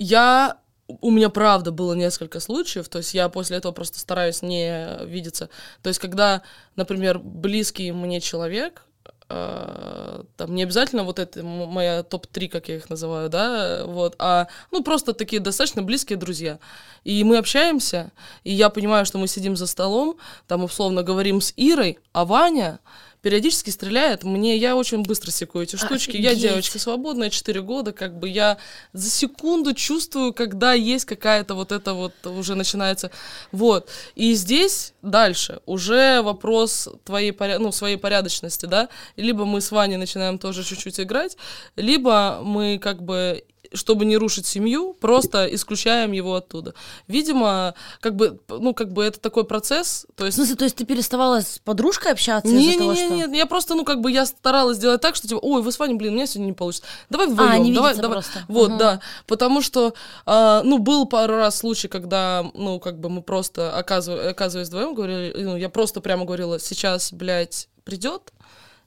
я 0.01 0.57
у 0.87 1.11
меня 1.11 1.29
правда 1.29 1.71
было 1.71 1.93
несколько 1.93 2.39
случаев, 2.39 2.89
то 2.89 2.97
есть 2.97 3.13
я 3.13 3.29
после 3.29 3.57
этого 3.57 3.71
просто 3.71 3.99
стараюсь 3.99 4.41
не 4.41 5.05
видеться. 5.05 5.49
То 5.83 5.89
есть 5.89 5.99
когда, 5.99 6.41
например, 6.75 7.19
близкий 7.19 7.91
мне 7.91 8.19
человек, 8.19 8.83
э, 9.29 10.23
там 10.35 10.55
не 10.55 10.63
обязательно 10.63 11.03
вот 11.03 11.19
это 11.19 11.43
моя 11.43 12.03
топ-3, 12.03 12.49
как 12.49 12.67
я 12.67 12.77
их 12.77 12.89
называю, 12.89 13.29
да, 13.29 13.85
вот, 13.85 14.15
а 14.17 14.47
ну 14.71 14.83
просто 14.83 15.13
такие 15.13 15.39
достаточно 15.39 15.83
близкие 15.83 16.17
друзья. 16.17 16.59
И 17.03 17.23
мы 17.23 17.37
общаемся, 17.37 18.11
и 18.43 18.51
я 18.51 18.69
понимаю, 18.69 19.05
что 19.05 19.19
мы 19.19 19.27
сидим 19.27 19.55
за 19.55 19.67
столом, 19.67 20.17
там 20.47 20.63
условно 20.63 21.03
говорим 21.03 21.41
с 21.41 21.53
Ирой, 21.55 21.99
а 22.11 22.25
Ваня 22.25 22.79
периодически 23.21 23.69
стреляет. 23.69 24.23
Мне 24.23 24.57
я 24.57 24.75
очень 24.75 25.03
быстро 25.03 25.31
секу 25.31 25.61
эти 25.61 25.75
штучки. 25.75 26.17
Я 26.17 26.31
Офигеть. 26.31 26.49
девочка 26.49 26.79
свободная, 26.79 27.29
4 27.29 27.61
года, 27.61 27.91
как 27.91 28.17
бы 28.17 28.27
я 28.27 28.57
за 28.93 29.09
секунду 29.09 29.73
чувствую, 29.73 30.33
когда 30.33 30.73
есть 30.73 31.05
какая-то 31.05 31.53
вот 31.55 31.71
это 31.71 31.93
вот 31.93 32.13
уже 32.25 32.55
начинается. 32.55 33.11
Вот. 33.51 33.89
И 34.15 34.33
здесь 34.33 34.93
дальше 35.01 35.61
уже 35.65 36.21
вопрос 36.21 36.89
твоей, 37.03 37.35
ну, 37.59 37.71
своей 37.71 37.97
порядочности, 37.97 38.65
да. 38.65 38.89
Либо 39.15 39.45
мы 39.45 39.61
с 39.61 39.71
Ваней 39.71 39.97
начинаем 39.97 40.39
тоже 40.39 40.63
чуть-чуть 40.63 40.99
играть, 40.99 41.37
либо 41.75 42.41
мы 42.43 42.79
как 42.79 43.03
бы 43.03 43.43
чтобы 43.73 44.05
не 44.05 44.17
рушить 44.17 44.45
семью, 44.45 44.93
просто 44.99 45.45
исключаем 45.53 46.11
его 46.11 46.35
оттуда. 46.35 46.73
Видимо, 47.07 47.73
как 47.99 48.15
бы, 48.15 48.39
ну, 48.49 48.73
как 48.73 48.91
бы 48.91 49.03
это 49.03 49.19
такой 49.19 49.45
процесс, 49.45 50.05
то 50.15 50.23
В 50.23 50.25
есть 50.25 50.35
смысле, 50.37 50.55
то 50.55 50.63
есть 50.65 50.75
ты 50.75 50.85
переставала 50.85 51.41
с 51.41 51.59
подружкой 51.59 52.11
общаться 52.11 52.51
не, 52.51 52.61
из-за 52.63 52.71
не, 52.71 52.77
того, 52.77 52.93
не, 52.93 53.05
что... 53.05 53.27
не, 53.27 53.37
я 53.37 53.45
просто, 53.45 53.75
ну, 53.75 53.85
как 53.85 54.01
бы 54.01 54.11
я 54.11 54.25
старалась 54.25 54.77
сделать 54.77 55.01
так, 55.01 55.15
что 55.15 55.27
типа, 55.27 55.39
ой, 55.41 55.61
вы 55.61 55.71
с 55.71 55.79
Ваней, 55.79 55.95
блин, 55.95 56.13
у 56.13 56.15
меня 56.15 56.27
сегодня 56.27 56.47
не 56.47 56.53
получится. 56.53 56.83
Давай 57.09 57.27
вдвоем, 57.27 57.63
не 57.63 57.73
давай, 57.73 57.95
давай. 57.95 58.11
просто. 58.11 58.43
Вот, 58.47 58.69
Мгм. 58.69 58.77
да. 58.77 59.01
Потому 59.27 59.61
что, 59.61 59.93
а, 60.25 60.61
ну, 60.63 60.77
был 60.77 61.05
пару 61.05 61.35
раз 61.35 61.57
случай, 61.57 61.87
когда, 61.87 62.45
ну, 62.53 62.79
как 62.79 62.99
бы 62.99 63.09
мы 63.09 63.21
просто, 63.21 63.73
оказыв- 63.77 64.19
оказываясь 64.29 64.67
вдвоем, 64.67 64.93
говорили, 64.93 65.33
ну, 65.41 65.55
я 65.57 65.69
просто 65.69 66.01
прямо 66.01 66.25
говорила, 66.25 66.59
сейчас, 66.59 67.13
блядь, 67.13 67.69
придет, 67.83 68.31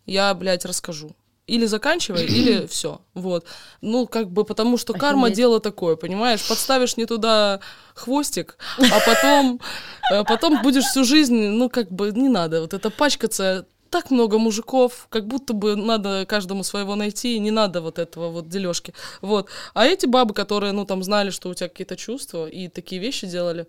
я, 0.07 0.33
блядь, 0.35 0.65
расскажу. 0.65 1.15
Или 1.47 1.67
заканчивай, 1.67 2.25
или 2.25 2.67
все. 2.71 3.01
Вот. 3.13 3.45
Ну, 3.83 4.07
как 4.07 4.31
бы, 4.31 4.45
потому 4.45 4.79
что 4.79 4.95
карма 4.95 5.27
Офигеть. 5.27 5.37
дело 5.37 5.61
такое, 5.61 5.97
понимаешь? 5.97 6.47
Подставишь 6.49 6.97
не 6.97 7.05
туда 7.05 7.61
хвостик, 7.95 8.57
а 8.79 9.01
потом, 9.07 9.61
э, 10.11 10.25
потом 10.25 10.63
будешь 10.63 10.85
всю 10.85 11.05
жизнь, 11.05 11.37
ну, 11.37 11.69
как 11.69 11.91
бы, 11.91 12.13
не 12.13 12.29
надо 12.29 12.63
вот 12.63 12.73
это 12.73 12.91
пачкаться. 12.91 13.67
Так 13.91 14.11
много 14.11 14.39
мужиков, 14.39 15.07
как 15.09 15.27
будто 15.29 15.53
бы 15.53 15.77
надо 15.77 16.25
каждому 16.27 16.65
своего 16.65 16.97
найти, 16.97 17.37
и 17.37 17.39
не 17.39 17.51
надо 17.51 17.81
вот 17.81 17.99
этого 17.99 18.31
вот 18.31 18.49
дележки. 18.49 18.95
Вот. 19.21 19.49
А 19.75 19.87
эти 19.87 20.07
бабы, 20.07 20.35
которые, 20.35 20.73
ну, 20.73 20.85
там, 20.85 21.05
знали, 21.05 21.31
что 21.31 21.51
у 21.51 21.55
тебя 21.55 21.69
какие-то 21.69 21.97
чувства, 21.97 22.49
и 22.49 22.69
такие 22.69 23.01
вещи 23.01 23.27
делали, 23.27 23.67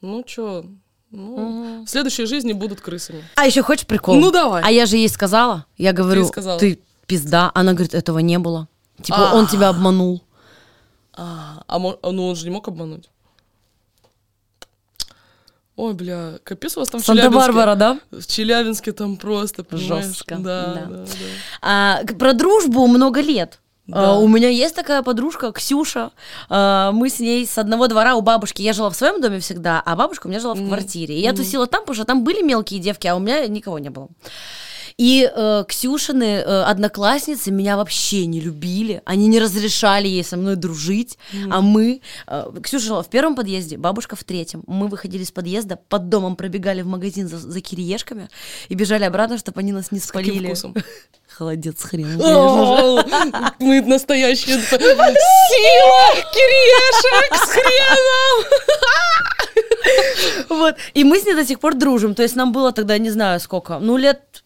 ну, 0.00 0.24
чё, 0.24 0.64
ну, 1.10 1.84
в 1.84 1.88
следующей 1.88 2.24
жизни 2.24 2.52
будут 2.52 2.80
крысами. 2.80 3.24
А 3.36 3.46
еще 3.46 3.62
хочешь 3.62 3.86
прикол? 3.86 4.16
Ну, 4.16 4.30
давай. 4.30 4.62
А 4.64 4.70
я 4.70 4.86
же 4.86 4.96
ей 4.96 5.08
сказала. 5.08 5.66
Я 5.76 5.92
говорю, 5.92 6.24
сказала. 6.26 6.58
ты 6.58 6.80
пизда. 7.10 7.50
Она 7.54 7.72
говорит, 7.72 7.92
этого 7.94 8.20
не 8.20 8.38
было. 8.38 8.68
Типа, 9.02 9.30
А. 9.30 9.34
он 9.34 9.48
тебя 9.48 9.68
обманул. 9.68 10.22
А, 11.12 11.64
а 11.66 11.76
а, 11.76 12.12
ну 12.12 12.28
он 12.28 12.36
же 12.36 12.44
не 12.44 12.50
мог 12.50 12.68
обмануть. 12.68 13.10
Ой, 15.74 15.94
бля, 15.94 16.38
капец 16.44 16.76
у 16.76 16.80
вас 16.80 16.88
там. 16.88 17.02
Санта-Барбара, 17.02 17.74
да? 17.74 17.98
В 18.12 18.24
Челябинске 18.26 18.92
там 18.92 19.16
просто, 19.16 19.64
понимаешь? 19.64 20.04
Жестко, 20.04 20.36
Да, 20.36 20.74
да. 20.74 20.84
да, 20.84 20.96
да. 20.98 21.06
А, 21.62 22.00
про 22.18 22.32
дружбу 22.32 22.86
много 22.86 23.20
лет. 23.20 23.58
Да. 23.86 24.10
А, 24.10 24.18
у 24.18 24.28
меня 24.28 24.48
есть 24.48 24.76
такая 24.76 25.02
подружка, 25.02 25.50
Ксюша. 25.50 26.12
А, 26.48 26.92
мы 26.92 27.08
с 27.08 27.18
ней 27.18 27.44
с 27.44 27.58
одного 27.58 27.88
двора 27.88 28.14
у 28.14 28.20
бабушки. 28.20 28.62
Я 28.62 28.72
жила 28.72 28.90
в 28.90 28.94
своем 28.94 29.20
доме 29.20 29.40
всегда, 29.40 29.82
а 29.84 29.96
бабушка 29.96 30.28
у 30.28 30.30
меня 30.30 30.38
жила 30.38 30.54
в 30.54 30.64
квартире. 30.64 31.16
И 31.18 31.22
я 31.22 31.32
тусила 31.32 31.66
там, 31.66 31.80
потому 31.80 31.94
что 31.96 32.04
там 32.04 32.22
были 32.22 32.42
мелкие 32.42 32.78
девки, 32.78 33.08
а 33.08 33.16
у 33.16 33.18
меня 33.18 33.48
никого 33.48 33.80
не 33.80 33.90
было. 33.90 34.08
И 35.00 35.30
э, 35.34 35.64
Ксюшины 35.66 36.24
э, 36.44 36.62
одноклассницы 36.64 37.50
меня 37.50 37.78
вообще 37.78 38.26
не 38.26 38.38
любили. 38.38 39.00
Они 39.06 39.28
не 39.28 39.40
разрешали 39.40 40.06
ей 40.06 40.22
со 40.22 40.36
мной 40.36 40.56
дружить. 40.56 41.16
А 41.50 41.62
мы... 41.62 42.02
э, 42.26 42.50
Ксюша 42.62 42.84
жила 42.84 43.02
в 43.02 43.08
первом 43.08 43.34
подъезде, 43.34 43.78
бабушка 43.78 44.14
в 44.14 44.24
третьем. 44.24 44.62
Мы 44.66 44.88
выходили 44.88 45.22
из 45.22 45.30
подъезда, 45.32 45.78
под 45.88 46.10
домом 46.10 46.36
пробегали 46.36 46.82
в 46.82 46.86
магазин 46.86 47.28
за, 47.28 47.38
за 47.38 47.60
кириешками 47.62 48.28
и 48.68 48.74
бежали 48.74 49.04
обратно, 49.04 49.38
чтобы 49.38 49.60
они 49.60 49.72
нас 49.72 49.90
не 49.90 50.00
Каким 50.00 50.08
спалили. 50.10 50.46
вкусом? 50.48 50.74
Холодец 51.28 51.82
хрен. 51.82 52.18
Мы 53.58 53.80
настоящие. 53.80 54.58
Сила 54.60 54.84
кириешек 56.30 57.34
с 57.36 57.48
хреном! 57.52 58.44
Вот. 60.50 60.76
И 60.92 61.04
мы 61.04 61.18
с 61.18 61.24
ней 61.24 61.34
до 61.34 61.46
сих 61.46 61.58
пор 61.58 61.74
дружим. 61.74 62.14
То 62.14 62.22
есть 62.22 62.36
нам 62.36 62.52
было 62.52 62.72
тогда, 62.72 62.98
не 62.98 63.08
знаю 63.08 63.40
сколько, 63.40 63.78
ну 63.78 63.96
лет, 63.96 64.42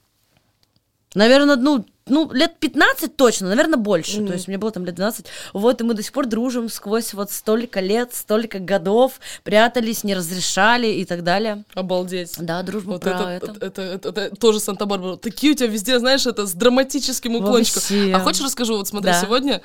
наверное, 1.15 1.57
ну, 1.57 1.85
ну, 2.07 2.31
лет 2.33 2.59
15 2.59 3.17
точно, 3.17 3.49
наверное, 3.49 3.79
больше. 3.79 4.27
То 4.27 4.35
есть 4.35 4.47
мне 4.47 4.59
было 4.59 4.71
там 4.71 4.85
лет 4.85 4.95
12. 4.95 5.25
Вот, 5.55 5.81
и 5.81 5.85
мы 5.85 5.95
до 5.95 6.03
сих 6.03 6.12
пор 6.12 6.27
дружим 6.27 6.69
сквозь 6.69 7.15
вот 7.15 7.31
столько 7.31 7.81
лет, 7.81 8.15
столько 8.15 8.59
годов, 8.59 9.21
прятались, 9.43 10.05
не 10.05 10.15
разрешали 10.15 10.89
и 10.89 11.05
так 11.05 11.25
далее. 11.25 11.65
Обалдеть. 11.75 12.35
Да, 12.39 12.62
дружба 12.62 12.93
Вот 12.93 13.03
про 13.03 13.11
это, 13.11 13.53
это. 13.53 13.67
это, 13.67 13.83
это, 13.83 14.09
это 14.09 14.37
тоже 14.37 14.61
Санта-Барбара. 14.61 15.17
Такие 15.17 15.53
у 15.53 15.57
тебя 15.57 15.69
везде, 15.69 15.99
знаешь, 15.99 16.27
это 16.27 16.47
с 16.47 16.53
драматическим 16.53 17.37
уклончиком. 17.37 17.83
Вообще. 17.83 18.12
А 18.15 18.21
хочешь 18.21 18.43
расскажу? 18.45 18.77
Вот 18.77 18.89
смотри, 18.89 19.12
Да. 19.12 19.21
сегодня, 19.21 19.62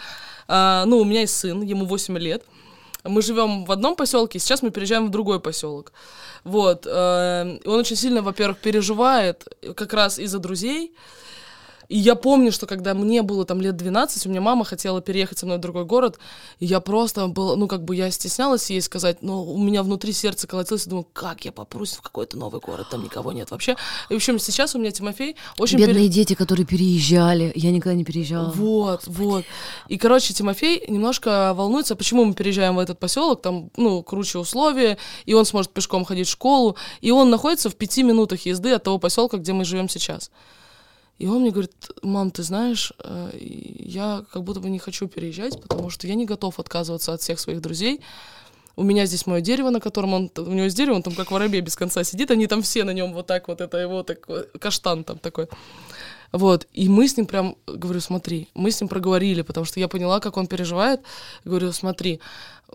а, 0.48 0.86
ну, 0.86 1.00
у 1.00 1.04
меня 1.04 1.22
есть 1.22 1.38
сын, 1.38 1.62
ему 1.62 1.86
8 1.86 2.18
лет. 2.18 2.44
Мы 3.04 3.22
живем 3.22 3.66
в 3.66 3.72
одном 3.72 3.96
поселке, 3.96 4.40
сейчас 4.40 4.62
мы 4.62 4.72
переезжаем 4.72 5.08
в 5.08 5.10
другой 5.10 5.40
поселок. 5.40 5.92
Вот. 6.44 6.86
э, 6.86 7.60
он 7.66 7.80
очень 7.80 7.96
сильно, 7.96 8.22
во-первых, 8.22 8.60
переживает 8.60 9.46
как 9.76 9.94
раз 9.94 10.20
из-за 10.20 10.40
друзей. 10.40 10.94
И 11.90 11.98
я 11.98 12.14
помню, 12.14 12.52
что 12.52 12.68
когда 12.68 12.94
мне 12.94 13.24
было 13.24 13.46
там 13.46 13.60
лет 13.62 13.76
12, 13.76 14.28
у 14.28 14.30
меня 14.30 14.42
мама 14.42 14.64
хотела 14.64 15.02
переехать 15.02 15.40
со 15.40 15.48
мной 15.48 15.58
в 15.58 15.62
другой 15.62 15.86
город, 15.86 16.20
и 16.60 16.66
я 16.68 16.80
просто 16.82 17.28
была, 17.28 17.56
ну, 17.56 17.68
как 17.68 17.84
бы 17.84 17.96
я 17.96 18.12
стеснялась 18.12 18.70
ей 18.70 18.80
сказать, 18.82 19.24
но 19.24 19.44
у 19.44 19.58
меня 19.58 19.82
внутри 19.82 20.14
сердце 20.14 20.46
колотилось, 20.46 20.86
и 20.86 20.90
думаю, 20.90 21.08
как 21.14 21.46
я 21.46 21.52
попрусь 21.52 21.94
в 21.94 22.02
какой-то 22.02 22.38
новый 22.38 22.62
город, 22.62 22.88
там 22.92 23.04
никого 23.04 23.32
нет 23.32 23.50
вообще. 23.50 23.76
И, 24.10 24.14
в 24.14 24.18
общем, 24.18 24.38
сейчас 24.38 24.76
у 24.76 24.80
меня 24.80 24.92
Тимофей 24.92 25.36
очень... 25.58 25.80
пере- 25.80 25.88
Бедные 25.94 26.10
дети, 26.10 26.36
которые 26.36 26.66
переезжали. 26.68 27.52
Я 27.56 27.72
никогда 27.72 27.96
не 27.96 28.04
переезжала. 28.06 28.52
Вот, 28.52 29.08
вот. 29.08 29.46
И, 29.88 29.98
короче, 29.98 30.34
Тимофей 30.34 30.84
немножко 30.88 31.54
волнуется, 31.56 31.96
почему 31.96 32.24
мы 32.24 32.36
переезжаем 32.36 32.76
в 32.76 32.80
этот 32.80 33.00
поселок, 33.00 33.42
там, 33.42 33.72
ну, 33.78 34.04
круче 34.04 34.38
условия, 34.38 35.00
и 35.26 35.34
он 35.34 35.44
сможет 35.46 35.72
пешком 35.72 36.06
ходить 36.06 36.28
в 36.28 36.32
школу, 36.32 36.76
и 37.02 37.10
он 37.10 37.32
находится 37.32 37.72
в 37.72 37.76
пяти 37.76 38.04
минутах 38.04 38.46
езды 38.46 38.74
от 38.74 38.84
того 38.84 39.00
поселка, 39.00 39.38
где 39.38 39.54
мы 39.54 39.66
живем 39.66 39.90
сейчас. 39.90 40.30
И 41.20 41.28
он 41.28 41.42
мне 41.42 41.52
говорит, 41.52 41.74
мам, 42.02 42.32
ты 42.32 42.44
знаешь, 42.44 42.94
э, 43.04 43.32
я 43.38 44.24
как 44.32 44.44
будто 44.44 44.62
бы 44.62 44.70
не 44.70 44.80
хочу 44.80 45.08
переезжать, 45.08 45.62
потому 45.62 45.90
что 45.90 46.08
я 46.08 46.16
не 46.16 46.26
готов 46.26 46.60
отказываться 46.60 47.14
от 47.14 47.22
всех 47.22 47.40
своих 47.40 47.62
друзей. 47.62 48.00
У 48.78 48.84
меня 48.84 49.06
здесь 49.06 49.28
мое 49.28 49.42
дерево, 49.42 49.70
на 49.70 49.82
котором 49.82 50.14
он, 50.14 50.32
у 50.38 50.52
него 50.52 50.64
есть 50.64 50.78
дерево, 50.78 50.96
он 50.96 51.04
там 51.04 51.14
как 51.14 51.32
воробей 51.32 51.60
без 51.60 51.76
конца 51.76 52.06
сидит, 52.06 52.32
они 52.32 52.48
там 52.48 52.62
все 52.62 52.86
на 52.86 52.92
нем 52.92 53.14
вот 53.14 53.28
так 53.28 53.50
вот, 53.50 53.60
это 53.60 53.78
его 53.78 54.04
такой, 54.04 54.46
каштан 54.60 55.04
там 55.04 55.18
такой. 55.18 55.50
Вот, 56.32 56.68
и 56.72 56.88
мы 56.88 57.08
с 57.08 57.18
ним 57.18 57.26
прям, 57.26 57.58
говорю, 57.68 58.00
смотри, 58.00 58.48
мы 58.54 58.72
с 58.72 58.80
ним 58.80 58.88
проговорили, 58.88 59.42
потому 59.42 59.66
что 59.66 59.80
я 59.80 59.88
поняла, 59.88 60.20
как 60.20 60.38
он 60.38 60.48
переживает. 60.48 61.02
Говорю, 61.44 61.74
смотри, 61.74 62.22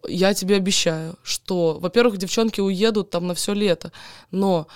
я 0.06 0.34
тебе 0.34 0.56
обещаю, 0.56 1.14
что, 1.22 1.78
во-первых, 1.80 2.16
девчонки 2.18 2.60
уедут 2.60 3.10
там 3.10 3.26
на 3.26 3.34
все 3.34 3.54
лето, 3.54 3.92
но 4.30 4.66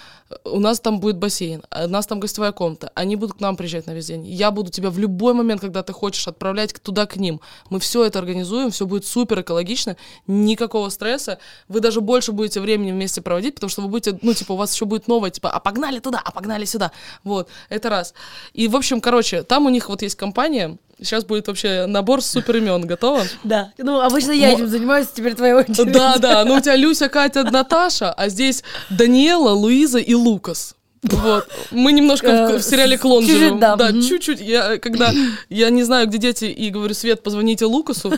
у 0.44 0.60
нас 0.60 0.80
там 0.80 1.00
будет 1.00 1.16
бассейн, 1.16 1.62
а 1.70 1.86
у 1.86 1.88
нас 1.88 2.06
там 2.06 2.20
гостевая 2.20 2.52
комната, 2.52 2.90
они 2.94 3.16
будут 3.16 3.38
к 3.38 3.40
нам 3.40 3.56
приезжать 3.56 3.86
на 3.86 3.92
весь 3.92 4.06
день. 4.06 4.26
Я 4.26 4.50
буду 4.50 4.70
тебя 4.70 4.90
в 4.90 4.98
любой 4.98 5.34
момент, 5.34 5.60
когда 5.60 5.82
ты 5.82 5.92
хочешь, 5.92 6.28
отправлять 6.28 6.74
туда 6.82 7.06
к 7.06 7.16
ним. 7.16 7.40
Мы 7.70 7.80
все 7.80 8.04
это 8.04 8.18
организуем, 8.18 8.70
все 8.70 8.86
будет 8.86 9.06
супер 9.06 9.40
экологично, 9.40 9.96
никакого 10.26 10.88
стресса. 10.90 11.38
Вы 11.68 11.80
даже 11.80 12.00
больше 12.00 12.32
будете 12.32 12.60
времени 12.60 12.92
вместе 12.92 13.20
проводить, 13.20 13.54
потому 13.54 13.70
что 13.70 13.82
вы 13.82 13.88
будете, 13.88 14.18
ну, 14.22 14.34
типа, 14.34 14.52
у 14.52 14.56
вас 14.56 14.74
еще 14.74 14.84
будет 14.84 15.08
новое, 15.08 15.30
типа, 15.30 15.50
а 15.50 15.60
погнали 15.60 15.98
туда, 15.98 16.20
а 16.24 16.30
погнали 16.30 16.64
сюда. 16.64 16.92
Вот, 17.24 17.48
это 17.68 17.88
раз. 17.88 18.14
И, 18.52 18.68
в 18.68 18.76
общем, 18.76 19.00
короче, 19.00 19.42
там 19.42 19.66
у 19.66 19.70
них 19.70 19.88
вот 19.88 20.02
есть 20.02 20.16
компания, 20.16 20.78
сейчас 21.00 21.24
будет 21.24 21.46
вообще 21.48 21.86
набор 21.86 22.22
супер 22.22 22.56
имен, 22.56 22.86
готово? 22.86 23.24
Да. 23.44 23.72
Ну, 23.78 24.00
обычно 24.00 24.32
я 24.32 24.52
этим 24.52 24.68
занимаюсь, 24.68 25.08
теперь 25.14 25.34
твоя 25.34 25.56
очередь. 25.56 25.92
Да, 25.92 26.18
да, 26.18 26.44
ну 26.44 26.54
у 26.56 26.60
тебя 26.60 26.76
Люся, 26.76 27.08
Катя, 27.08 27.44
Наташа, 27.44 28.12
а 28.12 28.28
здесь 28.28 28.62
Даниэла, 28.90 29.50
Луиза 29.50 29.98
и 29.98 30.14
Лукас. 30.14 30.74
Вот. 31.02 31.48
Мы 31.70 31.92
немножко 31.92 32.26
в, 32.26 32.30
Э, 32.54 32.58
в 32.58 32.62
сериале 32.62 32.98
«Клон» 32.98 33.22
чуть-чуть, 33.22 33.38
живем. 33.38 33.60
да, 33.60 33.76
Да, 33.76 33.92
чуть-чуть. 33.92 34.40
Я, 34.40 34.78
когда 34.78 35.12
я 35.48 35.70
не 35.70 35.84
знаю, 35.84 36.08
где 36.08 36.18
дети, 36.18 36.46
и 36.46 36.70
говорю, 36.70 36.92
Свет, 36.92 37.22
позвоните 37.22 37.66
Лукасу, 37.66 38.12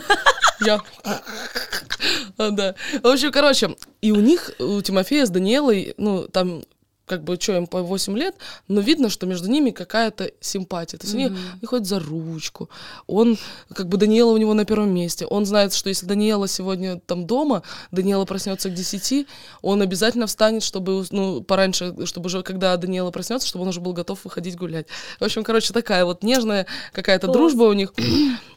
Я. 0.65 0.81
А, 1.03 2.49
Да. 2.49 2.73
В 3.03 3.07
общем, 3.07 3.31
короче, 3.31 3.75
и 4.01 4.11
у 4.11 4.15
них, 4.15 4.51
у 4.59 4.81
Тимофея 4.81 5.25
с 5.25 5.29
Даниэлой, 5.29 5.93
ну, 5.97 6.27
там 6.27 6.63
как 7.11 7.25
бы, 7.25 7.37
что 7.37 7.57
им 7.57 7.67
по 7.67 7.81
8 7.81 8.17
лет, 8.17 8.35
но 8.69 8.79
видно, 8.79 9.09
что 9.09 9.25
между 9.25 9.49
ними 9.49 9.71
какая-то 9.71 10.31
симпатия. 10.39 10.97
То 10.97 11.03
есть 11.03 11.13
они, 11.13 11.25
они 11.25 11.65
ходят 11.65 11.85
за 11.85 11.99
ручку. 11.99 12.69
Он, 13.05 13.37
как 13.73 13.89
бы, 13.89 13.97
Даниэла 13.97 14.31
у 14.31 14.37
него 14.37 14.53
на 14.53 14.63
первом 14.63 14.93
месте. 14.95 15.25
Он 15.25 15.45
знает, 15.45 15.73
что 15.73 15.89
если 15.89 16.05
Даниэла 16.05 16.47
сегодня 16.47 17.01
там 17.05 17.27
дома, 17.27 17.63
Даниэла 17.91 18.23
проснется 18.23 18.69
к 18.69 18.73
10, 18.73 19.27
он 19.61 19.81
обязательно 19.81 20.25
встанет, 20.25 20.63
чтобы, 20.63 21.03
ну, 21.11 21.41
пораньше, 21.41 21.93
чтобы 22.05 22.27
уже, 22.27 22.43
когда 22.43 22.77
Даниэла 22.77 23.11
проснется, 23.11 23.45
чтобы 23.45 23.63
он 23.63 23.67
уже 23.67 23.81
был 23.81 23.91
готов 23.91 24.23
выходить 24.23 24.55
гулять. 24.55 24.87
В 25.19 25.25
общем, 25.25 25.43
короче, 25.43 25.73
такая 25.73 26.05
вот 26.05 26.23
нежная 26.23 26.65
какая-то 26.93 27.27
дружба 27.27 27.63
у 27.63 27.73
них. 27.73 27.93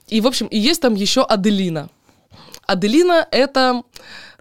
И, 0.07 0.21
в 0.21 0.29
общем, 0.29 0.47
и 0.47 0.59
есть 0.61 0.81
там 0.81 0.95
еще 0.95 1.25
Аделина. 1.25 1.91
Аделина— 2.67 3.27
это, 3.33 3.83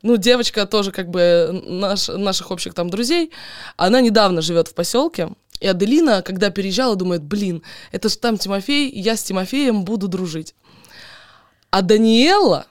ну, 0.04 0.18
девочка 0.18 0.66
тоже 0.66 0.92
как 0.92 1.10
бы 1.10 1.64
наш, 1.66 2.10
наших 2.10 2.52
общих 2.52 2.74
там 2.74 2.90
друзей. 2.90 3.32
Она 3.78 4.02
недавно 4.02 4.42
живет 4.42 4.68
в 4.68 4.74
поселке. 4.74 5.30
И 5.60 5.68
Аделина, 5.68 6.22
когда 6.22 6.50
переезжала, 6.50 6.96
думает, 6.96 7.24
блин, 7.24 7.64
это 7.94 8.10
же 8.10 8.18
там 8.18 8.38
Тимофей, 8.38 8.92
я 8.92 9.16
с 9.16 9.24
Тимофеем 9.24 9.86
буду 9.86 10.10
дружить. 10.10 10.56
А 11.70 11.82
Даниэла 11.82 12.68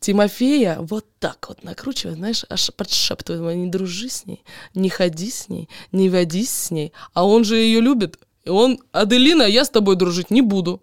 Тимофея 0.00 0.78
вот 0.80 1.06
так 1.20 1.46
вот 1.48 1.62
накручивает, 1.62 2.18
знаешь, 2.18 2.44
аж 2.48 2.72
подшептывает, 2.76 3.56
не 3.56 3.68
дружи 3.68 4.08
с 4.08 4.26
ней, 4.26 4.42
не 4.74 4.90
ходи 4.90 5.30
с 5.30 5.48
ней, 5.48 5.68
не 5.92 6.10
водись 6.10 6.50
с 6.50 6.70
ней. 6.72 6.92
А 7.14 7.24
он 7.24 7.44
же 7.44 7.56
ее 7.56 7.80
любит. 7.80 8.18
И 8.44 8.50
он, 8.50 8.80
Аделина, 8.90 9.44
я 9.44 9.64
с 9.64 9.70
тобой 9.70 9.94
дружить 9.94 10.30
не 10.32 10.42
буду. 10.42 10.82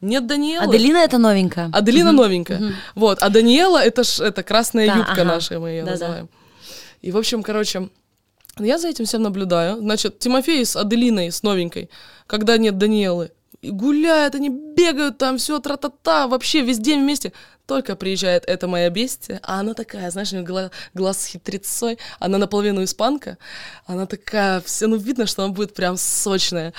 Нет 0.00 0.26
Даниэлы. 0.26 0.64
Аделина 0.64 0.98
это 0.98 1.18
новенькая. 1.18 1.70
Аделина 1.72 2.12
новенькая. 2.12 2.74
Вот. 2.94 3.18
А 3.22 3.28
Даниэла 3.30 3.78
это 3.82 4.04
ж 4.04 4.20
это 4.20 4.42
красная 4.42 4.86
Да, 4.86 4.94
юбка 4.96 5.12
ага. 5.12 5.24
наша, 5.24 5.58
мы 5.58 5.70
ее 5.70 5.82
Да-да. 5.82 5.92
называем. 5.92 6.28
И, 7.02 7.10
в 7.10 7.16
общем, 7.16 7.42
короче, 7.42 7.88
я 8.58 8.78
за 8.78 8.88
этим 8.88 9.04
всем 9.06 9.22
наблюдаю. 9.22 9.78
Значит, 9.78 10.18
Тимофей 10.18 10.64
с 10.64 10.76
Аделиной, 10.76 11.30
с 11.32 11.42
новенькой, 11.42 11.90
когда 12.26 12.56
нет 12.58 12.78
Даниэлы, 12.78 13.30
и 13.60 13.70
гуляют, 13.70 14.34
они 14.36 14.50
бегают 14.50 15.18
там, 15.18 15.36
все 15.38 15.58
тра-та-та, 15.58 16.28
вообще 16.28 16.60
весь 16.62 16.78
день 16.78 17.00
вместе. 17.00 17.32
Только 17.66 17.96
приезжает 17.96 18.44
эта 18.46 18.66
моя 18.68 18.88
бестия, 18.88 19.40
а 19.42 19.60
она 19.60 19.74
такая, 19.74 20.10
знаешь, 20.10 20.32
у 20.32 20.36
нее 20.36 20.44
гла- 20.44 20.70
глаз 20.94 21.22
с 21.22 21.26
хитрецой, 21.26 21.98
она 22.20 22.38
наполовину 22.38 22.82
испанка, 22.84 23.36
она 23.84 24.06
такая, 24.06 24.60
все, 24.60 24.86
ну 24.86 24.96
видно, 24.96 25.26
что 25.26 25.44
она 25.44 25.52
будет 25.52 25.74
прям 25.74 25.96
сочная. 25.96 26.72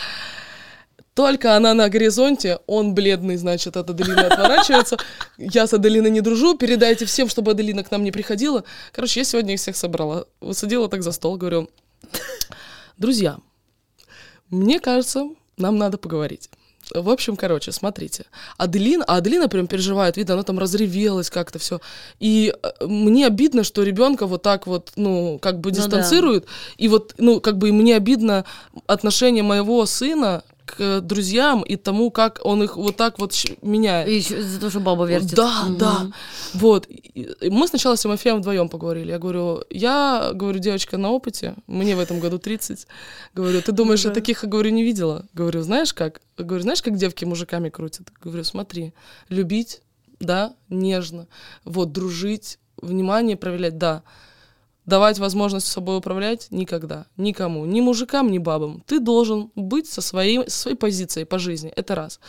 Только 1.19 1.57
она 1.57 1.73
на 1.73 1.89
горизонте, 1.89 2.59
он 2.65 2.93
бледный, 2.95 3.35
значит, 3.35 3.75
от 3.75 3.89
Аделины 3.89 4.21
отворачивается. 4.21 4.97
Я 5.37 5.67
с 5.67 5.73
Аделиной 5.73 6.11
не 6.11 6.21
дружу, 6.21 6.55
передайте 6.55 7.03
всем, 7.05 7.27
чтобы 7.27 7.51
Аделина 7.51 7.83
к 7.83 7.91
нам 7.91 8.05
не 8.05 8.11
приходила. 8.13 8.63
Короче, 8.93 9.19
я 9.19 9.23
сегодня 9.25 9.53
их 9.55 9.59
всех 9.59 9.75
собрала. 9.75 10.27
Высадила 10.39 10.87
так 10.87 11.03
за 11.03 11.11
стол, 11.11 11.35
говорю, 11.35 11.69
друзья, 12.97 13.37
мне 14.49 14.79
кажется, 14.79 15.27
нам 15.57 15.77
надо 15.77 15.97
поговорить. 15.97 16.49
В 16.95 17.09
общем, 17.09 17.35
короче, 17.35 17.73
смотрите. 17.73 18.23
Аделина, 18.57 19.03
а 19.03 19.17
Аделина 19.17 19.49
прям 19.49 19.67
переживает, 19.67 20.15
видно, 20.15 20.35
она 20.35 20.43
там 20.43 20.57
разревелась 20.57 21.29
как-то 21.29 21.59
все. 21.59 21.81
И 22.21 22.53
э, 22.63 22.85
мне 22.85 23.27
обидно, 23.27 23.65
что 23.65 23.83
ребенка 23.83 24.25
вот 24.25 24.41
так 24.41 24.67
вот, 24.67 24.93
ну, 24.95 25.37
как 25.41 25.59
бы 25.59 25.71
Ну 25.71 25.75
да. 25.75 25.81
дистанцируют. 25.81 26.45
И 26.77 26.87
вот, 26.87 27.15
ну, 27.17 27.41
как 27.41 27.57
бы 27.57 27.73
мне 27.73 27.97
обидно 27.97 28.45
отношение 28.87 29.43
моего 29.43 29.85
сына 29.85 30.43
к 30.77 31.01
друзьям 31.01 31.61
и 31.63 31.75
тому, 31.75 32.11
как 32.11 32.39
он 32.43 32.63
их 32.63 32.77
вот 32.77 32.95
так 32.95 33.19
вот 33.19 33.33
меняет. 33.61 34.07
И 34.09 34.15
ещё 34.15 34.41
за 34.41 34.59
то, 34.59 34.69
что 34.69 34.79
баба 34.79 35.05
вертит. 35.05 35.35
Да, 35.35 35.63
Мгм. 35.65 35.77
да. 35.77 36.11
Вот. 36.53 36.85
И 36.89 37.49
Мы 37.49 37.67
сначала 37.67 37.95
с 37.95 38.01
Тимофеем 38.01 38.37
вдвоем 38.37 38.69
поговорили. 38.69 39.11
Я 39.11 39.19
говорю, 39.19 39.63
я, 39.69 40.31
говорю, 40.33 40.59
девочка 40.59 40.97
на 40.97 41.09
опыте, 41.11 41.55
мне 41.67 41.95
в 41.95 41.99
этом 41.99 42.19
году 42.19 42.37
30. 42.39 42.87
Говорю, 43.35 43.61
ты 43.61 43.71
думаешь, 43.71 44.05
я 44.05 44.11
таких, 44.11 44.43
говорю, 44.43 44.71
не 44.71 44.83
видела? 44.83 45.25
Говорю, 45.33 45.61
знаешь 45.61 45.93
как? 45.93 46.21
Говорю, 46.37 46.63
знаешь, 46.63 46.81
как 46.81 46.95
девки 46.97 47.25
мужиками 47.25 47.69
крутят? 47.69 48.07
Говорю, 48.23 48.43
смотри, 48.43 48.93
любить, 49.29 49.81
да, 50.19 50.53
нежно. 50.69 51.27
Вот, 51.65 51.91
дружить, 51.91 52.59
внимание 52.81 53.35
проявлять, 53.37 53.77
да. 53.77 54.03
Давать 54.89 55.19
возможность 55.19 55.67
собой 55.67 55.97
управлять 55.97 56.47
никогда. 56.49 57.05
Никому. 57.15 57.63
Ни 57.65 57.79
мужикам, 57.79 58.31
ни 58.31 58.39
бабам. 58.39 58.81
Ты 58.87 58.99
должен 58.99 59.51
быть 59.55 59.87
со 59.87 60.01
своей, 60.01 60.49
со 60.49 60.61
своей 60.61 60.77
позицией 60.77 61.25
по 61.25 61.37
жизни. 61.37 61.71
Это 61.75 61.93
раз. 61.93 62.19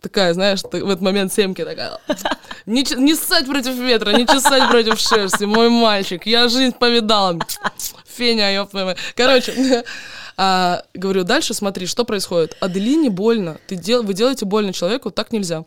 Такая, 0.00 0.32
знаешь, 0.32 0.62
ты 0.62 0.82
в 0.82 0.88
этот 0.88 1.02
момент 1.02 1.34
семки 1.34 1.62
такая. 1.62 2.00
Не, 2.66 2.82
не 2.96 3.14
ссать 3.14 3.44
против 3.46 3.74
ветра, 3.74 4.12
не 4.12 4.26
чесать 4.26 4.70
против 4.70 4.98
шерсти, 4.98 5.44
мой 5.44 5.68
мальчик. 5.68 6.24
Я 6.26 6.48
жизнь 6.48 6.74
повидала. 6.78 7.38
Феня, 8.06 8.54
ёб. 8.54 8.70
Короче, 9.14 9.84
а, 10.38 10.82
говорю, 10.94 11.24
дальше 11.24 11.52
смотри, 11.52 11.84
что 11.86 12.04
происходит. 12.04 12.56
Аделине 12.60 13.10
больно. 13.10 13.58
Ты 13.66 13.76
дел, 13.76 14.02
вы 14.02 14.14
делаете 14.14 14.46
больно 14.46 14.72
человеку, 14.72 15.10
так 15.10 15.30
нельзя. 15.30 15.64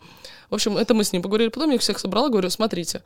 В 0.50 0.54
общем, 0.54 0.76
это 0.76 0.92
мы 0.92 1.04
с 1.04 1.12
ним 1.12 1.22
поговорили. 1.22 1.50
Потом 1.50 1.70
я 1.70 1.76
их 1.76 1.82
всех 1.82 2.00
собрала, 2.00 2.28
говорю, 2.28 2.50
смотрите, 2.50 3.02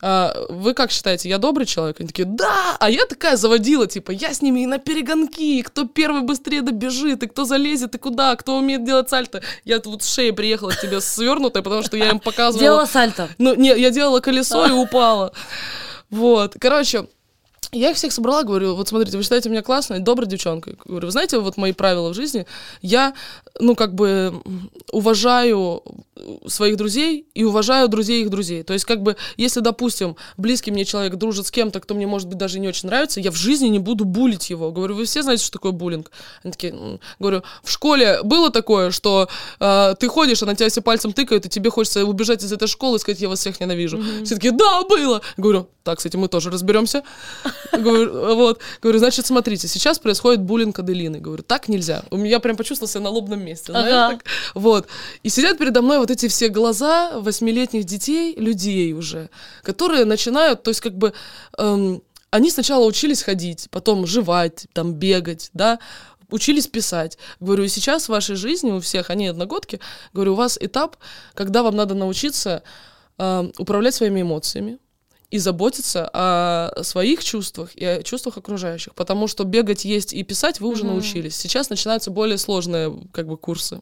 а, 0.00 0.46
вы 0.48 0.74
как 0.74 0.90
считаете, 0.90 1.28
я 1.28 1.38
добрый 1.38 1.66
человек? 1.66 2.00
Они 2.00 2.08
такие, 2.08 2.26
да! 2.26 2.76
А 2.78 2.88
я 2.90 3.04
такая 3.06 3.36
заводила, 3.36 3.86
типа, 3.86 4.12
я 4.12 4.32
с 4.32 4.42
ними 4.42 4.60
и 4.60 4.66
на 4.66 4.78
перегонки, 4.78 5.58
и 5.58 5.62
кто 5.62 5.86
первый 5.86 6.22
быстрее 6.22 6.62
добежит, 6.62 7.22
и 7.22 7.26
кто 7.26 7.44
залезет, 7.44 7.94
и 7.94 7.98
куда, 7.98 8.36
кто 8.36 8.56
умеет 8.56 8.84
делать 8.84 9.10
сальто. 9.10 9.42
Я 9.64 9.80
тут 9.80 10.02
с 10.02 10.12
шеи 10.12 10.30
приехала 10.30 10.70
к 10.70 10.80
тебе 10.80 11.00
свернутой, 11.00 11.62
потому 11.62 11.82
что 11.82 11.96
я 11.96 12.10
им 12.10 12.20
показывала... 12.20 12.64
Делала 12.64 12.86
сальто. 12.86 13.28
Ну, 13.38 13.54
не, 13.54 13.76
я 13.76 13.90
делала 13.90 14.20
колесо 14.20 14.66
и 14.66 14.70
упала. 14.70 15.32
Вот, 16.10 16.56
короче, 16.58 17.06
я 17.72 17.90
их 17.90 17.96
всех 17.96 18.12
собрала, 18.12 18.44
говорю, 18.44 18.74
вот 18.74 18.88
смотрите, 18.88 19.16
вы 19.16 19.22
считаете 19.22 19.50
меня 19.50 19.62
классной, 19.62 19.98
доброй 19.98 20.26
девчонкой. 20.26 20.76
Говорю, 20.84 21.06
вы 21.06 21.12
знаете, 21.12 21.38
вот 21.38 21.56
мои 21.56 21.72
правила 21.72 22.10
в 22.10 22.14
жизни, 22.14 22.46
я, 22.80 23.14
ну, 23.60 23.74
как 23.74 23.94
бы 23.94 24.40
уважаю 24.90 25.82
своих 26.46 26.76
друзей 26.76 27.26
и 27.34 27.44
уважаю 27.44 27.88
друзей 27.88 28.22
их 28.22 28.30
друзей. 28.30 28.62
То 28.62 28.72
есть, 28.72 28.84
как 28.84 29.02
бы, 29.02 29.16
если, 29.36 29.60
допустим, 29.60 30.16
близкий 30.36 30.70
мне 30.70 30.84
человек 30.84 31.16
дружит 31.16 31.46
с 31.46 31.50
кем-то, 31.50 31.80
кто 31.80 31.94
мне, 31.94 32.06
может 32.06 32.28
быть, 32.28 32.38
даже 32.38 32.58
не 32.58 32.68
очень 32.68 32.88
нравится, 32.88 33.20
я 33.20 33.30
в 33.30 33.36
жизни 33.36 33.68
не 33.68 33.78
буду 33.78 34.04
булить 34.04 34.50
его. 34.50 34.72
Говорю, 34.72 34.94
вы 34.94 35.04
все 35.04 35.22
знаете, 35.22 35.44
что 35.44 35.52
такое 35.52 35.72
буллинг? 35.72 36.10
Они 36.42 36.52
такие, 36.52 36.98
говорю, 37.18 37.42
в 37.62 37.70
школе 37.70 38.20
было 38.22 38.50
такое, 38.50 38.90
что 38.90 39.28
э, 39.60 39.94
ты 39.98 40.08
ходишь, 40.08 40.42
а 40.42 40.46
на 40.46 40.56
тебя 40.56 40.68
все 40.68 40.80
пальцем 40.80 41.12
тыкают, 41.12 41.46
и 41.46 41.48
тебе 41.48 41.70
хочется 41.70 42.04
убежать 42.04 42.42
из 42.42 42.52
этой 42.52 42.66
школы 42.66 42.96
и 42.96 42.98
сказать, 42.98 43.20
я 43.20 43.28
вас 43.28 43.40
всех 43.40 43.60
ненавижу. 43.60 44.00
Все 44.24 44.34
такие, 44.34 44.52
да, 44.52 44.82
было. 44.84 45.20
Говорю, 45.36 45.68
так, 45.88 46.00
с 46.02 46.06
этим 46.06 46.20
мы 46.20 46.28
тоже 46.28 46.50
разберемся. 46.50 47.02
Говорю, 47.72 48.34
вот. 48.36 48.60
Говорю, 48.82 48.98
значит, 48.98 49.24
смотрите, 49.24 49.68
сейчас 49.68 49.98
происходит 49.98 50.42
буллинг 50.42 50.78
Аделины. 50.78 51.18
Говорю, 51.18 51.42
так 51.42 51.66
нельзя. 51.68 52.02
У 52.10 52.18
меня 52.18 52.40
прям 52.40 52.56
почувствовал 52.56 52.90
себя 52.90 53.04
на 53.04 53.08
лобном 53.08 53.42
месте. 53.42 53.72
знаешь, 53.72 53.94
Ага. 53.94 54.16
так. 54.16 54.24
Вот. 54.54 54.86
И 55.22 55.30
сидят 55.30 55.56
передо 55.56 55.80
мной 55.80 55.98
вот 55.98 56.10
эти 56.10 56.28
все 56.28 56.48
глаза 56.50 57.18
восьмилетних 57.20 57.84
детей, 57.84 58.34
людей 58.36 58.92
уже, 58.92 59.30
которые 59.62 60.04
начинают, 60.04 60.62
то 60.62 60.68
есть 60.70 60.82
как 60.82 60.92
бы... 60.94 61.14
эм, 61.56 62.02
они 62.30 62.50
сначала 62.50 62.84
учились 62.84 63.22
ходить, 63.22 63.68
потом 63.70 64.06
жевать, 64.06 64.66
там 64.74 64.92
бегать, 64.92 65.48
да, 65.54 65.78
учились 66.30 66.66
писать. 66.66 67.16
Говорю, 67.40 67.64
и 67.64 67.68
сейчас 67.68 68.04
в 68.04 68.08
вашей 68.10 68.36
жизни 68.36 68.70
у 68.72 68.80
всех, 68.80 69.08
они 69.08 69.28
одногодки, 69.28 69.80
говорю, 70.12 70.32
у 70.34 70.36
вас 70.36 70.58
этап, 70.60 70.98
когда 71.34 71.62
вам 71.62 71.74
надо 71.76 71.94
научиться 71.94 72.62
эм, 73.16 73.52
управлять 73.58 73.94
своими 73.94 74.20
эмоциями, 74.20 74.78
и 75.30 75.38
заботиться 75.38 76.08
о 76.12 76.82
своих 76.82 77.22
чувствах 77.22 77.74
и 77.74 77.84
о 77.84 78.02
чувствах 78.02 78.38
окружающих, 78.38 78.94
потому 78.94 79.28
что 79.28 79.44
бегать, 79.44 79.84
есть 79.84 80.14
и 80.14 80.22
писать 80.22 80.60
вы 80.60 80.68
уже 80.68 80.86
научились. 80.86 81.36
Сейчас 81.36 81.68
начинаются 81.68 82.10
более 82.10 82.38
сложные 82.38 82.98
как 83.12 83.26
бы 83.26 83.36
курсы. 83.36 83.80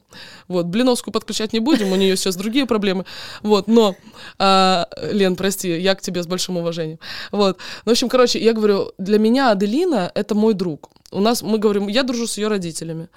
Вот 0.49 0.65
Блиновскую 0.65 1.13
подключать 1.13 1.53
не 1.53 1.59
будем, 1.59 1.91
у 1.91 1.95
нее 1.95 2.17
сейчас 2.17 2.35
другие 2.35 2.65
проблемы. 2.65 3.05
Вот, 3.43 3.67
но 3.67 3.95
а, 4.37 4.89
Лен, 5.11 5.37
прости, 5.37 5.79
я 5.79 5.95
к 5.95 6.01
тебе 6.01 6.21
с 6.21 6.27
большим 6.27 6.57
уважением. 6.57 6.99
Вот, 7.31 7.57
ну, 7.85 7.91
в 7.91 7.93
общем, 7.93 8.09
короче, 8.09 8.39
я 8.39 8.51
говорю, 8.51 8.91
для 8.97 9.17
меня 9.17 9.51
Аделина 9.51 10.11
это 10.15 10.35
мой 10.35 10.53
друг. 10.53 10.89
У 11.11 11.21
нас 11.21 11.41
мы 11.41 11.59
говорим, 11.59 11.87
я 11.87 12.03
дружу 12.03 12.27
с 12.27 12.37
ее 12.37 12.49
родителями, 12.49 13.07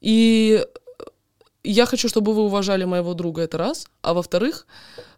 и 0.00 0.66
я 1.64 1.86
хочу, 1.86 2.08
чтобы 2.08 2.34
вы 2.34 2.42
уважали 2.42 2.84
моего 2.84 3.14
друга, 3.14 3.42
это 3.42 3.58
раз. 3.58 3.86
А 4.02 4.14
во-вторых, 4.14 4.66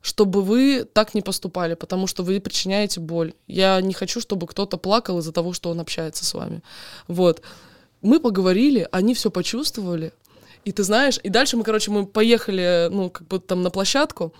чтобы 0.03 0.42
вы 0.42 0.84
так 0.84 1.14
не 1.14 1.22
поступали, 1.22 1.74
потому 1.74 2.07
что 2.07 2.22
вы 2.22 2.40
причиняете 2.40 3.01
боль. 3.01 3.32
Я 3.47 3.80
не 3.80 3.95
хочу, 3.95 4.20
чтобы 4.20 4.47
кто-то 4.47 4.76
плакал 4.76 5.18
из-за 5.18 5.32
того, 5.32 5.53
что 5.53 5.70
он 5.70 5.80
общается 5.80 6.24
с 6.24 6.34
вами. 6.34 6.62
Вот. 7.09 7.42
Мы 8.03 8.20
поговорили, 8.20 8.86
они 8.92 9.14
все 9.14 9.30
почувствовали. 9.30 10.12
И 10.64 10.72
ты 10.72 10.82
знаешь, 10.82 11.18
и 11.22 11.28
дальше 11.28 11.57
мы, 11.57 11.64
короче, 11.64 11.90
мы 11.90 12.07
поехали, 12.07 12.88
ну, 12.90 13.11
как 13.11 13.26
бы 13.28 13.38
там 13.38 13.62
на 13.62 13.70
площадку, 13.70 14.32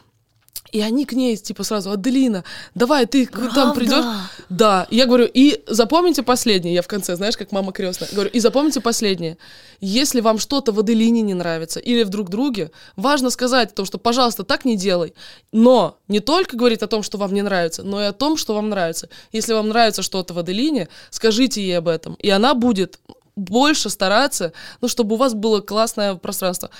И 0.73 0.81
они 0.81 1.05
к 1.05 1.13
ней, 1.13 1.37
типа, 1.37 1.63
сразу, 1.63 1.93
Аделина, 1.93 2.43
давай, 2.75 3.07
ты 3.07 3.27
к- 3.27 3.31
там 3.55 3.73
Правда? 3.73 3.75
придешь. 3.75 4.05
Да, 4.49 4.87
и 4.91 4.97
я 4.97 5.07
говорю, 5.07 5.29
и 5.33 5.63
запомните 5.69 6.23
последнее, 6.25 6.75
я 6.75 6.83
в 6.83 6.89
конце, 6.89 7.15
знаешь, 7.15 7.37
как 7.37 7.53
мама 7.53 7.71
крестная. 7.73 8.09
Говорю, 8.13 8.31
и 8.31 8.41
запомните 8.41 8.81
последнее. 8.81 9.39
Если 9.81 10.21
вам 10.21 10.39
что-то 10.39 10.73
в 10.73 10.81
Аделине 10.81 11.23
не 11.23 11.35
нравится 11.35 11.79
или 11.79 12.03
в 12.03 12.09
друг 12.09 12.29
друге, 12.29 12.71
важно 12.97 13.31
сказать 13.31 13.71
о 13.71 13.75
том, 13.75 13.87
что, 13.87 13.99
пожалуйста, 13.99 14.43
так 14.43 14.65
не 14.65 14.77
делай. 14.77 15.15
Но 15.53 15.99
не 16.09 16.19
только 16.21 16.57
говорить 16.57 16.83
о 16.83 16.89
том, 16.89 17.03
что 17.05 17.19
вам 17.19 17.33
не 17.35 17.43
нравится, 17.43 17.85
но 17.85 18.03
и 18.03 18.07
о 18.07 18.13
том, 18.13 18.37
что 18.37 18.55
вам 18.55 18.69
нравится. 18.69 19.09
Если 19.31 19.53
вам 19.53 19.69
нравится 19.69 20.03
что-то 20.03 20.35
в 20.35 20.39
Аделине, 20.39 20.89
скажите 21.11 21.63
ей 21.63 21.79
об 21.79 21.87
этом. 21.87 22.15
И 22.15 22.31
она 22.31 22.55
будет 22.55 22.99
больше 23.37 23.91
стараться, 23.91 24.53
ну, 24.81 24.89
чтобы 24.89 25.15
у 25.15 25.19
вас 25.19 25.35
было 25.35 25.61
классное 25.61 26.15
пространство. 26.15 26.71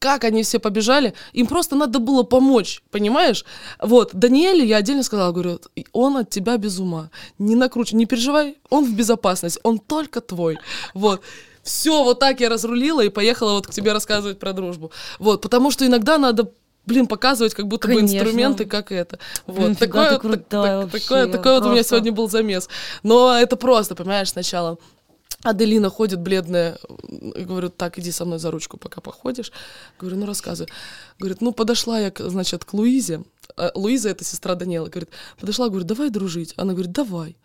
Как 0.00 0.24
они 0.24 0.42
все 0.42 0.58
побежали, 0.58 1.12
им 1.34 1.46
просто 1.46 1.76
надо 1.76 1.98
было 1.98 2.22
помочь, 2.22 2.82
понимаешь? 2.90 3.44
Вот, 3.78 4.14
Даниэле 4.14 4.64
я 4.64 4.78
отдельно 4.78 5.02
сказала, 5.02 5.30
говорю, 5.30 5.60
он 5.92 6.16
от 6.16 6.30
тебя 6.30 6.56
без 6.56 6.78
ума, 6.78 7.10
не 7.38 7.54
накручивай, 7.54 7.98
не 7.98 8.06
переживай, 8.06 8.56
он 8.70 8.86
в 8.86 8.94
безопасности, 8.96 9.60
он 9.62 9.78
только 9.78 10.22
твой, 10.22 10.58
вот. 10.94 11.20
Все, 11.62 12.02
вот 12.02 12.18
так 12.18 12.40
я 12.40 12.48
разрулила 12.48 13.02
и 13.02 13.10
поехала 13.10 13.52
вот 13.52 13.66
к 13.66 13.70
тебе 13.70 13.92
рассказывать 13.92 14.38
про 14.38 14.54
дружбу. 14.54 14.90
Вот, 15.18 15.42
потому 15.42 15.70
что 15.70 15.86
иногда 15.86 16.16
надо 16.16 16.50
блин, 16.86 17.06
показывать 17.06 17.52
как 17.52 17.68
будто 17.68 17.86
бы 17.86 17.96
Конечно. 17.96 18.16
инструменты, 18.16 18.64
как 18.64 18.90
это. 18.90 19.18
Вот, 19.46 19.58
Блин, 19.58 19.76
такое, 19.76 20.18
крутая 20.18 20.80
так- 20.80 20.92
вообще, 20.92 21.08
такое, 21.08 21.26
такое 21.28 21.54
вот 21.60 21.66
у 21.66 21.72
меня 21.72 21.82
сегодня 21.82 22.10
был 22.10 22.28
замес. 22.30 22.68
Но 23.02 23.38
это 23.38 23.56
просто, 23.56 23.94
понимаешь, 23.94 24.30
сначала 24.30 24.78
Аделина 25.42 25.88
ходит 25.88 26.20
бледная, 26.20 26.78
говорю, 27.02 27.70
так, 27.70 27.98
иди 27.98 28.10
со 28.10 28.24
мной 28.24 28.38
за 28.38 28.50
ручку, 28.50 28.76
пока 28.76 29.00
походишь. 29.00 29.52
Говорю, 29.98 30.16
ну 30.18 30.26
рассказывай. 30.26 30.70
Говорит, 31.18 31.40
ну 31.40 31.52
подошла 31.52 31.98
я, 31.98 32.12
значит, 32.18 32.64
к 32.64 32.74
Луизе. 32.74 33.22
А, 33.56 33.70
Луиза, 33.74 34.10
это 34.10 34.24
сестра 34.24 34.54
Даниэлы, 34.54 34.90
говорит, 34.90 35.10
подошла, 35.38 35.68
говорю, 35.68 35.84
давай 35.84 36.10
дружить. 36.10 36.52
Она 36.56 36.72
говорит, 36.74 36.92
давай. 36.92 37.36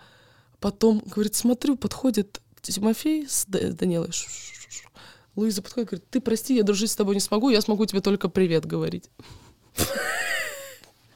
Потом, 0.59 1.01
говорит, 1.05 1.35
смотрю, 1.35 1.77
подходит 1.77 2.41
Тимофей 2.61 3.27
с 3.29 3.45
Да- 3.47 3.71
Данилой. 3.71 4.11
Ш-ш-ш-ш. 4.11 4.89
Луиза 5.35 5.61
подходит, 5.61 5.89
говорит, 5.89 6.09
ты 6.09 6.19
прости, 6.19 6.55
я 6.55 6.63
дружить 6.63 6.91
с 6.91 6.95
тобой 6.95 7.15
не 7.15 7.21
смогу, 7.21 7.49
я 7.49 7.61
смогу 7.61 7.85
тебе 7.85 8.01
только 8.01 8.27
привет 8.29 8.65
говорить. 8.65 9.09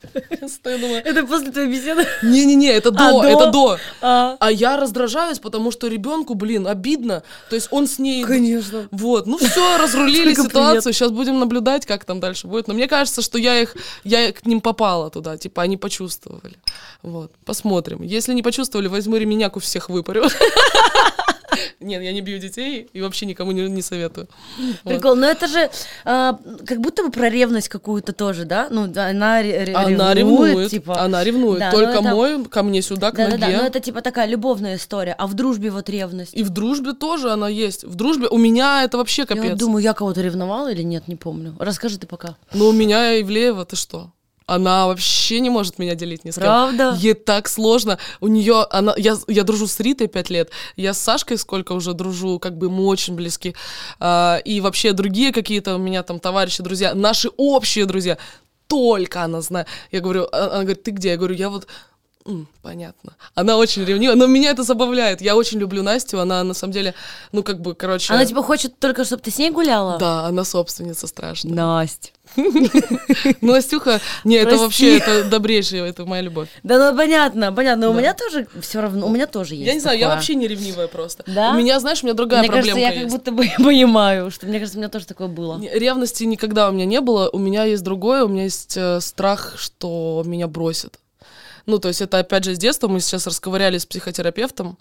Это 1.04 1.26
после 1.26 1.52
твоей 1.52 1.70
беседы? 1.70 2.08
не-не-не, 2.24 2.72
это 2.72 2.92
до, 2.92 3.22
до? 3.22 3.24
это 3.28 3.52
до. 3.52 3.78
А, 4.02 4.38
А 4.40 4.52
я 4.52 4.78
раздражаюсь, 4.78 5.40
потому 5.40 5.72
что 5.72 5.88
ребенку, 5.88 6.34
блин, 6.36 6.68
обидно. 6.68 7.24
То 7.50 7.56
есть 7.56 7.68
он 7.72 7.88
с 7.88 8.00
ней... 8.00 8.24
конечно. 8.24 8.88
Вот, 8.92 9.28
ну 9.28 9.38
все, 9.38 9.78
разрулили 9.78 10.34
ситуацию, 10.42 10.94
сейчас 10.94 11.12
будем 11.12 11.40
наблюдать, 11.40 11.86
как 11.86 12.06
там 12.06 12.20
дальше 12.20 12.48
будет. 12.48 12.68
Но 12.68 12.74
мне 12.74 12.88
кажется, 12.88 13.22
что 13.22 13.38
я 13.38 13.62
их, 13.62 13.76
я 14.04 14.32
к 14.32 14.46
ним 14.46 14.62
попала 14.62 15.10
туда, 15.10 15.38
типа 15.38 15.64
они 15.64 15.78
почувствовали. 15.78 16.58
Вот, 17.02 17.32
посмотрим. 17.46 18.02
Если 18.02 18.34
не 18.34 18.44
почувствовали, 18.44 18.88
возьму 18.88 19.18
ременяк 19.18 19.58
у 19.58 19.60
всех 19.60 19.90
выпарю. 19.90 20.26
Нет, 21.80 22.02
я 22.02 22.12
не 22.14 22.22
бью 22.22 22.38
детей 22.40 22.90
и 22.94 23.02
вообще 23.02 23.26
никому 23.26 23.52
не, 23.52 23.62
не 23.70 23.82
советую. 23.82 24.28
Вот. 24.84 24.94
Прикол, 24.94 25.16
но 25.16 25.28
это 25.28 25.48
же 25.48 25.70
а, 26.06 26.38
как 26.66 26.80
будто 26.82 27.04
бы 27.04 27.12
про 27.12 27.30
ревность 27.30 27.70
какую-то 27.70 28.14
тоже, 28.14 28.46
да? 28.46 28.68
Ну, 28.70 28.88
да, 28.88 29.08
она 29.08 29.42
ре- 29.42 29.74
Она 29.74 30.14
ревнует, 30.14 30.50
ревнует, 30.52 30.70
типа. 30.72 31.00
она 31.02 31.24
ревнует. 31.24 31.60
Да, 31.60 31.72
Только 31.72 31.92
это- 32.00 32.02
мой 32.16 32.46
ко 32.46 32.64
мне 32.64 32.82
сюда, 32.82 33.12
к 33.12 33.16
Да, 33.16 33.26
да, 33.32 33.38
да, 33.38 33.46
ноге. 33.48 33.58
но 33.58 33.64
это 33.68 33.80
типа 33.80 34.02
такая 34.02 34.28
любовная 34.28 34.76
история, 34.76 35.14
а 35.18 35.28
в 35.28 35.34
дружбе 35.34 35.70
вот 35.72 35.90
ревность. 35.90 36.34
И 36.34 36.44
в 36.44 36.50
дружбе 36.50 36.94
тоже 36.94 37.32
она 37.32 37.48
есть. 37.50 37.84
В 37.84 37.96
дружбе 37.96 38.28
у 38.28 38.38
меня 38.38 38.84
это 38.84 38.98
вообще 38.98 39.22
Я 39.24 39.26
капец. 39.28 39.50
вот 39.52 39.58
думаю, 39.60 39.84
я 39.84 39.94
кого-то 39.94 40.22
ревновала 40.22 40.72
или 40.72 40.82
нет, 40.84 41.08
не 41.08 41.16
помню. 41.16 41.56
Расскажи 41.60 41.98
ты 41.98 42.08
пока. 42.08 42.36
Но 42.54 42.68
у 42.70 42.72
меня 42.72 43.20
Ивлеева, 43.22 43.66
ты 43.66 43.76
что? 43.76 44.12
Она 44.50 44.88
вообще 44.88 45.40
не 45.40 45.50
может 45.52 45.78
меня 45.78 45.94
делить 45.94 46.26
ни 46.26 46.32
с 46.32 46.36
кем. 46.36 46.44
Правда? 46.44 46.96
Ей 46.98 47.14
так 47.14 47.48
сложно. 47.48 48.00
У 48.20 48.28
нее, 48.28 48.66
она, 48.72 48.96
я, 48.98 49.16
я 49.28 49.44
дружу 49.44 49.68
с 49.68 49.80
Ритой 49.80 50.08
пять 50.08 50.30
лет. 50.32 50.50
Я 50.76 50.94
с 50.94 51.00
Сашкой 51.00 51.38
сколько 51.38 51.74
уже 51.74 51.94
дружу, 51.94 52.40
как 52.40 52.58
бы 52.58 52.70
мы 52.70 52.86
очень 52.86 53.16
близки. 53.16 53.56
А, 54.00 54.38
и 54.44 54.60
вообще 54.60 54.94
другие 54.94 55.32
какие-то 55.32 55.76
у 55.76 55.78
меня 55.78 56.02
там 56.02 56.20
товарищи, 56.20 56.64
друзья, 56.64 56.96
наши 56.96 57.30
общие 57.38 57.86
друзья. 57.86 58.18
Только 58.68 59.24
она 59.24 59.42
знает. 59.42 59.68
Я 59.92 60.00
говорю, 60.00 60.28
а- 60.32 60.50
она 60.54 60.64
говорит, 60.64 60.84
ты 60.84 60.92
где? 60.92 61.10
Я 61.10 61.18
говорю, 61.18 61.36
я 61.36 61.50
вот 61.50 61.68
понятно. 62.62 63.16
Она 63.36 63.58
очень 63.58 63.84
ревнива, 63.86 64.16
но 64.16 64.28
меня 64.28 64.52
это 64.52 64.64
забавляет. 64.64 65.22
Я 65.22 65.36
очень 65.36 65.60
люблю 65.60 65.84
Настю, 65.84 66.20
она 66.20 66.44
на 66.44 66.54
самом 66.54 66.74
деле, 66.74 66.94
ну 67.32 67.44
как 67.44 67.60
бы, 67.62 67.76
короче... 67.76 68.14
Она 68.14 68.26
типа 68.26 68.44
хочет 68.44 68.78
только, 68.80 69.04
чтобы 69.04 69.22
ты 69.22 69.32
с 69.32 69.38
ней 69.38 69.52
гуляла? 69.52 69.98
Да, 69.98 70.26
она 70.26 70.44
собственница 70.44 71.08
страшная. 71.08 71.54
Настя. 71.54 72.10
Ну, 72.36 72.54
Настюха, 73.54 74.00
не, 74.24 74.36
это 74.36 74.58
вообще, 74.58 74.98
это 74.98 75.24
добрейшая, 75.24 75.86
это 75.86 76.06
моя 76.06 76.22
любовь. 76.22 76.50
Да, 76.64 76.92
ну 76.92 76.98
понятно, 76.98 77.52
понятно. 77.52 77.88
Но 77.88 77.92
у 77.92 77.96
меня 77.96 78.14
тоже 78.14 78.48
все 78.62 78.82
равно, 78.82 79.08
у 79.08 79.10
меня 79.10 79.26
тоже 79.26 79.56
есть. 79.56 79.68
Я 79.68 79.74
не 79.74 79.80
знаю, 79.80 79.98
я 79.98 80.10
вообще 80.10 80.36
не 80.36 80.48
ревнивая 80.48 80.88
просто. 80.88 81.24
Да? 81.26 81.52
У 81.52 81.56
меня, 81.56 81.80
знаешь, 81.80 82.04
у 82.04 82.06
меня 82.06 82.14
другая 82.14 82.42
Мне 82.42 82.50
кажется, 82.50 82.72
проблемка 82.72 82.96
я 82.96 83.02
как 83.02 83.12
будто 83.12 83.32
бы 83.32 83.46
понимаю, 83.58 84.32
что 84.32 84.46
мне 84.46 84.60
кажется, 84.60 84.78
у 84.78 84.82
меня 84.82 84.90
тоже 84.90 85.08
такое 85.08 85.28
было. 85.28 85.60
Ревности 85.60 86.24
никогда 86.24 86.70
у 86.70 86.72
меня 86.72 86.86
не 86.86 87.02
было. 87.02 87.30
У 87.32 87.40
меня 87.40 87.64
есть 87.64 87.84
другое, 87.84 88.24
у 88.24 88.28
меня 88.28 88.44
есть 88.44 88.78
э, 88.78 89.00
страх, 89.02 89.56
что 89.58 90.22
меня 90.26 90.48
бросят. 90.48 91.00
Ну, 91.70 91.78
то 91.80 91.88
есть 91.88 92.02
это, 92.02 92.20
опять 92.20 92.44
же, 92.44 92.56
с 92.56 92.58
детства 92.58 92.88
мы 92.88 93.00
сейчас 93.00 93.28
расковыряли 93.28 93.78
с 93.78 93.86
психотерапевтом, 93.86 94.78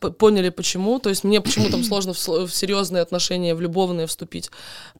п- 0.00 0.10
поняли 0.10 0.48
почему. 0.48 0.98
То 0.98 1.10
есть 1.10 1.24
мне 1.24 1.40
почему 1.40 1.68
там 1.68 1.84
сложно 1.84 2.12
в, 2.14 2.28
в 2.46 2.50
серьезные 2.50 3.02
отношения, 3.02 3.54
в 3.54 3.60
любовные 3.60 4.06
вступить. 4.06 4.50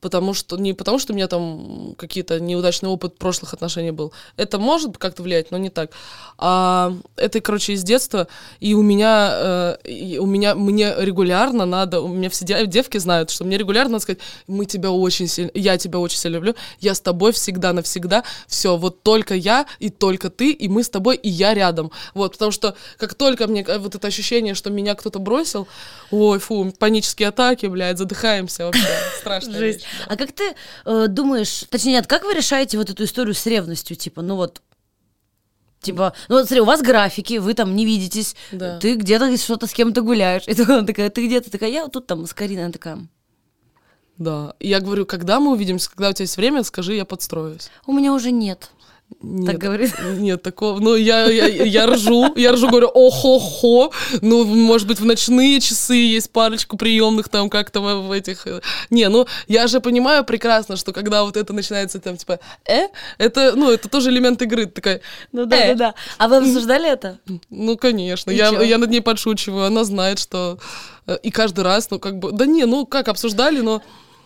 Потому 0.00 0.34
что, 0.34 0.56
не 0.58 0.74
потому 0.74 0.98
что 0.98 1.12
у 1.12 1.16
меня 1.16 1.28
там 1.28 1.94
какие-то 1.96 2.38
неудачный 2.40 2.90
опыт 2.90 3.18
прошлых 3.18 3.54
отношений 3.54 3.90
был. 3.90 4.12
Это 4.36 4.58
может 4.58 4.98
как-то 4.98 5.22
влиять, 5.22 5.50
но 5.50 5.58
не 5.58 5.70
так. 5.70 5.90
А 6.38 6.92
это, 7.16 7.40
короче, 7.40 7.72
из 7.72 7.82
детства. 7.82 8.28
И 8.60 8.74
у 8.74 8.82
меня, 8.82 9.30
э, 9.32 9.76
и 9.84 10.18
у 10.18 10.26
меня, 10.26 10.54
мне 10.54 10.94
регулярно 10.98 11.64
надо, 11.66 12.00
у 12.00 12.08
меня 12.08 12.28
все 12.28 12.44
де- 12.44 12.66
девки 12.66 12.98
знают, 12.98 13.30
что 13.30 13.44
мне 13.44 13.56
регулярно 13.56 13.92
надо 13.92 14.02
сказать, 14.02 14.20
мы 14.46 14.66
тебя 14.66 14.90
очень 14.90 15.26
сильно, 15.26 15.50
я 15.54 15.78
тебя 15.78 15.98
очень 15.98 16.18
сильно 16.18 16.36
люблю, 16.36 16.54
я 16.80 16.94
с 16.94 17.00
тобой 17.00 17.32
всегда 17.32 17.72
навсегда, 17.72 18.24
все, 18.46 18.76
вот 18.76 19.02
только 19.02 19.34
я 19.34 19.66
и 19.78 19.88
только 19.90 20.28
ты, 20.30 20.52
и 20.52 20.68
мы 20.68 20.82
с 20.82 20.90
тобой, 20.90 21.16
и 21.16 21.29
я 21.30 21.54
рядом. 21.54 21.90
Вот, 22.14 22.32
потому 22.32 22.50
что 22.50 22.74
как 22.98 23.14
только 23.14 23.46
мне 23.46 23.62
э, 23.62 23.78
вот 23.78 23.94
это 23.94 24.06
ощущение, 24.08 24.54
что 24.54 24.70
меня 24.70 24.94
кто-то 24.94 25.18
бросил, 25.18 25.68
ой, 26.10 26.38
фу, 26.38 26.72
панические 26.78 27.28
атаки, 27.28 27.66
блядь, 27.66 27.98
задыхаемся 27.98 28.66
вообще, 28.66 28.86
страшно. 29.20 29.52
Жесть. 29.58 29.84
А 30.06 30.16
как 30.16 30.32
ты 30.32 30.54
э, 30.84 31.06
думаешь, 31.08 31.64
точнее, 31.70 31.92
нет, 31.92 32.06
как 32.06 32.24
вы 32.24 32.34
решаете 32.34 32.78
вот 32.78 32.90
эту 32.90 33.04
историю 33.04 33.34
с 33.34 33.46
ревностью? 33.46 33.96
Типа, 33.96 34.22
ну 34.22 34.36
вот, 34.36 34.62
типа, 35.80 36.12
ну 36.28 36.36
вот 36.36 36.46
смотри, 36.46 36.60
у 36.60 36.64
вас 36.66 36.82
графики, 36.82 37.38
вы 37.38 37.54
там 37.54 37.74
не 37.74 37.84
видитесь, 37.86 38.34
Да. 38.52 38.78
ты 38.78 38.94
где-то 38.96 39.36
что-то 39.38 39.66
с 39.66 39.72
кем-то 39.72 40.02
гуляешь, 40.02 40.42
и 40.46 40.60
она 40.62 40.82
такая, 40.84 41.10
ты 41.10 41.26
где-то 41.26 41.50
такая, 41.50 41.70
я 41.70 41.82
вот 41.84 41.92
тут 41.92 42.06
там 42.06 42.26
с 42.26 42.34
Кариной, 42.34 42.64
она 42.64 42.72
такая, 42.72 43.06
Да. 44.18 44.54
И 44.60 44.68
я 44.68 44.80
говорю, 44.80 45.06
когда 45.06 45.40
мы 45.40 45.52
увидимся, 45.52 45.88
когда 45.90 46.10
у 46.10 46.12
тебя 46.12 46.24
есть 46.24 46.36
время, 46.36 46.62
скажи, 46.64 46.94
я 46.94 47.04
подстроюсь. 47.06 47.70
у 47.86 47.92
меня 47.92 48.12
уже 48.12 48.30
нет. 48.30 48.70
Нет, 49.22 49.58
говорит? 49.58 49.94
Нет, 50.18 50.42
такого. 50.42 50.80
Ну, 50.80 50.94
я, 50.94 51.24
я, 51.30 51.46
я 51.46 51.86
ржу, 51.86 52.32
я 52.36 52.52
ржу, 52.52 52.68
говорю, 52.68 52.88
охо-хо. 52.88 53.92
Ну, 54.22 54.44
может 54.44 54.86
быть, 54.88 55.00
в 55.00 55.04
ночные 55.04 55.60
часы 55.60 55.94
есть 55.94 56.30
парочку 56.30 56.76
приемных 56.76 57.28
там 57.28 57.50
как-то 57.50 57.80
в, 57.80 58.12
этих... 58.12 58.46
э, 58.46 58.60
Не, 58.90 59.08
ну, 59.08 59.26
я 59.48 59.66
же 59.66 59.80
понимаю 59.80 60.24
прекрасно, 60.24 60.76
что 60.76 60.92
когда 60.92 61.24
вот 61.24 61.36
это 61.36 61.52
начинается 61.52 62.00
там, 62.00 62.16
типа, 62.16 62.38
э, 62.66 62.88
это, 63.18 63.52
ну, 63.56 63.70
это 63.70 63.88
тоже 63.88 64.10
элемент 64.10 64.40
игры. 64.42 64.66
Ты 64.66 64.72
Такая, 64.72 65.00
Ну 65.32 65.44
да, 65.46 65.56
«Э». 65.56 65.74
да, 65.74 65.88
да. 65.88 65.94
А 66.16 66.28
вы 66.28 66.36
обсуждали 66.36 66.90
это? 66.90 67.18
Ну, 67.50 67.76
конечно. 67.76 68.30
Я, 68.30 68.48
я 68.62 68.78
над 68.78 68.90
ней 68.90 69.02
подшучиваю. 69.02 69.66
Она 69.66 69.84
знает, 69.84 70.18
что... 70.18 70.58
э, 71.06 71.18
И 71.22 71.30
каждый 71.30 71.64
раз, 71.64 71.90
ну, 71.90 71.98
как 71.98 72.18
бы... 72.18 72.32
Да 72.32 72.46
не, 72.46 72.64
ну, 72.64 72.86
как, 72.86 73.08
обсуждали, 73.08 73.60
но... 73.60 73.82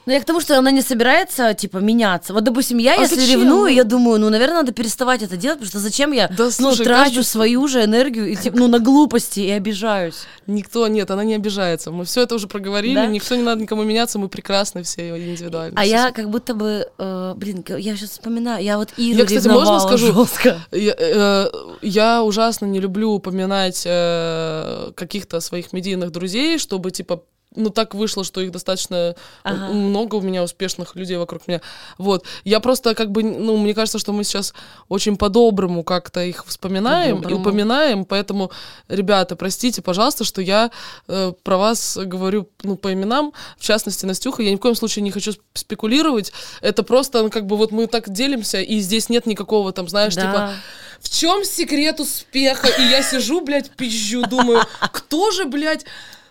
Ну, 0.06 0.12
я 0.12 0.20
к 0.20 0.24
тому, 0.24 0.40
что 0.40 0.58
она 0.58 0.70
не 0.70 0.82
собирается, 0.82 1.54
типа, 1.54 1.78
меняться. 1.78 2.34
Вот, 2.34 2.44
допустим, 2.44 2.78
я, 2.78 2.94
А 2.94 3.00
если 3.00 3.16
зачем? 3.16 3.40
ревную, 3.40 3.72
я 3.74 3.84
думаю, 3.84 4.20
ну, 4.20 4.28
наверное, 4.28 4.58
надо 4.58 4.72
переставать 4.72 5.22
это 5.22 5.36
делать, 5.36 5.58
потому 5.60 5.68
что 5.70 5.78
зачем 5.78 6.12
я, 6.12 6.28
Да, 6.28 6.44
ну, 6.44 6.50
слушай, 6.50 6.84
трачу 6.84 7.04
каждый- 7.16 7.24
свою 7.24 7.66
же 7.68 7.82
энергию, 7.84 8.30
и, 8.30 8.36
типа, 8.36 8.58
ну, 8.58 8.68
на 8.68 8.78
глупости 8.80 9.40
и 9.40 9.50
обижаюсь. 9.50 10.26
Никто, 10.46 10.86
нет, 10.88 11.10
она 11.10 11.24
не 11.24 11.34
обижается. 11.34 11.90
Мы 11.90 12.04
все 12.04 12.22
это 12.22 12.34
уже 12.34 12.48
проговорили, 12.48 12.94
Да? 12.96 13.06
никто 13.06 13.34
не 13.34 13.42
надо 13.42 13.62
никому 13.62 13.82
меняться, 13.84 14.18
мы 14.18 14.28
прекрасны 14.28 14.82
все 14.82 15.08
индивидуально. 15.16 15.80
А 15.80 15.84
Всё 15.84 15.90
я 15.90 16.10
как 16.12 16.28
будто 16.28 16.52
бы, 16.54 16.86
э, 16.98 17.34
блин, 17.36 17.64
я 17.68 17.96
сейчас 17.96 18.10
вспоминаю, 18.10 18.62
я 18.62 18.76
вот 18.76 18.90
Иру 18.98 19.18
Я, 19.20 19.24
кстати, 19.26 19.48
можно 19.48 19.80
скажу? 19.80 20.12
жестко. 20.12 20.60
Я, 20.70 20.94
э, 20.98 21.46
я 21.80 22.22
ужасно 22.22 22.66
не 22.66 22.78
люблю 22.80 23.10
упоминать 23.12 23.82
э, 23.86 24.90
каких-то 24.94 25.40
своих 25.40 25.72
медийных 25.72 26.10
друзей, 26.10 26.58
чтобы, 26.58 26.90
типа, 26.90 27.22
ну, 27.54 27.70
так 27.70 27.94
вышло, 27.94 28.24
что 28.24 28.40
их 28.40 28.50
достаточно 28.50 29.14
Ага. 29.42 29.72
много 29.72 30.16
у 30.16 30.20
меня 30.20 30.42
успешных 30.42 30.96
людей 30.96 31.16
вокруг 31.16 31.46
меня. 31.46 31.60
Вот. 31.98 32.24
Я 32.44 32.60
просто 32.60 32.94
как 32.94 33.10
бы, 33.10 33.22
ну, 33.22 33.56
мне 33.56 33.74
кажется, 33.74 33.98
что 33.98 34.12
мы 34.12 34.24
сейчас 34.24 34.54
очень 34.88 35.16
по-доброму 35.16 35.84
как-то 35.84 36.22
их 36.24 36.44
вспоминаем 36.46 37.16
и 37.18 37.22
По-доброму. 37.22 37.40
упоминаем, 37.42 38.04
поэтому, 38.04 38.50
ребята, 38.88 39.36
простите, 39.36 39.82
пожалуйста, 39.82 40.24
что 40.24 40.40
я 40.42 40.70
э, 41.08 41.32
про 41.42 41.56
вас 41.58 41.96
говорю, 41.96 42.48
ну, 42.62 42.76
по 42.76 42.92
именам, 42.92 43.32
в 43.58 43.62
частности, 43.64 44.04
Настюха, 44.06 44.42
я 44.42 44.50
ни 44.50 44.56
в 44.56 44.60
коем 44.60 44.74
случае 44.74 45.02
не 45.02 45.10
хочу 45.10 45.30
сп- 45.32 45.40
спекулировать, 45.54 46.32
это 46.60 46.82
просто, 46.82 47.22
ну, 47.22 47.30
как 47.30 47.46
бы, 47.46 47.56
вот 47.56 47.70
мы 47.72 47.86
так 47.86 48.10
делимся, 48.10 48.60
и 48.60 48.78
здесь 48.80 49.08
нет 49.08 49.26
никакого 49.26 49.72
там, 49.72 49.88
знаешь, 49.88 50.14
Да. 50.14 50.22
типа, 50.22 50.52
в 51.00 51.10
чем 51.10 51.44
секрет 51.44 52.00
успеха? 52.00 52.66
И 52.68 52.82
я 52.82 53.02
сижу, 53.02 53.40
блядь, 53.42 53.70
пизжу, 53.70 54.22
думаю, 54.26 54.64
кто 54.92 55.30
же, 55.30 55.44
блядь, 55.44 55.84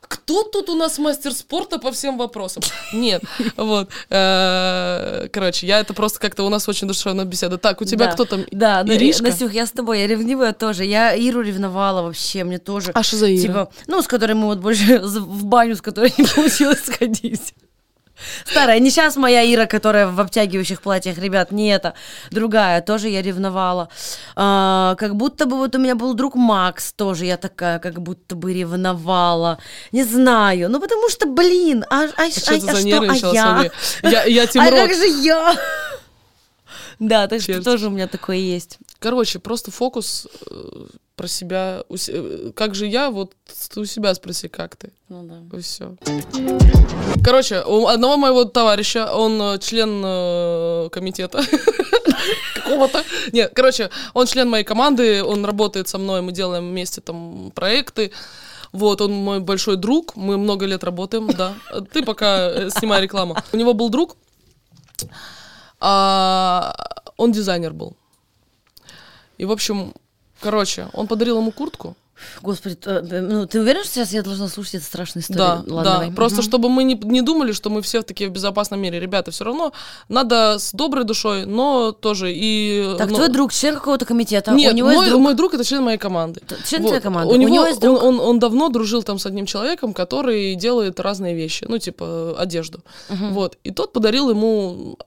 кто 0.07 0.43
тут 0.43 0.69
у 0.69 0.75
нас 0.75 0.97
мастер 0.99 1.33
спорта 1.33 1.79
по 1.79 1.91
всем 1.91 2.17
вопросам? 2.17 2.63
Нет, 2.93 3.21
вот. 3.57 3.89
Э, 4.09 5.27
Короче, 5.31 5.67
я 5.67 5.79
это 5.79 5.93
просто 5.93 6.19
как-то 6.19 6.43
у 6.43 6.49
нас 6.49 6.67
очень 6.69 6.87
душевная 6.87 7.25
беседа. 7.25 7.57
Так, 7.57 7.81
у 7.81 7.85
тебя 7.85 8.07
кто 8.07 8.25
там? 8.25 8.45
Да, 8.51 8.83
ну, 8.85 8.93
Иришка? 8.93 9.23
Настюх, 9.23 9.53
я 9.53 9.65
с 9.65 9.71
тобой, 9.71 9.99
я 9.99 10.07
ревнивая 10.07 10.53
тоже. 10.53 10.85
Я 10.85 11.13
Иру 11.13 11.41
ревновала 11.41 12.01
вообще, 12.01 12.43
мне 12.43 12.59
тоже. 12.59 12.91
А 12.93 13.03
что 13.03 13.17
за 13.17 13.33
Ира? 13.33 13.41
Типа, 13.41 13.69
ну, 13.87 14.01
с 14.01 14.07
которой 14.07 14.33
мы 14.33 14.45
вот 14.47 14.59
больше 14.59 14.99
в 15.03 15.45
баню, 15.45 15.75
с 15.75 15.81
которой 15.81 16.13
не 16.17 16.25
получилось 16.25 16.83
сходить. 16.85 17.53
Старая, 18.45 18.79
не 18.79 18.89
сейчас 18.89 19.15
моя 19.15 19.43
Ира, 19.43 19.65
которая 19.65 20.07
в 20.07 20.19
обтягивающих 20.19 20.81
платьях, 20.81 21.17
ребят, 21.17 21.51
не 21.51 21.69
это, 21.69 21.93
другая, 22.31 22.81
тоже 22.81 23.09
я 23.09 23.21
ревновала. 23.21 23.89
А, 24.35 24.95
как 24.95 25.15
будто 25.15 25.45
бы 25.45 25.57
вот 25.57 25.75
у 25.75 25.79
меня 25.79 25.95
был 25.95 26.13
друг 26.13 26.35
Макс, 26.35 26.93
тоже 26.93 27.25
я 27.25 27.37
такая, 27.37 27.79
как 27.79 28.01
будто 28.01 28.35
бы 28.35 28.53
ревновала. 28.53 29.57
Не 29.91 30.03
знаю, 30.03 30.69
ну 30.69 30.79
потому 30.79 31.09
что, 31.09 31.25
блин, 31.25 31.85
а, 31.89 32.03
а, 32.03 32.07
А 32.17 32.23
а- 32.23 33.11
а 33.11 33.15
что, 33.15 33.31
а 33.31 33.33
я? 33.33 33.71
Я, 34.03 34.23
я 34.25 34.43
А 34.43 34.47
Тимрот. 34.47 34.73
как 34.73 34.93
же 34.93 35.07
я? 35.07 35.55
Да, 36.99 37.27
так 37.27 37.41
что 37.41 37.61
тоже 37.63 37.87
у 37.87 37.91
меня 37.91 38.07
такое 38.07 38.37
есть. 38.37 38.79
Короче, 38.99 39.39
просто 39.39 39.71
фокус 39.71 40.27
э, 40.49 40.85
про 41.15 41.27
себя. 41.27 41.83
э, 42.07 42.51
Как 42.55 42.75
же 42.75 42.87
я, 42.87 43.09
вот 43.09 43.33
ты 43.73 43.79
у 43.79 43.85
себя 43.85 44.13
спроси, 44.15 44.47
как 44.47 44.75
ты. 44.75 44.91
Ну 45.09 45.23
да. 45.23 45.57
И 45.57 45.61
все. 45.61 45.95
Короче, 47.23 47.63
у 47.65 47.87
одного 47.87 48.17
моего 48.17 48.45
товарища, 48.45 49.11
он 49.13 49.41
э, 49.41 49.59
член 49.59 50.01
э, 50.05 50.89
комитета 50.91 51.41
какого-то. 52.55 53.03
Нет, 53.31 53.51
короче, 53.55 53.89
он 54.13 54.25
член 54.27 54.49
моей 54.49 54.63
команды, 54.63 55.23
он 55.23 55.45
работает 55.45 55.87
со 55.87 55.97
мной, 55.97 56.21
мы 56.21 56.31
делаем 56.31 56.69
вместе 56.69 57.01
там 57.01 57.51
проекты. 57.55 58.11
Вот, 58.71 59.01
он 59.01 59.11
мой 59.13 59.39
большой 59.39 59.77
друг, 59.77 60.15
мы 60.15 60.37
много 60.37 60.65
лет 60.65 60.83
работаем, 60.83 61.27
да. 61.27 61.53
Ты 61.91 62.03
пока 62.03 62.69
снимай 62.71 63.01
рекламу. 63.03 63.35
У 63.51 63.57
него 63.57 63.73
был 63.75 63.89
друг, 63.89 64.17
а, 65.85 66.73
он 67.17 67.31
дизайнер 67.33 67.73
был. 67.73 67.93
И, 69.37 69.45
в 69.45 69.51
общем, 69.51 69.93
короче, 70.39 70.87
он 70.93 71.07
подарил 71.07 71.37
ему 71.39 71.51
куртку. 71.51 71.95
Господи, 72.41 72.77
э, 72.85 73.19
ну 73.21 73.45
ты 73.47 73.59
уверен, 73.59 73.83
что 73.83 73.95
сейчас 73.95 74.13
я 74.13 74.21
должна 74.23 74.47
слушать 74.47 74.75
эту 74.75 74.85
страшную 74.85 75.23
историю? 75.23 75.43
Да, 75.43 75.55
Ладно, 75.55 75.83
да. 75.83 75.91
давай. 75.93 76.11
Просто 76.11 76.37
Мгм. 76.37 76.47
чтобы 76.47 76.69
мы 76.69 76.83
не, 76.85 76.93
не 76.93 77.21
думали, 77.21 77.51
что 77.51 77.69
мы 77.69 77.81
все 77.81 78.01
такие 78.01 78.29
в 78.29 78.33
безопасном 78.33 78.79
мире. 78.79 78.97
Ребята, 78.99 79.31
все 79.31 79.43
равно 79.43 79.73
надо 80.07 80.57
с 80.57 80.71
доброй 80.71 81.03
душой, 81.03 81.45
но 81.45 81.91
тоже 81.91 82.31
и... 82.33 82.95
Так, 82.97 83.09
ну, 83.09 83.15
твой 83.17 83.27
друг, 83.29 83.51
член 83.51 83.75
какого-то 83.75 84.05
комитета, 84.05 84.51
Нет, 84.53 84.71
у 84.71 84.75
него 84.77 84.87
мой, 84.87 84.95
есть 84.97 85.09
друг. 85.09 85.21
мой 85.21 85.33
друг 85.33 85.53
это 85.55 85.65
член 85.65 85.83
моей 85.83 85.97
команды. 85.97 86.39
Т- 86.47 86.55
член 86.65 86.83
Вот. 86.83 86.89
твоей 86.89 87.01
команды. 87.03 87.33
У 87.33 87.35
У 87.35 87.37
него, 87.39 87.49
него 87.55 87.65
есть 87.65 87.81
друг? 87.81 88.01
Он, 88.01 88.15
он, 88.15 88.19
он 88.21 88.39
давно 88.39 88.69
дружил 88.69 89.03
там 89.03 89.19
с 89.19 89.25
одним 89.25 89.45
человеком, 89.45 89.93
который 89.93 90.55
делает 90.55 90.99
разные 91.01 91.35
вещи, 91.35 91.65
ну, 91.67 91.77
типа 91.77 92.35
одежду. 92.37 92.79
Вот. 93.09 93.57
И 93.65 93.71
тот 93.71 93.91
подарил 93.91 94.29
ему, 94.29 94.97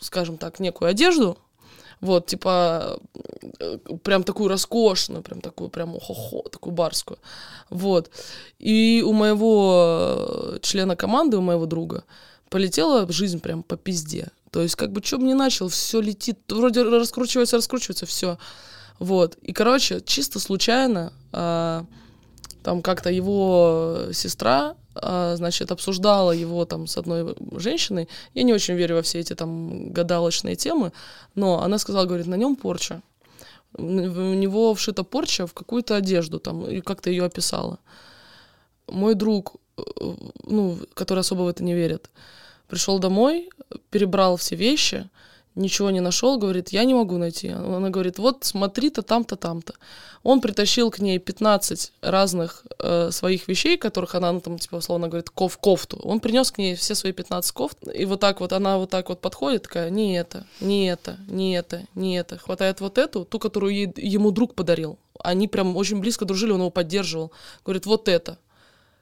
скажем 0.00 0.38
так, 0.38 0.60
некую 0.60 0.90
одежду, 0.90 1.38
вот, 2.00 2.26
типа, 2.26 3.00
э, 3.58 3.78
прям 4.04 4.22
такую 4.22 4.48
роскошную, 4.48 5.22
прям 5.22 5.40
такую, 5.40 5.68
прям 5.68 5.98
хо-хо, 5.98 6.48
такую 6.48 6.72
барскую. 6.72 7.18
Вот. 7.70 8.10
И 8.58 9.02
у 9.04 9.12
моего 9.12 10.54
э, 10.54 10.58
члена 10.62 10.94
команды, 10.94 11.36
у 11.36 11.40
моего 11.40 11.66
друга, 11.66 12.04
полетела 12.50 13.10
жизнь 13.10 13.40
прям 13.40 13.62
по 13.62 13.76
пизде. 13.76 14.28
То 14.52 14.62
есть, 14.62 14.76
как 14.76 14.92
бы, 14.92 15.02
что 15.02 15.18
бы 15.18 15.24
ни 15.24 15.34
начал, 15.34 15.68
все 15.68 16.00
летит, 16.00 16.38
вроде 16.48 16.82
раскручивается, 16.82 17.56
раскручивается, 17.56 18.06
все. 18.06 18.38
Вот. 18.98 19.36
И, 19.42 19.52
короче, 19.52 20.00
чисто 20.00 20.38
случайно 20.38 21.12
а, 21.32 21.84
там 22.62 22.82
как-то 22.82 23.10
его 23.10 24.06
сестра, 24.12 24.74
значит, 25.02 25.72
обсуждала 25.72 26.32
его 26.32 26.64
там 26.64 26.86
с 26.86 26.96
одной 26.98 27.34
женщиной. 27.52 28.08
Я 28.34 28.42
не 28.42 28.54
очень 28.54 28.74
верю 28.74 28.96
во 28.96 29.02
все 29.02 29.20
эти 29.20 29.34
там 29.34 29.92
гадалочные 29.92 30.56
темы, 30.56 30.92
но 31.34 31.62
она 31.62 31.78
сказала, 31.78 32.06
говорит, 32.06 32.26
на 32.26 32.36
нем 32.36 32.56
порча. 32.56 33.02
У 33.74 33.82
него 33.82 34.74
вшита 34.74 35.04
порча 35.04 35.46
в 35.46 35.52
какую-то 35.52 35.96
одежду 35.96 36.38
там, 36.38 36.66
и 36.66 36.80
как-то 36.80 37.10
ее 37.10 37.24
описала. 37.24 37.78
Мой 38.86 39.14
друг, 39.14 39.56
э, 39.76 39.82
ну, 40.44 40.78
который 40.94 41.20
особо 41.20 41.42
в 41.42 41.48
это 41.48 41.62
не 41.62 41.74
верит, 41.74 42.10
пришел 42.68 42.98
домой, 42.98 43.50
перебрал 43.90 44.36
все 44.36 44.56
вещи, 44.56 45.08
ничего 45.58 45.90
не 45.90 46.00
нашел, 46.00 46.38
говорит, 46.38 46.70
я 46.70 46.84
не 46.84 46.94
могу 46.94 47.18
найти. 47.18 47.48
Она 47.48 47.90
говорит, 47.90 48.18
вот 48.18 48.44
смотри-то 48.44 49.02
там-то, 49.02 49.36
там-то. 49.36 49.74
Он 50.22 50.40
притащил 50.40 50.90
к 50.90 50.98
ней 50.98 51.18
15 51.18 51.92
разных 52.00 52.64
э, 52.78 53.10
своих 53.10 53.48
вещей, 53.48 53.76
которых 53.76 54.14
она, 54.14 54.32
ну, 54.32 54.40
там, 54.40 54.58
типа, 54.58 54.76
условно 54.76 55.08
говорит, 55.08 55.30
ков 55.30 55.58
кофту. 55.58 55.98
Он 56.02 56.20
принес 56.20 56.50
к 56.50 56.58
ней 56.58 56.74
все 56.74 56.94
свои 56.94 57.12
15 57.12 57.52
кофт, 57.52 57.78
и 57.94 58.04
вот 58.04 58.20
так 58.20 58.40
вот 58.40 58.52
она 58.52 58.78
вот 58.78 58.90
так 58.90 59.08
вот 59.08 59.20
подходит, 59.20 59.62
такая, 59.62 59.90
не 59.90 60.16
это, 60.16 60.46
не 60.60 60.86
это, 60.86 61.18
не 61.28 61.54
это, 61.54 61.86
не 61.94 62.16
это. 62.16 62.38
Хватает 62.38 62.80
вот 62.80 62.98
эту, 62.98 63.24
ту, 63.24 63.38
которую 63.38 63.74
ей- 63.74 63.92
ему 63.96 64.30
друг 64.30 64.54
подарил. 64.54 64.98
Они 65.20 65.48
прям 65.48 65.76
очень 65.76 66.00
близко 66.00 66.24
дружили, 66.24 66.52
он 66.52 66.60
его 66.60 66.70
поддерживал. 66.70 67.32
Говорит, 67.64 67.86
вот 67.86 68.08
это. 68.08 68.38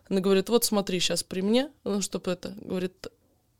Она 0.08 0.20
говорит, 0.20 0.48
вот 0.48 0.64
смотри, 0.64 1.00
сейчас 1.00 1.22
при 1.22 1.40
мне, 1.40 1.70
ну, 1.84 2.00
чтобы 2.00 2.30
это, 2.30 2.54
говорит, 2.60 3.08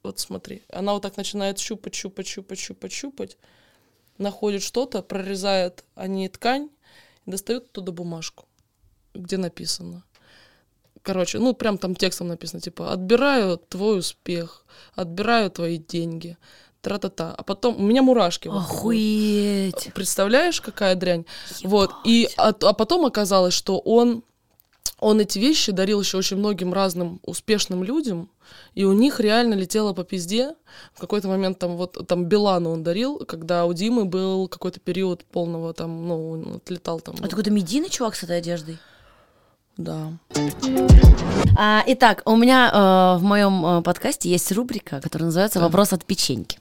вот 0.07 0.19
смотри. 0.19 0.63
Она 0.73 0.93
вот 0.93 1.03
так 1.03 1.17
начинает 1.17 1.59
щупать, 1.59 1.95
щупать, 1.95 2.27
щупать, 2.27 2.59
щупать, 2.59 2.93
щупать, 2.93 3.37
находит 4.19 4.63
что-то, 4.63 5.03
прорезает 5.03 5.85
они 5.95 6.29
ткань, 6.29 6.71
и 7.27 7.31
достает 7.31 7.65
оттуда 7.65 7.93
бумажку, 7.93 8.47
где 9.15 9.37
написано. 9.37 10.05
Короче, 11.03 11.39
ну 11.39 11.55
прям 11.55 11.79
там 11.79 11.95
текстом 11.95 12.29
написано, 12.29 12.61
типа, 12.61 12.93
отбираю 12.93 13.59
твой 13.59 13.99
успех, 13.99 14.65
отбираю 14.95 15.51
твои 15.51 15.79
деньги, 15.79 16.37
тра-та-та. 16.81 17.35
А 17.37 17.43
потом, 17.43 17.77
у 17.77 17.83
меня 17.83 18.03
мурашки. 18.03 18.49
Охуеть. 18.49 19.93
Представляешь, 19.95 20.61
какая 20.61 20.95
дрянь? 20.95 21.25
Вот. 21.63 21.91
И, 22.05 22.29
а, 22.37 22.49
а 22.49 22.73
потом 22.73 23.05
оказалось, 23.05 23.55
что 23.55 23.79
он, 23.79 24.23
он 24.99 25.21
эти 25.21 25.39
вещи 25.39 25.73
дарил 25.73 26.01
еще 26.01 26.17
очень 26.17 26.39
многим 26.39 26.73
разным 26.73 27.21
успешным 27.23 27.85
людям, 27.85 28.31
и 28.75 28.85
у 28.85 28.93
них 28.93 29.21
реально 29.21 29.55
летело 29.55 29.93
по 29.93 30.05
пизде. 30.05 30.55
В 30.95 31.01
какой-то 31.01 31.29
момент 31.29 31.59
там 31.59 31.77
вот 31.77 32.07
там 32.07 32.25
Билану 32.25 32.71
он 32.71 32.83
дарил, 32.83 33.19
когда 33.27 33.67
у 33.67 33.73
Димы 33.73 34.05
был 34.05 34.49
какой-то 34.49 34.81
период 34.81 35.25
полного 35.25 35.75
там, 35.75 36.09
ну, 36.09 36.31
он 36.31 36.57
отлетал 36.57 37.01
там. 37.01 37.17
А 37.19 37.23
ты 37.23 37.31
какой-то 37.31 37.51
медийный 37.51 37.91
чувак 37.91 38.17
с 38.17 38.23
этой 38.23 38.39
одеждой? 38.39 38.79
Да. 39.77 40.13
А, 41.59 41.83
итак, 41.87 42.23
у 42.25 42.37
меня 42.37 42.71
э, 42.73 43.19
в 43.19 43.23
моем 43.23 43.65
э, 43.67 43.83
подкасте 43.83 44.31
есть 44.31 44.51
рубрика, 44.53 45.01
которая 45.03 45.27
называется 45.27 45.61
«Вопрос 45.61 45.93
от 45.93 46.05
печеньки». 46.05 46.59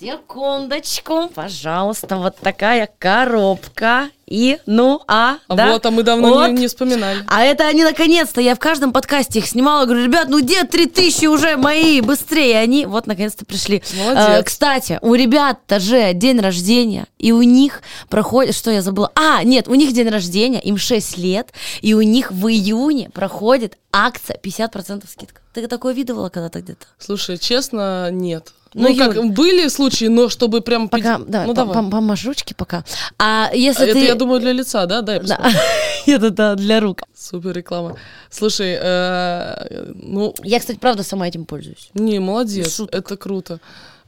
Секундочку, 0.00 1.28
пожалуйста, 1.34 2.16
вот 2.16 2.36
такая 2.36 2.88
коробка. 2.98 4.08
И, 4.26 4.58
ну, 4.64 5.02
а, 5.08 5.38
А 5.48 5.54
да? 5.56 5.72
вот, 5.72 5.84
а 5.84 5.90
мы 5.90 6.02
давно 6.04 6.28
Вот. 6.28 6.48
не, 6.50 6.60
не 6.60 6.66
вспоминали. 6.68 7.22
А 7.26 7.42
это 7.42 7.66
они 7.66 7.82
наконец-то, 7.82 8.40
я 8.40 8.54
в 8.54 8.58
каждом 8.60 8.92
подкасте 8.92 9.40
их 9.40 9.46
снимала, 9.46 9.84
говорю, 9.84 10.04
ребят, 10.04 10.28
ну 10.28 10.40
где 10.40 10.64
3000 10.64 11.26
уже 11.26 11.56
мои, 11.56 12.00
быстрее, 12.00 12.52
И 12.52 12.54
они 12.54 12.86
вот 12.86 13.06
наконец-то 13.06 13.44
пришли. 13.44 13.82
Молодец. 13.98 14.24
Э, 14.28 14.42
кстати, 14.42 14.98
у 15.02 15.14
ребят-то 15.14 15.80
же 15.80 16.14
день 16.14 16.40
рождения, 16.40 17.06
и 17.18 17.32
у 17.32 17.42
них 17.42 17.82
проходит, 18.08 18.54
что 18.54 18.70
я 18.70 18.80
забыла, 18.82 19.10
а, 19.16 19.42
нет, 19.42 19.68
у 19.68 19.74
них 19.74 19.92
день 19.92 20.08
рождения, 20.08 20.60
им 20.60 20.78
6 20.78 21.18
лет, 21.18 21.52
и 21.82 21.92
у 21.92 22.00
них 22.00 22.30
в 22.30 22.46
июне 22.46 23.10
проходит 23.12 23.76
акция 23.92 24.38
50% 24.40 25.04
скидка. 25.10 25.42
Ты 25.52 25.66
такое 25.66 25.92
видывала 25.92 26.28
когда-то 26.28 26.60
где-то? 26.60 26.86
Слушай, 26.98 27.36
честно, 27.36 28.10
нет. 28.12 28.52
Ну, 28.74 28.88
Ну, 28.88 28.96
как, 28.96 29.16
Юль. 29.16 29.30
были 29.30 29.68
случаи, 29.68 30.04
но 30.06 30.28
чтобы 30.28 30.60
прям... 30.60 30.88
Пока, 30.88 31.18
да, 31.18 31.42
ну, 31.42 31.48
по- 31.54 31.64
давай. 31.64 31.76
пом- 31.84 32.24
ручки 32.26 32.54
пока. 32.54 32.84
А 33.18 33.50
если 33.52 33.84
Это, 33.86 33.94
ты... 33.94 34.04
я 34.06 34.14
думаю, 34.14 34.40
для 34.40 34.52
лица, 34.52 34.86
да? 34.86 35.00
Дай 35.02 35.18
Да. 35.20 35.40
Это 36.06 36.30
да, 36.30 36.54
для 36.54 36.78
рук. 36.80 37.02
Супер 37.14 37.52
реклама. 37.52 37.96
Слушай, 38.30 38.78
э, 38.80 39.92
ну, 39.94 40.34
Я, 40.44 40.60
кстати, 40.60 40.78
правда 40.78 41.02
сама 41.02 41.26
этим 41.26 41.46
пользуюсь. 41.46 41.90
не, 41.94 42.20
молодец, 42.20 42.76
Шуток. 42.76 42.94
это 42.94 43.16
круто. 43.16 43.58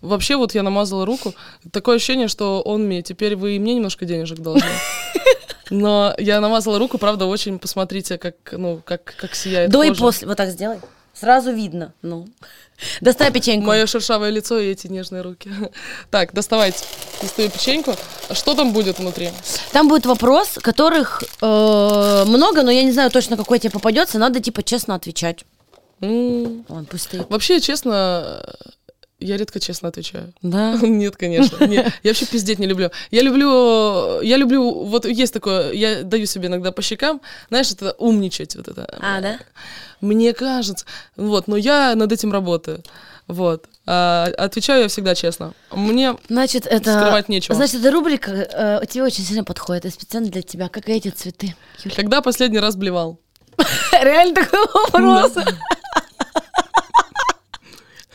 Вообще, 0.01 0.37
вот 0.37 0.55
я 0.55 0.63
намазала 0.63 1.07
руку. 1.07 1.35
Такое 1.73 1.97
ощущение, 1.97 2.29
что 2.29 2.61
он 2.61 2.85
мне, 2.85 3.03
теперь 3.03 3.37
вы 3.37 3.57
и 3.57 3.59
мне 3.59 3.75
немножко 3.75 4.05
денежек 4.05 4.39
должны. 4.39 4.67
Но 5.71 6.15
я 6.19 6.41
намазала 6.41 6.79
руку, 6.79 6.99
правда, 6.99 7.27
очень, 7.27 7.59
посмотрите, 7.59 8.19
как, 8.19 8.35
ну, 8.53 8.81
как, 8.85 9.15
как 9.17 9.35
сияет 9.35 9.71
До 9.71 9.83
и 9.83 9.89
кожа. 9.89 10.01
после. 10.01 10.29
Вот 10.29 10.37
так 10.37 10.51
сделай. 10.51 10.79
Сразу 11.15 11.53
видно. 11.53 11.93
Ну. 12.03 12.29
Достай 13.01 13.31
печеньку. 13.31 13.67
Мое 13.67 13.87
шершавое 13.87 14.31
лицо 14.31 14.59
и 14.59 14.71
эти 14.71 14.87
нежные 14.89 15.23
руки. 15.23 15.51
Так, 16.11 16.33
доставайте. 16.33 16.85
Достаю 17.21 17.51
печеньку. 17.51 17.95
А 18.29 18.35
Что 18.35 18.55
там 18.55 18.73
будет 18.73 18.99
внутри? 18.99 19.31
Там 19.73 19.89
будет 19.89 20.07
вопрос, 20.07 20.59
которых 20.61 21.23
э, 21.41 22.25
много, 22.27 22.63
но 22.63 22.71
я 22.71 22.83
не 22.83 22.93
знаю 22.93 23.11
точно, 23.11 23.37
какой 23.37 23.59
тебе 23.59 23.71
попадется. 23.71 24.19
Надо, 24.19 24.41
типа, 24.41 24.63
честно 24.63 24.95
отвечать. 24.95 25.45
М, 26.01 26.65
Вон, 26.69 26.87
пусть 26.87 27.05
стоит. 27.05 27.31
Вообще, 27.31 27.61
честно, 27.61 28.55
я 29.23 29.37
редко 29.37 29.61
честно 29.61 29.89
отвечаю. 29.89 30.33
Да. 30.43 30.77
Нет, 30.83 31.17
конечно. 31.17 31.65
Не, 31.65 31.77
я 31.77 32.11
вообще 32.11 32.27
пиздеть 32.27 32.59
не 32.59 32.67
люблю. 32.67 32.91
Я 33.11 33.23
люблю, 33.23 34.21
я 34.21 34.37
люблю, 34.37 34.85
вот 34.85 35.07
есть 35.07 35.33
такое, 35.33 35.73
я 35.73 36.03
даю 36.03 36.27
себе 36.27 36.49
иногда 36.49 36.73
по 36.73 36.83
щекам, 36.83 37.21
знаешь, 37.49 37.71
это 37.71 37.93
умничать, 37.99 38.57
вот 38.57 38.69
это. 38.69 38.87
А, 39.01 39.21
да? 39.21 39.39
Мне 40.01 40.33
кажется, 40.33 40.85
вот, 41.17 41.49
но 41.49 41.57
я 41.57 41.95
над 41.95 42.13
этим 42.13 42.33
работаю, 42.33 42.83
вот. 43.29 43.67
А, 43.87 44.29
отвечаю 44.39 44.83
я 44.83 44.89
всегда 44.89 45.15
честно. 45.15 45.55
Мне 45.71 46.17
Значит, 46.29 46.67
это... 46.67 46.93
Скрывать 46.93 47.29
нечего. 47.29 47.55
Значит, 47.55 47.81
эта 47.81 47.91
рубрика 47.91 48.31
э, 48.31 48.87
тебе 48.89 49.05
очень 49.05 49.25
сильно 49.25 49.43
подходит. 49.43 49.87
И 49.87 49.91
специально 49.91 50.29
для 50.29 50.43
тебя, 50.43 50.69
как 50.69 50.89
и 50.89 50.93
эти 50.93 51.09
цветы. 51.09 51.55
Юль. 51.83 51.95
когда 51.95 52.21
последний 52.21 52.59
раз 52.59 52.77
блевал? 52.77 53.19
Реально 53.93 54.35
такой 54.35 54.61
вопрос. 54.93 55.33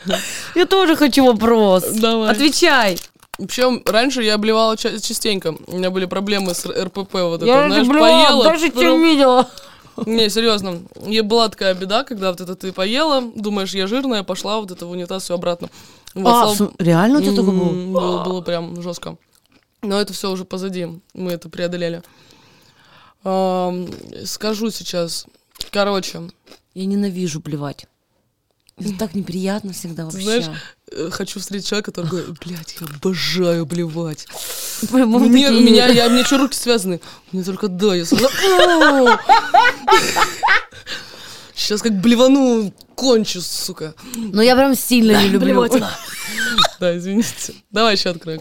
Я 0.54 0.66
тоже 0.66 0.96
хочу 0.96 1.24
вопрос. 1.24 1.84
Давай. 1.84 2.30
Отвечай. 2.30 2.98
Причем 3.38 3.82
раньше 3.86 4.22
я 4.24 4.36
блевала 4.36 4.76
ча- 4.76 4.98
частенько. 4.98 5.54
У 5.68 5.76
меня 5.78 5.90
были 5.90 6.06
проблемы 6.06 6.54
с 6.54 6.66
РПП, 6.66 7.12
вот 7.14 7.36
это, 7.42 7.46
Я 7.46 7.66
знаешь, 7.68 7.86
люблю, 7.86 8.00
поела. 8.00 8.44
даже 8.44 8.66
потом- 8.68 8.82
чем 8.82 9.02
видела. 9.04 9.48
Не, 10.06 10.28
серьезно. 10.28 10.80
И 11.06 11.20
была 11.20 11.48
такая 11.48 11.74
беда, 11.74 12.02
когда 12.04 12.30
вот 12.30 12.40
это 12.40 12.54
ты 12.56 12.72
поела, 12.72 13.22
думаешь, 13.36 13.74
я 13.74 13.86
жирная, 13.86 14.22
пошла 14.24 14.58
вот 14.60 14.70
это 14.72 14.86
в 14.86 14.90
унитаз 14.90 15.24
все 15.24 15.34
обратно. 15.34 15.68
Вот, 16.14 16.28
А, 16.28 16.54
слава- 16.54 16.72
реально 16.78 17.18
у 17.18 17.22
тебя 17.22 17.30
такое 17.36 17.50
было? 17.52 17.70
Было? 18.00 18.24
Было 18.24 18.40
прям 18.40 18.82
жестко. 18.82 19.16
Но 19.82 20.00
это 20.00 20.12
все 20.12 20.30
уже 20.30 20.44
позади. 20.44 20.88
Мы 21.14 21.30
это 21.32 21.48
преодолели. 21.48 22.02
Скажу 24.24 24.70
сейчас. 24.70 25.26
Короче, 25.70 26.22
Я 26.74 26.86
ненавижу 26.86 27.40
блевать. 27.40 27.86
Это 28.80 28.98
так 28.98 29.14
неприятно 29.14 29.72
всегда 29.72 30.04
вообще. 30.04 30.22
знаешь, 30.22 30.44
э, 30.92 31.10
хочу 31.10 31.40
встретить 31.40 31.68
человека, 31.68 31.90
который 31.90 32.10
говорит, 32.10 32.30
блядь, 32.44 32.76
я 32.80 32.86
обожаю 32.86 33.66
блевать. 33.66 34.26
По-моему, 34.90 35.18
Мне, 35.18 35.46
у 35.48 35.50
такие- 35.50 35.64
меня, 35.64 35.86
я, 35.88 36.08
меня 36.08 36.24
что, 36.24 36.38
руки 36.38 36.56
связаны? 36.56 37.00
Мне 37.32 37.42
только 37.42 37.68
да, 37.68 37.94
я 37.94 38.04
сразу... 38.04 38.28
Сейчас 41.54 41.82
как 41.82 41.92
блевану, 42.00 42.72
кончу, 42.94 43.40
сука. 43.40 43.94
Но 44.14 44.42
я 44.42 44.54
прям 44.54 44.74
сильно 44.76 45.20
не 45.22 45.28
люблю. 45.28 45.66
Да, 46.78 46.96
извините. 46.96 47.54
Давай 47.70 47.94
еще 47.96 48.10
открою. 48.10 48.40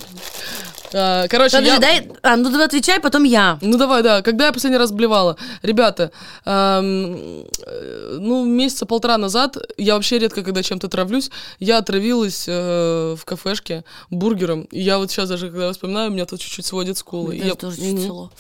А, 0.94 1.28
Короче, 1.28 1.58
Подожди, 1.58 1.74
я... 1.74 1.80
дай... 1.80 2.12
А, 2.24 2.36
ну 2.36 2.52
ты 2.52 2.62
отвечай, 2.62 3.00
потом 3.00 3.24
я. 3.24 3.58
Ну 3.62 3.78
давай, 3.78 4.04
да. 4.04 4.22
Когда 4.22 4.48
я 4.48 4.54
последний 4.54 4.78
раз 4.78 4.92
блевала? 4.92 5.38
Ребята, 5.62 6.12
ам, 6.46 7.44
э, 7.66 8.18
ну 8.20 8.46
месяца 8.46 8.86
полтора 8.86 9.18
назад, 9.18 9.58
я 9.78 9.96
вообще 9.96 10.20
редко, 10.20 10.44
когда 10.44 10.64
чем-то 10.64 10.88
травлюсь, 10.88 11.30
я 11.60 11.78
отравилась 11.80 12.46
э, 12.48 13.16
в 13.18 13.26
кафешке 13.26 13.84
бургером. 14.10 14.62
И 14.72 14.82
я 14.82 14.98
вот 14.98 15.12
сейчас 15.12 15.30
даже, 15.30 15.50
когда 15.50 15.72
вспоминаю, 15.72 16.10
у 16.10 16.14
меня 16.14 16.26
тут 16.26 16.40
чуть-чуть 16.40 16.66
сводит 16.66 16.98
скулы. 16.98 17.36
Даже 17.38 17.48
я- 17.50 17.56
тоже 17.56 17.78
чуть 17.78 18.02
село. 18.02 18.32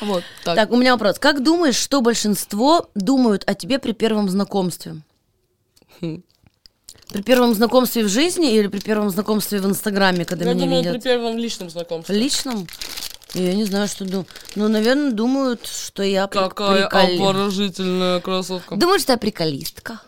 Вот, 0.00 0.22
так. 0.44 0.56
Так, 0.56 0.70
у 0.72 0.76
меня 0.76 0.92
вопрос. 0.92 1.18
Как 1.18 1.42
думаешь, 1.42 1.76
что 1.76 2.00
большинство 2.00 2.88
думают 2.94 3.42
о 3.46 3.54
тебе 3.54 3.78
при 3.78 3.92
первом 3.92 4.28
знакомстве? 4.28 4.96
При 7.08 7.22
первом 7.22 7.54
знакомстве 7.54 8.04
в 8.04 8.08
жизни 8.08 8.52
или 8.54 8.66
при 8.66 8.80
первом 8.80 9.10
знакомстве 9.10 9.60
в 9.60 9.66
Инстаграме, 9.66 10.24
когда 10.24 10.44
Я 10.44 10.54
меня 10.54 10.64
думаю, 10.64 10.78
видят? 10.82 10.92
при 10.94 11.00
первом 11.08 11.38
личном 11.38 11.70
знакомстве. 11.70 12.16
Личном? 12.16 12.66
Я 13.34 13.54
не 13.54 13.64
знаю, 13.64 13.86
что 13.88 14.04
думаю. 14.04 14.26
Ну, 14.54 14.68
наверное, 14.68 15.12
думают, 15.12 15.66
что 15.66 16.02
я 16.02 16.26
Какая 16.26 16.88
приколи- 16.88 17.14
обворожительная 17.16 18.20
красотка. 18.20 18.76
Думают, 18.76 19.02
что 19.02 19.12
я 19.12 19.18
приколистка. 19.18 20.00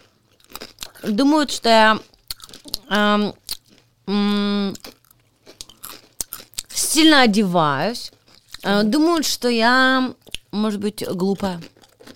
Думают, 1.03 1.51
что 1.53 1.69
я 1.69 1.99
эм, 2.91 3.35
м, 4.07 4.75
стильно 6.69 7.23
одеваюсь. 7.23 8.13
Э, 8.63 8.83
Думают, 8.83 9.25
что 9.27 9.49
я, 9.49 10.13
может 10.51 10.81
быть, 10.81 11.05
глупая. 11.07 11.61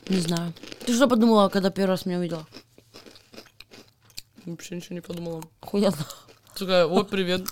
Не 0.09 0.19
знаю. 0.19 0.53
Ты 0.87 0.95
что 0.95 1.07
подумала, 1.09 1.49
когда 1.51 1.71
первый 1.71 1.91
раз 1.91 2.07
меня 2.07 2.19
увидела? 2.19 2.47
Вообще 4.47 4.77
ничего 4.77 4.95
не 4.95 5.01
подумала. 5.01 5.43
Хуя. 5.61 5.93
Такая, 6.57 6.87
ой, 6.87 7.05
привет. 7.05 7.43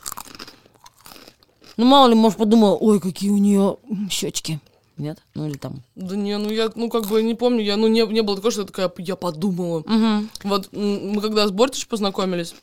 Ну, 1.77 1.85
мало 1.85 2.09
ли, 2.09 2.15
может, 2.15 2.39
подумала, 2.39 2.77
ой, 2.77 3.01
какие 3.01 3.31
у 3.31 3.39
нее 3.39 3.77
щечки. 4.11 4.61
Нет? 4.97 5.23
Ну, 5.35 5.47
или 5.47 5.57
там. 5.57 5.83
Да 5.95 6.15
не, 6.15 6.37
ну 6.37 6.51
я, 6.51 6.71
ну 6.75 6.91
как 6.91 7.07
бы 7.07 7.23
не 7.23 7.35
помню, 7.35 7.63
я, 7.63 7.77
ну 7.79 7.87
не, 7.87 8.07
не 8.07 8.21
было 8.23 8.37
такого, 8.37 8.51
что 8.51 8.63
я 8.63 8.67
такая, 8.67 8.93
я 8.99 9.17
подумала. 9.17 9.83
Вот 10.43 10.69
м, 10.73 11.13
мы 11.13 11.23
когда 11.23 11.49
с 11.49 11.51
Бортич 11.51 11.87
познакомились, 11.87 12.55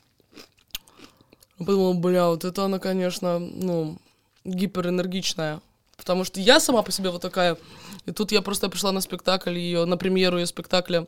подумала, 1.58 1.94
бля, 1.94 2.28
вот 2.28 2.46
это 2.46 2.66
она, 2.66 2.78
конечно, 2.78 3.40
ну, 3.40 3.98
гиперэнергичная. 4.46 5.62
Потому 5.98 6.24
что 6.24 6.40
я 6.40 6.60
сама 6.60 6.84
по 6.84 6.92
себе 6.92 7.10
вот 7.10 7.24
такая. 7.24 7.58
И 8.06 8.12
тут 8.12 8.32
я 8.32 8.44
просто 8.44 8.70
пришла 8.70 8.92
на 8.92 9.02
спектакль 9.02 9.58
ее, 9.58 9.86
на 9.86 9.98
премьеру 9.98 10.38
ее 10.38 10.46
спектакля. 10.46 11.08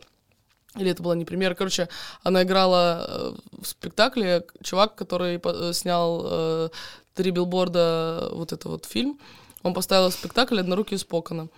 Или 0.76 0.91
это 0.91 1.02
была 1.02 1.16
не 1.16 1.26
премьера. 1.26 1.56
Короче, 1.56 1.90
она 2.24 2.44
играла 2.44 3.06
э, 3.08 3.36
в 3.62 3.66
спектакле. 3.66 4.46
Чувак, 4.62 4.96
который 4.96 5.41
э, 5.44 5.74
снял 5.74 6.22
э, 6.26 6.70
«Три 7.16 7.32
билборда», 7.32 8.30
вот 8.34 8.54
это 8.54 8.70
вот 8.70 8.86
фильм, 8.86 9.20
он 9.64 9.74
поставил 9.74 10.12
спектакль 10.12 10.60
«Однорукий 10.60 10.96
из 10.96 11.04
Покона». 11.04 11.50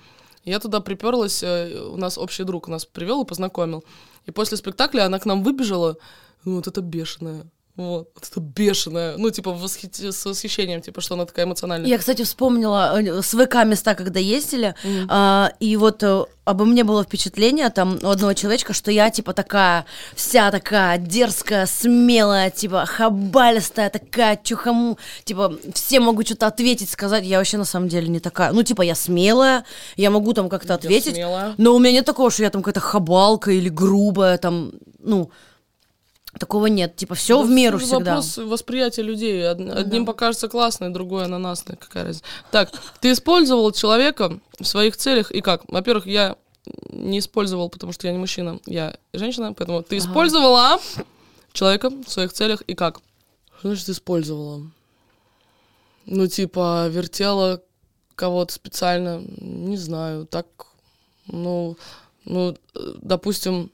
Я 0.44 0.60
туда 0.60 0.80
приперлась, 0.80 1.44
у 1.44 1.98
нас 1.98 2.18
общий 2.18 2.44
друг 2.44 2.68
нас 2.68 2.84
привел 2.84 3.22
и 3.22 3.28
познакомил. 3.28 3.84
И 4.26 4.32
после 4.32 4.58
спектакля 4.58 5.06
она 5.06 5.20
к 5.20 5.28
нам 5.28 5.44
выбежала, 5.44 5.98
ну 6.46 6.56
вот 6.56 6.66
это 6.66 6.82
бешеная. 6.82 7.46
Вот, 7.78 8.10
вот 8.14 8.28
это 8.30 8.40
бешеная. 8.40 9.16
Ну, 9.18 9.30
типа, 9.32 9.52
восхити- 9.52 10.12
с 10.12 10.26
восхищением, 10.26 10.82
типа, 10.82 11.02
что 11.02 11.16
она 11.16 11.26
такая 11.26 11.46
эмоциональная. 11.46 11.90
Я, 11.90 11.98
кстати, 11.98 12.24
вспомнила 12.24 13.00
э, 13.02 13.22
с 13.22 13.34
ВК 13.34 13.64
места, 13.66 13.96
когда 13.96 14.20
ездили, 14.20 14.76
а, 15.10 15.52
и 15.60 15.78
вот 15.78 16.04
э, 16.04 16.26
обо 16.44 16.66
мне 16.66 16.84
было 16.84 17.04
впечатление 17.04 17.70
там 17.70 17.98
у 18.02 18.10
одного 18.10 18.34
человечка, 18.34 18.74
что 18.74 18.92
я 18.92 19.10
типа 19.10 19.34
такая, 19.34 19.86
вся 20.16 20.52
такая 20.52 20.98
дерзкая, 20.98 21.66
смелая, 21.66 22.50
типа 22.50 22.86
хабалистая, 22.86 23.90
такая 23.90 24.38
чухаму, 24.44 24.98
типа 25.24 25.54
все 25.74 26.00
могу 26.00 26.24
что-то 26.24 26.48
ответить, 26.48 26.90
сказать, 26.90 27.24
я 27.24 27.38
вообще 27.38 27.58
на 27.58 27.66
самом 27.66 27.88
деле 27.88 28.08
не 28.10 28.20
такая. 28.20 28.52
Ну, 28.52 28.64
типа 28.64 28.82
я 28.82 28.96
смелая, 28.96 29.64
я 29.96 30.12
могу 30.12 30.34
там 30.34 30.50
как-то 30.50 30.74
ответить, 30.74 31.16
смелая. 31.16 31.56
но 31.58 31.74
у 31.76 31.80
меня 31.80 31.94
нет 31.94 32.06
такого, 32.06 32.30
что 32.32 32.44
я 32.44 32.50
там 32.50 32.62
какая-то 32.62 32.82
хабалка 32.82 33.52
или 33.52 33.70
грубая, 33.70 34.38
там, 34.38 34.74
ну, 35.00 35.32
такого 36.40 36.68
нет, 36.68 36.96
типа 36.96 37.16
все 37.16 37.38
Да 37.38 37.44
в 37.44 37.50
меру 37.50 37.78
всё 37.78 37.96
всегда. 37.98 38.16
Вопрос 38.16 38.38
восприятия 38.38 39.02
людей. 39.04 39.48
Од- 39.50 39.60
Одним 39.78 40.06
покажется 40.06 40.48
классной, 40.48 40.90
другой 40.90 41.26
ананасной. 41.26 41.76
Какая 41.76 42.06
разница. 42.06 42.26
Так, 42.52 42.72
ты 43.00 43.12
использовал 43.12 43.72
человека 43.72 44.40
в 44.60 44.66
своих 44.66 44.96
целях 44.98 45.32
и 45.32 45.42
как? 45.42 45.64
Во-первых, 45.70 46.08
я 46.08 46.36
не 46.90 47.20
использовал, 47.20 47.70
потому 47.70 47.92
что 47.92 48.08
я 48.08 48.14
не 48.14 48.20
мужчина, 48.20 48.60
я 48.66 48.96
женщина, 49.14 49.54
поэтому 49.54 49.82
ты 49.84 49.98
использовала 49.98 50.80
человека 51.54 51.90
в 51.90 52.10
своих 52.10 52.32
целях 52.34 52.62
и 52.62 52.76
как? 52.76 53.00
Что 53.60 53.70
значит 53.70 53.90
использовала? 53.90 54.62
Ну, 56.06 56.28
типа, 56.28 56.88
вертела 56.90 57.62
кого-то 58.16 58.54
специально, 58.54 59.22
не 59.40 59.78
знаю, 59.78 60.26
так, 60.28 60.46
ну, 61.28 61.78
ну, 62.26 62.56
э, 62.76 62.80
допустим, 63.02 63.72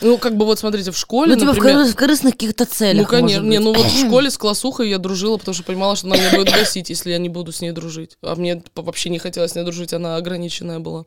ну, 0.00 0.18
как 0.18 0.36
бы 0.36 0.44
вот 0.44 0.58
смотрите, 0.58 0.90
в 0.90 0.96
школе, 0.98 1.34
Ну, 1.34 1.40
типа 1.40 1.52
в, 1.52 1.56
например, 1.56 1.78
коры- 1.82 1.90
в 1.92 1.96
корыстных 1.96 2.32
каких-то 2.34 2.64
целях. 2.66 3.02
ну, 3.04 3.08
конечно. 3.10 3.42
Не, 3.44 3.58
ну 3.58 3.72
вот 3.74 3.86
в 3.86 4.06
школе 4.06 4.30
с 4.30 4.38
классухой 4.38 4.90
я 4.90 4.98
дружила, 4.98 5.36
потому 5.36 5.54
что 5.54 5.64
понимала, 5.64 5.96
что 5.96 6.06
она 6.06 6.16
меня 6.16 6.30
будет 6.36 6.52
гасить, 6.52 6.90
если 6.90 7.10
я 7.10 7.18
не 7.18 7.28
буду 7.28 7.52
с 7.52 7.60
ней 7.60 7.72
дружить. 7.72 8.16
А 8.22 8.34
мне 8.34 8.62
вообще 8.74 9.10
не 9.10 9.18
хотелось 9.18 9.52
с 9.52 9.54
ней 9.54 9.64
дружить, 9.64 9.92
она 9.92 10.16
ограниченная 10.16 10.78
была. 10.78 11.04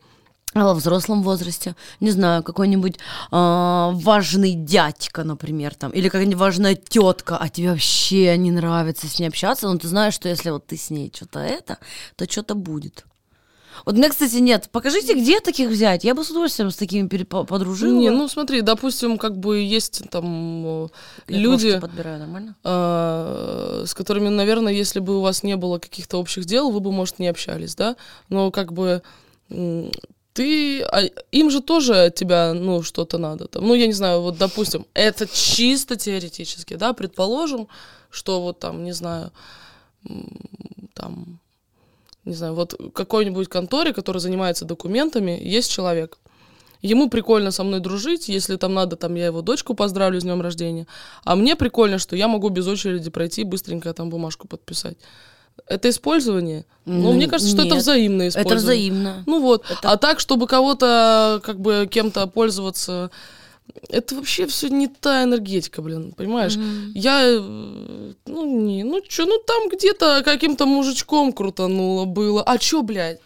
А 0.52 0.64
во 0.64 0.74
взрослом 0.74 1.22
возрасте, 1.22 1.76
не 2.00 2.10
знаю, 2.10 2.42
какой-нибудь 2.42 2.96
а, 3.30 3.90
важный 3.94 4.54
дядька, 4.54 5.22
например, 5.22 5.74
там, 5.76 5.92
или 5.92 6.08
какая-нибудь 6.08 6.38
важная 6.40 6.74
тетка, 6.74 7.36
а 7.36 7.48
тебе 7.48 7.70
вообще 7.70 8.36
не 8.36 8.50
нравится 8.50 9.06
с 9.06 9.20
ней 9.20 9.28
общаться, 9.28 9.68
но 9.68 9.78
ты 9.78 9.86
знаешь, 9.86 10.14
что 10.14 10.28
если 10.28 10.50
вот 10.50 10.66
ты 10.66 10.76
с 10.76 10.90
ней 10.90 11.12
что-то 11.14 11.38
это, 11.38 11.78
то 12.16 12.28
что-то 12.28 12.56
будет. 12.56 13.04
Вот 13.84 13.94
меня, 13.94 14.10
кстати, 14.10 14.36
нет. 14.36 14.68
Покажите, 14.72 15.14
где 15.14 15.40
таких 15.40 15.68
взять. 15.68 16.04
Я 16.04 16.14
бы 16.14 16.24
с 16.24 16.30
удовольствием 16.30 16.70
с 16.70 16.76
такими 16.76 17.06
подружила. 17.24 17.92
Не, 17.92 18.10
ну 18.10 18.28
смотри, 18.28 18.60
допустим, 18.62 19.18
как 19.18 19.36
бы 19.38 19.58
есть 19.60 20.02
там 20.10 20.84
э, 20.84 20.88
Я 21.28 21.38
люди, 21.38 21.80
подбираю 21.80 22.18
нормально. 22.18 22.56
а, 22.62 23.84
с 23.86 23.94
которыми, 23.94 24.28
наверное, 24.28 24.72
если 24.72 25.00
бы 25.00 25.18
у 25.18 25.20
вас 25.20 25.42
не 25.42 25.56
было 25.56 25.78
каких-то 25.78 26.18
общих 26.18 26.44
дел, 26.44 26.70
вы 26.70 26.80
бы, 26.80 26.92
может, 26.92 27.18
не 27.18 27.28
общались, 27.28 27.74
да? 27.74 27.96
Но 28.28 28.50
как 28.50 28.72
бы 28.72 29.02
ты, 30.32 30.82
а 30.82 31.02
им 31.32 31.50
же 31.50 31.60
тоже 31.60 32.04
от 32.04 32.14
тебя, 32.14 32.54
ну, 32.54 32.82
что-то 32.82 33.18
надо. 33.18 33.46
Там. 33.48 33.66
Ну, 33.66 33.74
я 33.74 33.86
не 33.86 33.92
знаю, 33.92 34.20
вот, 34.20 34.38
допустим, 34.38 34.86
это 34.94 35.26
чисто 35.26 35.96
теоретически, 35.96 36.74
да, 36.74 36.92
предположим, 36.92 37.66
что 38.10 38.40
вот 38.40 38.60
там, 38.60 38.84
не 38.84 38.92
знаю, 38.92 39.32
там, 40.94 41.39
не 42.24 42.34
знаю, 42.34 42.54
вот 42.54 42.74
какой-нибудь 42.94 43.48
конторе, 43.48 43.92
которая 43.92 44.20
занимается 44.20 44.64
документами, 44.64 45.38
есть 45.42 45.70
человек. 45.70 46.18
Ему 46.82 47.10
прикольно 47.10 47.50
со 47.50 47.62
мной 47.62 47.80
дружить, 47.80 48.28
если 48.28 48.56
там 48.56 48.72
надо, 48.74 48.96
там 48.96 49.14
я 49.14 49.26
его 49.26 49.42
дочку 49.42 49.74
поздравлю 49.74 50.18
с 50.20 50.24
днем 50.24 50.40
рождения. 50.40 50.86
А 51.24 51.36
мне 51.36 51.54
прикольно, 51.54 51.98
что 51.98 52.16
я 52.16 52.26
могу 52.26 52.48
без 52.48 52.66
очереди 52.66 53.10
пройти, 53.10 53.44
быстренько 53.44 53.92
там 53.92 54.08
бумажку 54.08 54.48
подписать. 54.48 54.96
Это 55.66 55.90
использование? 55.90 56.64
Ну, 56.86 57.02
Ну, 57.02 57.12
мне 57.12 57.28
кажется, 57.28 57.52
что 57.52 57.66
это 57.66 57.74
взаимное 57.76 58.28
Это 58.28 58.40
использование. 58.40 58.90
взаимно. 58.92 59.22
Ну 59.26 59.40
вот. 59.42 59.64
А 59.82 59.96
так, 59.98 60.20
чтобы 60.20 60.46
кого-то, 60.46 61.40
как 61.44 61.60
бы, 61.60 61.86
кем-то 61.90 62.26
пользоваться, 62.26 63.10
это 63.88 64.14
вообще 64.14 64.46
все 64.46 64.68
не 64.68 64.88
та 64.88 65.24
энергетика, 65.24 65.82
блин, 65.82 66.12
понимаешь? 66.16 66.56
Я, 66.94 67.22
э, 67.24 68.12
ну, 68.26 68.44
не, 68.44 68.84
ну 68.84 69.00
чё, 69.00 69.26
ну 69.26 69.38
там 69.38 69.68
где-то 69.68 70.22
каким-то 70.24 70.66
мужичком 70.66 71.32
крутануло 71.32 72.04
было. 72.04 72.42
А 72.42 72.58
чё, 72.58 72.82
блядь? 72.82 73.20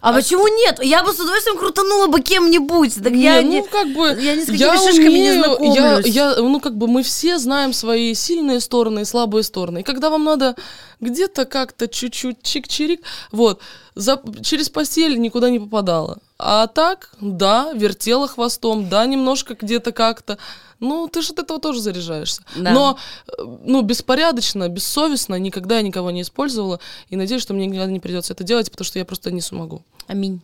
А, 0.00 0.14
почему 0.14 0.48
нет? 0.48 0.82
Я 0.82 1.04
бы 1.04 1.12
с 1.12 1.20
удовольствием 1.20 1.58
крутанула 1.58 2.06
бы 2.06 2.22
кем-нибудь. 2.22 2.94
Так 3.02 3.12
я 3.12 3.42
Не, 3.42 3.48
не... 3.48 3.60
ну, 3.60 3.68
как 3.70 3.88
бы, 3.88 4.18
я 4.18 4.34
ни 4.34 4.40
с 4.40 4.46
какими 4.46 4.76
шишками 4.76 5.18
не 5.18 5.30
умею, 5.30 5.44
знакомлюсь. 5.44 6.06
Я, 6.06 6.30
я, 6.30 6.36
ну, 6.36 6.58
как 6.58 6.76
бы 6.76 6.88
мы 6.88 7.02
все 7.02 7.38
знаем 7.38 7.74
свои 7.74 8.14
сильные 8.14 8.60
стороны 8.60 9.00
и 9.00 9.04
слабые 9.04 9.42
стороны. 9.42 9.80
И 9.80 9.82
когда 9.82 10.08
вам 10.08 10.24
надо 10.24 10.56
где-то 11.00 11.44
как-то 11.44 11.86
чуть-чуть 11.86 12.38
чик-чирик, 12.42 13.00
вот, 13.30 13.60
за, 13.94 14.18
через 14.42 14.70
постель 14.70 15.20
никуда 15.20 15.50
не 15.50 15.58
попадала. 15.58 16.18
А 16.42 16.66
так, 16.68 17.10
да, 17.20 17.72
вертела 17.74 18.26
хвостом, 18.26 18.88
да, 18.88 19.04
немножко 19.04 19.54
где-то 19.54 19.92
как-то. 19.92 20.38
Ну, 20.78 21.06
ты 21.06 21.20
же 21.20 21.34
от 21.34 21.40
этого 21.40 21.60
тоже 21.60 21.80
заряжаешься. 21.82 22.42
Да. 22.56 22.70
Но, 22.70 22.98
э, 23.28 23.32
ну, 23.64 23.82
беспорядочно, 23.82 24.66
бессовестно 24.68 25.34
никогда 25.34 25.76
я 25.76 25.82
никого 25.82 26.10
не 26.10 26.22
использовала. 26.22 26.80
И 27.10 27.16
надеюсь, 27.16 27.42
что 27.42 27.52
мне 27.52 27.66
никогда 27.66 27.92
не 27.92 28.00
придется 28.00 28.32
это 28.32 28.42
делать, 28.42 28.70
потому 28.70 28.86
что 28.86 28.98
я 28.98 29.04
просто 29.04 29.30
не 29.30 29.42
смогу. 29.42 29.82
Аминь. 30.06 30.40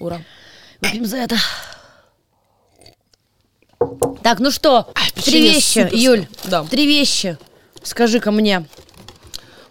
Ура. 0.00 0.20
Выпьем 0.80 1.06
за 1.06 1.18
это. 1.18 1.36
Так, 4.24 4.40
ну 4.40 4.50
что, 4.50 4.88
три 5.14 5.22
печенье 5.22 5.52
вещи, 5.52 5.68
суперское. 5.68 6.00
Юль. 6.00 6.26
Да. 6.44 6.64
Три 6.64 6.86
вещи. 6.86 7.38
Скажи-ка 7.84 8.32
мне, 8.32 8.66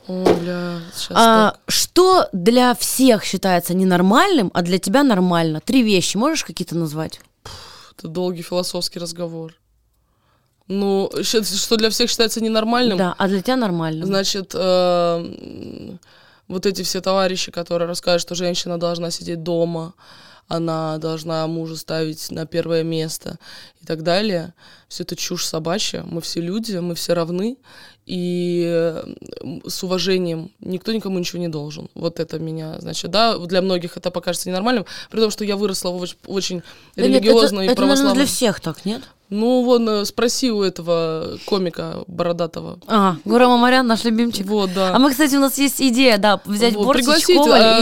О, 0.08 0.24
бля, 0.40 0.80
сейчас 0.94 1.18
а, 1.18 1.58
что 1.68 2.28
для 2.32 2.76
всех 2.76 3.24
считается 3.24 3.74
ненормальным, 3.74 4.52
а 4.54 4.62
для 4.62 4.78
тебя 4.78 5.04
нормально? 5.04 5.62
Три 5.62 5.82
вещи. 5.84 6.18
Можешь 6.18 6.44
какие-то 6.46 6.76
назвать? 6.76 7.22
Это 7.98 8.08
долгий 8.08 8.44
философский 8.44 9.00
разговор. 9.00 9.54
Ну, 10.68 11.12
что 11.24 11.78
для 11.78 11.90
всех 11.90 12.10
считается 12.10 12.42
ненормальным, 12.42 12.98
Да, 12.98 13.16
а 13.18 13.28
для 13.28 13.42
тебя 13.42 13.56
нормально. 13.56 14.06
значит, 14.06 14.52
э, 14.56 15.96
вот 16.48 16.66
эти 16.66 16.82
все 16.82 17.02
товарищи, 17.02 17.52
которые 17.52 17.88
расскажут, 17.88 18.22
что 18.22 18.36
женщина 18.36 18.80
должна 18.80 19.12
сидеть 19.12 19.44
дома, 19.44 19.94
она 20.48 20.98
должна 21.00 21.46
мужа 21.48 21.76
ставить 21.76 22.30
на 22.32 22.46
первое 22.46 22.84
место 22.84 23.40
и 23.82 23.86
так 23.86 24.04
далее. 24.04 24.54
Все 24.88 25.04
это 25.04 25.16
чушь 25.16 25.46
собачья. 25.46 26.04
Мы 26.04 26.22
все 26.22 26.42
люди, 26.42 26.76
мы 26.78 26.96
все 26.96 27.14
равны. 27.14 27.58
И 28.06 29.02
с 29.68 29.84
уважением 29.84 30.52
никто 30.60 30.92
никому 30.92 31.18
ничего 31.18 31.40
не 31.40 31.48
должен. 31.48 31.90
Вот 31.96 32.20
это 32.20 32.38
меня, 32.38 32.80
значит, 32.80 33.10
да, 33.10 33.36
для 33.40 33.64
многих 33.64 33.98
это 33.98 34.12
покажется 34.12 34.48
ненормальным, 34.48 34.86
при 35.10 35.20
том, 35.20 35.32
что 35.32 35.44
я 35.44 35.56
выросла 35.56 35.90
в 35.90 35.96
очень, 36.00 36.18
очень 36.28 36.62
Да 36.96 37.08
нет, 37.08 37.24
религиозной 37.24 37.66
это, 37.66 37.72
и 37.72 37.74
это, 37.74 37.82
наверное, 37.82 38.04
православной. 38.04 38.16
для 38.16 38.26
всех 38.26 38.60
так, 38.60 38.86
нет? 38.86 39.02
Ну, 39.30 39.64
вон, 39.64 39.90
э, 39.90 40.06
спроси 40.06 40.52
у 40.52 40.62
этого 40.62 41.38
комика 41.46 42.04
бородатого. 42.08 42.80
А, 42.88 43.16
Гора 43.26 43.48
Мамарян, 43.50 43.88
наш 43.88 44.04
любимчик. 44.04 44.46
Вот, 44.46 44.72
да. 44.74 44.94
А 44.96 45.00
мы, 45.00 45.10
кстати, 45.10 45.36
у 45.36 45.40
нас 45.40 45.58
есть 45.58 45.82
идея, 45.82 46.18
да, 46.18 46.40
взять 46.46 46.76
Вот, 46.76 46.84
Коваль 46.86 47.22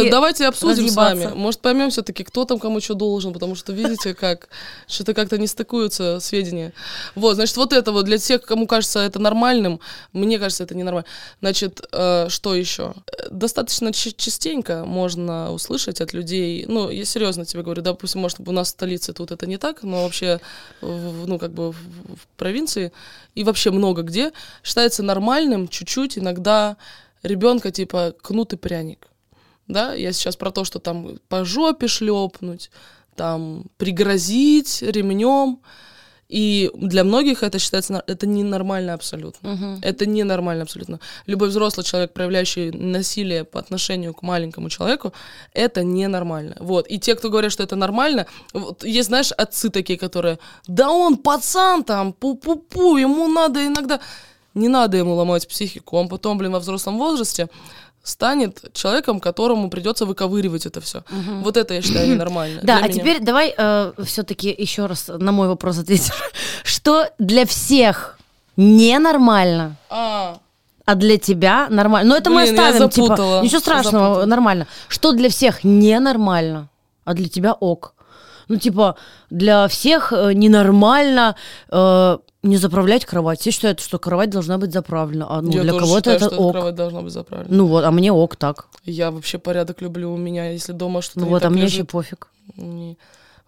э, 0.03 0.07
и 0.07 0.09
давайте 0.09 0.47
обсудим 0.47 0.87
с 0.87 0.95
вами. 0.95 1.31
Может, 1.35 1.59
поймем 1.59 1.89
все-таки, 1.89 2.23
кто 2.23 2.45
там 2.45 2.59
кому 2.59 2.79
что 2.79 2.93
должен, 2.93 3.33
потому 3.33 3.55
что 3.55 3.73
видите, 3.73 4.13
как 4.13 4.47
что-то 4.87 5.13
как-то 5.13 5.37
не 5.37 5.47
стыкуются 5.47 6.19
сведения. 6.21 6.71
Вот, 7.15 7.35
значит, 7.35 7.57
вот 7.57 7.73
это 7.73 7.91
вот 7.91 8.05
для 8.05 8.17
тех, 8.17 8.41
кому 8.43 8.65
кажется 8.65 8.99
это 8.99 9.19
нормальным, 9.19 9.81
мне 10.13 10.39
кажется, 10.39 10.63
это 10.63 10.75
ненормально. 10.75 11.05
Значит, 11.41 11.81
э, 11.91 12.27
что 12.29 12.55
еще? 12.55 12.93
Достаточно 13.29 13.91
частенько 13.91 14.85
можно 14.85 15.51
услышать 15.51 15.99
от 15.99 16.13
людей, 16.13 16.65
ну, 16.69 16.89
я 16.89 17.03
серьезно 17.03 17.43
тебе 17.45 17.63
говорю, 17.63 17.81
допустим, 17.81 18.21
может, 18.21 18.39
у 18.39 18.51
нас 18.51 18.67
в 18.67 18.71
столице 18.71 19.11
тут 19.11 19.31
это 19.31 19.45
не 19.45 19.57
так, 19.57 19.83
но 19.83 20.03
вообще, 20.03 20.39
в- 20.81 21.32
ну, 21.33 21.39
как 21.39 21.51
бы 21.51 21.71
в, 21.71 21.75
в 21.75 22.27
провинции 22.37 22.91
и 23.33 23.43
вообще 23.43 23.71
много 23.71 24.03
где 24.03 24.31
считается 24.63 25.01
нормальным 25.01 25.67
чуть-чуть 25.67 26.17
иногда 26.17 26.77
ребенка 27.23 27.71
типа 27.71 28.13
кнут 28.21 28.53
и 28.53 28.57
пряник. 28.57 29.07
Да, 29.67 29.93
я 29.93 30.11
сейчас 30.11 30.35
про 30.35 30.51
то, 30.51 30.63
что 30.63 30.79
там 30.79 31.17
по 31.29 31.43
жопе 31.45 31.87
шлепнуть, 31.87 32.69
там 33.15 33.65
пригрозить 33.77 34.81
ремнем. 34.81 35.59
И 36.33 36.71
для 36.73 37.03
многих 37.03 37.43
это 37.43 37.59
считается, 37.59 38.03
это 38.07 38.25
ненормально 38.25 38.93
абсолютно. 38.93 39.79
Это 39.83 40.07
ненормально 40.07 40.63
абсолютно. 40.63 40.99
Любой 41.27 41.49
взрослый 41.49 41.85
человек, 41.85 42.13
проявляющий 42.13 42.71
насилие 42.71 43.43
по 43.43 43.59
отношению 43.59 44.13
к 44.13 44.23
маленькому 44.23 44.69
человеку, 44.69 45.13
это 45.53 45.83
ненормально. 45.83 46.55
Вот. 46.59 46.87
И 46.89 46.97
те, 46.97 47.15
кто 47.15 47.29
говорят, 47.29 47.51
что 47.51 47.63
это 47.63 47.75
нормально, 47.75 48.25
вот, 48.53 48.83
есть, 48.83 49.09
знаешь, 49.09 49.31
отцы 49.31 49.69
такие, 49.69 49.99
которые, 49.99 50.37
да 50.67 50.89
он 50.89 51.17
пацан 51.17 51.83
там, 51.83 52.15
пу-пу-пу, 52.19 52.99
ему 53.01 53.27
надо 53.27 53.59
иногда... 53.59 53.99
Не 54.55 54.67
надо 54.67 54.97
ему 54.97 55.15
ломать 55.15 55.47
психику, 55.47 55.97
он 55.97 56.07
потом, 56.07 56.37
блин, 56.37 56.51
во 56.51 56.59
взрослом 56.59 56.97
возрасте 56.97 57.47
станет 58.03 58.73
человеком, 58.73 59.19
которому 59.19 59.69
придется 59.69 60.05
выковыривать 60.05 60.65
это 60.65 60.81
все. 60.81 61.03
Вот 61.41 61.57
это 61.57 61.73
я 61.73 61.81
считаю 61.81 62.09
ненормально. 62.09 62.59
Да, 62.63 62.77
а 62.77 62.81
меня. 62.81 62.93
теперь 62.93 63.19
давай 63.21 63.55
все-таки 64.03 64.53
еще 64.55 64.85
раз 64.85 65.07
на 65.07 65.31
мой 65.31 65.47
вопрос 65.47 65.79
ответишь. 65.79 66.11
Что 66.63 67.07
для 67.17 67.45
всех 67.45 68.19
ненормально, 68.57 69.77
А, 69.89 70.37
а 70.85 70.95
для 70.95 71.17
тебя 71.17 71.67
нормально? 71.69 72.09
Ну 72.09 72.15
это 72.19 72.29
мы 72.29 72.43
Блин, 72.43 72.55
я 72.55 72.67
оставим, 72.69 72.89
типа, 72.89 73.41
ничего 73.43 73.59
страшного, 73.59 74.05
Запутала. 74.05 74.25
нормально. 74.25 74.67
Что 74.89 75.13
для 75.13 75.29
всех 75.29 75.63
ненормально, 75.63 76.69
а 77.05 77.13
для 77.13 77.29
тебя 77.29 77.53
ок? 77.53 77.93
Ну 78.49 78.57
типа 78.57 78.97
для 79.29 79.67
всех 79.69 80.11
э, 80.11 80.33
ненормально 80.33 81.35
э, 81.69 82.17
не 82.43 82.57
заправлять 82.57 83.05
кровать. 83.05 83.39
Все 83.39 83.51
считают, 83.51 83.79
что 83.79 83.97
кровать 83.99 84.29
должна 84.29 84.57
быть 84.57 84.71
заправлена, 84.73 85.27
а 85.29 85.41
ну 85.41 85.51
я 85.51 85.61
для 85.63 85.71
кого-то 85.73 86.11
это 86.11 86.25
что 86.27 86.37
ок. 86.37 86.51
кровать 86.53 86.75
должна 86.75 87.01
быть 87.01 87.13
заправлена. 87.13 87.55
Ну 87.55 87.65
вот, 87.67 87.83
а 87.85 87.91
мне 87.91 88.11
ок 88.11 88.35
так. 88.35 88.67
Я 88.83 89.11
вообще 89.11 89.37
порядок 89.39 89.81
люблю 89.81 90.13
у 90.13 90.17
меня, 90.17 90.51
если 90.51 90.73
дома 90.73 91.01
что-то 91.01 91.21
Ну 91.21 91.27
вот, 91.27 91.43
а 91.45 91.49
мне 91.49 91.63
лежит. 91.63 91.93
вообще 91.93 92.15
пофиг. 92.15 92.27
Не. 92.57 92.97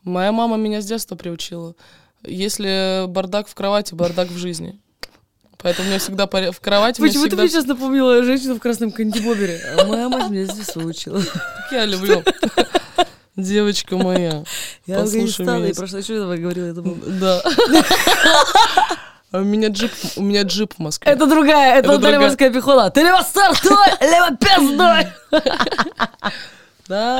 Моя 0.03 0.31
мама 0.31 0.55
меня 0.57 0.81
с 0.81 0.85
детства 0.85 1.15
приучила. 1.15 1.75
Если 2.23 3.05
бардак 3.07 3.47
в 3.47 3.53
кровати, 3.53 3.93
бардак 3.93 4.29
в 4.29 4.37
жизни. 4.37 4.79
Поэтому 5.57 5.87
у 5.87 5.89
меня 5.89 5.99
всегда 5.99 6.25
поря- 6.25 6.51
в 6.51 6.59
кровати 6.59 7.01
Почему 7.01 7.23
ты 7.23 7.29
всегда... 7.29 7.41
мне 7.43 7.49
сейчас 7.51 7.65
напомнила 7.65 8.23
женщину 8.23 8.55
в 8.55 8.59
красном 8.59 8.91
кандибобере? 8.91 9.59
А 9.77 9.85
моя 9.85 10.09
мать 10.09 10.29
меня 10.29 10.45
здесь 10.45 10.75
выучила. 10.75 11.21
Так 11.21 11.71
я 11.71 11.85
люблю. 11.85 12.23
Девочка 13.35 13.97
моя. 13.97 14.43
Я 14.85 15.01
меня. 15.01 15.67
и 15.67 15.73
прошлой 15.73 16.03
что 16.03 16.13
я 16.13 16.37
говорила, 16.37 16.67
я 16.67 16.73
думаю. 16.73 16.97
Да. 17.05 17.41
А 19.31 19.39
у 19.39 19.43
меня 19.43 19.67
джип, 19.67 19.91
у 20.15 20.21
меня 20.21 20.43
джип 20.43 20.75
в 20.75 20.79
Москве. 20.79 21.11
Это 21.11 21.25
другая, 21.27 21.79
это, 21.79 21.89
Это 21.89 21.97
другая. 21.97 22.19
Морская 22.21 22.49
пехота. 22.51 22.89
Ты 22.89 23.01
либо 23.01 23.21
стартуй, 23.21 23.75
либо 24.01 24.37
пиздуй. 24.37 25.41
Да. 26.87 27.19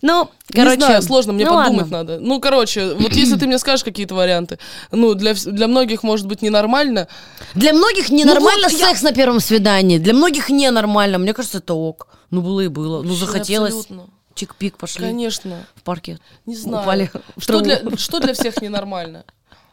Ну, 0.00 0.30
короче. 0.52 0.76
не 0.76 0.84
знаю, 0.84 1.02
сложно, 1.02 1.32
мне 1.32 1.44
ну 1.44 1.54
подумать 1.56 1.90
ладно. 1.90 1.98
надо. 1.98 2.18
Ну, 2.20 2.38
короче, 2.38 2.94
вот 2.94 3.12
если 3.14 3.36
ты 3.36 3.48
мне 3.48 3.58
скажешь 3.58 3.82
какие-то 3.82 4.14
варианты, 4.14 4.60
ну, 4.92 5.14
для, 5.14 5.34
для 5.34 5.66
многих 5.66 6.04
может 6.04 6.28
быть 6.28 6.40
ненормально. 6.40 7.08
Для 7.54 7.72
многих 7.72 8.10
ненормально 8.10 8.68
Ну 8.68 8.70
вот 8.70 8.80
я- 8.80 8.86
секс 8.86 9.02
на 9.02 9.12
первом 9.12 9.40
свидании. 9.40 9.98
Для 9.98 10.14
многих 10.14 10.50
ненормально. 10.50 11.18
Мне 11.18 11.34
кажется, 11.34 11.58
это 11.58 11.74
ок. 11.74 12.06
Ну, 12.30 12.42
было 12.42 12.60
и 12.60 12.68
было. 12.68 13.02
Ну, 13.02 13.14
захотелось. 13.14 13.74
абсолютно. 13.74 14.06
Чик-пик 14.36 14.76
пошли. 14.76 15.06
Конечно. 15.06 15.66
В 15.74 15.82
парке. 15.82 16.18
Не 16.44 16.54
знаю. 16.56 16.82
Упали 16.82 17.10
что, 17.38 17.60
для, 17.60 17.80
что 17.96 18.20
для 18.20 18.34
всех 18.34 18.60
ненормально? 18.62 19.24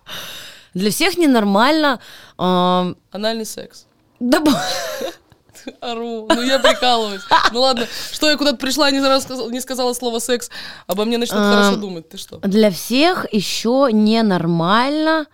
Для 0.73 0.89
всех 0.89 1.17
ненормально. 1.17 1.99
ам, 2.35 2.97
Анальный 3.11 3.45
секс. 3.45 3.85
Да, 4.19 4.41
Ору. 5.81 6.27
Ну, 6.27 6.41
я 6.41 6.57
прикалываюсь. 6.59 7.21
Ну, 7.51 7.61
ладно. 7.61 7.87
Что 8.11 8.29
я 8.29 8.37
куда-то 8.37 8.57
пришла, 8.57 8.89
не, 8.89 8.99
рассказала- 8.99 9.51
не 9.51 9.61
сказала 9.61 9.93
слово 9.93 10.17
секс, 10.19 10.49
обо 10.87 11.05
мне 11.05 11.17
начнут 11.19 11.39
Ам, 11.41 11.51
хорошо 11.53 11.75
думать. 11.75 12.09
Ты 12.09 12.17
что? 12.17 12.37
Для 12.39 12.71
всех 12.71 13.31
еще 13.31 13.89
ненормально. 13.91 15.27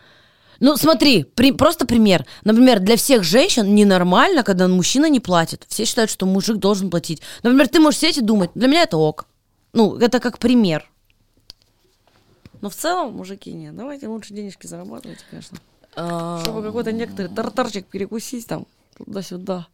Ну, 0.59 0.75
смотри, 0.77 1.23
при- 1.23 1.51
просто 1.53 1.85
пример. 1.85 2.25
Например, 2.43 2.79
для 2.79 2.95
всех 2.97 3.23
женщин 3.23 3.73
ненормально, 3.75 4.43
когда 4.43 4.67
мужчина 4.67 5.09
не 5.09 5.19
платит. 5.19 5.65
Все 5.69 5.85
считают, 5.85 6.11
что 6.11 6.25
мужик 6.25 6.57
должен 6.57 6.89
платить. 6.89 7.21
Например, 7.43 7.67
ты 7.67 7.79
можешь 7.79 7.99
сидеть 7.99 8.17
и 8.17 8.21
думать, 8.21 8.51
для 8.55 8.67
меня 8.67 8.83
это 8.83 8.97
ок. 8.97 9.25
Ну, 9.73 9.95
это 9.97 10.19
как 10.19 10.37
пример. 10.39 10.89
Но 12.61 12.69
в 12.69 12.75
целом, 12.75 13.13
мужики, 13.15 13.53
нет, 13.53 13.75
давайте 13.75 14.07
лучше 14.07 14.33
денежки 14.33 14.67
зарабатывайте, 14.67 15.23
конечно. 15.29 15.57
А, 15.95 16.41
Чтобы 16.41 16.61
какой-то 16.61 16.91
некоторый 16.91 17.27
тартарчик 17.27 17.85
перекусить 17.85 18.45
там 18.47 18.67
туда-сюда. 18.97 19.67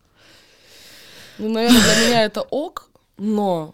Ну, 1.40 1.50
наверное, 1.50 1.82
для 1.82 2.06
меня 2.08 2.24
это 2.26 2.42
ок, 2.42 2.90
но... 3.18 3.74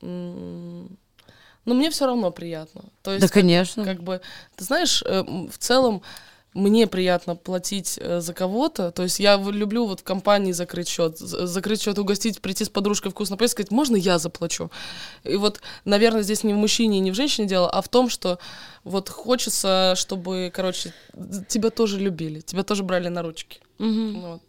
Но 0.00 1.74
мне 1.74 1.90
все 1.90 2.06
равно 2.06 2.30
приятно. 2.30 2.82
То 3.02 3.10
есть, 3.12 3.20
Да, 3.20 3.26
как- 3.28 3.34
конечно. 3.34 3.84
Как 3.84 4.02
бы, 4.02 4.20
ты 4.56 4.64
знаешь, 4.64 5.02
э, 5.04 5.22
в 5.22 5.58
целом 5.58 6.02
мне 6.54 6.86
приятно 6.86 7.36
платить 7.36 7.98
э, 8.00 8.20
за 8.20 8.34
кого-то. 8.34 8.90
То 8.90 9.02
есть 9.02 9.20
я 9.20 9.36
люблю 9.36 9.86
вот 9.86 10.00
в 10.00 10.02
компании 10.02 10.52
закрыть 10.52 10.88
счет, 10.88 11.18
закрыть 11.18 11.82
счет, 11.82 11.98
угостить, 11.98 12.40
прийти 12.40 12.64
с 12.64 12.68
подружкой 12.68 13.10
вкусно 13.10 13.36
поесть, 13.36 13.52
сказать, 13.52 13.70
можно 13.70 13.96
я 13.96 14.18
заплачу? 14.18 14.70
И 15.24 15.36
вот, 15.36 15.60
наверное, 15.84 16.22
здесь 16.22 16.44
не 16.44 16.54
в 16.54 16.56
мужчине 16.56 16.98
и 16.98 17.00
не 17.00 17.10
в 17.10 17.14
женщине 17.14 17.46
дело, 17.46 17.70
а 17.70 17.82
в 17.82 17.88
том, 17.88 18.08
что 18.08 18.38
вот 18.84 19.08
хочется, 19.08 19.94
чтобы, 19.96 20.50
короче, 20.54 20.92
тебя 21.48 21.70
тоже 21.70 21.98
любили, 21.98 22.40
тебя 22.40 22.62
тоже 22.62 22.82
брали 22.82 23.08
на 23.08 23.22
ручки. 23.22 23.60
Вот. 23.78 24.42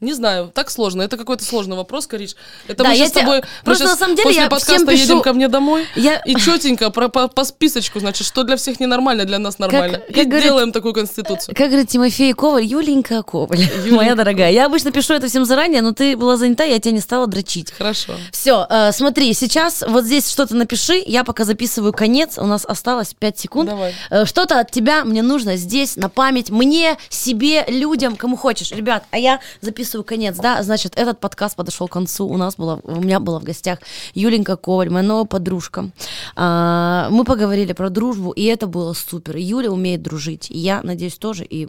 Не 0.00 0.12
знаю, 0.14 0.50
так 0.54 0.70
сложно. 0.70 1.02
Это 1.02 1.16
какой-то 1.16 1.44
сложный 1.44 1.76
вопрос, 1.76 2.06
Кариш. 2.06 2.36
Это 2.68 2.82
Да, 2.82 2.90
мы 2.90 2.96
сейчас 2.96 3.08
с 3.08 3.12
тебя- 3.12 3.20
тобой 3.22 3.36
мы 3.40 3.46
просто 3.64 3.84
на 3.84 3.96
самом 3.96 4.16
деле 4.16 4.24
после 4.28 4.42
я 4.42 4.48
подкаста 4.48 4.86
пишу- 4.86 5.02
едем 5.02 5.22
ко 5.22 5.32
мне 5.32 5.48
домой 5.48 5.86
Я- 5.96 6.18
и 6.18 6.34
четенько 6.36 6.90
про, 6.90 7.08
по, 7.08 7.28
по 7.28 7.44
списочку, 7.44 8.00
значит, 8.00 8.26
что 8.26 8.42
для 8.42 8.56
всех 8.56 8.80
ненормально, 8.80 9.24
для 9.24 9.38
нас 9.38 9.58
нормально. 9.58 9.98
как 9.98 10.10
и 10.16 10.24
говорит- 10.24 10.42
делаем 10.44 10.72
такую 10.72 10.94
конституцию. 10.94 11.54
Как 11.56 11.68
говорит 11.68 11.88
Тимофей 11.88 12.32
Коваль, 12.32 12.64
Юленька 12.64 13.22
Коваль, 13.22 13.60
Юленька 13.76 13.94
моя 13.94 14.14
дорогая. 14.14 14.50
Я 14.50 14.66
обычно 14.66 14.90
пишу 14.92 15.14
это 15.14 15.28
всем 15.28 15.44
заранее, 15.44 15.82
но 15.82 15.92
ты 15.92 16.16
была 16.16 16.36
занята, 16.36 16.64
я 16.64 16.78
тебя 16.78 16.92
не 16.92 17.00
стала 17.00 17.26
дрочить. 17.26 17.70
Хорошо. 17.72 18.14
Все, 18.32 18.66
смотри, 18.92 19.32
сейчас 19.34 19.82
вот 19.86 20.04
здесь 20.04 20.30
что-то 20.30 20.54
напиши, 20.56 21.02
я 21.06 21.24
пока 21.24 21.44
записываю 21.44 21.92
конец, 21.92 22.38
у 22.38 22.46
нас 22.46 22.64
осталось 22.64 23.14
5 23.14 23.38
секунд. 23.38 23.70
Давай. 23.70 23.94
Э, 24.10 24.24
Что-то 24.24 24.60
от 24.60 24.70
тебя 24.70 25.04
мне 25.04 25.22
нужно 25.22 25.56
здесь, 25.56 25.96
на 25.96 26.08
память, 26.08 26.50
мне, 26.50 26.96
себе, 27.08 27.64
людям, 27.68 28.16
кому 28.16 28.36
хочешь. 28.36 28.70
Ребят, 28.72 29.04
а 29.10 29.18
я 29.18 29.40
записываю 29.60 29.73
конец, 30.04 30.36
да, 30.36 30.62
значит, 30.62 30.92
этот 30.96 31.20
подкаст 31.20 31.56
подошел 31.56 31.88
к 31.88 31.92
концу, 31.92 32.26
у 32.26 32.36
нас 32.36 32.56
была, 32.56 32.80
у 32.82 33.00
меня 33.00 33.20
была 33.20 33.40
в 33.40 33.44
гостях 33.44 33.78
Юленька 34.14 34.56
Коваль, 34.56 34.90
моя 34.90 35.06
новая 35.06 35.24
подружка. 35.24 35.90
А, 36.36 37.08
Мы 37.10 37.24
поговорили 37.24 37.72
про 37.72 37.90
дружбу, 37.90 38.30
и 38.30 38.44
это 38.44 38.66
было 38.66 38.92
супер. 38.92 39.36
Юля 39.36 39.70
умеет 39.72 40.02
дружить, 40.02 40.46
я 40.50 40.82
надеюсь 40.82 41.16
тоже, 41.16 41.44
и 41.44 41.68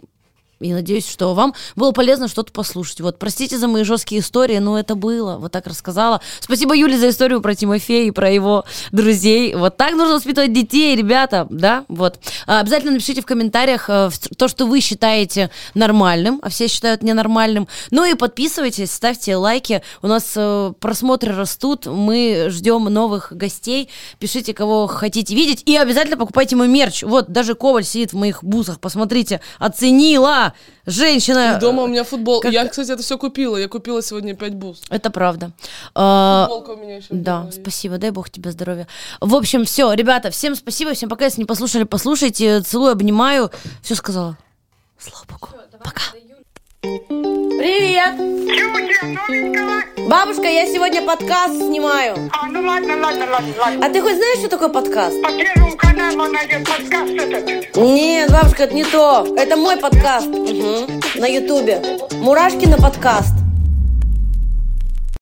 и 0.60 0.72
надеюсь, 0.72 1.06
что 1.08 1.34
вам 1.34 1.54
было 1.74 1.92
полезно 1.92 2.28
что-то 2.28 2.50
послушать. 2.52 3.00
Вот, 3.00 3.18
простите 3.18 3.58
за 3.58 3.68
мои 3.68 3.82
жесткие 3.84 4.22
истории, 4.22 4.58
но 4.58 4.78
это 4.78 4.94
было. 4.94 5.36
Вот 5.36 5.52
так 5.52 5.66
рассказала. 5.66 6.22
Спасибо 6.40 6.74
Юле 6.74 6.98
за 6.98 7.10
историю 7.10 7.42
про 7.42 7.54
Тимофея 7.54 8.06
и 8.06 8.10
про 8.10 8.30
его 8.30 8.64
друзей. 8.90 9.54
Вот 9.54 9.76
так 9.76 9.92
нужно 9.92 10.14
воспитывать 10.14 10.54
детей, 10.54 10.96
ребята, 10.96 11.46
да? 11.50 11.84
Вот. 11.88 12.18
А, 12.46 12.60
Обязательно 12.60 12.92
напишите 12.92 13.20
в 13.20 13.26
комментариях 13.26 13.90
э, 13.90 14.08
то, 14.38 14.48
что 14.48 14.64
вы 14.64 14.80
считаете 14.80 15.50
нормальным, 15.74 16.40
а 16.42 16.48
все 16.48 16.68
считают 16.68 17.02
ненормальным. 17.02 17.68
Ну 17.90 18.04
и 18.04 18.14
подписывайтесь, 18.14 18.90
ставьте 18.90 19.36
лайки. 19.36 19.82
У 20.00 20.06
нас 20.06 20.32
э, 20.36 20.72
просмотры 20.80 21.34
растут, 21.34 21.84
мы 21.84 22.46
ждем 22.48 22.84
новых 22.84 23.32
гостей. 23.32 23.90
Пишите, 24.18 24.54
кого 24.54 24.86
хотите 24.86 25.34
видеть. 25.34 25.62
И 25.66 25.76
обязательно 25.76 26.16
покупайте 26.16 26.56
мой 26.56 26.68
мерч. 26.68 27.02
Вот, 27.02 27.28
даже 27.28 27.54
Коваль 27.54 27.84
сидит 27.84 28.14
в 28.14 28.16
моих 28.16 28.42
бусах. 28.42 28.80
Посмотрите, 28.80 29.42
оценила 29.58 30.45
женщина. 30.86 31.56
И 31.56 31.60
дома 31.60 31.82
у 31.82 31.86
меня 31.86 32.04
футбол. 32.04 32.40
как- 32.40 32.52
Я, 32.52 32.66
кстати, 32.66 32.90
это 32.90 33.02
все 33.02 33.16
купила. 33.18 33.56
Я 33.56 33.68
купила 33.68 34.02
сегодня 34.02 34.34
5 34.34 34.54
буз. 34.54 34.82
Это 34.90 35.10
правда. 35.10 35.52
А, 35.94 36.46
Футболка 36.48 36.70
у 36.70 36.76
меня 36.82 36.96
еще. 36.96 37.06
Да, 37.10 37.48
спасибо, 37.52 37.98
дай 37.98 38.10
бог 38.10 38.30
тебе 38.30 38.50
здоровья. 38.50 38.86
В 39.20 39.34
общем, 39.34 39.64
все, 39.64 39.92
ребята, 39.92 40.30
всем 40.30 40.54
спасибо, 40.54 40.92
всем 40.94 41.08
пока, 41.08 41.24
если 41.26 41.40
не 41.40 41.46
послушали, 41.46 41.84
послушайте, 41.84 42.60
целую, 42.60 42.92
обнимаю, 42.92 43.50
все 43.82 43.94
сказала. 43.94 44.36
Слава 44.98 45.24
богу, 45.28 45.48
пока. 45.84 46.02
Привет, 46.86 48.14
Чего 48.16 48.78
новенького? 48.78 49.82
бабушка, 50.08 50.44
я 50.44 50.66
сегодня 50.66 51.02
подкаст 51.02 51.56
снимаю. 51.56 52.30
А, 52.32 52.46
ну 52.46 52.60
ладно, 52.64 52.96
ладно, 52.96 53.26
ладно, 53.28 53.54
ладно. 53.58 53.84
А 53.84 53.90
ты 53.90 54.00
хоть 54.00 54.14
знаешь, 54.14 54.38
что 54.38 54.48
такое 54.48 54.68
подкаст? 54.68 55.20
По 55.20 55.32
первому 55.32 55.76
каналу 55.76 56.30
найдет 56.30 56.64
подкаст 56.64 57.10
этот. 57.12 57.76
Нет, 57.76 58.30
бабушка, 58.30 58.62
это 58.64 58.74
не 58.74 58.84
то. 58.84 59.26
Это 59.36 59.56
мой 59.56 59.76
подкаст. 59.78 60.28
Мгм. 60.28 61.00
На 61.16 61.26
ютубе. 61.26 61.82
Мурашкина 62.20 62.76
подкаст. 62.76 63.34